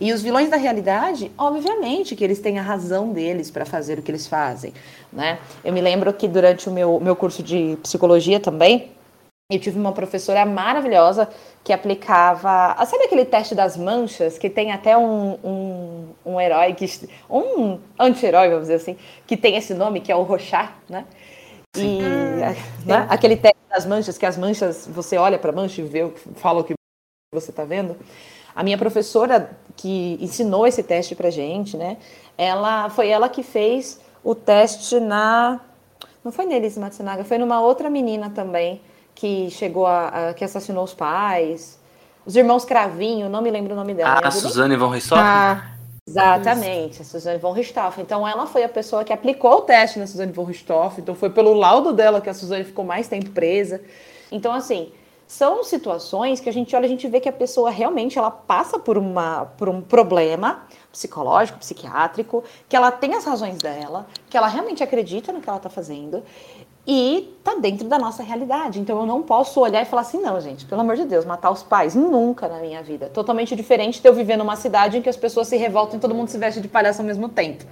E 0.00 0.12
os 0.12 0.22
vilões 0.22 0.50
da 0.50 0.56
realidade, 0.56 1.30
obviamente 1.38 2.16
que 2.16 2.24
eles 2.24 2.38
têm 2.38 2.58
a 2.58 2.62
razão 2.62 3.12
deles 3.12 3.50
para 3.50 3.64
fazer 3.64 3.98
o 3.98 4.02
que 4.02 4.10
eles 4.10 4.26
fazem, 4.26 4.72
né? 5.12 5.38
Eu 5.64 5.72
me 5.72 5.80
lembro 5.80 6.12
que 6.12 6.28
durante 6.28 6.68
o 6.68 6.72
meu, 6.72 7.00
meu 7.00 7.16
curso 7.16 7.42
de 7.42 7.76
psicologia 7.82 8.38
também, 8.40 8.90
eu 9.50 9.58
tive 9.58 9.78
uma 9.78 9.92
professora 9.92 10.46
maravilhosa 10.46 11.28
que 11.64 11.72
aplicava. 11.72 12.74
Ah, 12.78 12.86
sabe 12.86 13.04
aquele 13.04 13.24
teste 13.24 13.54
das 13.54 13.76
manchas 13.76 14.38
que 14.38 14.48
tem 14.48 14.70
até 14.70 14.96
um, 14.96 15.38
um, 15.44 16.08
um 16.24 16.40
herói, 16.40 16.72
que, 16.74 16.86
um 17.28 17.78
anti-herói, 17.98 18.48
vamos 18.48 18.62
dizer 18.62 18.74
assim, 18.74 18.96
que 19.26 19.36
tem 19.36 19.56
esse 19.56 19.74
nome, 19.74 20.00
que 20.00 20.12
é 20.12 20.16
o 20.16 20.22
Rochat, 20.22 20.72
né? 20.88 21.04
E 21.76 22.00
né? 22.86 23.06
aquele 23.08 23.36
teste 23.36 23.58
das 23.68 23.86
manchas, 23.86 24.16
que 24.16 24.26
as 24.26 24.36
manchas, 24.36 24.86
você 24.86 25.16
olha 25.16 25.38
para 25.38 25.50
a 25.50 25.54
mancha 25.54 25.80
e 25.80 25.84
vê, 25.84 26.08
fala 26.36 26.60
o 26.60 26.64
que 26.64 26.74
você 27.32 27.50
está 27.50 27.64
vendo. 27.64 27.96
A 28.54 28.62
minha 28.62 28.76
professora 28.76 29.50
que 29.76 30.18
ensinou 30.20 30.66
esse 30.66 30.82
teste 30.82 31.14
para 31.14 31.30
gente, 31.30 31.76
né? 31.76 31.96
Ela 32.36 32.90
foi 32.90 33.08
ela 33.08 33.28
que 33.28 33.42
fez 33.42 34.00
o 34.22 34.34
teste 34.34 35.00
na 35.00 35.60
não 36.24 36.30
foi 36.30 36.44
neles 36.44 36.76
Matsunaga, 36.76 37.24
foi 37.24 37.38
numa 37.38 37.60
outra 37.60 37.88
menina 37.88 38.30
também 38.30 38.82
que 39.14 39.50
chegou 39.50 39.86
a, 39.86 40.30
a, 40.30 40.34
que 40.34 40.44
assassinou 40.44 40.84
os 40.84 40.94
pais, 40.94 41.78
os 42.24 42.36
irmãos 42.36 42.64
Cravinho, 42.64 43.28
não 43.28 43.42
me 43.42 43.50
lembro 43.50 43.72
o 43.72 43.76
nome 43.76 43.94
dela. 43.94 44.20
Ah, 44.22 44.28
a 44.28 44.30
Suzane 44.30 44.76
von 44.76 44.88
Richthofen? 44.88 45.24
Ah, 45.24 45.62
exatamente, 46.06 47.02
a 47.02 47.04
Suzane 47.04 47.38
von 47.38 47.52
Richthofen. 47.52 48.04
Então 48.04 48.26
ela 48.26 48.46
foi 48.46 48.62
a 48.64 48.68
pessoa 48.68 49.02
que 49.02 49.12
aplicou 49.12 49.58
o 49.58 49.60
teste 49.62 49.98
na 49.98 50.06
Suzane 50.06 50.32
von 50.32 50.44
Richthofen, 50.44 51.02
então 51.02 51.14
foi 51.14 51.30
pelo 51.30 51.54
laudo 51.54 51.92
dela 51.92 52.20
que 52.20 52.28
a 52.28 52.34
Suzane 52.34 52.64
ficou 52.64 52.84
mais 52.84 53.08
tempo 53.08 53.30
presa. 53.30 53.80
Então 54.30 54.52
assim, 54.52 54.92
são 55.30 55.62
situações 55.62 56.40
que 56.40 56.48
a 56.48 56.52
gente 56.52 56.74
olha, 56.74 56.86
a 56.86 56.88
gente 56.88 57.06
vê 57.06 57.20
que 57.20 57.28
a 57.28 57.32
pessoa 57.32 57.70
realmente 57.70 58.18
ela 58.18 58.32
passa 58.32 58.80
por, 58.80 58.98
uma, 58.98 59.44
por 59.56 59.68
um 59.68 59.80
problema 59.80 60.66
psicológico, 60.90 61.60
psiquiátrico, 61.60 62.42
que 62.68 62.74
ela 62.74 62.90
tem 62.90 63.14
as 63.14 63.24
razões 63.24 63.56
dela, 63.58 64.08
que 64.28 64.36
ela 64.36 64.48
realmente 64.48 64.82
acredita 64.82 65.32
no 65.32 65.40
que 65.40 65.48
ela 65.48 65.58
está 65.58 65.70
fazendo 65.70 66.20
e 66.84 67.32
tá 67.44 67.54
dentro 67.54 67.86
da 67.86 67.96
nossa 67.96 68.24
realidade. 68.24 68.80
Então 68.80 68.98
eu 68.98 69.06
não 69.06 69.22
posso 69.22 69.60
olhar 69.60 69.80
e 69.80 69.84
falar 69.84 70.02
assim, 70.02 70.20
não, 70.20 70.40
gente, 70.40 70.64
pelo 70.64 70.80
amor 70.80 70.96
de 70.96 71.04
Deus, 71.04 71.24
matar 71.24 71.52
os 71.52 71.62
pais 71.62 71.94
nunca 71.94 72.48
na 72.48 72.58
minha 72.58 72.82
vida. 72.82 73.08
Totalmente 73.08 73.54
diferente 73.54 74.02
de 74.02 74.08
eu 74.08 74.12
viver 74.12 74.36
numa 74.36 74.56
cidade 74.56 74.98
em 74.98 75.00
que 75.00 75.08
as 75.08 75.16
pessoas 75.16 75.46
se 75.46 75.56
revoltam 75.56 75.96
e 75.96 76.00
todo 76.00 76.12
mundo 76.12 76.26
se 76.26 76.38
veste 76.38 76.60
de 76.60 76.66
palhaço 76.66 77.02
ao 77.02 77.06
mesmo 77.06 77.28
tempo, 77.28 77.64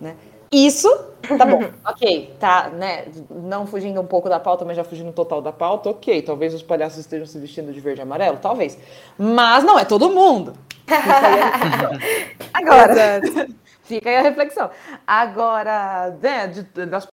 né? 0.00 0.16
Isso, 0.52 0.88
tá 1.36 1.44
bom, 1.44 1.60
ok, 1.84 2.34
tá, 2.38 2.68
né? 2.70 3.06
Não 3.30 3.66
fugindo 3.66 4.00
um 4.00 4.06
pouco 4.06 4.28
da 4.28 4.38
pauta, 4.38 4.64
mas 4.64 4.76
já 4.76 4.84
fugindo 4.84 5.12
total 5.12 5.42
da 5.42 5.52
pauta, 5.52 5.90
ok. 5.90 6.22
Talvez 6.22 6.54
os 6.54 6.62
palhaços 6.62 6.98
estejam 6.98 7.26
se 7.26 7.38
vestindo 7.38 7.72
de 7.72 7.80
verde 7.80 8.00
e 8.00 8.02
amarelo, 8.02 8.38
talvez. 8.40 8.78
Mas 9.18 9.64
não 9.64 9.78
é 9.78 9.84
todo 9.84 10.10
mundo. 10.10 10.54
Agora, 12.54 13.20
fica 13.82 14.08
aí 14.08 14.16
a 14.16 14.22
reflexão. 14.22 14.70
Agora, 15.06 16.16
né, 16.22 16.46
de, 16.46 16.62
das 16.86 17.06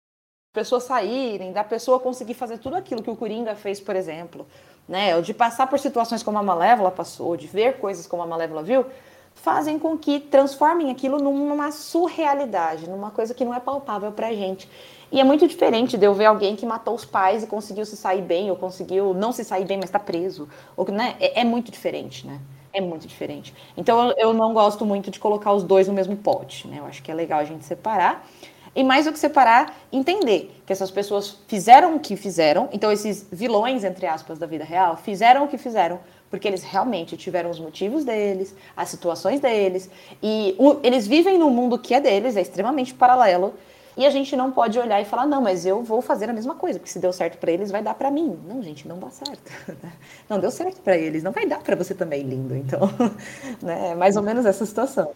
pessoas 0.52 0.84
saírem, 0.84 1.52
da 1.52 1.64
pessoa 1.64 1.98
conseguir 1.98 2.34
fazer 2.34 2.58
tudo 2.58 2.76
aquilo 2.76 3.02
que 3.02 3.10
o 3.10 3.16
Coringa 3.16 3.56
fez, 3.56 3.80
por 3.80 3.96
exemplo, 3.96 4.46
né? 4.88 5.20
De 5.20 5.34
passar 5.34 5.66
por 5.66 5.78
situações 5.78 6.22
como 6.22 6.38
a 6.38 6.42
Malévola 6.42 6.92
passou, 6.92 7.36
de 7.36 7.48
ver 7.48 7.78
coisas 7.78 8.06
como 8.06 8.22
a 8.22 8.26
Malévola 8.26 8.62
viu 8.62 8.86
fazem 9.34 9.78
com 9.78 9.98
que 9.98 10.20
transformem 10.20 10.90
aquilo 10.90 11.18
numa 11.18 11.70
surrealidade, 11.70 12.88
numa 12.88 13.10
coisa 13.10 13.34
que 13.34 13.44
não 13.44 13.54
é 13.54 13.60
palpável 13.60 14.10
pra 14.12 14.32
gente. 14.32 14.68
E 15.12 15.20
é 15.20 15.24
muito 15.24 15.46
diferente 15.46 15.96
de 15.96 16.06
eu 16.06 16.14
ver 16.14 16.24
alguém 16.24 16.56
que 16.56 16.64
matou 16.64 16.94
os 16.94 17.04
pais 17.04 17.42
e 17.42 17.46
conseguiu 17.46 17.84
se 17.84 17.96
sair 17.96 18.22
bem, 18.22 18.50
ou 18.50 18.56
conseguiu 18.56 19.14
não 19.14 19.32
se 19.32 19.44
sair 19.44 19.64
bem, 19.64 19.76
mas 19.76 19.86
está 19.86 19.98
preso. 19.98 20.48
Ou, 20.76 20.90
né? 20.90 21.14
é, 21.20 21.42
é, 21.42 21.44
muito 21.44 21.70
diferente, 21.70 22.26
né? 22.26 22.40
É 22.72 22.80
muito 22.80 23.06
diferente. 23.06 23.54
Então 23.76 24.12
eu 24.16 24.32
não 24.32 24.52
gosto 24.52 24.84
muito 24.84 25.10
de 25.10 25.20
colocar 25.20 25.52
os 25.52 25.62
dois 25.62 25.86
no 25.86 25.94
mesmo 25.94 26.16
pote, 26.16 26.66
né? 26.66 26.78
Eu 26.80 26.86
acho 26.86 27.02
que 27.02 27.10
é 27.12 27.14
legal 27.14 27.38
a 27.38 27.44
gente 27.44 27.64
separar. 27.64 28.26
E 28.74 28.82
mais 28.82 29.04
do 29.04 29.12
que 29.12 29.18
separar, 29.20 29.72
entender 29.92 30.52
que 30.66 30.72
essas 30.72 30.90
pessoas 30.90 31.38
fizeram 31.46 31.94
o 31.94 32.00
que 32.00 32.16
fizeram, 32.16 32.68
então 32.72 32.90
esses 32.90 33.24
vilões, 33.30 33.84
entre 33.84 34.04
aspas, 34.04 34.36
da 34.36 34.46
vida 34.46 34.64
real, 34.64 34.96
fizeram 34.96 35.44
o 35.44 35.48
que 35.48 35.56
fizeram 35.56 36.00
porque 36.34 36.48
eles 36.48 36.64
realmente 36.64 37.16
tiveram 37.16 37.48
os 37.48 37.60
motivos 37.60 38.04
deles, 38.04 38.56
as 38.76 38.88
situações 38.88 39.38
deles, 39.38 39.88
e 40.20 40.56
o, 40.58 40.80
eles 40.82 41.06
vivem 41.06 41.38
num 41.38 41.48
mundo 41.48 41.78
que 41.78 41.94
é 41.94 42.00
deles, 42.00 42.36
é 42.36 42.40
extremamente 42.40 42.92
paralelo, 42.92 43.54
e 43.96 44.04
a 44.04 44.10
gente 44.10 44.34
não 44.34 44.50
pode 44.50 44.76
olhar 44.76 45.00
e 45.00 45.04
falar, 45.04 45.26
não, 45.26 45.40
mas 45.40 45.64
eu 45.64 45.84
vou 45.84 46.02
fazer 46.02 46.28
a 46.28 46.32
mesma 46.32 46.56
coisa, 46.56 46.80
porque 46.80 46.90
se 46.90 46.98
deu 46.98 47.12
certo 47.12 47.38
para 47.38 47.52
eles, 47.52 47.70
vai 47.70 47.84
dar 47.84 47.94
para 47.94 48.10
mim. 48.10 48.36
Não, 48.48 48.60
gente, 48.60 48.88
não 48.88 48.98
dá 48.98 49.10
certo. 49.10 49.48
Não 50.28 50.40
deu 50.40 50.50
certo 50.50 50.80
para 50.80 50.96
eles, 50.98 51.22
não 51.22 51.30
vai 51.30 51.46
dar 51.46 51.62
para 51.62 51.76
você 51.76 51.94
também, 51.94 52.24
lindo. 52.24 52.56
Então, 52.56 52.80
né, 53.62 53.90
é 53.90 53.94
mais 53.94 54.16
ou 54.16 54.22
menos 54.24 54.44
essa 54.44 54.66
situação. 54.66 55.14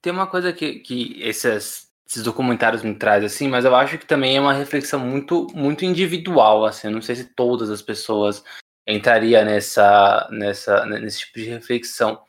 Tem 0.00 0.10
uma 0.10 0.26
coisa 0.26 0.54
que, 0.54 0.78
que 0.78 1.20
esses, 1.20 1.88
esses 2.08 2.22
documentários 2.22 2.82
me 2.82 2.94
trazem, 2.94 3.26
assim, 3.26 3.46
mas 3.46 3.66
eu 3.66 3.76
acho 3.76 3.98
que 3.98 4.06
também 4.06 4.38
é 4.38 4.40
uma 4.40 4.54
reflexão 4.54 5.00
muito, 5.00 5.48
muito 5.54 5.84
individual, 5.84 6.64
assim. 6.64 6.86
Eu 6.88 6.94
não 6.94 7.02
sei 7.02 7.16
se 7.16 7.24
todas 7.24 7.68
as 7.68 7.82
pessoas 7.82 8.42
entraria 8.90 9.44
nessa, 9.44 10.28
nessa, 10.30 10.84
nesse 10.86 11.20
tipo 11.20 11.38
de 11.38 11.44
reflexão. 11.44 12.22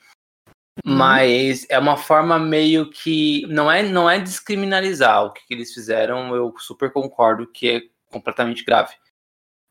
Uhum. 0.86 0.96
Mas 0.96 1.66
é 1.70 1.78
uma 1.78 1.98
forma 1.98 2.40
meio 2.40 2.90
que 2.90 3.46
não 3.48 3.70
é 3.70 3.84
não 3.84 4.10
é 4.10 4.20
descriminalizar 4.20 5.26
o 5.26 5.32
que, 5.32 5.46
que 5.46 5.54
eles 5.54 5.74
fizeram, 5.74 6.34
eu 6.36 6.54
super 6.58 6.92
concordo 6.92 7.46
que 7.48 7.70
é 7.70 7.82
completamente 8.12 8.64
grave. 8.64 8.94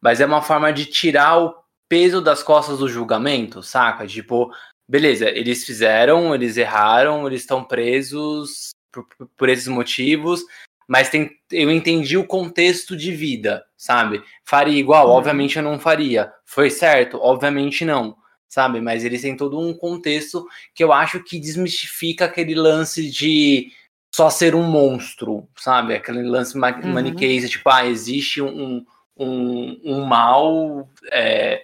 Mas 0.01 0.21
é 0.21 0.27
uma 0.27 0.43
forma 0.43 0.73
de 0.73 0.87
tirar 0.87 1.39
o 1.39 1.55
peso 1.89 2.21
das 2.21 2.43
costas 2.43 2.79
do 2.79 2.89
julgamento, 2.89 3.63
saca? 3.63 4.07
Tipo, 4.07 4.51
beleza, 4.89 5.29
eles 5.29 5.65
fizeram, 5.65 6.35
eles 6.35 6.57
erraram, 6.57 7.27
eles 7.27 7.43
estão 7.43 7.65
presos 7.65 8.71
por, 8.93 9.07
por 9.37 9.49
esses 9.49 9.69
motivos, 9.69 10.45
mas 10.89 11.09
tem, 11.09 11.31
eu 11.51 11.71
entendi 11.71 12.17
o 12.17 12.27
contexto 12.27 12.97
de 12.97 13.13
vida, 13.13 13.65
sabe? 13.81 14.23
Faria 14.45 14.79
igual? 14.79 15.09
Uhum. 15.09 15.15
Obviamente 15.15 15.57
eu 15.57 15.63
não 15.63 15.81
faria. 15.81 16.31
Foi 16.45 16.69
certo? 16.69 17.19
Obviamente 17.19 17.83
não. 17.83 18.15
sabe? 18.47 18.79
Mas 18.81 19.05
eles 19.05 19.23
têm 19.23 19.35
todo 19.35 19.59
um 19.59 19.73
contexto 19.73 20.47
que 20.75 20.85
eu 20.85 20.93
acho 20.93 21.23
que 21.25 21.41
desmistifica 21.41 22.27
aquele 22.27 22.55
lance 22.55 23.11
de 23.11 23.73
só 24.15 24.29
ser 24.29 24.55
um 24.55 24.65
monstro, 24.65 25.49
sabe? 25.57 25.95
Aquele 25.95 26.23
lance 26.23 26.59
ma 26.59 26.71
uhum. 26.77 26.93
maniqueísta, 26.93 27.49
tipo, 27.49 27.71
ah, 27.71 27.87
existe 27.87 28.43
um, 28.43 28.85
um, 29.17 29.81
um 29.83 30.05
mal 30.05 30.87
é, 31.11 31.63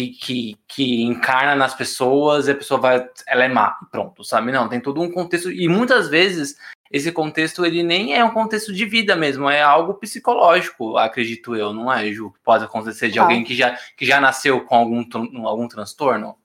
que, 0.00 0.08
que, 0.08 0.56
que, 0.68 1.02
encarna 1.02 1.54
nas 1.54 1.74
pessoas 1.74 2.46
e 2.48 2.52
a 2.52 2.54
pessoa 2.54 2.80
vai, 2.80 3.06
ela 3.26 3.44
é 3.44 3.48
má, 3.48 3.76
pronto, 3.90 4.24
sabe? 4.24 4.52
Não, 4.52 4.68
tem 4.68 4.80
todo 4.80 5.02
um 5.02 5.10
contexto, 5.10 5.50
e 5.50 5.68
muitas 5.68 6.08
vezes 6.08 6.56
esse 6.90 7.12
contexto 7.12 7.64
ele 7.64 7.82
nem 7.82 8.14
é 8.14 8.24
um 8.24 8.30
contexto 8.30 8.72
de 8.72 8.84
vida 8.86 9.14
mesmo, 9.14 9.48
é 9.48 9.62
algo 9.62 9.94
psicológico, 9.94 10.96
acredito 10.96 11.54
eu, 11.54 11.72
não 11.72 11.92
é, 11.92 12.10
Ju? 12.12 12.32
Pode 12.42 12.64
acontecer 12.64 13.10
de 13.10 13.18
alguém 13.18 13.44
que 13.44 13.54
já, 13.54 13.76
que 13.96 14.06
já 14.06 14.20
nasceu 14.20 14.64
com 14.64 14.74
algum, 14.74 15.04
algum 15.46 15.68
transtorno. 15.68 16.36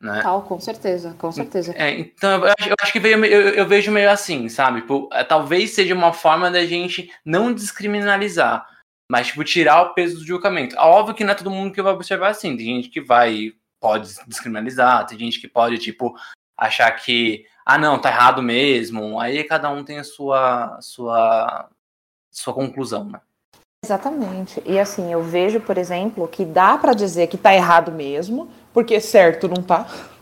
Né? 0.00 0.20
Tal, 0.22 0.42
com 0.42 0.60
certeza, 0.60 1.16
com 1.18 1.32
certeza. 1.32 1.72
É, 1.76 1.90
então 1.98 2.44
eu 2.44 2.52
acho, 2.58 2.68
eu 2.68 2.74
acho 2.82 2.92
que 2.92 3.00
veio, 3.00 3.24
eu, 3.24 3.48
eu, 3.50 3.66
vejo 3.66 3.90
meio 3.90 4.10
assim, 4.10 4.50
sabe? 4.50 4.82
Tipo, 4.82 5.08
é, 5.10 5.24
talvez 5.24 5.70
seja 5.70 5.94
uma 5.94 6.12
forma 6.12 6.50
da 6.50 6.64
gente 6.66 7.10
não 7.24 7.52
descriminalizar, 7.54 8.66
mas 9.10 9.28
tipo, 9.28 9.42
tirar 9.44 9.80
o 9.80 9.94
peso 9.94 10.18
do 10.18 10.26
julgamento. 10.26 10.76
Óbvio 10.76 11.14
que 11.14 11.24
não 11.24 11.32
é 11.32 11.34
todo 11.34 11.50
mundo 11.50 11.72
que 11.72 11.80
vai 11.80 11.94
observar 11.94 12.28
assim, 12.28 12.54
tem 12.54 12.66
gente 12.66 12.90
que 12.90 13.00
vai, 13.00 13.52
pode 13.80 14.14
descriminalizar, 14.26 15.06
tem 15.06 15.18
gente 15.18 15.40
que 15.40 15.48
pode, 15.48 15.78
tipo, 15.78 16.14
achar 16.54 16.90
que 16.92 17.46
ah, 17.64 17.78
não, 17.78 17.98
tá 17.98 18.10
errado 18.10 18.42
mesmo. 18.42 19.18
Aí 19.18 19.42
cada 19.44 19.70
um 19.70 19.82
tem 19.82 19.98
a 19.98 20.04
sua, 20.04 20.78
sua, 20.80 21.68
sua 22.30 22.52
conclusão, 22.52 23.04
né? 23.04 23.20
Exatamente. 23.84 24.62
E 24.64 24.78
assim, 24.78 25.12
eu 25.12 25.22
vejo, 25.22 25.60
por 25.60 25.76
exemplo, 25.76 26.26
que 26.26 26.44
dá 26.44 26.76
para 26.78 26.94
dizer 26.94 27.26
que 27.26 27.36
tá 27.36 27.54
errado 27.54 27.92
mesmo, 27.92 28.48
porque 28.72 29.00
certo 29.00 29.48
não 29.48 29.62
tá. 29.62 29.86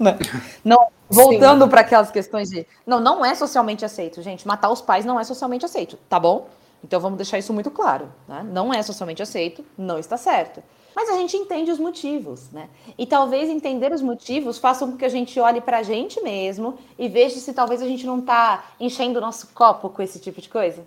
Né? 0.00 0.18
Não, 0.64 0.88
voltando 1.10 1.68
para 1.68 1.82
aquelas 1.82 2.10
questões 2.10 2.48
de, 2.48 2.66
não, 2.86 3.00
não 3.00 3.22
é 3.22 3.34
socialmente 3.34 3.84
aceito, 3.84 4.22
gente. 4.22 4.48
Matar 4.48 4.70
os 4.70 4.80
pais 4.80 5.04
não 5.04 5.20
é 5.20 5.24
socialmente 5.24 5.62
aceito, 5.62 5.98
tá 6.08 6.18
bom? 6.18 6.48
Então 6.82 6.98
vamos 6.98 7.18
deixar 7.18 7.38
isso 7.38 7.52
muito 7.52 7.70
claro, 7.70 8.10
né? 8.26 8.42
Não 8.50 8.72
é 8.72 8.82
socialmente 8.82 9.22
aceito, 9.22 9.62
não 9.76 9.98
está 9.98 10.16
certo. 10.16 10.62
Mas 10.94 11.08
a 11.08 11.14
gente 11.14 11.36
entende 11.36 11.70
os 11.70 11.78
motivos, 11.78 12.50
né? 12.50 12.68
E 12.98 13.06
talvez 13.06 13.48
entender 13.48 13.92
os 13.92 14.02
motivos 14.02 14.58
faça 14.58 14.86
com 14.86 14.96
que 14.96 15.04
a 15.04 15.08
gente 15.08 15.38
olhe 15.38 15.60
para 15.60 15.78
a 15.78 15.82
gente 15.82 16.20
mesmo 16.22 16.78
e 16.98 17.08
veja 17.08 17.38
se 17.38 17.52
talvez 17.52 17.80
a 17.82 17.86
gente 17.86 18.06
não 18.06 18.18
está 18.18 18.64
enchendo 18.78 19.18
o 19.18 19.22
nosso 19.22 19.48
copo 19.48 19.88
com 19.90 20.02
esse 20.02 20.18
tipo 20.18 20.40
de 20.40 20.48
coisa. 20.48 20.84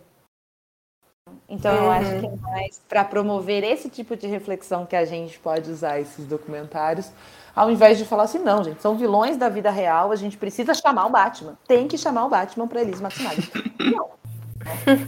Então 1.48 1.74
uhum. 1.76 1.84
eu 1.84 1.92
acho 1.92 2.20
que 2.20 2.26
é 2.26 2.36
mais 2.36 2.82
para 2.88 3.04
promover 3.04 3.64
esse 3.64 3.90
tipo 3.90 4.16
de 4.16 4.28
reflexão 4.28 4.86
que 4.86 4.96
a 4.96 5.06
gente 5.06 5.40
pode 5.40 5.70
usar 5.70 6.00
esses 6.00 6.26
documentários, 6.26 7.12
ao 7.56 7.70
invés 7.70 7.98
de 7.98 8.06
falar 8.06 8.24
assim, 8.24 8.40
não, 8.40 8.64
gente, 8.64 8.82
são 8.82 8.96
vilões 8.96 9.38
da 9.38 9.50
vida 9.50 9.70
real, 9.70 10.12
a 10.12 10.16
gente 10.16 10.38
precisa 10.38 10.74
chamar 10.74 11.06
o 11.06 11.10
Batman. 11.10 11.58
Tem 11.68 11.88
que 11.88 11.98
chamar 11.98 12.26
o 12.26 12.30
Batman 12.30 12.68
para 12.68 12.82
eles 12.82 13.00
Maximali. 13.00 13.44
Não. 13.80 14.23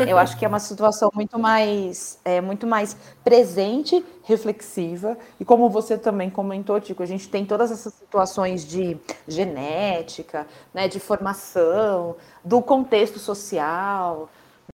Eu 0.08 0.18
acho 0.18 0.38
que 0.38 0.46
é 0.46 0.48
uma 0.48 0.60
situação 0.60 1.10
muito 1.14 1.38
mais, 1.40 2.20
é, 2.24 2.42
muito 2.42 2.68
mais 2.68 2.96
presente, 3.24 4.04
reflexiva. 4.24 5.18
E 5.40 5.46
como 5.46 5.70
você 5.70 5.98
também 5.98 6.30
comentou, 6.30 6.80
Tico, 6.80 7.04
a 7.04 7.06
gente 7.06 7.30
tem 7.30 7.46
todas 7.46 7.72
essas 7.72 7.94
situações 7.94 8.66
de 8.66 8.98
genética, 9.28 10.48
né, 10.74 10.88
de 10.88 11.00
formação, 11.00 12.16
do 12.44 12.62
contexto 12.62 13.20
social. 13.20 14.30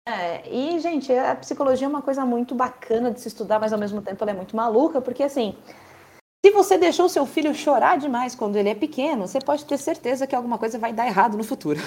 Né? 0.07 0.41
E, 0.49 0.79
gente, 0.79 1.11
a 1.13 1.35
psicologia 1.35 1.85
é 1.85 1.89
uma 1.89 2.01
coisa 2.01 2.25
muito 2.25 2.55
bacana 2.55 3.11
de 3.11 3.19
se 3.21 3.27
estudar, 3.27 3.59
mas 3.59 3.73
ao 3.73 3.79
mesmo 3.79 4.01
tempo 4.01 4.23
ela 4.23 4.31
é 4.31 4.35
muito 4.35 4.55
maluca, 4.55 5.01
porque 5.01 5.23
assim 5.23 5.55
se 6.43 6.51
você 6.51 6.76
deixou 6.76 7.07
seu 7.07 7.23
filho 7.27 7.53
chorar 7.53 7.99
demais 7.99 8.34
quando 8.34 8.55
ele 8.55 8.69
é 8.69 8.73
pequeno, 8.73 9.27
você 9.27 9.39
pode 9.39 9.63
ter 9.63 9.77
certeza 9.77 10.26
que 10.26 10.35
alguma 10.35 10.57
coisa 10.57 10.80
vai 10.80 10.91
dar 10.91 11.05
errado 11.05 11.38
no 11.38 11.43
futuro. 11.43 11.80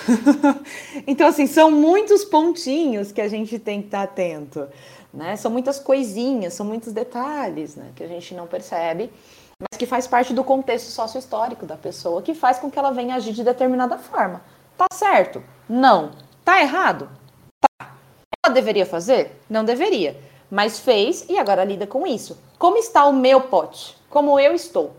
então, 1.09 1.27
assim, 1.27 1.49
são 1.49 1.73
muitos 1.73 2.25
pontinhos 2.25 3.11
que 3.11 3.21
a 3.21 3.27
gente 3.27 3.59
tem 3.59 3.81
que 3.81 3.89
estar 3.89 4.05
atento. 4.05 4.69
Né? 5.13 5.35
São 5.35 5.51
muitas 5.51 5.81
coisinhas, 5.81 6.55
são 6.55 6.65
muitos 6.65 6.93
detalhes 6.93 7.75
né? 7.75 7.91
que 7.97 8.05
a 8.05 8.07
gente 8.07 8.33
não 8.33 8.47
percebe, 8.47 9.11
mas 9.59 9.77
que 9.77 9.87
faz 9.87 10.07
parte 10.07 10.33
do 10.33 10.45
contexto 10.45 10.87
sócio-histórico 10.87 11.67
da 11.67 11.77
pessoa, 11.77 12.23
que 12.23 12.33
faz 12.33 12.61
com 12.61 12.71
que 12.71 12.79
ela 12.79 12.93
venha 12.93 13.17
agir 13.17 13.33
de 13.33 13.43
determinada 13.43 13.99
forma. 13.99 14.41
Tá 14.79 14.87
certo? 14.93 15.43
Não. 15.69 16.13
Tá 16.45 16.61
errado? 16.61 17.11
Tá. 17.61 17.93
Ela 18.45 18.55
deveria 18.55 18.87
fazer? 18.87 19.33
Não 19.51 19.65
deveria. 19.65 20.17
Mas 20.49 20.79
fez 20.79 21.27
e 21.29 21.39
agora 21.39 21.65
lida 21.65 21.89
com 21.89 22.07
isso. 22.07 22.39
Como 22.57 22.77
está 22.77 23.05
o 23.07 23.13
meu 23.13 23.41
pote? 23.41 23.97
Como 24.15 24.39
eu 24.39 24.55
estou. 24.55 24.97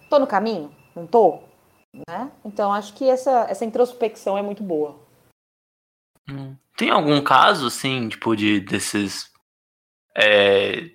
Estou 0.00 0.18
no 0.18 0.26
caminho? 0.26 0.74
Não 0.96 1.04
estou? 1.04 1.46
Né? 2.08 2.32
Então 2.42 2.72
acho 2.72 2.94
que 2.94 3.06
essa, 3.06 3.46
essa 3.50 3.66
introspecção 3.66 4.38
é 4.38 4.42
muito 4.42 4.62
boa. 4.62 4.98
Hum. 6.28 6.56
Tem 6.78 6.88
algum 6.88 7.22
caso, 7.22 7.66
assim, 7.66 8.08
tipo, 8.08 8.34
de 8.34 8.58
desses 8.58 9.30
é, 10.16 10.92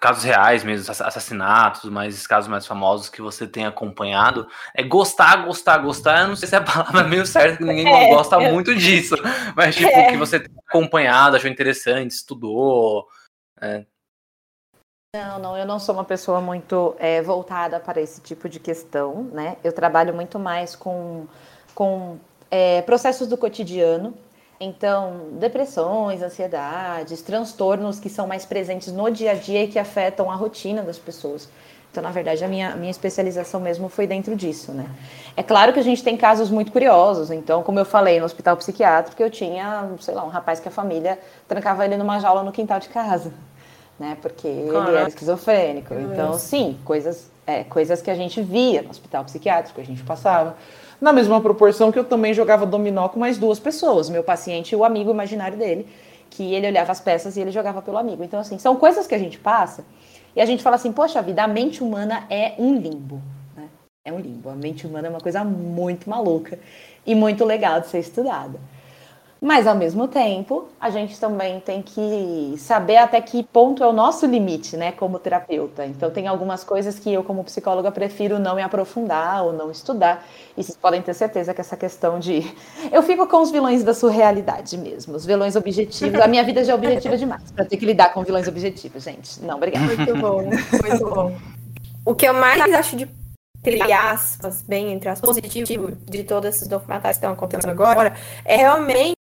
casos 0.00 0.22
reais 0.22 0.62
mesmo, 0.62 0.88
assassinatos, 0.88 1.90
mas 1.90 2.24
casos 2.24 2.48
mais 2.48 2.64
famosos 2.64 3.08
que 3.08 3.20
você 3.20 3.44
tem 3.44 3.66
acompanhado? 3.66 4.46
É 4.72 4.84
gostar, 4.84 5.44
gostar, 5.44 5.78
gostar, 5.78 6.20
eu 6.20 6.28
não 6.28 6.36
sei 6.36 6.48
se 6.48 6.54
é 6.54 6.58
a 6.58 6.62
palavra 6.62 7.02
meio 7.08 7.26
certa, 7.26 7.58
que 7.58 7.64
ninguém 7.64 7.92
é, 7.92 8.14
gosta 8.14 8.36
é. 8.40 8.52
muito 8.52 8.74
disso, 8.76 9.16
mas 9.56 9.74
tipo, 9.74 9.90
é. 9.90 10.12
que 10.12 10.16
você 10.16 10.38
tem 10.38 10.54
acompanhado, 10.68 11.34
achou 11.34 11.50
interessante, 11.50 12.12
estudou. 12.12 13.08
É. 13.60 13.84
Não, 15.14 15.38
não, 15.38 15.58
eu 15.58 15.66
não 15.66 15.78
sou 15.78 15.94
uma 15.94 16.04
pessoa 16.04 16.40
muito 16.40 16.96
é, 16.98 17.20
voltada 17.20 17.78
para 17.78 18.00
esse 18.00 18.18
tipo 18.22 18.48
de 18.48 18.58
questão, 18.58 19.24
né? 19.24 19.58
Eu 19.62 19.70
trabalho 19.70 20.14
muito 20.14 20.38
mais 20.38 20.74
com, 20.74 21.26
com 21.74 22.16
é, 22.50 22.80
processos 22.80 23.28
do 23.28 23.36
cotidiano, 23.36 24.14
então 24.58 25.28
depressões, 25.32 26.22
ansiedades, 26.22 27.20
transtornos 27.20 28.00
que 28.00 28.08
são 28.08 28.26
mais 28.26 28.46
presentes 28.46 28.90
no 28.90 29.10
dia 29.10 29.32
a 29.32 29.34
dia 29.34 29.64
e 29.64 29.68
que 29.68 29.78
afetam 29.78 30.30
a 30.30 30.34
rotina 30.34 30.80
das 30.80 30.96
pessoas. 30.96 31.46
Então, 31.90 32.02
na 32.02 32.10
verdade, 32.10 32.42
a 32.42 32.48
minha, 32.48 32.74
minha 32.74 32.90
especialização 32.90 33.60
mesmo 33.60 33.90
foi 33.90 34.06
dentro 34.06 34.34
disso, 34.34 34.72
né? 34.72 34.86
É 35.36 35.42
claro 35.42 35.74
que 35.74 35.78
a 35.78 35.84
gente 35.84 36.02
tem 36.02 36.16
casos 36.16 36.48
muito 36.48 36.72
curiosos. 36.72 37.30
Então, 37.30 37.62
como 37.62 37.78
eu 37.78 37.84
falei, 37.84 38.18
no 38.18 38.24
hospital 38.24 38.56
psiquiátrico, 38.56 39.22
eu 39.22 39.28
tinha, 39.28 39.90
sei 40.00 40.14
lá, 40.14 40.24
um 40.24 40.30
rapaz 40.30 40.58
que 40.58 40.68
a 40.68 40.72
família 40.72 41.18
trancava 41.46 41.84
ele 41.84 41.98
numa 41.98 42.18
jaula 42.18 42.42
no 42.42 42.50
quintal 42.50 42.80
de 42.80 42.88
casa 42.88 43.30
né? 44.02 44.18
Porque 44.20 44.48
Caraca. 44.66 44.90
ele 44.90 44.98
era 44.98 45.08
esquizofrênico. 45.08 45.94
Então, 45.94 46.36
sim, 46.36 46.76
coisas, 46.84 47.30
é, 47.46 47.62
coisas 47.62 48.02
que 48.02 48.10
a 48.10 48.16
gente 48.16 48.42
via 48.42 48.82
no 48.82 48.90
hospital 48.90 49.24
psiquiátrico, 49.24 49.80
a 49.80 49.84
gente 49.84 50.02
passava. 50.02 50.56
Na 51.00 51.12
mesma 51.12 51.40
proporção 51.40 51.92
que 51.92 51.98
eu 51.98 52.04
também 52.04 52.34
jogava 52.34 52.66
dominó 52.66 53.08
com 53.08 53.20
mais 53.20 53.38
duas 53.38 53.60
pessoas, 53.60 54.10
meu 54.10 54.24
paciente 54.24 54.72
e 54.72 54.76
o 54.76 54.84
amigo 54.84 55.10
imaginário 55.10 55.56
dele, 55.56 55.86
que 56.30 56.52
ele 56.52 56.66
olhava 56.66 56.90
as 56.90 57.00
peças 57.00 57.36
e 57.36 57.40
ele 57.40 57.52
jogava 57.52 57.80
pelo 57.80 57.96
amigo. 57.96 58.24
Então, 58.24 58.40
assim, 58.40 58.58
são 58.58 58.74
coisas 58.74 59.06
que 59.06 59.14
a 59.14 59.18
gente 59.18 59.38
passa 59.38 59.84
e 60.34 60.40
a 60.40 60.46
gente 60.46 60.62
fala 60.62 60.76
assim, 60.76 60.92
poxa 60.92 61.22
vida, 61.22 61.44
a 61.44 61.48
mente 61.48 61.82
humana 61.82 62.24
é 62.28 62.54
um 62.58 62.76
limbo. 62.76 63.20
Né? 63.56 63.68
É 64.04 64.12
um 64.12 64.18
limbo. 64.18 64.48
A 64.48 64.54
mente 64.54 64.86
humana 64.86 65.08
é 65.08 65.10
uma 65.10 65.20
coisa 65.20 65.44
muito 65.44 66.10
maluca 66.10 66.58
e 67.06 67.14
muito 67.14 67.44
legal 67.44 67.80
de 67.80 67.88
ser 67.88 67.98
estudada. 67.98 68.58
Mas, 69.42 69.66
ao 69.66 69.74
mesmo 69.74 70.06
tempo, 70.06 70.68
a 70.80 70.88
gente 70.88 71.18
também 71.18 71.58
tem 71.58 71.82
que 71.82 72.54
saber 72.58 72.98
até 72.98 73.20
que 73.20 73.42
ponto 73.42 73.82
é 73.82 73.86
o 73.88 73.92
nosso 73.92 74.24
limite, 74.24 74.76
né, 74.76 74.92
como 74.92 75.18
terapeuta. 75.18 75.84
Então, 75.84 76.12
tem 76.12 76.28
algumas 76.28 76.62
coisas 76.62 76.96
que 76.96 77.12
eu, 77.12 77.24
como 77.24 77.42
psicóloga, 77.42 77.90
prefiro 77.90 78.38
não 78.38 78.54
me 78.54 78.62
aprofundar 78.62 79.44
ou 79.44 79.52
não 79.52 79.68
estudar. 79.68 80.24
E 80.56 80.62
vocês 80.62 80.78
podem 80.78 81.02
ter 81.02 81.12
certeza 81.12 81.52
que 81.52 81.60
essa 81.60 81.76
questão 81.76 82.20
de. 82.20 82.40
Eu 82.92 83.02
fico 83.02 83.26
com 83.26 83.42
os 83.42 83.50
vilões 83.50 83.82
da 83.82 83.92
surrealidade 83.92 84.78
mesmo, 84.78 85.16
os 85.16 85.26
vilões 85.26 85.56
objetivos. 85.56 86.20
A 86.20 86.28
minha 86.28 86.44
vida 86.44 86.62
já 86.62 86.72
é 86.72 86.76
objetiva 86.76 87.16
demais 87.16 87.50
para 87.50 87.64
ter 87.64 87.76
que 87.76 87.84
lidar 87.84 88.12
com 88.14 88.22
vilões 88.22 88.46
objetivos, 88.46 89.02
gente. 89.02 89.42
Não, 89.42 89.56
obrigada. 89.56 89.86
Muito 89.86 90.16
bom, 90.18 90.42
muito 90.44 91.10
bom. 91.12 91.36
O 92.06 92.14
que 92.14 92.28
eu 92.28 92.34
mais 92.34 92.72
acho 92.72 92.94
de 92.94 93.08
entre 93.64 93.92
aspas, 93.92 94.62
bem 94.62 94.92
entre 94.92 95.08
aspas, 95.08 95.28
positivo 95.28 95.92
de 95.92 96.24
todos 96.24 96.48
esses 96.48 96.68
documentários 96.68 97.16
que 97.16 97.24
estão 97.24 97.32
acontecendo 97.32 97.70
agora, 97.70 98.12
é 98.44 98.56
realmente 98.56 99.21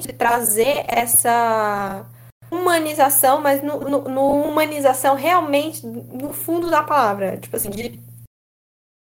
de 0.00 0.12
trazer 0.12 0.84
essa 0.88 2.06
humanização, 2.50 3.40
mas 3.40 3.62
no, 3.62 3.80
no, 3.80 4.02
no, 4.08 4.42
humanização 4.42 5.14
realmente 5.14 5.86
no 5.86 6.32
fundo 6.32 6.70
da 6.70 6.82
palavra, 6.82 7.36
tipo 7.36 7.54
assim, 7.54 7.68
de 7.68 8.00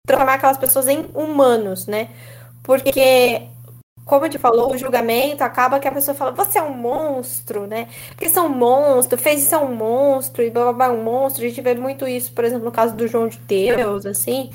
transformar 0.07 0.35
aquelas 0.35 0.57
pessoas 0.57 0.87
em 0.87 1.05
humanos, 1.13 1.85
né? 1.85 2.09
Porque, 2.63 3.47
como 4.03 4.23
a 4.23 4.25
gente 4.27 4.39
falou, 4.39 4.71
o 4.71 4.77
julgamento 4.77 5.43
acaba 5.43 5.79
que 5.79 5.87
a 5.87 5.91
pessoa 5.91 6.15
fala, 6.15 6.31
você 6.31 6.57
é 6.57 6.63
um 6.63 6.73
monstro, 6.73 7.67
né? 7.67 7.87
Porque 8.15 8.35
é 8.35 8.41
um 8.41 8.49
monstro, 8.49 9.17
fez 9.17 9.43
isso 9.43 9.53
é 9.53 9.59
um 9.59 9.75
monstro, 9.75 10.41
e 10.41 10.49
blá 10.49 10.63
blá 10.63 10.73
blá, 10.73 10.89
um 10.91 11.03
monstro. 11.03 11.45
A 11.45 11.47
gente 11.47 11.61
vê 11.61 11.75
muito 11.75 12.07
isso, 12.07 12.33
por 12.33 12.43
exemplo, 12.43 12.65
no 12.65 12.71
caso 12.71 12.95
do 12.95 13.07
João 13.07 13.27
de 13.27 13.37
Deus, 13.39 14.07
assim, 14.07 14.51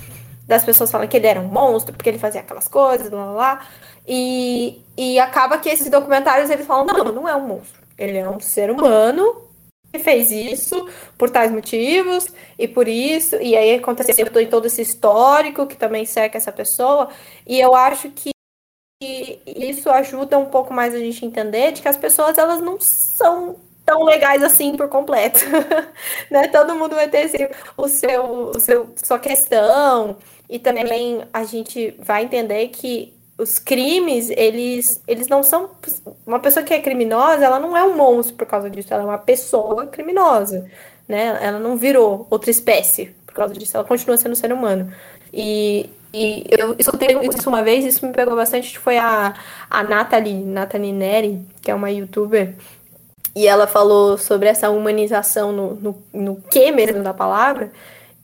das 0.48 0.64
pessoas 0.64 0.90
falando 0.90 1.08
que 1.08 1.16
ele 1.16 1.28
era 1.28 1.40
um 1.40 1.48
monstro, 1.48 1.94
porque 1.94 2.08
ele 2.10 2.18
fazia 2.18 2.40
aquelas 2.40 2.66
coisas, 2.66 3.08
blá 3.08 3.24
blá 3.24 3.34
blá. 3.34 3.66
E, 4.06 4.82
e 4.96 5.18
acaba 5.18 5.58
que 5.58 5.68
esses 5.68 5.90
documentários 5.90 6.50
eles 6.50 6.66
falam: 6.66 6.86
não, 6.86 7.12
não 7.12 7.28
é 7.28 7.34
um 7.34 7.46
monstro. 7.46 7.82
Ele 7.96 8.18
é 8.18 8.28
um 8.28 8.40
ser 8.40 8.70
humano 8.70 9.44
fez 9.98 10.30
isso 10.30 10.88
por 11.16 11.30
tais 11.30 11.50
motivos 11.50 12.26
e 12.58 12.66
por 12.66 12.88
isso, 12.88 13.36
e 13.36 13.56
aí 13.56 13.76
aconteceu 13.76 14.26
todo 14.50 14.66
esse 14.66 14.82
histórico 14.82 15.66
que 15.66 15.76
também 15.76 16.04
seca 16.04 16.36
essa 16.36 16.52
pessoa, 16.52 17.08
e 17.46 17.60
eu 17.60 17.74
acho 17.74 18.10
que 18.10 18.30
isso 19.46 19.90
ajuda 19.90 20.38
um 20.38 20.46
pouco 20.46 20.72
mais 20.72 20.94
a 20.94 20.98
gente 20.98 21.24
entender 21.24 21.72
de 21.72 21.82
que 21.82 21.88
as 21.88 21.96
pessoas 21.96 22.38
elas 22.38 22.60
não 22.60 22.80
são 22.80 23.56
tão 23.84 24.02
legais 24.04 24.42
assim 24.42 24.76
por 24.76 24.88
completo, 24.88 25.40
né? 26.30 26.48
Todo 26.48 26.74
mundo 26.74 26.94
vai 26.94 27.08
ter 27.08 27.24
assim, 27.24 27.46
o 27.76 27.86
seu, 27.88 28.24
o 28.24 28.60
seu 28.60 28.94
sua 28.96 29.18
questão 29.18 30.16
e 30.48 30.58
também 30.58 31.22
a 31.32 31.44
gente 31.44 31.94
vai 31.98 32.24
entender 32.24 32.68
que 32.68 33.12
os 33.36 33.58
crimes, 33.58 34.30
eles, 34.30 35.02
eles 35.06 35.28
não 35.28 35.42
são. 35.42 35.70
Uma 36.26 36.38
pessoa 36.38 36.64
que 36.64 36.72
é 36.72 36.80
criminosa, 36.80 37.44
ela 37.44 37.58
não 37.58 37.76
é 37.76 37.82
um 37.82 37.96
monstro 37.96 38.36
por 38.36 38.46
causa 38.46 38.70
disso, 38.70 38.92
ela 38.92 39.02
é 39.02 39.06
uma 39.06 39.18
pessoa 39.18 39.86
criminosa. 39.86 40.66
Né? 41.08 41.38
Ela 41.40 41.58
não 41.58 41.76
virou 41.76 42.26
outra 42.30 42.50
espécie 42.50 43.14
por 43.26 43.34
causa 43.34 43.54
disso, 43.54 43.76
ela 43.76 43.84
continua 43.84 44.16
sendo 44.16 44.36
ser 44.36 44.52
humano. 44.52 44.92
E, 45.32 45.90
e 46.12 46.44
eu 46.48 46.76
escutei 46.78 47.08
isso 47.36 47.48
uma 47.48 47.62
vez, 47.62 47.84
isso 47.84 48.06
me 48.06 48.12
pegou 48.12 48.36
bastante, 48.36 48.78
foi 48.78 48.96
a, 48.96 49.34
a 49.68 49.82
Nathalie, 49.82 50.44
Nathalie 50.44 50.92
Neri, 50.92 51.44
que 51.60 51.70
é 51.70 51.74
uma 51.74 51.90
youtuber, 51.90 52.54
e 53.34 53.48
ela 53.48 53.66
falou 53.66 54.16
sobre 54.16 54.48
essa 54.48 54.70
humanização 54.70 55.50
no, 55.50 55.74
no, 55.74 56.02
no 56.12 56.36
que 56.42 56.70
mesmo 56.70 57.02
da 57.02 57.12
palavra, 57.12 57.72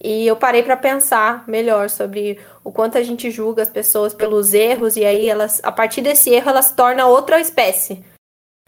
e 0.03 0.27
eu 0.27 0.35
parei 0.37 0.63
para 0.63 0.77
pensar 0.77 1.45
melhor 1.47 1.91
sobre 1.91 2.39
o 2.65 2.73
quanto 2.73 2.97
a 2.97 3.03
gente 3.03 3.31
julga 3.31 3.63
as 3.63 3.69
pessoas 3.69 4.15
pelos 4.15 4.55
erros 4.55 4.97
e 4.97 5.05
aí 5.05 5.29
elas, 5.29 5.61
a 5.63 5.71
partir 5.71 6.01
desse 6.01 6.31
erro, 6.31 6.51
elas 6.51 6.67
se 6.67 6.77
tornam 6.77 7.11
outra 7.11 7.41
espécie. 7.41 8.03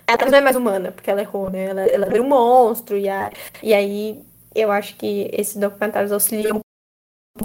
Ela 0.06 0.30
não 0.30 0.38
é 0.38 0.40
mais 0.40 0.56
humana, 0.56 0.92
porque 0.92 1.10
ela 1.10 1.22
errou, 1.22 1.48
né? 1.48 1.64
Ela, 1.64 1.80
ela 1.82 2.06
vira 2.06 2.22
um 2.22 2.28
monstro 2.28 2.98
e, 2.98 3.08
a, 3.08 3.30
e 3.62 3.72
aí 3.72 4.22
eu 4.54 4.70
acho 4.70 4.96
que 4.96 5.30
esses 5.32 5.56
documentários 5.56 6.12
auxiliam 6.12 6.61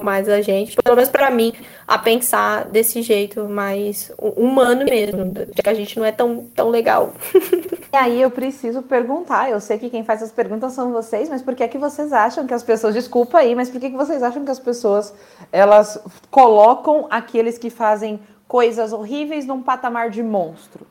mais 0.03 0.27
a 0.27 0.41
gente, 0.41 0.75
pelo 0.75 0.95
menos 0.95 1.09
para 1.09 1.29
mim, 1.29 1.53
a 1.87 1.97
pensar 1.97 2.65
desse 2.65 3.01
jeito 3.01 3.47
mais 3.47 4.11
humano 4.17 4.85
mesmo, 4.85 5.25
de 5.31 5.61
que 5.61 5.69
a 5.69 5.73
gente 5.73 5.97
não 5.97 6.05
é 6.05 6.11
tão, 6.11 6.45
tão 6.55 6.69
legal. 6.69 7.13
E 7.93 7.95
aí 7.95 8.21
eu 8.21 8.29
preciso 8.29 8.81
perguntar, 8.81 9.49
eu 9.49 9.61
sei 9.61 9.77
que 9.79 9.89
quem 9.89 10.03
faz 10.03 10.21
as 10.21 10.29
perguntas 10.29 10.73
são 10.73 10.91
vocês, 10.91 11.29
mas 11.29 11.41
por 11.41 11.55
que 11.55 11.63
é 11.63 11.69
que 11.69 11.77
vocês 11.77 12.11
acham 12.11 12.45
que 12.45 12.53
as 12.53 12.61
pessoas, 12.61 12.93
desculpa 12.93 13.37
aí, 13.37 13.55
mas 13.55 13.69
por 13.69 13.79
que, 13.79 13.85
é 13.85 13.89
que 13.89 13.95
vocês 13.95 14.21
acham 14.21 14.43
que 14.43 14.51
as 14.51 14.59
pessoas, 14.59 15.13
elas 15.53 15.97
colocam 16.29 17.07
aqueles 17.09 17.57
que 17.57 17.69
fazem 17.69 18.19
coisas 18.45 18.91
horríveis 18.91 19.45
num 19.45 19.63
patamar 19.63 20.09
de 20.09 20.21
monstro? 20.21 20.85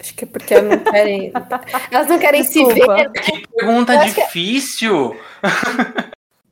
Acho 0.00 0.14
que 0.14 0.24
é 0.24 0.26
porque 0.26 0.52
elas 0.52 0.68
não 0.68 0.92
querem. 0.92 1.32
elas 1.90 2.08
não 2.08 2.18
querem 2.18 2.42
Desculpa. 2.42 2.74
se 2.74 2.86
ver. 2.86 3.12
Que 3.12 3.46
pergunta 3.46 3.96
difícil! 3.98 5.10
Que... 5.10 6.07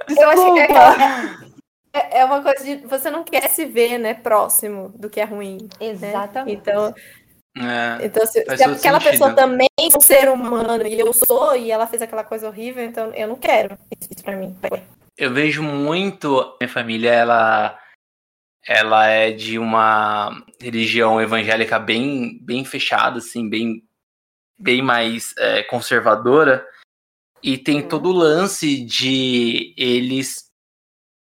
Eu 0.09 0.31
acho 0.31 0.53
que 0.55 0.61
é, 0.61 1.47
é, 1.97 2.19
é, 2.19 2.25
uma 2.25 2.43
coisa 2.43 2.63
de. 2.63 2.77
Você 2.87 3.11
não 3.11 3.25
quer 3.25 3.49
se 3.49 3.65
ver, 3.65 3.99
né, 3.99 4.15
próximo 4.15 4.91
do 4.97 5.09
que 5.09 5.21
é 5.21 5.25
ruim. 5.25 5.69
Né? 5.81 5.89
Exatamente. 5.89 6.57
Né? 6.57 6.61
Então. 6.61 6.95
É, 7.59 8.05
então, 8.05 8.27
se, 8.27 8.45
se 8.45 8.51
aquela 8.51 8.77
sentido. 8.77 9.01
pessoa 9.01 9.33
também 9.33 9.69
é 9.81 9.97
um 9.97 10.01
ser 10.01 10.29
humano 10.29 10.87
e 10.87 11.01
eu 11.01 11.11
sou, 11.15 11.57
e 11.57 11.71
ela 11.71 11.87
fez 11.87 12.03
aquela 12.03 12.23
coisa 12.23 12.47
horrível, 12.49 12.85
então 12.85 13.15
eu 13.15 13.27
não 13.27 13.37
quero 13.37 13.79
isso 13.99 14.23
pra 14.23 14.37
mim. 14.37 14.55
Eu 15.17 15.33
vejo 15.33 15.63
muito. 15.63 16.57
Minha 16.61 16.69
família, 16.69 17.11
ela. 17.11 17.79
Ela 18.69 19.07
é 19.07 19.31
de 19.31 19.61
uma 19.61 20.45
religião 20.61 21.21
evangélica 21.21 21.79
bem, 21.79 22.37
bem 22.43 22.65
fechada, 22.65 23.19
assim, 23.19 23.49
bem, 23.49 23.81
bem 24.59 24.83
mais 24.83 25.33
é, 25.39 25.63
conservadora. 25.63 26.67
E 27.43 27.59
tem 27.59 27.83
uhum. 27.83 27.89
todo 27.89 28.09
o 28.11 28.13
lance 28.13 28.81
de 28.85 29.75
eles 29.77 30.47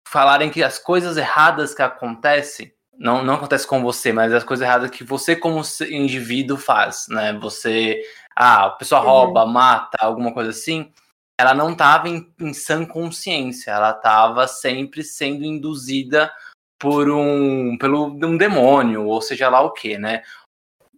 falarem 0.07 0.49
que 0.49 0.63
as 0.63 0.79
coisas 0.79 1.17
erradas 1.17 1.73
que 1.75 1.81
acontecem, 1.81 2.73
não, 2.97 3.23
não 3.23 3.35
acontece 3.35 3.67
com 3.67 3.81
você, 3.81 4.11
mas 4.11 4.33
as 4.33 4.43
coisas 4.43 4.65
erradas 4.65 4.89
que 4.89 5.03
você 5.03 5.35
como 5.35 5.61
indivíduo 5.89 6.57
faz, 6.57 7.05
né? 7.09 7.33
Você, 7.39 8.01
ah, 8.35 8.65
a 8.65 8.69
pessoa 8.71 9.01
uhum. 9.01 9.07
rouba, 9.07 9.45
mata, 9.45 9.97
alguma 9.99 10.33
coisa 10.33 10.51
assim, 10.51 10.91
ela 11.39 11.53
não 11.53 11.71
estava 11.71 12.09
em, 12.09 12.33
em 12.39 12.53
sã 12.53 12.85
consciência, 12.85 13.71
ela 13.71 13.91
estava 13.91 14.47
sempre 14.47 15.03
sendo 15.03 15.45
induzida 15.45 16.31
por 16.79 17.09
um 17.09 17.77
pelo 17.77 18.07
um 18.07 18.37
demônio, 18.37 19.05
ou 19.05 19.21
seja 19.21 19.49
lá 19.49 19.61
o 19.61 19.71
que, 19.71 19.97
né? 19.97 20.23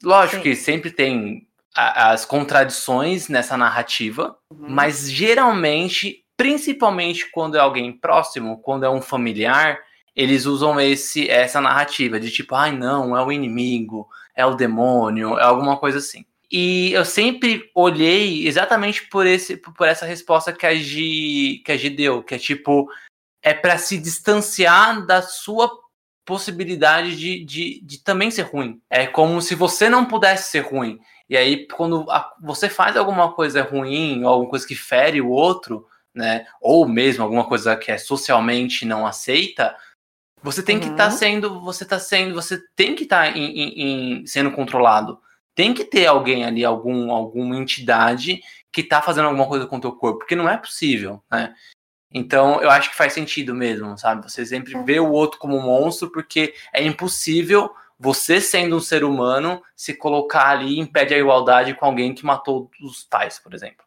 Lógico 0.03 0.37
Sim. 0.37 0.43
que 0.43 0.55
sempre 0.55 0.91
tem 0.91 1.48
as 1.75 2.25
contradições 2.25 3.27
nessa 3.27 3.55
narrativa, 3.55 4.35
uhum. 4.51 4.67
mas 4.69 5.09
geralmente, 5.09 6.23
principalmente 6.35 7.29
quando 7.31 7.55
é 7.55 7.59
alguém 7.59 7.91
próximo, 7.91 8.59
quando 8.61 8.85
é 8.85 8.89
um 8.89 9.01
familiar, 9.01 9.79
eles 10.15 10.45
usam 10.45 10.79
esse 10.79 11.29
essa 11.29 11.61
narrativa 11.61 12.19
de 12.19 12.31
tipo, 12.31 12.55
ai 12.55 12.71
ah, 12.71 12.73
não, 12.73 13.15
é 13.15 13.23
o 13.23 13.31
inimigo, 13.31 14.07
é 14.35 14.45
o 14.45 14.55
demônio, 14.55 15.37
é 15.37 15.43
alguma 15.43 15.77
coisa 15.77 15.99
assim. 15.99 16.25
E 16.51 16.91
eu 16.93 17.05
sempre 17.05 17.69
olhei 17.75 18.47
exatamente 18.47 19.07
por 19.07 19.25
esse 19.25 19.55
por 19.55 19.87
essa 19.87 20.05
resposta 20.05 20.51
que 20.51 20.65
a 20.65 20.73
Gi, 20.73 21.61
que 21.63 21.71
a 21.71 21.77
Gi 21.77 21.89
deu, 21.91 22.23
que 22.23 22.35
é 22.35 22.39
tipo 22.39 22.89
é 23.41 23.53
para 23.53 23.77
se 23.77 23.97
distanciar 23.97 25.05
da 25.05 25.21
sua 25.21 25.71
possibilidade 26.25 27.15
de, 27.15 27.43
de, 27.43 27.81
de 27.81 28.03
também 28.03 28.29
ser 28.29 28.43
ruim. 28.43 28.79
É 28.89 29.07
como 29.07 29.41
se 29.41 29.55
você 29.55 29.89
não 29.89 30.05
pudesse 30.05 30.51
ser 30.51 30.59
ruim. 30.59 30.99
E 31.29 31.37
aí, 31.37 31.67
quando 31.67 32.09
a, 32.09 32.33
você 32.41 32.67
faz 32.67 32.97
alguma 32.97 33.31
coisa 33.31 33.61
ruim, 33.61 34.23
ou 34.23 34.29
alguma 34.29 34.49
coisa 34.49 34.67
que 34.67 34.75
fere 34.75 35.21
o 35.21 35.29
outro, 35.29 35.85
né? 36.13 36.45
Ou 36.59 36.87
mesmo 36.87 37.23
alguma 37.23 37.45
coisa 37.45 37.75
que 37.75 37.91
é 37.91 37.97
socialmente 37.97 38.85
não 38.85 39.05
aceita, 39.05 39.75
você 40.41 40.63
tem 40.63 40.77
uhum. 40.77 40.81
que 40.81 40.89
estar 40.89 41.05
tá 41.05 41.11
sendo, 41.11 41.61
você 41.61 41.85
tá 41.85 41.99
sendo, 41.99 42.33
você 42.33 42.61
tem 42.75 42.95
que 42.95 43.03
estar 43.03 43.31
tá 43.31 43.37
em, 43.37 43.45
em, 43.45 43.81
em, 44.21 44.27
sendo 44.27 44.51
controlado. 44.51 45.19
Tem 45.53 45.73
que 45.73 45.83
ter 45.83 46.07
alguém 46.07 46.45
ali, 46.45 46.63
algum, 46.63 47.11
alguma 47.11 47.57
entidade 47.57 48.41
que 48.71 48.83
tá 48.83 49.01
fazendo 49.01 49.25
alguma 49.25 49.47
coisa 49.47 49.67
com 49.67 49.77
o 49.77 49.81
teu 49.81 49.91
corpo, 49.91 50.19
porque 50.19 50.35
não 50.35 50.47
é 50.47 50.57
possível, 50.57 51.21
né? 51.29 51.53
Então, 52.11 52.59
eu 52.61 52.71
acho 52.71 52.89
que 52.89 52.97
faz 52.97 53.13
sentido 53.13 53.53
mesmo, 53.53 53.95
sabe? 53.97 54.23
Você 54.23 54.43
sempre 54.45 54.75
é. 54.75 54.83
vê 54.83 54.99
o 54.99 55.11
outro 55.11 55.37
como 55.37 55.55
um 55.55 55.61
monstro, 55.61 56.11
porque 56.11 56.55
é 56.73 56.83
impossível 56.83 57.69
você 57.99 58.39
sendo 58.39 58.77
um 58.77 58.79
ser 58.79 59.03
humano 59.03 59.61
se 59.75 59.93
colocar 59.93 60.49
ali 60.49 60.79
impede 60.79 61.13
a 61.13 61.17
igualdade 61.17 61.73
com 61.73 61.85
alguém 61.85 62.13
que 62.13 62.25
matou 62.25 62.69
os 62.81 63.03
pais, 63.03 63.39
por 63.39 63.53
exemplo. 63.53 63.83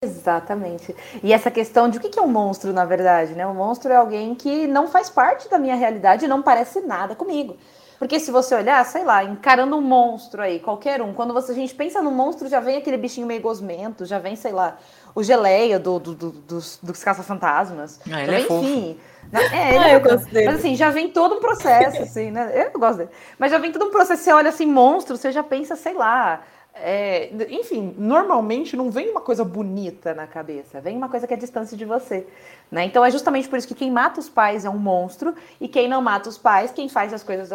Exatamente. 0.00 0.94
E 1.24 1.32
essa 1.32 1.50
questão 1.50 1.88
de 1.88 1.98
o 1.98 2.00
que 2.00 2.16
é 2.16 2.22
um 2.22 2.28
monstro, 2.28 2.72
na 2.72 2.84
verdade, 2.84 3.32
né? 3.32 3.44
Um 3.44 3.54
monstro 3.54 3.92
é 3.92 3.96
alguém 3.96 4.32
que 4.34 4.68
não 4.68 4.86
faz 4.86 5.10
parte 5.10 5.48
da 5.48 5.58
minha 5.58 5.74
realidade 5.74 6.24
e 6.24 6.28
não 6.28 6.40
parece 6.40 6.80
nada 6.80 7.16
comigo. 7.16 7.56
Porque 7.98 8.20
se 8.20 8.30
você 8.30 8.54
olhar, 8.54 8.84
sei 8.86 9.02
lá, 9.02 9.24
encarando 9.24 9.76
um 9.76 9.80
monstro 9.80 10.40
aí, 10.40 10.60
qualquer 10.60 11.02
um, 11.02 11.12
quando 11.12 11.34
você, 11.34 11.50
a 11.50 11.54
gente 11.54 11.74
pensa 11.74 12.00
no 12.00 12.12
monstro, 12.12 12.48
já 12.48 12.60
vem 12.60 12.76
aquele 12.76 12.96
bichinho 12.96 13.26
meio 13.26 13.40
gosmento, 13.40 14.06
já 14.06 14.20
vem, 14.20 14.36
sei 14.36 14.52
lá, 14.52 14.78
o 15.16 15.22
geleia 15.24 15.80
do, 15.80 15.98
do, 15.98 16.14
do 16.14 16.30
dos, 16.30 16.78
dos 16.80 17.02
caça-fantasmas. 17.02 17.98
Ah, 18.08 18.22
ele 18.22 18.36
é 18.36 18.40
fofo. 18.44 18.96
Enfim. 19.32 19.56
É, 19.56 19.74
ele 19.74 19.84
ah, 19.84 19.92
eu 19.92 20.00
gosto 20.00 20.30
dele. 20.30 20.46
Mas 20.46 20.58
assim, 20.60 20.74
já 20.76 20.90
vem 20.90 21.08
todo 21.10 21.36
um 21.36 21.40
processo, 21.40 22.02
assim, 22.02 22.30
né? 22.30 22.52
Eu 22.54 22.78
gosto 22.78 22.98
dele. 22.98 23.10
Mas 23.38 23.50
já 23.50 23.58
vem 23.58 23.72
todo 23.72 23.86
um 23.86 23.90
processo, 23.90 24.22
você 24.22 24.32
olha 24.32 24.48
assim, 24.48 24.66
monstro, 24.66 25.16
você 25.16 25.30
já 25.32 25.42
pensa, 25.42 25.76
sei 25.76 25.94
lá. 25.94 26.42
É, 26.80 27.30
enfim, 27.50 27.94
normalmente 27.98 28.76
não 28.76 28.88
vem 28.88 29.10
uma 29.10 29.20
coisa 29.20 29.44
bonita 29.44 30.14
na 30.14 30.28
cabeça, 30.28 30.80
vem 30.80 30.96
uma 30.96 31.08
coisa 31.08 31.26
que 31.26 31.34
é 31.34 31.36
distância 31.36 31.76
de 31.76 31.84
você. 31.84 32.24
Né? 32.70 32.84
Então 32.84 33.04
é 33.04 33.10
justamente 33.10 33.48
por 33.48 33.58
isso 33.58 33.66
que 33.66 33.74
quem 33.74 33.90
mata 33.90 34.20
os 34.20 34.28
pais 34.28 34.64
é 34.64 34.70
um 34.70 34.78
monstro 34.78 35.34
e 35.60 35.66
quem 35.66 35.88
não 35.88 36.00
mata 36.00 36.28
os 36.28 36.38
pais, 36.38 36.70
quem 36.70 36.88
faz 36.88 37.12
as 37.12 37.24
coisas 37.24 37.50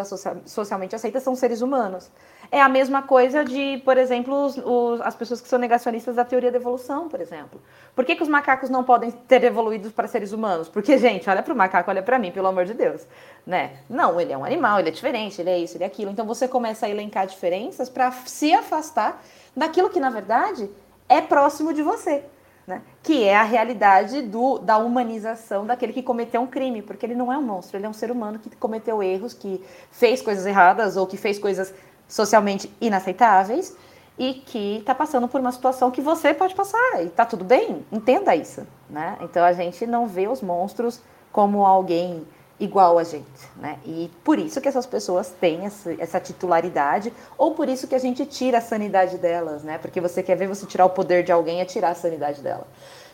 socialmente 0.45 0.93
aceitas 0.93 1.23
são 1.23 1.35
seres 1.35 1.61
humanos. 1.61 2.11
É 2.53 2.61
a 2.61 2.69
mesma 2.69 3.01
coisa 3.01 3.43
de, 3.43 3.81
por 3.83 3.97
exemplo, 3.97 4.45
os, 4.45 4.55
os, 4.57 5.01
as 5.01 5.15
pessoas 5.15 5.41
que 5.41 5.47
são 5.47 5.57
negacionistas 5.57 6.17
da 6.17 6.23
teoria 6.23 6.51
da 6.51 6.59
evolução, 6.59 7.09
por 7.09 7.19
exemplo. 7.19 7.59
Por 7.95 8.05
que, 8.05 8.15
que 8.15 8.21
os 8.21 8.29
macacos 8.29 8.69
não 8.69 8.83
podem 8.83 9.09
ter 9.09 9.43
evoluído 9.43 9.89
para 9.89 10.07
seres 10.07 10.31
humanos? 10.31 10.69
Porque, 10.69 10.95
gente, 10.99 11.27
olha 11.27 11.41
para 11.41 11.51
o 11.51 11.57
macaco, 11.57 11.89
olha 11.89 12.03
para 12.03 12.19
mim, 12.19 12.31
pelo 12.31 12.45
amor 12.45 12.65
de 12.65 12.75
Deus. 12.75 13.07
Né? 13.43 13.79
Não, 13.89 14.21
ele 14.21 14.31
é 14.31 14.37
um 14.37 14.45
animal, 14.45 14.77
ele 14.77 14.89
é 14.89 14.91
diferente, 14.91 15.41
ele 15.41 15.49
é 15.49 15.57
isso, 15.57 15.77
ele 15.77 15.83
é 15.83 15.87
aquilo. 15.87 16.11
Então 16.11 16.27
você 16.27 16.47
começa 16.47 16.85
a 16.85 16.89
elencar 16.89 17.25
diferenças 17.25 17.89
para 17.89 18.11
se 18.11 18.53
afastar 18.53 19.19
daquilo 19.57 19.89
que, 19.89 19.99
na 19.99 20.11
verdade, 20.11 20.69
é 21.09 21.21
próximo 21.21 21.73
de 21.73 21.81
você. 21.81 22.23
Né? 22.67 22.83
Que 23.01 23.23
é 23.23 23.35
a 23.35 23.43
realidade 23.43 24.21
do, 24.21 24.59
da 24.59 24.77
humanização 24.77 25.65
daquele 25.65 25.91
que 25.91 26.03
cometeu 26.03 26.39
um 26.39 26.47
crime, 26.47 26.83
porque 26.83 27.03
ele 27.03 27.15
não 27.15 27.33
é 27.33 27.37
um 27.37 27.41
monstro, 27.41 27.77
ele 27.77 27.87
é 27.87 27.89
um 27.89 27.93
ser 27.93 28.11
humano 28.11 28.37
que 28.37 28.55
cometeu 28.57 29.01
erros, 29.01 29.33
que 29.33 29.59
fez 29.89 30.21
coisas 30.21 30.45
erradas 30.45 30.95
ou 30.95 31.07
que 31.07 31.17
fez 31.17 31.39
coisas 31.39 31.73
socialmente 32.13 32.71
inaceitáveis 32.79 33.75
e 34.19 34.35
que 34.35 34.77
está 34.77 34.93
passando 34.93 35.27
por 35.27 35.41
uma 35.41 35.51
situação 35.51 35.89
que 35.89 35.99
você 35.99 36.31
pode 36.31 36.53
passar 36.53 37.01
e 37.01 37.07
está 37.07 37.25
tudo 37.25 37.43
bem, 37.43 37.83
entenda 37.91 38.35
isso, 38.35 38.67
né? 38.87 39.17
Então 39.21 39.43
a 39.43 39.51
gente 39.51 39.87
não 39.87 40.07
vê 40.07 40.27
os 40.27 40.39
monstros 40.39 41.01
como 41.31 41.65
alguém 41.65 42.23
igual 42.59 42.99
a 42.99 43.03
gente, 43.03 43.25
né? 43.55 43.79
E 43.83 44.11
por 44.23 44.37
isso 44.37 44.61
que 44.61 44.67
essas 44.67 44.85
pessoas 44.85 45.33
têm 45.41 45.65
essa, 45.65 45.91
essa, 45.99 46.19
titularidade, 46.19 47.11
ou 47.35 47.55
por 47.55 47.67
isso 47.67 47.87
que 47.87 47.95
a 47.95 47.99
gente 47.99 48.27
tira 48.27 48.59
a 48.59 48.61
sanidade 48.61 49.17
delas, 49.17 49.63
né? 49.63 49.79
Porque 49.79 49.99
você 49.99 50.21
quer 50.21 50.35
ver 50.35 50.47
você 50.47 50.67
tirar 50.67 50.85
o 50.85 50.91
poder 50.91 51.23
de 51.23 51.31
alguém 51.31 51.61
é 51.61 51.65
tirar 51.65 51.89
a 51.89 51.95
sanidade 51.95 52.43
dela. 52.43 52.67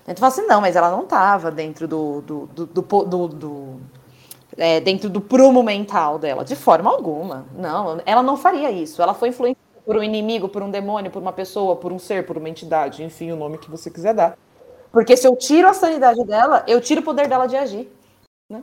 A 0.06 0.10
gente 0.10 0.20
fala 0.20 0.34
assim, 0.34 0.46
não, 0.46 0.60
mas 0.60 0.76
ela 0.76 0.92
não 0.92 1.04
estava 1.04 1.50
dentro 1.50 1.88
do, 1.88 2.20
do, 2.20 2.46
do, 2.48 2.66
do, 2.66 3.28
do 3.30 3.80
é, 4.60 4.80
dentro 4.80 5.10
do 5.10 5.22
prumo 5.22 5.64
mental 5.64 6.20
dela, 6.20 6.44
de 6.44 6.56
forma 6.56 6.92
alguma. 6.92 7.46
Não, 7.56 8.02
ela 8.06 8.22
não 8.22 8.38
faria 8.38 8.70
isso. 8.70 9.02
Ela 9.02 9.14
foi 9.14 9.30
influenciada 9.30 9.70
por 9.86 9.98
um 9.98 10.04
inimigo, 10.04 10.50
por 10.50 10.62
um 10.62 10.70
demônio, 10.70 11.10
por 11.10 11.22
uma 11.22 11.34
pessoa, 11.34 11.76
por 11.76 11.92
um 11.92 11.98
ser, 11.98 12.26
por 12.26 12.38
uma 12.38 12.50
entidade, 12.50 13.04
enfim, 13.04 13.32
o 13.32 13.36
nome 13.36 13.58
que 13.58 13.72
você 13.72 13.90
quiser 13.90 14.14
dar. 14.14 14.38
Porque 14.92 15.16
se 15.16 15.28
eu 15.28 15.36
tiro 15.36 15.68
a 15.68 15.74
sanidade 15.74 16.24
dela, 16.26 16.64
eu 16.68 16.82
tiro 16.82 17.02
o 17.02 17.04
poder 17.04 17.28
dela 17.28 17.48
de 17.48 17.56
agir. 17.56 17.88
Né? 18.52 18.62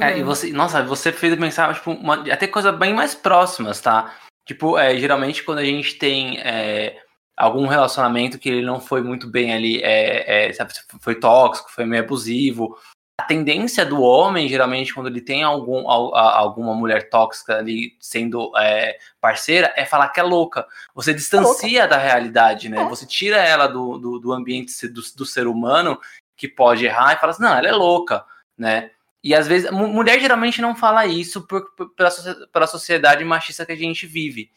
É, 0.00 0.18
e 0.18 0.22
você, 0.22 0.52
nossa, 0.52 0.82
você 0.82 1.12
fez 1.12 1.34
pensar, 1.36 1.74
tipo, 1.74 1.92
uma, 1.92 2.14
até 2.32 2.46
coisas 2.46 2.76
bem 2.76 2.92
mais 2.92 3.14
próximas, 3.14 3.80
tá? 3.80 4.14
Tipo, 4.44 4.76
é, 4.76 4.96
geralmente 4.96 5.42
quando 5.44 5.58
a 5.58 5.64
gente 5.64 5.94
tem 5.94 6.38
é, 6.40 6.98
algum 7.36 7.66
relacionamento 7.66 8.38
que 8.38 8.48
ele 8.48 8.66
não 8.66 8.80
foi 8.80 9.02
muito 9.02 9.26
bem 9.26 9.54
ali, 9.54 9.80
é, 9.82 10.48
é 10.48 10.52
sabe, 10.52 10.72
foi 11.00 11.14
tóxico, 11.14 11.70
foi 11.70 11.84
meio 11.84 12.02
abusivo, 12.02 12.76
a 13.20 13.24
tendência 13.24 13.86
do 13.86 14.02
homem, 14.02 14.48
geralmente, 14.48 14.92
quando 14.92 15.06
ele 15.06 15.20
tem 15.20 15.44
algum, 15.44 15.88
alguma 15.88 16.74
mulher 16.74 17.08
tóxica 17.08 17.56
ali 17.56 17.96
sendo 18.00 18.50
é, 18.58 18.98
parceira, 19.20 19.72
é 19.76 19.84
falar 19.84 20.08
que 20.08 20.18
é 20.18 20.22
louca. 20.22 20.66
Você 20.94 21.12
é 21.12 21.14
distancia 21.14 21.84
é 21.84 21.88
da 21.88 21.96
realidade, 21.96 22.68
né? 22.68 22.82
É. 22.82 22.88
Você 22.88 23.06
tira 23.06 23.36
ela 23.36 23.68
do, 23.68 23.98
do, 23.98 24.18
do 24.18 24.32
ambiente 24.32 24.88
do, 24.88 25.00
do, 25.16 25.24
ser 25.24 25.46
humano 25.46 25.98
que 26.36 26.48
pode 26.48 26.84
errar 26.84 27.14
e 27.14 27.20
fala 27.20 27.32
assim, 27.32 27.42
não, 27.42 27.56
ela 27.56 27.68
é 27.68 27.72
louca, 27.72 28.24
né? 28.58 28.90
E 29.22 29.32
às 29.34 29.46
vezes, 29.46 29.70
mulher 29.70 30.20
geralmente 30.20 30.60
não 30.60 30.74
fala 30.74 31.06
isso 31.06 31.46
por, 31.46 31.70
por, 31.76 31.90
pela, 31.94 32.10
pela 32.52 32.66
sociedade 32.66 33.24
machista 33.24 33.64
que 33.64 33.72
a 33.72 33.76
gente 33.76 34.06
vive. 34.06 34.50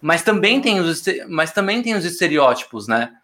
Mas 0.00 0.22
também 0.22 0.60
tem 0.60 0.80
os, 0.80 1.04
mas 1.28 1.52
também 1.52 1.82
tem 1.82 1.94
os 1.94 2.04
estereótipos, 2.04 2.88
né? 2.88 3.14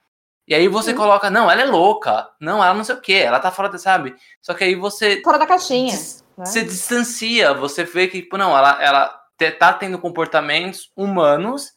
E 0.46 0.54
aí 0.54 0.68
você 0.68 0.92
coloca, 0.92 1.30
não, 1.30 1.50
ela 1.50 1.62
é 1.62 1.64
louca, 1.64 2.28
não, 2.38 2.62
ela 2.62 2.74
não 2.74 2.84
sei 2.84 2.94
o 2.94 3.00
que, 3.00 3.14
ela 3.14 3.40
tá 3.40 3.50
fora, 3.50 3.76
sabe? 3.78 4.14
Só 4.42 4.52
que 4.52 4.64
aí 4.64 4.74
você. 4.74 5.22
Fora 5.22 5.38
da 5.38 5.46
caixinha. 5.46 5.94
Né? 6.36 6.44
Você 6.44 6.62
distancia, 6.62 7.54
você 7.54 7.84
vê 7.84 8.08
que, 8.08 8.20
tipo, 8.20 8.36
não, 8.36 8.56
ela, 8.56 8.82
ela 8.82 9.20
tá 9.58 9.72
tendo 9.72 9.98
comportamentos 9.98 10.90
humanos, 10.96 11.72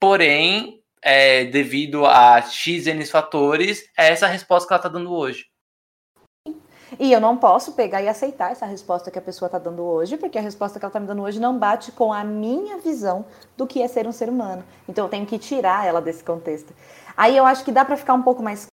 porém, 0.00 0.80
é, 1.02 1.44
devido 1.46 2.06
a 2.06 2.40
X 2.40 2.86
N 2.86 3.04
fatores, 3.06 3.88
é 3.98 4.12
essa 4.12 4.26
a 4.26 4.28
resposta 4.28 4.68
que 4.68 4.74
ela 4.74 4.82
tá 4.82 4.88
dando 4.88 5.12
hoje. 5.12 5.46
E 6.98 7.12
eu 7.12 7.20
não 7.20 7.36
posso 7.36 7.72
pegar 7.72 8.00
e 8.02 8.08
aceitar 8.08 8.50
essa 8.50 8.64
resposta 8.64 9.10
que 9.10 9.18
a 9.18 9.22
pessoa 9.22 9.46
está 9.46 9.58
dando 9.58 9.82
hoje, 9.82 10.16
porque 10.16 10.38
a 10.38 10.40
resposta 10.40 10.78
que 10.78 10.84
ela 10.84 10.88
está 10.88 10.98
me 10.98 11.06
dando 11.06 11.22
hoje 11.22 11.38
não 11.38 11.58
bate 11.58 11.92
com 11.92 12.12
a 12.12 12.24
minha 12.24 12.78
visão 12.78 13.26
do 13.56 13.66
que 13.66 13.82
é 13.82 13.88
ser 13.88 14.06
um 14.06 14.12
ser 14.12 14.30
humano. 14.30 14.64
Então 14.88 15.04
eu 15.04 15.10
tenho 15.10 15.26
que 15.26 15.38
tirar 15.38 15.86
ela 15.86 16.00
desse 16.00 16.24
contexto. 16.24 16.72
Aí 17.18 17.36
eu 17.36 17.44
acho 17.44 17.64
que 17.64 17.72
dá 17.72 17.84
para 17.84 17.96
ficar 17.96 18.14
um 18.14 18.22
pouco 18.22 18.42
mais 18.42 18.66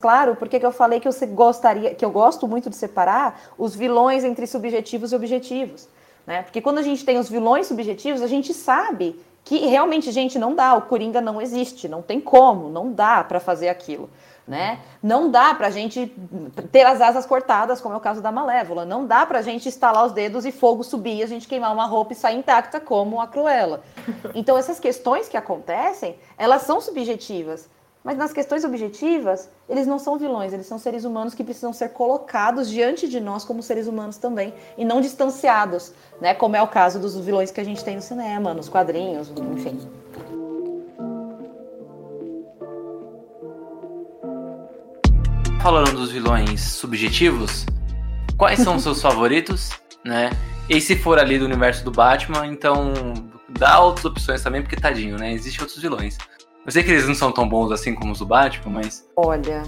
claro 0.00 0.34
porque 0.34 0.58
que 0.58 0.64
eu 0.64 0.72
falei 0.72 0.98
que 0.98 1.06
eu 1.06 1.12
gostaria, 1.34 1.94
que 1.94 2.04
eu 2.04 2.10
gosto 2.10 2.48
muito 2.48 2.70
de 2.70 2.76
separar 2.76 3.38
os 3.58 3.76
vilões 3.76 4.24
entre 4.24 4.46
subjetivos 4.46 5.12
e 5.12 5.16
objetivos. 5.16 5.86
Né? 6.26 6.42
Porque 6.42 6.62
quando 6.62 6.78
a 6.78 6.82
gente 6.82 7.04
tem 7.04 7.18
os 7.18 7.28
vilões 7.28 7.66
subjetivos, 7.66 8.22
a 8.22 8.26
gente 8.26 8.54
sabe 8.54 9.20
que 9.44 9.58
realmente, 9.66 10.10
gente, 10.10 10.38
não 10.38 10.54
dá, 10.54 10.74
o 10.74 10.82
Coringa 10.82 11.20
não 11.20 11.42
existe, 11.42 11.88
não 11.88 12.00
tem 12.00 12.20
como, 12.20 12.70
não 12.70 12.90
dá 12.90 13.22
para 13.22 13.38
fazer 13.38 13.68
aquilo 13.68 14.08
né? 14.50 14.80
Não 15.00 15.30
dá 15.30 15.54
para 15.54 15.68
a 15.68 15.70
gente 15.70 16.12
ter 16.72 16.82
as 16.82 17.00
asas 17.00 17.24
cortadas, 17.24 17.80
como 17.80 17.94
é 17.94 17.96
o 17.96 18.00
caso 18.00 18.20
da 18.20 18.32
Malévola. 18.32 18.84
Não 18.84 19.06
dá 19.06 19.24
para 19.24 19.38
a 19.38 19.42
gente 19.42 19.68
estalar 19.68 20.04
os 20.04 20.12
dedos 20.12 20.44
e 20.44 20.50
fogo 20.50 20.82
subir, 20.82 21.22
a 21.22 21.26
gente 21.26 21.46
queimar 21.46 21.72
uma 21.72 21.86
roupa 21.86 22.12
e 22.12 22.16
sair 22.16 22.36
intacta, 22.36 22.80
como 22.80 23.20
a 23.20 23.28
Cruella. 23.28 23.80
Então, 24.34 24.58
essas 24.58 24.80
questões 24.80 25.28
que 25.28 25.36
acontecem, 25.36 26.18
elas 26.36 26.62
são 26.62 26.80
subjetivas. 26.80 27.70
Mas 28.02 28.16
nas 28.16 28.32
questões 28.32 28.64
objetivas, 28.64 29.50
eles 29.68 29.86
não 29.86 29.98
são 29.98 30.18
vilões, 30.18 30.52
eles 30.52 30.66
são 30.66 30.78
seres 30.78 31.04
humanos 31.04 31.34
que 31.34 31.44
precisam 31.44 31.72
ser 31.72 31.90
colocados 31.90 32.70
diante 32.70 33.06
de 33.06 33.20
nós 33.20 33.44
como 33.44 33.62
seres 33.62 33.86
humanos 33.86 34.16
também, 34.16 34.54
e 34.78 34.84
não 34.84 35.00
distanciados, 35.00 35.92
né? 36.20 36.32
Como 36.32 36.56
é 36.56 36.62
o 36.62 36.68
caso 36.68 36.98
dos 36.98 37.14
vilões 37.18 37.50
que 37.50 37.60
a 37.60 37.64
gente 37.64 37.84
tem 37.84 37.96
no 37.96 38.02
cinema, 38.02 38.54
nos 38.54 38.68
quadrinhos, 38.68 39.30
enfim. 39.52 39.78
falando 45.60 45.92
dos 45.92 46.10
vilões 46.10 46.62
subjetivos, 46.62 47.66
quais 48.36 48.60
são 48.60 48.76
os 48.76 48.82
seus 48.82 49.00
favoritos, 49.02 49.70
né? 50.04 50.30
E 50.68 50.80
se 50.80 50.96
for 50.96 51.18
ali 51.18 51.38
do 51.38 51.44
universo 51.44 51.84
do 51.84 51.90
Batman, 51.90 52.46
então 52.46 52.94
dá 53.48 53.78
outras 53.80 54.04
opções 54.06 54.42
também, 54.42 54.62
porque 54.62 54.76
tadinho, 54.76 55.18
né? 55.18 55.32
Existem 55.32 55.60
outros 55.60 55.80
vilões. 55.80 56.16
Eu 56.64 56.72
sei 56.72 56.82
que 56.82 56.90
eles 56.90 57.08
não 57.08 57.14
são 57.14 57.32
tão 57.32 57.48
bons 57.48 57.72
assim 57.72 57.94
como 57.94 58.12
os 58.12 58.18
do 58.18 58.26
Batman, 58.26 58.80
mas. 58.80 59.08
Olha, 59.16 59.62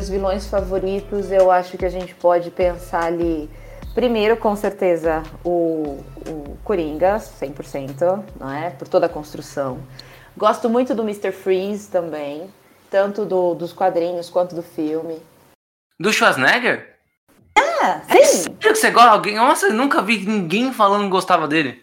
os 0.00 0.08
vilões 0.08 0.46
favoritos 0.46 1.30
eu 1.30 1.50
acho 1.50 1.76
que 1.76 1.84
a 1.84 1.90
gente 1.90 2.14
pode 2.14 2.50
pensar 2.50 3.04
ali. 3.04 3.48
Primeiro, 3.94 4.36
com 4.38 4.56
certeza, 4.56 5.22
o, 5.44 6.02
o 6.26 6.56
Coringa, 6.64 7.18
100%, 7.18 8.24
não 8.40 8.50
é? 8.50 8.70
Por 8.70 8.88
toda 8.88 9.04
a 9.04 9.08
construção. 9.08 9.80
Gosto 10.34 10.70
muito 10.70 10.94
do 10.94 11.02
Mr. 11.02 11.30
Freeze 11.30 11.90
também, 11.90 12.48
tanto 12.90 13.26
do, 13.26 13.54
dos 13.54 13.74
quadrinhos 13.74 14.30
quanto 14.30 14.54
do 14.54 14.62
filme. 14.62 15.20
Do 16.00 16.10
Schwarzenegger? 16.10 16.92
É 17.82 18.24
sim. 18.24 18.44
É 18.60 18.68
que 18.68 18.74
você 18.74 18.90
gosta 18.90 19.10
alguém? 19.10 19.36
Nossa, 19.36 19.66
eu 19.66 19.74
nunca 19.74 20.00
vi 20.00 20.24
ninguém 20.24 20.72
falando 20.72 21.04
que 21.04 21.10
gostava 21.10 21.48
dele. 21.48 21.81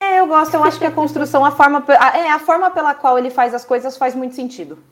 É, 0.00 0.20
eu 0.20 0.26
gosto, 0.26 0.54
eu 0.54 0.62
acho 0.62 0.78
que 0.78 0.84
a 0.84 0.92
construção, 0.92 1.44
a 1.44 1.50
forma, 1.50 1.84
a, 1.98 2.18
é, 2.18 2.30
a 2.30 2.38
forma 2.38 2.70
pela 2.70 2.94
qual 2.94 3.18
ele 3.18 3.30
faz 3.30 3.54
as 3.54 3.64
coisas 3.64 3.96
faz 3.96 4.14
muito 4.14 4.34
sentido. 4.34 4.82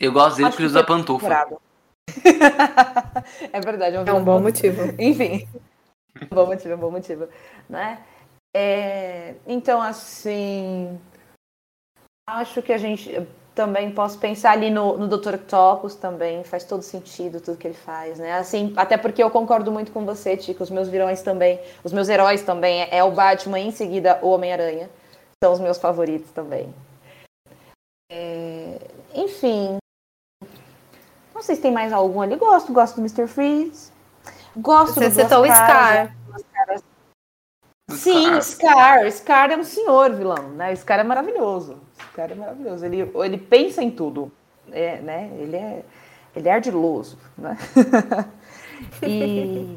Eu 0.00 0.12
gosto 0.12 0.36
dele 0.36 0.48
porque 0.50 0.62
ele 0.62 0.68
usa 0.68 0.84
pantufa. 0.84 1.58
é 3.52 3.60
verdade, 3.60 3.96
é 3.96 4.00
um, 4.00 4.04
é 4.04 4.12
um 4.12 4.24
bom 4.24 4.40
motivo. 4.40 4.82
Enfim, 4.98 5.48
um 6.20 6.34
bom 6.34 6.46
motivo, 6.46 6.74
um 6.74 6.78
bom 6.78 6.90
motivo, 6.90 7.28
né? 7.68 8.04
É, 8.54 9.36
então, 9.46 9.80
assim, 9.80 10.98
Acho 12.26 12.62
que 12.62 12.72
a 12.72 12.78
gente 12.78 13.10
também 13.54 13.90
posso 13.92 14.18
pensar 14.18 14.52
ali 14.52 14.70
no, 14.70 14.96
no 14.96 15.06
Dr. 15.06 15.34
Octopus 15.34 15.94
também, 15.94 16.42
faz 16.44 16.64
todo 16.64 16.82
sentido 16.82 17.40
tudo 17.40 17.58
que 17.58 17.66
ele 17.66 17.74
faz, 17.74 18.18
né? 18.18 18.34
Assim, 18.34 18.72
até 18.76 18.96
porque 18.96 19.22
eu 19.22 19.30
concordo 19.30 19.70
muito 19.70 19.92
com 19.92 20.04
você, 20.06 20.36
Tico, 20.36 20.62
os 20.62 20.70
meus 20.70 20.88
vilões 20.88 21.22
também, 21.22 21.60
os 21.84 21.92
meus 21.92 22.08
heróis 22.08 22.42
também, 22.42 22.82
é, 22.82 22.98
é 22.98 23.04
o 23.04 23.10
Batman 23.10 23.60
e 23.60 23.68
em 23.68 23.70
seguida 23.70 24.18
o 24.22 24.30
Homem-Aranha, 24.30 24.88
são 25.42 25.52
os 25.52 25.60
meus 25.60 25.78
favoritos 25.78 26.30
também. 26.32 26.72
É, 28.10 28.78
enfim, 29.14 29.76
não 31.34 31.42
sei 31.42 31.56
se 31.56 31.62
tem 31.62 31.72
mais 31.72 31.92
algum 31.92 32.20
ali, 32.20 32.36
gosto, 32.36 32.72
gosto 32.72 32.96
do 32.96 33.00
Mr. 33.00 33.26
Freeze, 33.26 33.90
gosto 34.56 34.94
você 34.94 35.08
do 35.08 35.14
Você 35.14 35.22
citou 35.22 35.42
o 35.42 35.46
Scar. 35.46 36.16
Sim, 37.90 38.40
Scar. 38.40 39.10
Scar 39.10 39.50
é 39.50 39.56
um 39.56 39.64
senhor 39.64 40.12
vilão, 40.12 40.50
né? 40.50 40.74
Scar 40.74 41.00
é 41.00 41.04
maravilhoso. 41.04 41.78
Scar 42.12 42.30
é 42.30 42.34
maravilhoso. 42.34 42.84
Ele, 42.84 43.10
ele 43.14 43.38
pensa 43.38 43.82
em 43.82 43.90
tudo, 43.90 44.30
é, 44.70 45.00
né? 45.00 45.30
Ele 45.38 45.56
é, 45.56 45.82
ele 46.36 46.48
é 46.48 46.52
ardiloso, 46.52 47.18
né? 47.36 47.56
e 49.02 49.76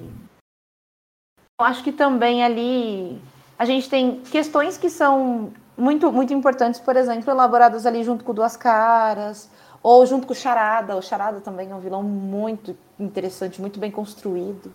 eu 1.57 1.65
acho 1.65 1.83
que 1.83 1.93
também 1.93 2.43
ali 2.43 3.21
a 3.57 3.63
gente 3.63 3.89
tem 3.89 4.19
questões 4.19 4.77
que 4.77 4.89
são 4.89 5.53
muito, 5.77 6.11
muito 6.11 6.33
importantes, 6.33 6.79
por 6.79 6.97
exemplo, 6.97 7.31
elaboradas 7.31 7.85
ali 7.85 8.03
junto 8.03 8.25
com 8.25 8.33
Duas 8.33 8.57
Caras, 8.57 9.49
ou 9.81 10.05
junto 10.05 10.27
com 10.27 10.33
o 10.33 10.35
Charada. 10.35 10.97
O 10.97 11.01
Charada 11.01 11.39
também 11.39 11.71
é 11.71 11.75
um 11.75 11.79
vilão 11.79 12.03
muito 12.03 12.77
interessante, 12.99 13.61
muito 13.61 13.79
bem 13.79 13.91
construído. 13.91 14.73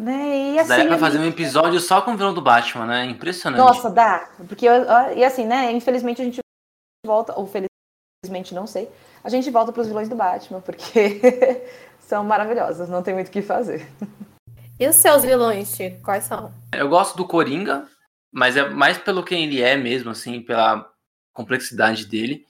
Né? 0.00 0.52
E 0.52 0.58
assim, 0.60 0.68
Daria 0.68 0.86
pra 0.86 0.98
fazer 0.98 1.18
um 1.18 1.24
episódio 1.24 1.80
só 1.80 2.00
com 2.00 2.12
o 2.12 2.16
vilão 2.16 2.32
do 2.32 2.40
Batman, 2.40 2.86
né? 2.86 3.04
Impressionante. 3.06 3.58
Nossa, 3.58 3.90
dá. 3.90 4.28
Porque, 4.46 4.66
e 5.16 5.24
assim, 5.24 5.44
né? 5.44 5.72
Infelizmente 5.72 6.22
a 6.22 6.24
gente 6.24 6.38
volta, 7.06 7.38
ou 7.38 7.46
felizmente 7.46 8.54
não 8.54 8.66
sei, 8.66 8.90
a 9.22 9.28
gente 9.28 9.50
volta 9.50 9.72
pros 9.72 9.86
vilões 9.86 10.08
do 10.08 10.16
Batman, 10.16 10.60
porque 10.60 11.20
são 12.00 12.24
maravilhosos, 12.24 12.88
não 12.88 13.02
tem 13.02 13.14
muito 13.14 13.28
o 13.28 13.30
que 13.30 13.42
fazer. 13.42 13.88
E 14.78 14.86
os 14.86 14.96
seus 14.96 15.22
vilões, 15.22 15.74
Chico, 15.74 16.00
quais 16.02 16.24
são? 16.24 16.52
Eu 16.72 16.88
gosto 16.88 17.16
do 17.16 17.26
Coringa, 17.26 17.88
mas 18.32 18.56
é 18.56 18.68
mais 18.68 18.96
pelo 18.96 19.24
que 19.24 19.34
ele 19.34 19.60
é 19.60 19.76
mesmo, 19.76 20.10
assim, 20.10 20.40
pela 20.40 20.88
complexidade 21.32 22.06
dele. 22.06 22.46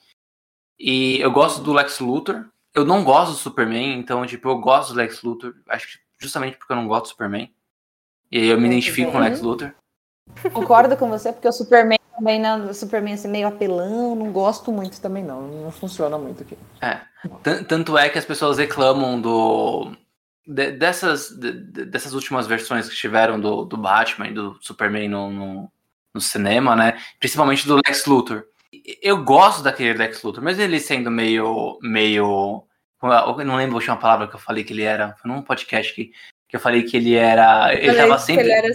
E 0.78 1.18
eu 1.20 1.30
gosto 1.30 1.62
do 1.62 1.72
Lex 1.72 1.98
Luthor. 2.00 2.46
Eu 2.74 2.84
não 2.84 3.02
gosto 3.02 3.32
do 3.32 3.38
Superman, 3.38 3.98
então, 3.98 4.26
tipo, 4.26 4.48
eu 4.48 4.58
gosto 4.58 4.92
do 4.92 4.98
Lex 4.98 5.22
Luthor. 5.22 5.54
Acho 5.68 5.88
que 5.88 5.98
justamente 6.18 6.56
porque 6.56 6.72
eu 6.72 6.76
não 6.76 6.86
gosto 6.86 7.04
do 7.04 7.08
Superman. 7.08 7.52
E 8.30 8.38
aí 8.38 8.46
eu 8.48 8.60
me 8.60 8.66
identifico 8.66 9.10
com 9.10 9.18
o 9.18 9.20
Lex 9.20 9.40
Luthor. 9.40 9.72
Concordo 10.52 10.96
com 10.96 11.08
você, 11.08 11.32
porque 11.32 11.48
o 11.48 11.52
Superman 11.52 11.97
também, 12.18 12.40
não, 12.40 12.68
o 12.68 12.74
Superman 12.74 13.14
assim, 13.14 13.28
meio 13.28 13.48
apelão, 13.48 14.16
não 14.16 14.32
gosto 14.32 14.72
muito 14.72 15.00
também 15.00 15.22
não, 15.22 15.46
não 15.46 15.70
funciona 15.70 16.18
muito 16.18 16.42
aqui. 16.42 16.58
É, 16.82 17.00
tanto 17.64 17.96
é 17.96 18.08
que 18.08 18.18
as 18.18 18.24
pessoas 18.24 18.58
reclamam 18.58 19.20
do 19.20 19.92
de, 20.48 20.72
dessas, 20.72 21.28
de, 21.28 21.52
dessas 21.84 22.14
últimas 22.14 22.46
versões 22.46 22.88
que 22.88 22.96
tiveram 22.96 23.38
do, 23.38 23.66
do 23.66 23.76
Batman 23.76 24.28
e 24.28 24.34
do 24.34 24.56
Superman 24.62 25.08
no, 25.08 25.30
no, 25.30 25.72
no, 26.14 26.20
cinema, 26.20 26.74
né? 26.74 26.98
Principalmente 27.20 27.66
do 27.66 27.76
Lex 27.76 28.06
Luthor. 28.06 28.44
Eu 29.02 29.22
gosto 29.22 29.62
daquele 29.62 29.98
Lex 29.98 30.22
Luthor, 30.22 30.42
mas 30.42 30.58
ele 30.58 30.80
sendo 30.80 31.10
meio. 31.10 31.78
meio. 31.82 32.64
Eu 33.02 33.44
não 33.44 33.56
lembro 33.56 33.74
a 33.74 33.78
última 33.78 33.96
palavra 33.96 34.26
que 34.26 34.34
eu 34.34 34.40
falei 34.40 34.64
que 34.64 34.72
ele 34.72 34.82
era. 34.82 35.14
Foi 35.20 35.30
num 35.30 35.42
podcast 35.42 35.94
que, 35.94 36.12
que 36.48 36.56
eu 36.56 36.60
falei 36.60 36.82
que 36.82 36.96
ele 36.96 37.14
era. 37.14 37.74
Ele 37.74 37.94
tava 37.94 38.18
sempre. 38.18 38.44
ele 38.44 38.52
era 38.52 38.68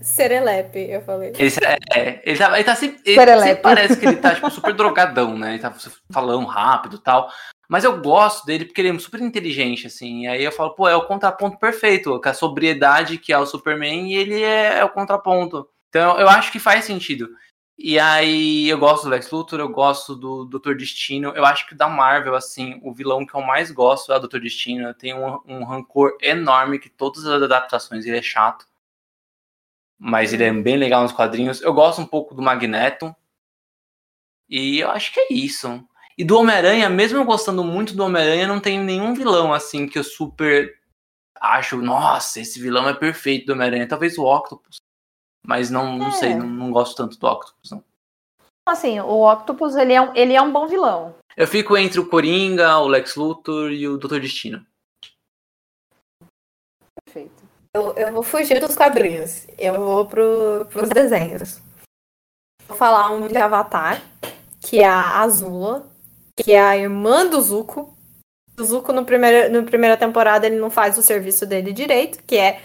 serelepe, 0.00 0.88
eu 0.88 1.02
falei. 1.02 1.32
Ele, 1.36 1.52
é, 1.92 2.22
ele, 2.24 2.38
tava, 2.38 2.56
ele 2.56 2.64
tá 2.64 2.76
sempre. 2.76 3.00
Ele 3.04 3.40
sempre 3.40 3.62
parece 3.62 3.96
que 3.96 4.06
ele 4.06 4.16
tá 4.16 4.34
tipo, 4.34 4.48
super 4.48 4.72
drogadão, 4.72 5.36
né? 5.36 5.54
Ele 5.54 5.58
tá 5.58 5.74
falando 6.12 6.46
rápido 6.46 6.96
e 6.96 7.00
tal. 7.00 7.28
Mas 7.68 7.82
eu 7.82 8.00
gosto 8.00 8.46
dele 8.46 8.64
porque 8.64 8.80
ele 8.80 8.90
é 8.90 8.98
super 9.00 9.20
inteligente, 9.20 9.88
assim. 9.88 10.22
E 10.22 10.28
aí 10.28 10.44
eu 10.44 10.52
falo, 10.52 10.74
pô, 10.76 10.88
é 10.88 10.94
o 10.94 11.04
contraponto 11.04 11.58
perfeito, 11.58 12.20
com 12.20 12.28
a 12.28 12.34
sobriedade 12.34 13.18
que 13.18 13.32
é 13.32 13.38
o 13.38 13.44
Superman 13.44 14.12
e 14.12 14.14
ele 14.14 14.40
é, 14.40 14.78
é 14.78 14.84
o 14.84 14.90
contraponto. 14.90 15.68
Então 15.88 16.20
eu 16.20 16.28
acho 16.28 16.52
que 16.52 16.60
faz 16.60 16.84
sentido. 16.84 17.28
E 17.78 17.98
aí 17.98 18.68
eu 18.68 18.78
gosto 18.78 19.04
do 19.04 19.10
Lex 19.10 19.30
Luthor, 19.30 19.60
eu 19.60 19.68
gosto 19.68 20.16
do 20.16 20.46
Doutor 20.46 20.76
Destino. 20.76 21.30
Eu 21.36 21.44
acho 21.44 21.68
que 21.68 21.74
da 21.74 21.88
Marvel, 21.88 22.34
assim, 22.34 22.80
o 22.82 22.92
vilão 22.92 23.26
que 23.26 23.34
eu 23.34 23.42
mais 23.42 23.70
gosto 23.70 24.12
é 24.12 24.16
o 24.16 24.18
Doutor 24.18 24.40
Destino. 24.40 24.88
Eu 24.88 24.94
tenho 24.94 25.18
um, 25.18 25.58
um 25.58 25.64
rancor 25.64 26.16
enorme 26.22 26.78
que 26.78 26.88
todas 26.88 27.26
as 27.26 27.42
adaptações 27.42 28.06
ele 28.06 28.16
é 28.16 28.22
chato. 28.22 28.66
Mas 29.98 30.32
ele 30.32 30.44
é 30.44 30.52
bem 30.52 30.76
legal 30.76 31.02
nos 31.02 31.12
quadrinhos. 31.12 31.60
Eu 31.60 31.74
gosto 31.74 32.00
um 32.00 32.06
pouco 32.06 32.34
do 32.34 32.42
Magneto. 32.42 33.14
E 34.48 34.78
eu 34.78 34.90
acho 34.90 35.12
que 35.12 35.20
é 35.20 35.32
isso. 35.32 35.86
E 36.16 36.24
do 36.24 36.38
Homem-Aranha, 36.38 36.88
mesmo 36.88 37.18
eu 37.18 37.24
gostando 37.24 37.62
muito 37.62 37.94
do 37.94 38.04
Homem-Aranha, 38.04 38.46
não 38.46 38.60
tem 38.60 38.80
nenhum 38.80 39.14
vilão 39.14 39.52
assim 39.52 39.86
que 39.86 39.98
eu 39.98 40.04
super 40.04 40.74
acho, 41.38 41.76
nossa, 41.76 42.40
esse 42.40 42.58
vilão 42.60 42.88
é 42.88 42.94
perfeito 42.94 43.46
do 43.46 43.52
Homem-Aranha. 43.52 43.88
Talvez 43.88 44.16
o 44.16 44.24
Octopus. 44.24 44.85
Mas 45.46 45.70
não, 45.70 45.96
não 45.96 46.08
é. 46.08 46.12
sei, 46.12 46.34
não, 46.34 46.46
não, 46.46 46.72
gosto 46.72 46.96
tanto 46.96 47.18
do 47.18 47.26
Octopus, 47.26 47.70
não. 47.70 47.82
Assim, 48.68 48.98
o 48.98 49.32
Octopus, 49.32 49.76
ele 49.76 49.92
é, 49.92 50.00
um, 50.00 50.14
ele 50.14 50.34
é 50.34 50.42
um 50.42 50.52
bom 50.52 50.66
vilão. 50.66 51.14
Eu 51.36 51.46
fico 51.46 51.76
entre 51.76 52.00
o 52.00 52.08
Coringa, 52.08 52.78
o 52.78 52.88
Lex 52.88 53.14
Luthor 53.14 53.70
e 53.70 53.86
o 53.86 53.96
Doutor 53.96 54.20
Destino. 54.20 54.66
Perfeito. 57.04 57.44
Eu, 57.72 57.92
eu 57.92 58.12
vou 58.12 58.24
fugir 58.24 58.58
dos 58.58 58.74
quadrinhos. 58.74 59.46
Eu 59.56 59.74
vou 59.74 60.06
pro, 60.06 60.66
pros 60.68 60.88
desenhos. 60.88 61.60
Vou 62.66 62.76
falar 62.76 63.12
um 63.12 63.28
de 63.28 63.36
Avatar, 63.36 64.02
que 64.60 64.80
é 64.80 64.88
a 64.88 65.20
Azula, 65.20 65.86
que 66.36 66.52
é 66.52 66.60
a 66.60 66.76
irmã 66.76 67.24
do 67.24 67.40
Zuko. 67.40 67.94
O 68.58 68.64
Zuko, 68.64 68.92
no 68.92 69.04
primeiro, 69.04 69.52
na 69.52 69.62
primeira 69.62 69.96
temporada, 69.96 70.46
ele 70.46 70.56
não 70.56 70.70
faz 70.70 70.98
o 70.98 71.02
serviço 71.02 71.46
dele 71.46 71.72
direito, 71.72 72.20
que 72.24 72.36
é 72.36 72.60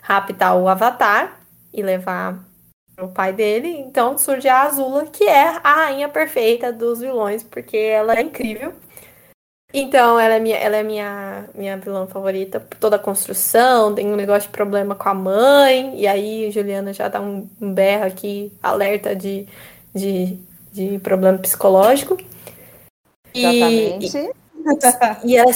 raptar 0.00 0.56
o 0.56 0.68
Avatar 0.68 1.43
e 1.74 1.82
levar 1.82 2.42
o 2.98 3.08
pai 3.08 3.32
dele. 3.32 3.68
Então 3.68 4.16
surge 4.16 4.48
a 4.48 4.62
Azula, 4.62 5.06
que 5.06 5.24
é 5.24 5.48
a 5.62 5.74
rainha 5.74 6.08
perfeita 6.08 6.72
dos 6.72 7.00
vilões, 7.00 7.42
porque 7.42 7.76
ela 7.76 8.14
é 8.14 8.22
incrível. 8.22 8.72
Então, 9.76 10.20
ela 10.20 10.34
é 10.34 10.38
minha, 10.38 10.56
ela 10.56 10.76
é 10.76 10.84
minha, 10.84 11.48
minha 11.52 11.76
vilã 11.76 12.06
favorita 12.06 12.60
por 12.60 12.78
toda 12.78 12.94
a 12.94 12.98
construção. 12.98 13.92
Tem 13.92 14.06
um 14.06 14.14
negócio 14.14 14.48
de 14.48 14.52
problema 14.56 14.94
com 14.94 15.08
a 15.08 15.14
mãe. 15.14 15.98
E 15.98 16.06
aí, 16.06 16.48
Juliana 16.52 16.92
já 16.92 17.08
dá 17.08 17.20
um, 17.20 17.50
um 17.60 17.74
berro 17.74 18.04
aqui, 18.04 18.52
alerta 18.62 19.16
de, 19.16 19.48
de, 19.92 20.38
de 20.72 21.00
problema 21.00 21.38
psicológico. 21.38 22.16
Exatamente. 23.34 24.32
E, 24.64 25.32
e, 25.32 25.36
ela, 25.36 25.52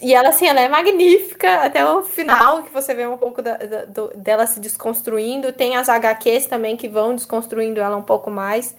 e 0.00 0.14
ela, 0.14 0.28
assim, 0.28 0.46
ela 0.46 0.60
é 0.60 0.68
magnífica 0.68 1.64
até 1.64 1.84
o 1.84 2.02
final, 2.02 2.62
que 2.62 2.72
você 2.72 2.94
vê 2.94 3.06
um 3.06 3.18
pouco 3.18 3.42
da, 3.42 3.56
da, 3.56 3.84
do, 3.84 4.08
dela 4.14 4.46
se 4.46 4.60
desconstruindo. 4.60 5.52
Tem 5.52 5.76
as 5.76 5.88
HQs 5.88 6.46
também 6.46 6.76
que 6.76 6.88
vão 6.88 7.16
desconstruindo 7.16 7.80
ela 7.80 7.96
um 7.96 8.02
pouco 8.02 8.30
mais. 8.30 8.76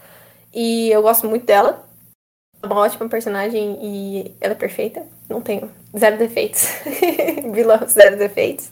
E 0.54 0.90
eu 0.90 1.02
gosto 1.02 1.28
muito 1.28 1.46
dela. 1.46 1.86
É 2.64 2.66
uma 2.66 2.80
ótima 2.80 3.10
personagem 3.10 3.78
e 3.82 4.36
ela 4.40 4.54
é 4.54 4.56
perfeita. 4.56 5.06
Não 5.28 5.42
tenho 5.42 5.70
zero 5.98 6.18
defeitos. 6.18 6.68
vilã, 7.54 7.86
zero 7.86 8.18
defeitos. 8.18 8.70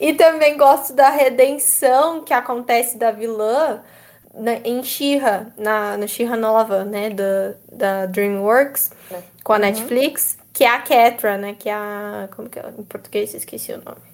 E 0.00 0.14
também 0.14 0.56
gosto 0.56 0.94
da 0.94 1.10
redenção 1.10 2.22
que 2.22 2.32
acontece 2.32 2.96
da 2.96 3.10
vilã 3.10 3.82
na, 4.34 4.54
em 4.64 4.82
Shira, 4.82 5.52
na, 5.58 5.96
na 5.98 6.06
Shira 6.06 6.36
nova, 6.36 6.84
né, 6.84 7.10
da, 7.10 7.54
da 7.70 8.06
DreamWorks, 8.06 8.90
é. 9.10 9.18
com 9.44 9.52
a 9.52 9.56
uhum. 9.56 9.62
Netflix, 9.62 10.38
que 10.52 10.64
é 10.64 10.68
a 10.68 10.80
Ketra, 10.80 11.36
né, 11.36 11.54
que 11.54 11.68
é 11.68 11.74
a... 11.74 12.28
como 12.34 12.48
que 12.48 12.58
é? 12.58 12.74
Em 12.78 12.84
português 12.84 13.34
esqueci 13.34 13.72
o 13.72 13.82
nome. 13.82 14.12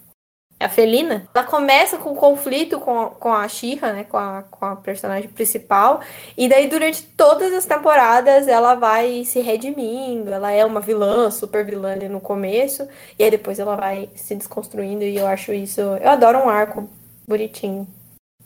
É 0.60 0.64
a 0.64 0.68
Felina. 0.68 1.28
Ela 1.32 1.44
começa 1.44 1.98
com 1.98 2.12
um 2.12 2.16
conflito 2.16 2.80
com, 2.80 3.00
a, 3.00 3.10
com 3.10 3.32
a 3.32 3.46
Shira, 3.46 3.92
né, 3.92 4.04
com 4.04 4.16
a, 4.16 4.42
com 4.42 4.64
a 4.64 4.76
personagem 4.76 5.28
principal, 5.28 6.00
e 6.36 6.48
daí 6.48 6.68
durante 6.68 7.02
todas 7.02 7.52
as 7.52 7.64
temporadas 7.64 8.48
ela 8.48 8.74
vai 8.74 9.24
se 9.24 9.40
redimindo, 9.40 10.32
ela 10.32 10.50
é 10.50 10.64
uma 10.64 10.80
vilã, 10.80 11.30
super 11.30 11.64
vilã 11.64 11.92
ali 11.92 12.08
no 12.08 12.20
começo, 12.20 12.88
e 13.18 13.22
aí 13.22 13.30
depois 13.30 13.58
ela 13.58 13.76
vai 13.76 14.10
se 14.16 14.34
desconstruindo, 14.34 15.04
e 15.04 15.16
eu 15.16 15.26
acho 15.26 15.52
isso... 15.52 15.80
Eu 15.80 16.08
adoro 16.08 16.38
um 16.38 16.48
arco 16.48 16.88
bonitinho. 17.26 17.86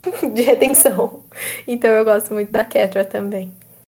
de 0.35 0.43
redenção. 0.43 1.24
Então 1.66 1.90
eu 1.90 2.05
gosto 2.05 2.35
muito 2.35 2.51
da 2.51 2.64
Ketra 2.64 3.05
também. 3.05 3.52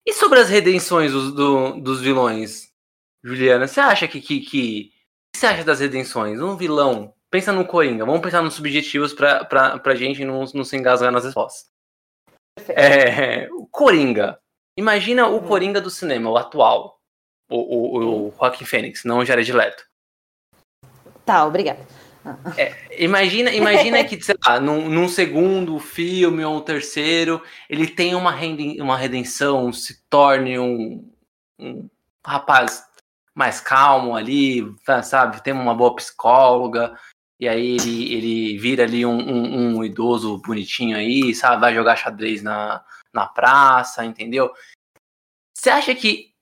E 0.06 0.12
sobre 0.12 0.38
as 0.38 0.48
redenções 0.48 1.12
do, 1.12 1.80
dos 1.80 2.00
vilões, 2.00 2.68
Juliana, 3.24 3.66
você 3.66 3.80
acha 3.80 4.06
que, 4.06 4.20
que, 4.20 4.40
que. 4.40 4.90
O 4.90 5.32
que 5.32 5.38
você 5.38 5.46
acha 5.46 5.64
das 5.64 5.80
redenções? 5.80 6.40
Um 6.40 6.56
vilão. 6.56 7.14
Pensa 7.30 7.50
no 7.50 7.66
Coringa, 7.66 8.04
vamos 8.04 8.20
pensar 8.20 8.42
nos 8.42 8.54
subjetivos 8.54 9.12
pra, 9.12 9.44
pra, 9.44 9.78
pra 9.78 9.94
gente 9.94 10.24
não, 10.24 10.44
não 10.54 10.62
se 10.62 10.76
engasgar 10.76 11.10
nas 11.10 11.24
respostas. 11.24 11.66
É, 12.68 13.48
o 13.50 13.66
Coringa. 13.66 14.38
Imagina 14.78 15.26
o 15.26 15.36
uhum. 15.36 15.48
Coringa 15.48 15.80
do 15.80 15.90
cinema, 15.90 16.30
o 16.30 16.36
atual. 16.36 17.00
O, 17.50 17.56
o, 17.56 18.28
o. 18.28 18.34
Joaquim 18.38 18.64
Fênix, 18.64 19.04
não 19.04 19.18
o 19.18 19.24
Jared 19.24 19.52
Leto. 19.52 19.84
Tá, 21.24 21.44
obrigada. 21.46 21.84
É, 22.56 23.02
imagina, 23.02 23.52
imagina 23.52 24.02
que, 24.04 24.20
sei 24.22 24.34
lá, 24.46 24.58
num, 24.60 24.88
num, 24.88 25.08
segundo 25.08 25.78
filme 25.78 26.44
ou 26.44 26.56
um 26.56 26.60
terceiro, 26.60 27.42
ele 27.68 27.86
tem 27.86 28.14
uma, 28.14 28.34
uma 28.80 28.96
redenção, 28.96 29.72
se 29.72 30.02
torne 30.08 30.58
um, 30.58 31.10
um 31.58 31.88
rapaz 32.24 32.82
mais 33.34 33.60
calmo 33.60 34.16
ali, 34.16 34.74
tá, 34.84 35.02
sabe? 35.02 35.42
Tem 35.42 35.52
uma 35.52 35.74
boa 35.74 35.96
psicóloga, 35.96 36.96
e 37.40 37.48
aí 37.48 37.76
ele, 37.76 38.12
ele 38.14 38.58
vira 38.58 38.84
ali 38.84 39.04
um, 39.04 39.18
um, 39.18 39.76
um 39.76 39.84
idoso 39.84 40.38
bonitinho 40.38 40.96
aí, 40.96 41.34
sabe? 41.34 41.60
Vai 41.60 41.74
jogar 41.74 41.96
xadrez 41.96 42.42
na, 42.42 42.84
na 43.12 43.26
praça, 43.26 44.04
entendeu? 44.04 44.52
Você 45.56 45.70
acha 45.70 45.94
que 45.94 46.32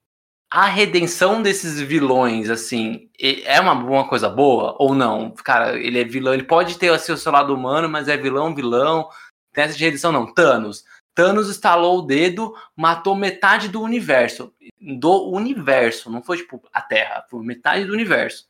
a 0.51 0.67
redenção 0.67 1.41
desses 1.41 1.81
vilões, 1.81 2.51
assim, 2.51 3.11
é 3.19 3.59
uma, 3.59 3.73
uma 3.73 4.07
coisa 4.07 4.29
boa 4.29 4.77
ou 4.79 4.95
não? 4.95 5.31
Cara, 5.31 5.79
ele 5.79 5.99
é 5.99 6.05
vilão, 6.05 6.35
ele 6.35 6.45
pode 6.45 6.79
ter 6.79 6.93
assim, 6.93 7.13
o 7.13 7.17
seu 7.17 7.33
lado 7.33 7.55
humano, 7.55 7.89
mas 7.89 8.07
é 8.07 8.19
vilão, 8.19 8.55
vilão. 8.55 9.09
Tem 9.55 9.65
essa 9.65 9.77
de 9.77 9.85
redenção, 9.85 10.13
não. 10.13 10.33
Thanos. 10.33 10.85
Thanos 11.15 11.49
estalou 11.49 11.99
o 11.99 12.03
dedo, 12.03 12.55
matou 12.77 13.15
metade 13.15 13.69
do 13.69 13.81
universo. 13.81 14.53
Do 14.81 15.31
universo, 15.31 16.11
não 16.11 16.23
foi 16.23 16.39
tipo 16.39 16.63
a 16.73 16.81
Terra, 16.81 17.27
foi 17.29 17.45
metade 17.45 17.85
do 17.85 17.93
universo. 17.93 18.49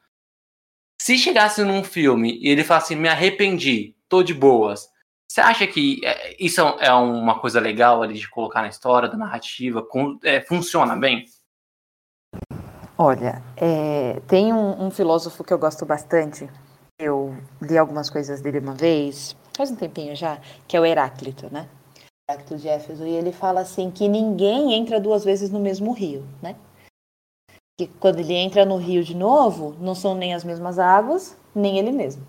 Se 1.01 1.19
chegasse 1.19 1.65
num 1.65 1.83
filme 1.83 2.39
e 2.41 2.49
ele 2.49 2.63
falasse, 2.63 2.95
me 2.95 3.09
arrependi, 3.09 3.97
tô 4.09 4.23
de 4.23 4.33
boas. 4.33 4.89
Você 5.29 5.41
acha 5.41 5.67
que 5.67 6.01
é, 6.05 6.37
isso 6.39 6.61
é 6.61 6.93
uma 6.93 7.41
coisa 7.41 7.59
legal 7.59 8.03
ali 8.03 8.15
de 8.15 8.29
colocar 8.29 8.63
na 8.63 8.69
história, 8.69 9.09
da 9.09 9.17
narrativa? 9.17 9.87
É, 10.23 10.41
funciona 10.43 10.95
bem? 10.95 11.25
Olha, 12.97 13.43
é, 13.57 14.21
tem 14.29 14.53
um, 14.53 14.87
um, 14.87 14.91
filósofo 14.91 15.43
que 15.43 15.53
eu 15.53 15.59
gosto 15.59 15.85
bastante. 15.85 16.49
Eu 16.99 17.37
li 17.61 17.77
algumas 17.77 18.09
coisas 18.09 18.41
dele 18.41 18.61
uma 18.61 18.75
vez, 18.75 19.35
faz 19.57 19.71
um 19.71 19.77
tempinho 19.77 20.15
já, 20.15 20.39
que 20.69 20.77
é 20.77 20.81
o 20.81 20.85
Heráclito, 20.85 21.53
né? 21.53 21.69
Heráclito 22.29 22.57
de 22.57 22.69
Éfeso. 22.69 23.07
E 23.07 23.11
ele 23.11 23.33
fala 23.33 23.61
assim 23.61 23.91
que 23.91 24.09
ninguém 24.09 24.75
entra 24.75 25.01
duas 25.01 25.25
vezes 25.25 25.51
no 25.51 25.61
mesmo 25.61 25.93
rio, 25.93 26.25
né? 26.43 26.57
Que 27.79 27.87
quando 27.87 28.19
ele 28.19 28.35
entra 28.35 28.65
no 28.65 28.77
rio 28.77 29.03
de 29.03 29.17
novo, 29.17 29.75
não 29.81 29.95
são 29.95 30.15
nem 30.15 30.35
as 30.35 30.45
mesmas 30.45 30.79
águas, 30.79 31.37
nem 31.55 31.79
ele 31.79 31.91
mesmo. 31.91 32.23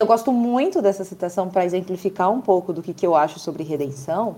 Eu 0.00 0.06
gosto 0.06 0.32
muito 0.32 0.82
dessa 0.82 1.04
citação 1.04 1.48
para 1.48 1.64
exemplificar 1.64 2.30
um 2.30 2.40
pouco 2.40 2.72
do 2.72 2.82
que, 2.82 2.92
que 2.92 3.06
eu 3.06 3.14
acho 3.14 3.38
sobre 3.38 3.62
redenção 3.62 4.36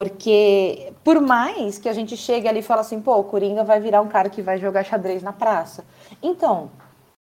porque, 0.00 0.94
por 1.04 1.20
mais 1.20 1.78
que 1.78 1.86
a 1.86 1.92
gente 1.92 2.16
chegue 2.16 2.48
ali 2.48 2.60
e 2.60 2.62
fale 2.62 2.80
assim, 2.80 3.02
pô, 3.02 3.18
o 3.18 3.24
Coringa 3.24 3.62
vai 3.62 3.78
virar 3.78 4.00
um 4.00 4.08
cara 4.08 4.30
que 4.30 4.40
vai 4.40 4.56
jogar 4.56 4.82
xadrez 4.82 5.22
na 5.22 5.30
praça. 5.30 5.84
Então, 6.22 6.70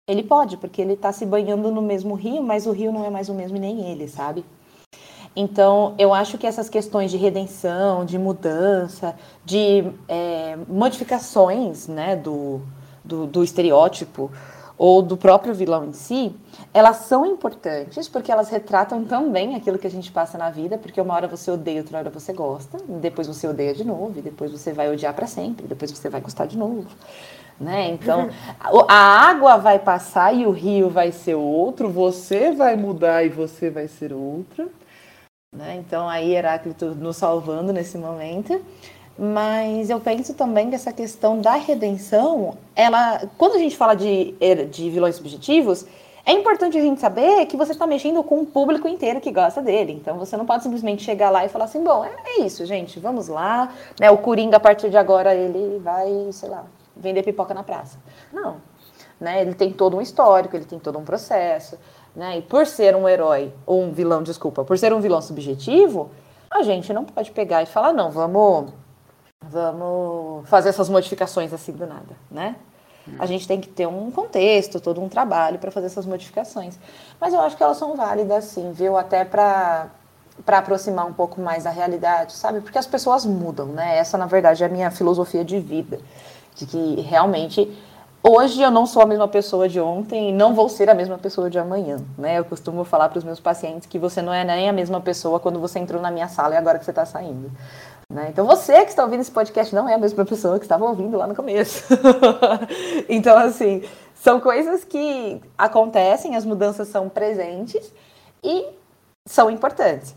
ele 0.07 0.23
pode, 0.23 0.55
porque 0.55 0.81
ele 0.81 0.95
tá 0.95 1.11
se 1.11 1.25
banhando 1.25 1.69
no 1.69 1.81
mesmo 1.81 2.15
rio, 2.15 2.41
mas 2.41 2.65
o 2.65 2.71
rio 2.71 2.93
não 2.93 3.03
é 3.03 3.09
mais 3.09 3.27
o 3.27 3.33
mesmo 3.33 3.59
nem 3.59 3.91
ele, 3.91 4.07
sabe? 4.07 4.45
Então, 5.35 5.95
eu 5.97 6.13
acho 6.13 6.37
que 6.37 6.45
essas 6.45 6.69
questões 6.69 7.09
de 7.09 7.17
redenção, 7.17 8.03
de 8.03 8.17
mudança, 8.17 9.15
de 9.45 9.91
é, 10.07 10.57
modificações 10.67 11.87
né, 11.87 12.15
do, 12.15 12.61
do, 13.03 13.25
do 13.25 13.43
estereótipo, 13.43 14.29
ou 14.81 15.03
do 15.03 15.15
próprio 15.15 15.53
vilão 15.53 15.85
em 15.85 15.93
si, 15.93 16.35
elas 16.73 16.97
são 16.97 17.23
importantes 17.23 18.07
porque 18.07 18.31
elas 18.31 18.49
retratam 18.49 19.05
também 19.05 19.53
aquilo 19.53 19.77
que 19.77 19.85
a 19.85 19.91
gente 19.91 20.11
passa 20.11 20.39
na 20.39 20.49
vida, 20.49 20.75
porque 20.75 20.99
uma 20.99 21.13
hora 21.13 21.27
você 21.27 21.51
odeia, 21.51 21.81
outra 21.81 21.99
hora 21.99 22.09
você 22.09 22.33
gosta, 22.33 22.79
depois 22.87 23.27
você 23.27 23.47
odeia 23.47 23.75
de 23.75 23.85
novo, 23.85 24.17
e 24.17 24.23
depois 24.23 24.51
você 24.51 24.73
vai 24.73 24.91
odiar 24.91 25.13
para 25.13 25.27
sempre, 25.27 25.67
depois 25.67 25.91
você 25.91 26.09
vai 26.09 26.19
gostar 26.19 26.47
de 26.47 26.57
novo. 26.57 26.87
Né? 27.59 27.91
Então, 27.91 28.31
a 28.87 28.95
água 29.29 29.55
vai 29.57 29.77
passar 29.77 30.33
e 30.33 30.47
o 30.47 30.51
rio 30.51 30.89
vai 30.89 31.11
ser 31.11 31.35
outro, 31.35 31.87
você 31.87 32.51
vai 32.51 32.75
mudar 32.75 33.23
e 33.23 33.29
você 33.29 33.69
vai 33.69 33.87
ser 33.87 34.11
outra. 34.11 34.67
Né? 35.53 35.75
Então, 35.85 36.07
aí 36.07 36.33
Heráclito 36.33 36.95
nos 36.95 37.17
salvando 37.17 37.73
nesse 37.73 37.97
momento. 37.97 38.61
Mas 39.19 39.89
eu 39.89 39.99
penso 39.99 40.33
também 40.33 40.69
que 40.69 40.75
essa 40.75 40.93
questão 40.93 41.41
da 41.41 41.55
redenção, 41.55 42.57
ela, 42.73 43.21
quando 43.37 43.55
a 43.55 43.57
gente 43.57 43.75
fala 43.75 43.93
de, 43.93 44.33
de 44.71 44.89
vilões 44.89 45.17
subjetivos, 45.17 45.85
é 46.25 46.31
importante 46.31 46.77
a 46.77 46.81
gente 46.81 47.01
saber 47.01 47.45
que 47.47 47.57
você 47.57 47.73
está 47.73 47.85
mexendo 47.85 48.23
com 48.23 48.39
um 48.39 48.45
público 48.45 48.87
inteiro 48.87 49.19
que 49.19 49.29
gosta 49.29 49.61
dele. 49.61 49.91
Então 49.91 50.17
você 50.17 50.37
não 50.37 50.45
pode 50.45 50.63
simplesmente 50.63 51.03
chegar 51.03 51.29
lá 51.29 51.43
e 51.43 51.49
falar 51.49 51.65
assim, 51.65 51.83
bom, 51.83 52.05
é, 52.05 52.15
é 52.25 52.41
isso, 52.43 52.65
gente, 52.65 52.97
vamos 52.97 53.27
lá. 53.27 53.73
Né, 53.99 54.09
o 54.09 54.19
Coringa, 54.19 54.55
a 54.55 54.59
partir 54.59 54.89
de 54.89 54.95
agora, 54.95 55.35
ele 55.35 55.79
vai, 55.79 56.29
sei 56.31 56.47
lá, 56.47 56.63
vender 56.95 57.23
pipoca 57.23 57.53
na 57.53 57.61
praça. 57.61 57.99
Não. 58.31 58.55
Né, 59.19 59.41
ele 59.41 59.53
tem 59.53 59.73
todo 59.73 59.97
um 59.97 60.01
histórico, 60.01 60.55
ele 60.55 60.65
tem 60.65 60.79
todo 60.79 60.97
um 60.97 61.03
processo. 61.03 61.77
Né, 62.13 62.39
e 62.39 62.41
por 62.41 62.67
ser 62.67 62.93
um 62.93 63.07
herói, 63.07 63.53
ou 63.65 63.81
um 63.83 63.93
vilão, 63.93 64.21
desculpa, 64.21 64.65
por 64.65 64.77
ser 64.77 64.91
um 64.91 64.99
vilão 64.99 65.21
subjetivo, 65.21 66.11
a 66.49 66.61
gente 66.61 66.91
não 66.91 67.05
pode 67.05 67.31
pegar 67.31 67.63
e 67.63 67.65
falar, 67.65 67.93
não, 67.93 68.11
vamos 68.11 68.73
vamos 69.43 70.47
fazer 70.47 70.69
essas 70.69 70.87
modificações 70.87 71.51
assim 71.53 71.71
do 71.71 71.87
nada, 71.87 72.15
né? 72.29 72.55
A 73.17 73.25
gente 73.25 73.47
tem 73.47 73.59
que 73.59 73.67
ter 73.67 73.87
um 73.87 74.11
contexto, 74.11 74.79
todo 74.79 75.01
um 75.01 75.09
trabalho 75.09 75.57
para 75.57 75.71
fazer 75.71 75.87
essas 75.87 76.05
modificações. 76.05 76.77
Mas 77.19 77.33
eu 77.33 77.41
acho 77.41 77.57
que 77.57 77.63
elas 77.63 77.77
são 77.77 77.95
válidas, 77.95 78.45
sim, 78.45 78.71
viu? 78.71 78.97
Até 78.97 79.25
para 79.25 79.87
para 80.45 80.57
aproximar 80.59 81.05
um 81.05 81.13
pouco 81.13 81.39
mais 81.39 81.65
da 81.65 81.69
realidade, 81.69 82.33
sabe? 82.33 82.61
Porque 82.61 82.77
as 82.77 82.87
pessoas 82.87 83.25
mudam, 83.25 83.67
né? 83.67 83.97
Essa, 83.97 84.17
na 84.17 84.25
verdade, 84.25 84.63
é 84.63 84.65
a 84.65 84.69
minha 84.69 84.89
filosofia 84.89 85.43
de 85.43 85.59
vida. 85.59 85.99
De 86.55 86.65
que 86.65 87.01
realmente 87.01 87.77
hoje 88.23 88.61
eu 88.61 88.71
não 88.71 88.85
sou 88.85 89.01
a 89.01 89.05
mesma 89.05 89.27
pessoa 89.27 89.67
de 89.67 89.79
ontem 89.79 90.29
e 90.29 90.31
não 90.33 90.53
vou 90.53 90.69
ser 90.69 90.89
a 90.89 90.93
mesma 90.93 91.17
pessoa 91.17 91.49
de 91.49 91.57
amanhã, 91.59 91.97
né? 92.17 92.39
Eu 92.39 92.45
costumo 92.45 92.83
falar 92.83 93.09
para 93.09 93.17
os 93.17 93.23
meus 93.23 93.39
pacientes 93.39 93.87
que 93.87 93.99
você 93.99 94.21
não 94.21 94.33
é 94.33 94.43
nem 94.43 94.69
a 94.69 94.73
mesma 94.73 95.01
pessoa 95.01 95.39
quando 95.39 95.59
você 95.59 95.79
entrou 95.79 96.01
na 96.01 96.11
minha 96.11 96.27
sala 96.27 96.53
e 96.53 96.57
agora 96.57 96.79
que 96.79 96.85
você 96.85 96.91
está 96.91 97.05
saindo. 97.05 97.51
Né? 98.11 98.27
Então 98.29 98.45
você 98.45 98.83
que 98.83 98.89
está 98.89 99.03
ouvindo 99.03 99.21
esse 99.21 99.31
podcast 99.31 99.73
não 99.73 99.87
é 99.87 99.93
a 99.93 99.97
mesma 99.97 100.25
pessoa 100.25 100.59
que 100.59 100.65
estava 100.65 100.83
ouvindo 100.85 101.17
lá 101.17 101.25
no 101.25 101.35
começo. 101.35 101.85
então, 103.07 103.37
assim, 103.37 103.83
são 104.13 104.39
coisas 104.39 104.83
que 104.83 105.41
acontecem, 105.57 106.35
as 106.35 106.45
mudanças 106.45 106.89
são 106.89 107.07
presentes 107.07 107.91
e 108.43 108.65
são 109.25 109.49
importantes. 109.49 110.13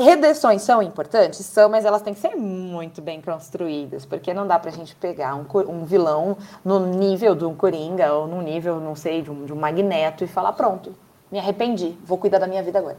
Redenções 0.00 0.62
são 0.62 0.82
importantes? 0.82 1.44
São, 1.44 1.68
mas 1.68 1.84
elas 1.84 2.00
têm 2.00 2.14
que 2.14 2.20
ser 2.20 2.34
muito 2.34 3.02
bem 3.02 3.20
construídas, 3.20 4.06
porque 4.06 4.32
não 4.32 4.46
dá 4.46 4.58
pra 4.58 4.70
gente 4.70 4.94
pegar 4.96 5.34
um, 5.34 5.44
um 5.68 5.84
vilão 5.84 6.38
no 6.64 6.86
nível 6.86 7.34
de 7.34 7.44
um 7.44 7.54
Coringa 7.54 8.10
ou 8.14 8.26
no 8.26 8.40
nível, 8.40 8.80
não 8.80 8.96
sei, 8.96 9.20
de 9.20 9.30
um, 9.30 9.44
de 9.44 9.52
um 9.52 9.56
Magneto 9.56 10.24
e 10.24 10.26
falar, 10.26 10.54
pronto, 10.54 10.94
me 11.30 11.38
arrependi, 11.38 11.98
vou 12.02 12.16
cuidar 12.16 12.38
da 12.38 12.46
minha 12.46 12.62
vida 12.62 12.78
agora. 12.78 12.96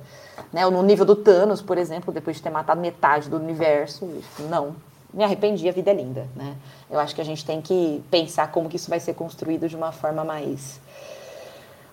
Né? 0.54 0.64
Ou 0.64 0.72
no 0.72 0.84
nível 0.84 1.04
do 1.04 1.16
Thanos, 1.16 1.60
por 1.60 1.76
exemplo, 1.76 2.14
depois 2.14 2.38
de 2.38 2.44
ter 2.44 2.52
matado 2.52 2.80
metade 2.80 3.30
do 3.30 3.38
universo, 3.38 4.08
não, 4.48 4.76
me 5.12 5.24
arrependi, 5.24 5.68
a 5.68 5.72
vida 5.72 5.90
é 5.90 5.96
linda. 5.96 6.28
Né? 6.36 6.56
Eu 6.88 7.00
acho 7.00 7.16
que 7.16 7.22
a 7.22 7.26
gente 7.26 7.44
tem 7.44 7.62
que 7.64 8.04
pensar 8.12 8.52
como 8.52 8.70
que 8.70 8.76
isso 8.76 8.92
vai 8.92 9.00
ser 9.00 9.16
construído 9.16 9.68
de 9.68 9.76
uma 9.76 9.92
forma 9.92 10.24
mais, 10.24 10.80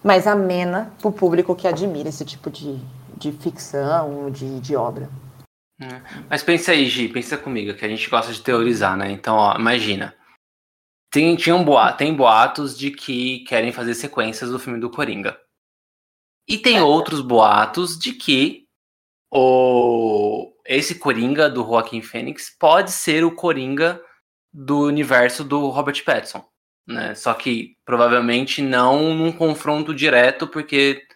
mais 0.05 0.27
amena 0.27 0.93
para 0.99 1.09
o 1.09 1.13
público 1.13 1.55
que 1.55 1.67
admira 1.67 2.11
esse 2.11 2.27
tipo 2.27 2.51
de, 2.51 2.79
de 3.19 3.33
ficção, 3.33 4.31
de, 4.31 4.61
de 4.61 4.77
obra. 4.77 5.11
É. 5.81 6.03
Mas 6.29 6.43
pensa 6.43 6.73
aí, 6.73 6.89
Gi, 6.89 7.09
pensa 7.09 7.37
comigo, 7.37 7.75
que 7.75 7.85
a 7.85 7.89
gente 7.89 8.09
gosta 8.09 8.33
de 8.33 8.41
teorizar, 8.41 8.97
né? 8.97 9.11
Então, 9.11 9.37
ó, 9.37 9.57
imagina. 9.57 10.15
Tem, 11.11 11.37
tinha 11.37 11.55
um 11.55 11.65
boa, 11.65 11.93
tem 11.93 12.15
boatos 12.15 12.77
de 12.77 12.91
que 12.91 13.41
querem 13.41 13.73
fazer 13.73 13.95
sequências 13.95 14.51
do 14.51 14.59
filme 14.59 14.81
do 14.81 14.91
Coringa. 14.91 15.39
E 16.47 16.59
tem 16.59 16.81
outros 16.81 17.21
boatos 17.21 17.99
de 17.99 18.13
que 18.13 18.67
o 19.31 20.53
esse 20.67 20.99
Coringa 20.99 21.49
do 21.49 21.65
Joaquim 21.65 22.03
Fênix 22.03 22.55
pode 22.59 22.93
ser 22.93 23.25
o 23.25 23.35
Coringa 23.35 24.01
do 24.53 24.81
universo 24.81 25.43
do 25.43 25.69
Robert 25.69 26.05
Pattinson, 26.05 26.45
né? 26.87 27.15
Só 27.15 27.33
que 27.33 27.77
provavelmente 27.87 28.61
não 28.61 29.15
num 29.15 29.33
confronto 29.33 29.95
direto, 29.95 30.47
porque 30.47 31.07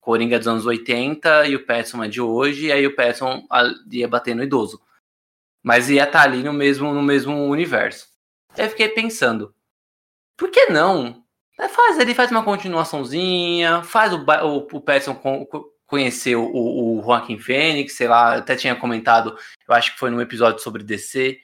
Coringa 0.00 0.36
é 0.36 0.38
dos 0.38 0.48
anos 0.48 0.66
80 0.66 1.46
e 1.46 1.56
o 1.56 1.66
Pattinson 1.66 2.04
é 2.04 2.08
de 2.08 2.20
hoje, 2.20 2.66
e 2.66 2.72
aí 2.72 2.86
o 2.86 2.96
Pattinson 2.96 3.46
ia 3.90 4.08
bater 4.08 4.34
no 4.34 4.42
idoso. 4.42 4.80
Mas 5.62 5.90
ia 5.90 6.04
estar 6.04 6.20
tá 6.20 6.24
ali 6.24 6.42
no 6.42 6.52
mesmo, 6.52 6.92
no 6.94 7.02
mesmo 7.02 7.34
universo. 7.46 8.08
Aí 8.56 8.64
eu 8.64 8.70
fiquei 8.70 8.88
pensando, 8.88 9.54
por 10.36 10.50
que 10.50 10.66
não 10.66 11.22
é, 11.58 11.68
faz, 11.68 11.98
ele 11.98 12.14
faz 12.14 12.30
uma 12.30 12.42
continuaçãozinha, 12.42 13.82
faz 13.82 14.14
o, 14.14 14.24
o, 14.24 14.56
o 14.72 14.80
Pattinson 14.80 15.14
conhecer 15.86 16.36
o, 16.36 16.44
o 16.44 17.02
Joaquim 17.02 17.38
Fênix, 17.38 17.94
sei 17.94 18.08
lá, 18.08 18.36
até 18.36 18.56
tinha 18.56 18.74
comentado, 18.74 19.36
eu 19.68 19.74
acho 19.74 19.92
que 19.92 19.98
foi 19.98 20.08
num 20.08 20.20
episódio 20.20 20.62
sobre 20.62 20.82
DC, 20.82 21.38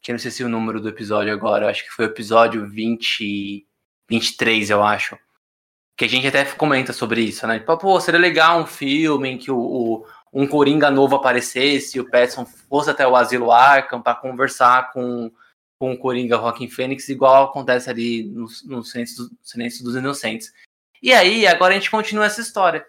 que 0.00 0.12
não 0.12 0.18
sei 0.18 0.30
se 0.30 0.44
o 0.44 0.48
número 0.48 0.80
do 0.80 0.88
episódio 0.88 1.32
agora, 1.32 1.68
acho 1.68 1.84
que 1.84 1.90
foi 1.90 2.06
o 2.06 2.10
episódio 2.10 2.68
20, 2.68 3.66
23, 4.08 4.70
eu 4.70 4.82
acho. 4.84 5.18
Que 5.98 6.04
a 6.04 6.08
gente 6.08 6.26
até 6.26 6.44
comenta 6.44 6.92
sobre 6.92 7.20
isso, 7.20 7.46
né? 7.46 7.58
Tipo, 7.58 7.76
pô, 7.76 8.00
seria 8.00 8.20
legal 8.20 8.60
um 8.60 8.66
filme 8.66 9.30
em 9.30 9.38
que 9.38 9.50
o, 9.50 9.58
o 9.58 10.06
um 10.32 10.46
Coringa 10.46 10.90
novo 10.90 11.16
aparecesse 11.16 11.98
o 11.98 12.08
Pattinson 12.08 12.46
fosse 12.46 12.88
até 12.88 13.06
o 13.06 13.16
Asilo 13.16 13.50
Arkham 13.50 14.00
para 14.00 14.14
conversar 14.14 14.92
com 14.92 15.30
com 15.78 15.92
o 15.92 15.98
Coringa 15.98 16.36
Rockin' 16.36 16.68
Fênix, 16.68 17.08
igual 17.08 17.44
acontece 17.44 17.88
ali 17.88 18.24
no, 18.24 18.48
no 18.64 18.82
Silêncio, 18.82 19.30
Silêncio 19.40 19.84
dos 19.84 19.94
Inocentes. 19.94 20.52
E 21.00 21.12
aí, 21.12 21.46
agora 21.46 21.72
a 21.72 21.76
gente 21.76 21.90
continua 21.90 22.26
essa 22.26 22.40
história. 22.40 22.84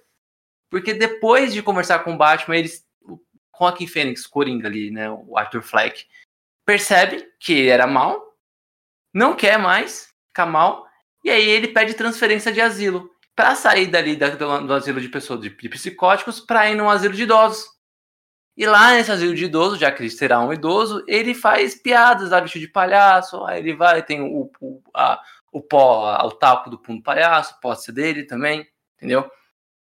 Porque 0.71 0.93
depois 0.93 1.53
de 1.53 1.61
conversar 1.61 1.99
com 1.99 2.13
o 2.13 2.17
Batman, 2.17 2.57
eles. 2.57 2.83
Com 3.51 3.65
Joaquim 3.65 3.87
Fênix, 3.87 4.25
Coringa 4.25 4.67
ali, 4.67 4.89
né? 4.89 5.09
O 5.11 5.37
Arthur 5.37 5.61
Fleck, 5.61 6.07
percebe 6.65 7.29
que 7.39 7.67
era 7.67 7.85
mal, 7.85 8.37
não 9.13 9.35
quer 9.35 9.59
mais 9.59 10.13
ficar 10.29 10.45
mal, 10.45 10.88
e 11.23 11.29
aí 11.29 11.49
ele 11.49 11.67
pede 11.69 11.93
transferência 11.93 12.51
de 12.51 12.61
asilo 12.61 13.09
para 13.35 13.55
sair 13.55 13.87
dali 13.87 14.15
do, 14.15 14.67
do, 14.67 14.73
asilo 14.73 14.99
de 14.99 15.07
pessoas 15.07 15.39
de, 15.41 15.49
de 15.49 15.69
psicóticos 15.69 16.39
para 16.39 16.69
ir 16.69 16.75
num 16.75 16.89
asilo 16.89 17.13
de 17.13 17.23
idosos. 17.23 17.65
E 18.57 18.65
lá 18.65 18.91
nesse 18.91 19.09
asilo 19.09 19.33
de 19.33 19.45
idoso, 19.45 19.77
já 19.77 19.89
que 19.89 20.01
ele 20.01 20.09
será 20.09 20.41
um 20.41 20.51
idoso, 20.51 21.01
ele 21.07 21.33
faz 21.33 21.73
piadas, 21.73 22.33
a 22.33 22.41
bicho 22.41 22.59
de 22.59 22.67
palhaço, 22.67 23.41
aí 23.45 23.59
ele 23.59 23.73
vai, 23.73 24.03
tem 24.03 24.21
o, 24.21 24.51
o, 24.59 24.81
a, 24.93 25.21
o 25.51 25.61
pó, 25.61 26.13
o 26.25 26.31
talco 26.31 26.69
do 26.69 26.77
pum 26.77 27.01
palhaço, 27.01 27.57
pode 27.61 27.81
ser 27.81 27.93
dele 27.93 28.25
também, 28.25 28.67
entendeu? 28.97 29.29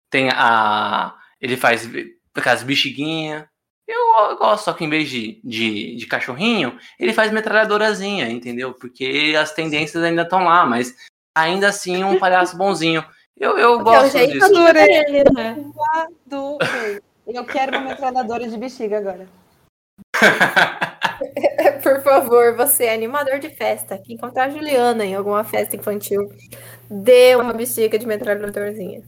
Tem 0.10 0.30
a. 0.30 1.16
Ele 1.40 1.56
faz 1.56 1.90
aquelas 2.36 2.64
bexiguinhas. 2.64 3.46
Eu, 3.88 3.98
eu 4.32 4.38
gosto, 4.38 4.66
só 4.66 4.74
que 4.74 4.84
em 4.84 4.90
vez 4.90 5.10
de, 5.10 5.40
de, 5.44 5.96
de 5.96 6.08
cachorrinho, 6.08 6.78
ele 7.00 7.14
faz 7.14 7.32
metralhadorazinha, 7.32 8.30
entendeu? 8.30 8.74
Porque 8.74 9.34
as 9.40 9.54
tendências 9.54 10.04
ainda 10.04 10.24
estão 10.24 10.44
lá, 10.44 10.66
mas 10.66 10.94
ainda 11.36 11.68
assim 11.68 12.04
um 12.04 12.18
palhaço 12.18 12.58
bonzinho. 12.58 13.04
Eu, 13.38 13.58
eu 13.58 13.84
gosto 13.84 14.18
é 14.18 14.28
disso. 14.28 14.50
Dele, 14.50 15.24
né? 15.34 15.58
Eu 17.28 17.44
quero 17.44 17.78
uma 17.78 17.90
metralhadora 17.90 18.48
de 18.48 18.58
bexiga 18.58 18.98
agora. 18.98 19.28
Por 21.84 22.02
favor, 22.02 22.56
você 22.56 22.86
é 22.86 22.94
animador 22.94 23.40
de 23.40 23.50
festa, 23.50 23.98
que 23.98 24.14
encontrar 24.14 24.46
a 24.46 24.50
Juliana 24.50 25.06
em 25.06 25.16
alguma 25.16 25.44
festa 25.44 25.76
infantil, 25.76 26.32
dê 26.90 27.36
uma 27.36 27.54
bexiga 27.54 27.98
de 27.98 28.06
metralhadorzinha. 28.06 29.04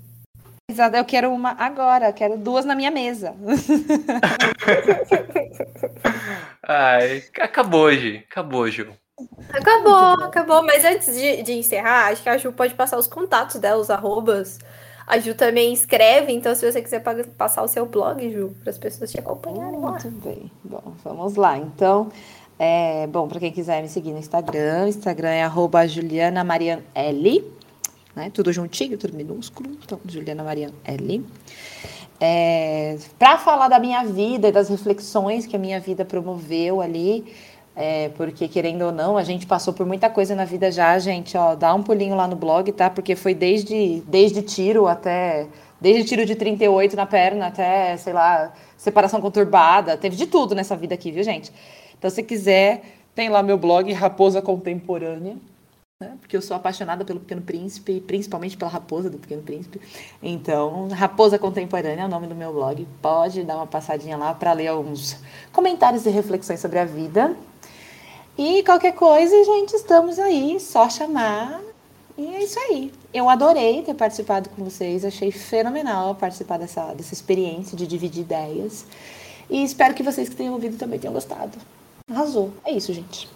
Exato, 0.69 0.97
eu 0.97 1.05
quero 1.05 1.31
uma 1.31 1.51
agora, 1.51 2.11
quero 2.11 2.37
duas 2.37 2.65
na 2.65 2.75
minha 2.75 2.91
mesa. 2.91 3.33
Ai, 6.61 7.23
acabou 7.39 7.83
hoje, 7.83 8.25
acabou, 8.29 8.69
Ju. 8.69 8.93
Acabou, 9.51 10.25
acabou. 10.25 10.63
Mas 10.63 10.85
antes 10.85 11.15
de, 11.15 11.41
de, 11.43 11.53
encerrar, 11.53 12.11
acho 12.11 12.21
que 12.21 12.29
a 12.29 12.37
Ju 12.37 12.51
pode 12.51 12.73
passar 12.75 12.97
os 12.97 13.07
contatos 13.07 13.59
dela, 13.59 13.81
os 13.81 13.89
arrobas, 13.89 14.59
a 15.07 15.17
Ju 15.17 15.33
também 15.33 15.73
escreve, 15.73 16.31
então 16.33 16.53
se 16.53 16.69
você 16.69 16.81
quiser 16.81 17.01
passar 17.37 17.63
o 17.63 17.67
seu 17.67 17.85
blog, 17.85 18.29
Ju, 18.31 18.55
para 18.61 18.69
as 18.69 18.77
pessoas 18.77 19.11
te 19.11 19.19
acompanharem 19.19 19.79
lá. 19.79 19.91
Muito 19.91 20.11
bem. 20.11 20.51
Bom, 20.63 20.93
vamos 21.03 21.35
lá. 21.35 21.57
Então, 21.57 22.11
é, 22.59 23.07
bom, 23.07 23.27
para 23.27 23.39
quem 23.39 23.51
quiser 23.51 23.81
me 23.81 23.89
seguir 23.89 24.11
no 24.11 24.19
Instagram, 24.19 24.89
Instagram 24.89 25.29
é 25.29 25.43
arroba 25.43 25.87
Juliana 25.87 26.45
L, 26.93 27.53
né? 28.15 28.31
Tudo 28.33 28.51
juntinho, 28.51 28.97
tudo 28.97 29.15
minúsculo. 29.15 29.77
Então, 29.83 29.99
Juliana 30.05 30.43
Marian 30.43 30.71
L. 30.83 31.25
É, 32.19 32.97
para 33.19 33.37
falar 33.37 33.67
da 33.67 33.79
minha 33.79 34.03
vida 34.03 34.47
e 34.47 34.51
das 34.51 34.69
reflexões 34.69 35.45
que 35.45 35.55
a 35.55 35.59
minha 35.59 35.79
vida 35.79 36.03
promoveu 36.03 36.81
ali, 36.81 37.31
É, 37.79 38.09
porque, 38.17 38.47
querendo 38.47 38.81
ou 38.85 38.91
não, 38.91 39.17
a 39.17 39.23
gente 39.23 39.45
passou 39.45 39.71
por 39.71 39.85
muita 39.85 40.09
coisa 40.09 40.33
na 40.33 40.45
vida 40.45 40.71
já, 40.71 40.97
gente. 40.97 41.37
Ó, 41.37 41.53
dá 41.53 41.75
um 41.75 41.83
pulinho 41.83 42.15
lá 42.15 42.27
no 42.27 42.35
blog, 42.35 42.71
tá? 42.71 42.89
Porque 42.89 43.15
foi 43.15 43.35
desde, 43.35 44.01
desde 44.07 44.41
tiro 44.41 44.87
até. 44.87 45.47
Desde 45.79 46.03
tiro 46.03 46.25
de 46.25 46.33
38 46.33 46.95
na 46.95 47.05
perna 47.05 47.47
até, 47.47 47.95
sei 47.97 48.13
lá, 48.13 48.51
separação 48.75 49.21
conturbada. 49.21 49.95
Teve 49.95 50.15
de 50.15 50.25
tudo 50.25 50.55
nessa 50.55 50.75
vida 50.75 50.95
aqui, 50.95 51.11
viu, 51.11 51.23
gente? 51.23 51.51
Então, 51.95 52.09
se 52.09 52.23
quiser, 52.23 52.81
tem 53.13 53.29
lá 53.29 53.43
meu 53.43 53.59
blog, 53.59 53.93
Raposa 53.93 54.41
Contemporânea. 54.41 55.35
Né? 55.99 56.17
Porque 56.19 56.35
eu 56.35 56.41
sou 56.41 56.57
apaixonada 56.57 57.05
pelo 57.05 57.19
Pequeno 57.19 57.41
Príncipe, 57.43 58.01
principalmente 58.01 58.57
pela 58.57 58.71
raposa 58.71 59.07
do 59.07 59.19
Pequeno 59.19 59.43
Príncipe. 59.43 59.79
Então, 60.21 60.87
Raposa 60.89 61.37
Contemporânea 61.37 62.03
é 62.03 62.05
o 62.05 62.09
nome 62.09 62.25
do 62.25 62.33
meu 62.33 62.51
blog. 62.51 62.87
Pode 63.03 63.43
dar 63.43 63.55
uma 63.55 63.67
passadinha 63.67 64.17
lá 64.17 64.33
para 64.33 64.53
ler 64.53 64.67
alguns 64.67 65.19
comentários 65.53 66.07
e 66.07 66.09
reflexões 66.09 66.59
sobre 66.59 66.79
a 66.79 66.85
vida. 66.85 67.35
E 68.37 68.61
qualquer 68.63 68.93
coisa, 68.93 69.43
gente, 69.43 69.75
estamos 69.75 70.19
aí, 70.19 70.59
só 70.59 70.87
chamar. 70.89 71.59
E 72.15 72.35
é 72.35 72.43
isso 72.43 72.59
aí. 72.59 72.93
Eu 73.13 73.29
adorei 73.29 73.81
ter 73.81 73.95
participado 73.95 74.49
com 74.49 74.63
vocês, 74.63 75.03
achei 75.03 75.31
fenomenal 75.31 76.13
participar 76.13 76.57
dessa, 76.57 76.93
dessa 76.93 77.13
experiência 77.13 77.75
de 77.75 77.87
dividir 77.87 78.21
ideias. 78.21 78.85
E 79.49 79.63
espero 79.63 79.95
que 79.95 80.03
vocês 80.03 80.29
que 80.29 80.35
tenham 80.35 80.53
ouvido 80.53 80.77
também 80.77 80.99
tenham 80.99 81.13
gostado. 81.13 81.57
Arrasou. 82.11 82.51
É 82.63 82.71
isso, 82.71 82.93
gente. 82.93 83.27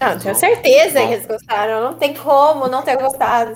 Não, 0.00 0.18
tenho 0.18 0.34
certeza 0.34 1.00
que 1.00 1.12
eles 1.12 1.26
gostaram. 1.26 1.80
Não 1.82 1.94
tem 1.94 2.14
como 2.14 2.68
não 2.68 2.82
ter 2.82 2.96
gostado. 2.96 3.52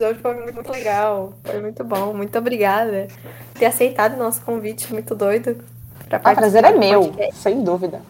Episódio 0.00 0.22
foi 0.22 0.52
muito 0.52 0.72
legal. 0.72 1.34
Foi 1.44 1.60
muito 1.60 1.84
bom. 1.84 2.12
Muito 2.14 2.36
obrigada 2.36 3.08
por 3.52 3.58
ter 3.60 3.66
aceitado 3.66 4.14
o 4.14 4.18
nosso 4.18 4.40
convite. 4.42 4.92
Muito 4.92 5.14
doido. 5.14 5.64
O 6.06 6.34
prazer 6.34 6.64
é 6.64 6.72
meu, 6.72 7.12
sem 7.32 7.62
dúvida. 7.62 8.02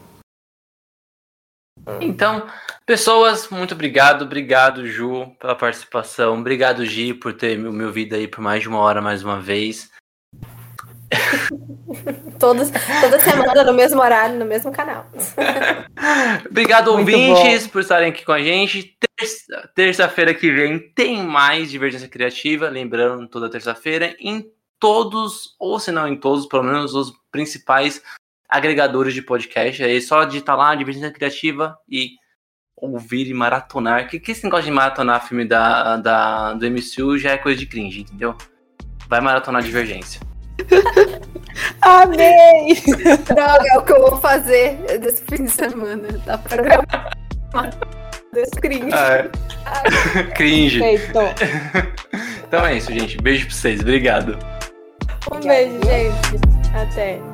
Então, 2.01 2.47
pessoas, 2.86 3.48
muito 3.48 3.74
obrigado. 3.74 4.23
Obrigado, 4.23 4.86
Ju, 4.86 5.32
pela 5.39 5.55
participação. 5.55 6.39
Obrigado, 6.39 6.85
Gi, 6.85 7.15
por 7.15 7.32
ter 7.32 7.59
me 7.59 7.85
ouvido 7.85 8.15
aí 8.15 8.27
por 8.27 8.40
mais 8.40 8.62
de 8.62 8.69
uma 8.69 8.78
hora 8.78 9.01
mais 9.01 9.23
uma 9.23 9.40
vez. 9.40 9.90
Todos, 12.39 12.70
toda 13.01 13.20
semana, 13.20 13.65
no 13.65 13.73
mesmo 13.73 14.01
horário, 14.01 14.39
no 14.39 14.44
mesmo 14.44 14.73
canal. 14.73 15.06
Obrigado, 16.51 16.93
Muito 16.93 17.15
ouvintes, 17.15 17.66
bom. 17.66 17.73
por 17.73 17.81
estarem 17.81 18.11
aqui 18.11 18.24
com 18.24 18.32
a 18.32 18.43
gente. 18.43 18.97
Terça-feira 19.74 20.35
que 20.35 20.51
vem 20.51 20.78
tem 20.78 21.23
mais 21.23 21.70
Divergência 21.70 22.09
Criativa. 22.09 22.69
Lembrando, 22.69 23.28
toda 23.28 23.48
terça-feira, 23.48 24.15
em 24.19 24.44
todos, 24.78 25.55
ou 25.59 25.78
se 25.78 25.90
não 25.93 26.06
em 26.09 26.16
todos, 26.16 26.47
pelo 26.47 26.65
menos 26.65 26.94
os 26.94 27.12
principais 27.31 28.02
agregadores 28.49 29.15
de 29.15 29.23
podcast. 29.23 29.83
Aí 29.83 30.01
só 30.01 30.25
digitar 30.25 30.57
lá, 30.57 30.75
Divergência 30.75 31.11
Criativa 31.11 31.79
e 31.89 32.11
ouvir 32.77 33.29
e 33.29 33.35
maratonar. 33.35 34.09
Que, 34.09 34.19
que 34.19 34.33
esse 34.33 34.45
negócio 34.45 34.66
de 34.66 34.71
maratonar 34.71 35.27
filme 35.27 35.45
da, 35.45 35.97
da, 35.97 36.53
do 36.55 36.71
MCU 36.71 37.19
já 37.19 37.33
é 37.33 37.39
coisa 37.39 37.59
de 37.59 37.66
cringe, 37.66 38.03
entendeu? 38.03 38.37
Vai 39.09 39.21
maratonar 39.21 39.62
Divergência. 39.62 40.21
Amei! 41.83 42.75
Droga, 43.27 43.65
é 43.73 43.79
o 43.79 43.83
que 43.83 43.93
eu 43.93 44.01
vou 44.01 44.21
fazer 44.21 44.77
desse 44.99 45.23
fim 45.25 45.45
de 45.45 45.51
semana. 45.51 46.09
Dá 46.25 46.39
pra 46.39 46.91
desse 48.33 48.61
cringe. 48.61 48.91
Ah, 48.93 49.29
é. 50.19 50.23
cringe. 50.35 50.81
Perfeito. 50.81 51.19
então 52.47 52.66
é 52.66 52.77
isso, 52.77 52.93
gente. 52.93 53.21
Beijo 53.21 53.47
pra 53.47 53.55
vocês. 53.55 53.81
Obrigado. 53.81 54.39
Um 55.33 55.41
beijo, 55.41 55.79
gente. 55.85 56.41
Até. 56.75 57.34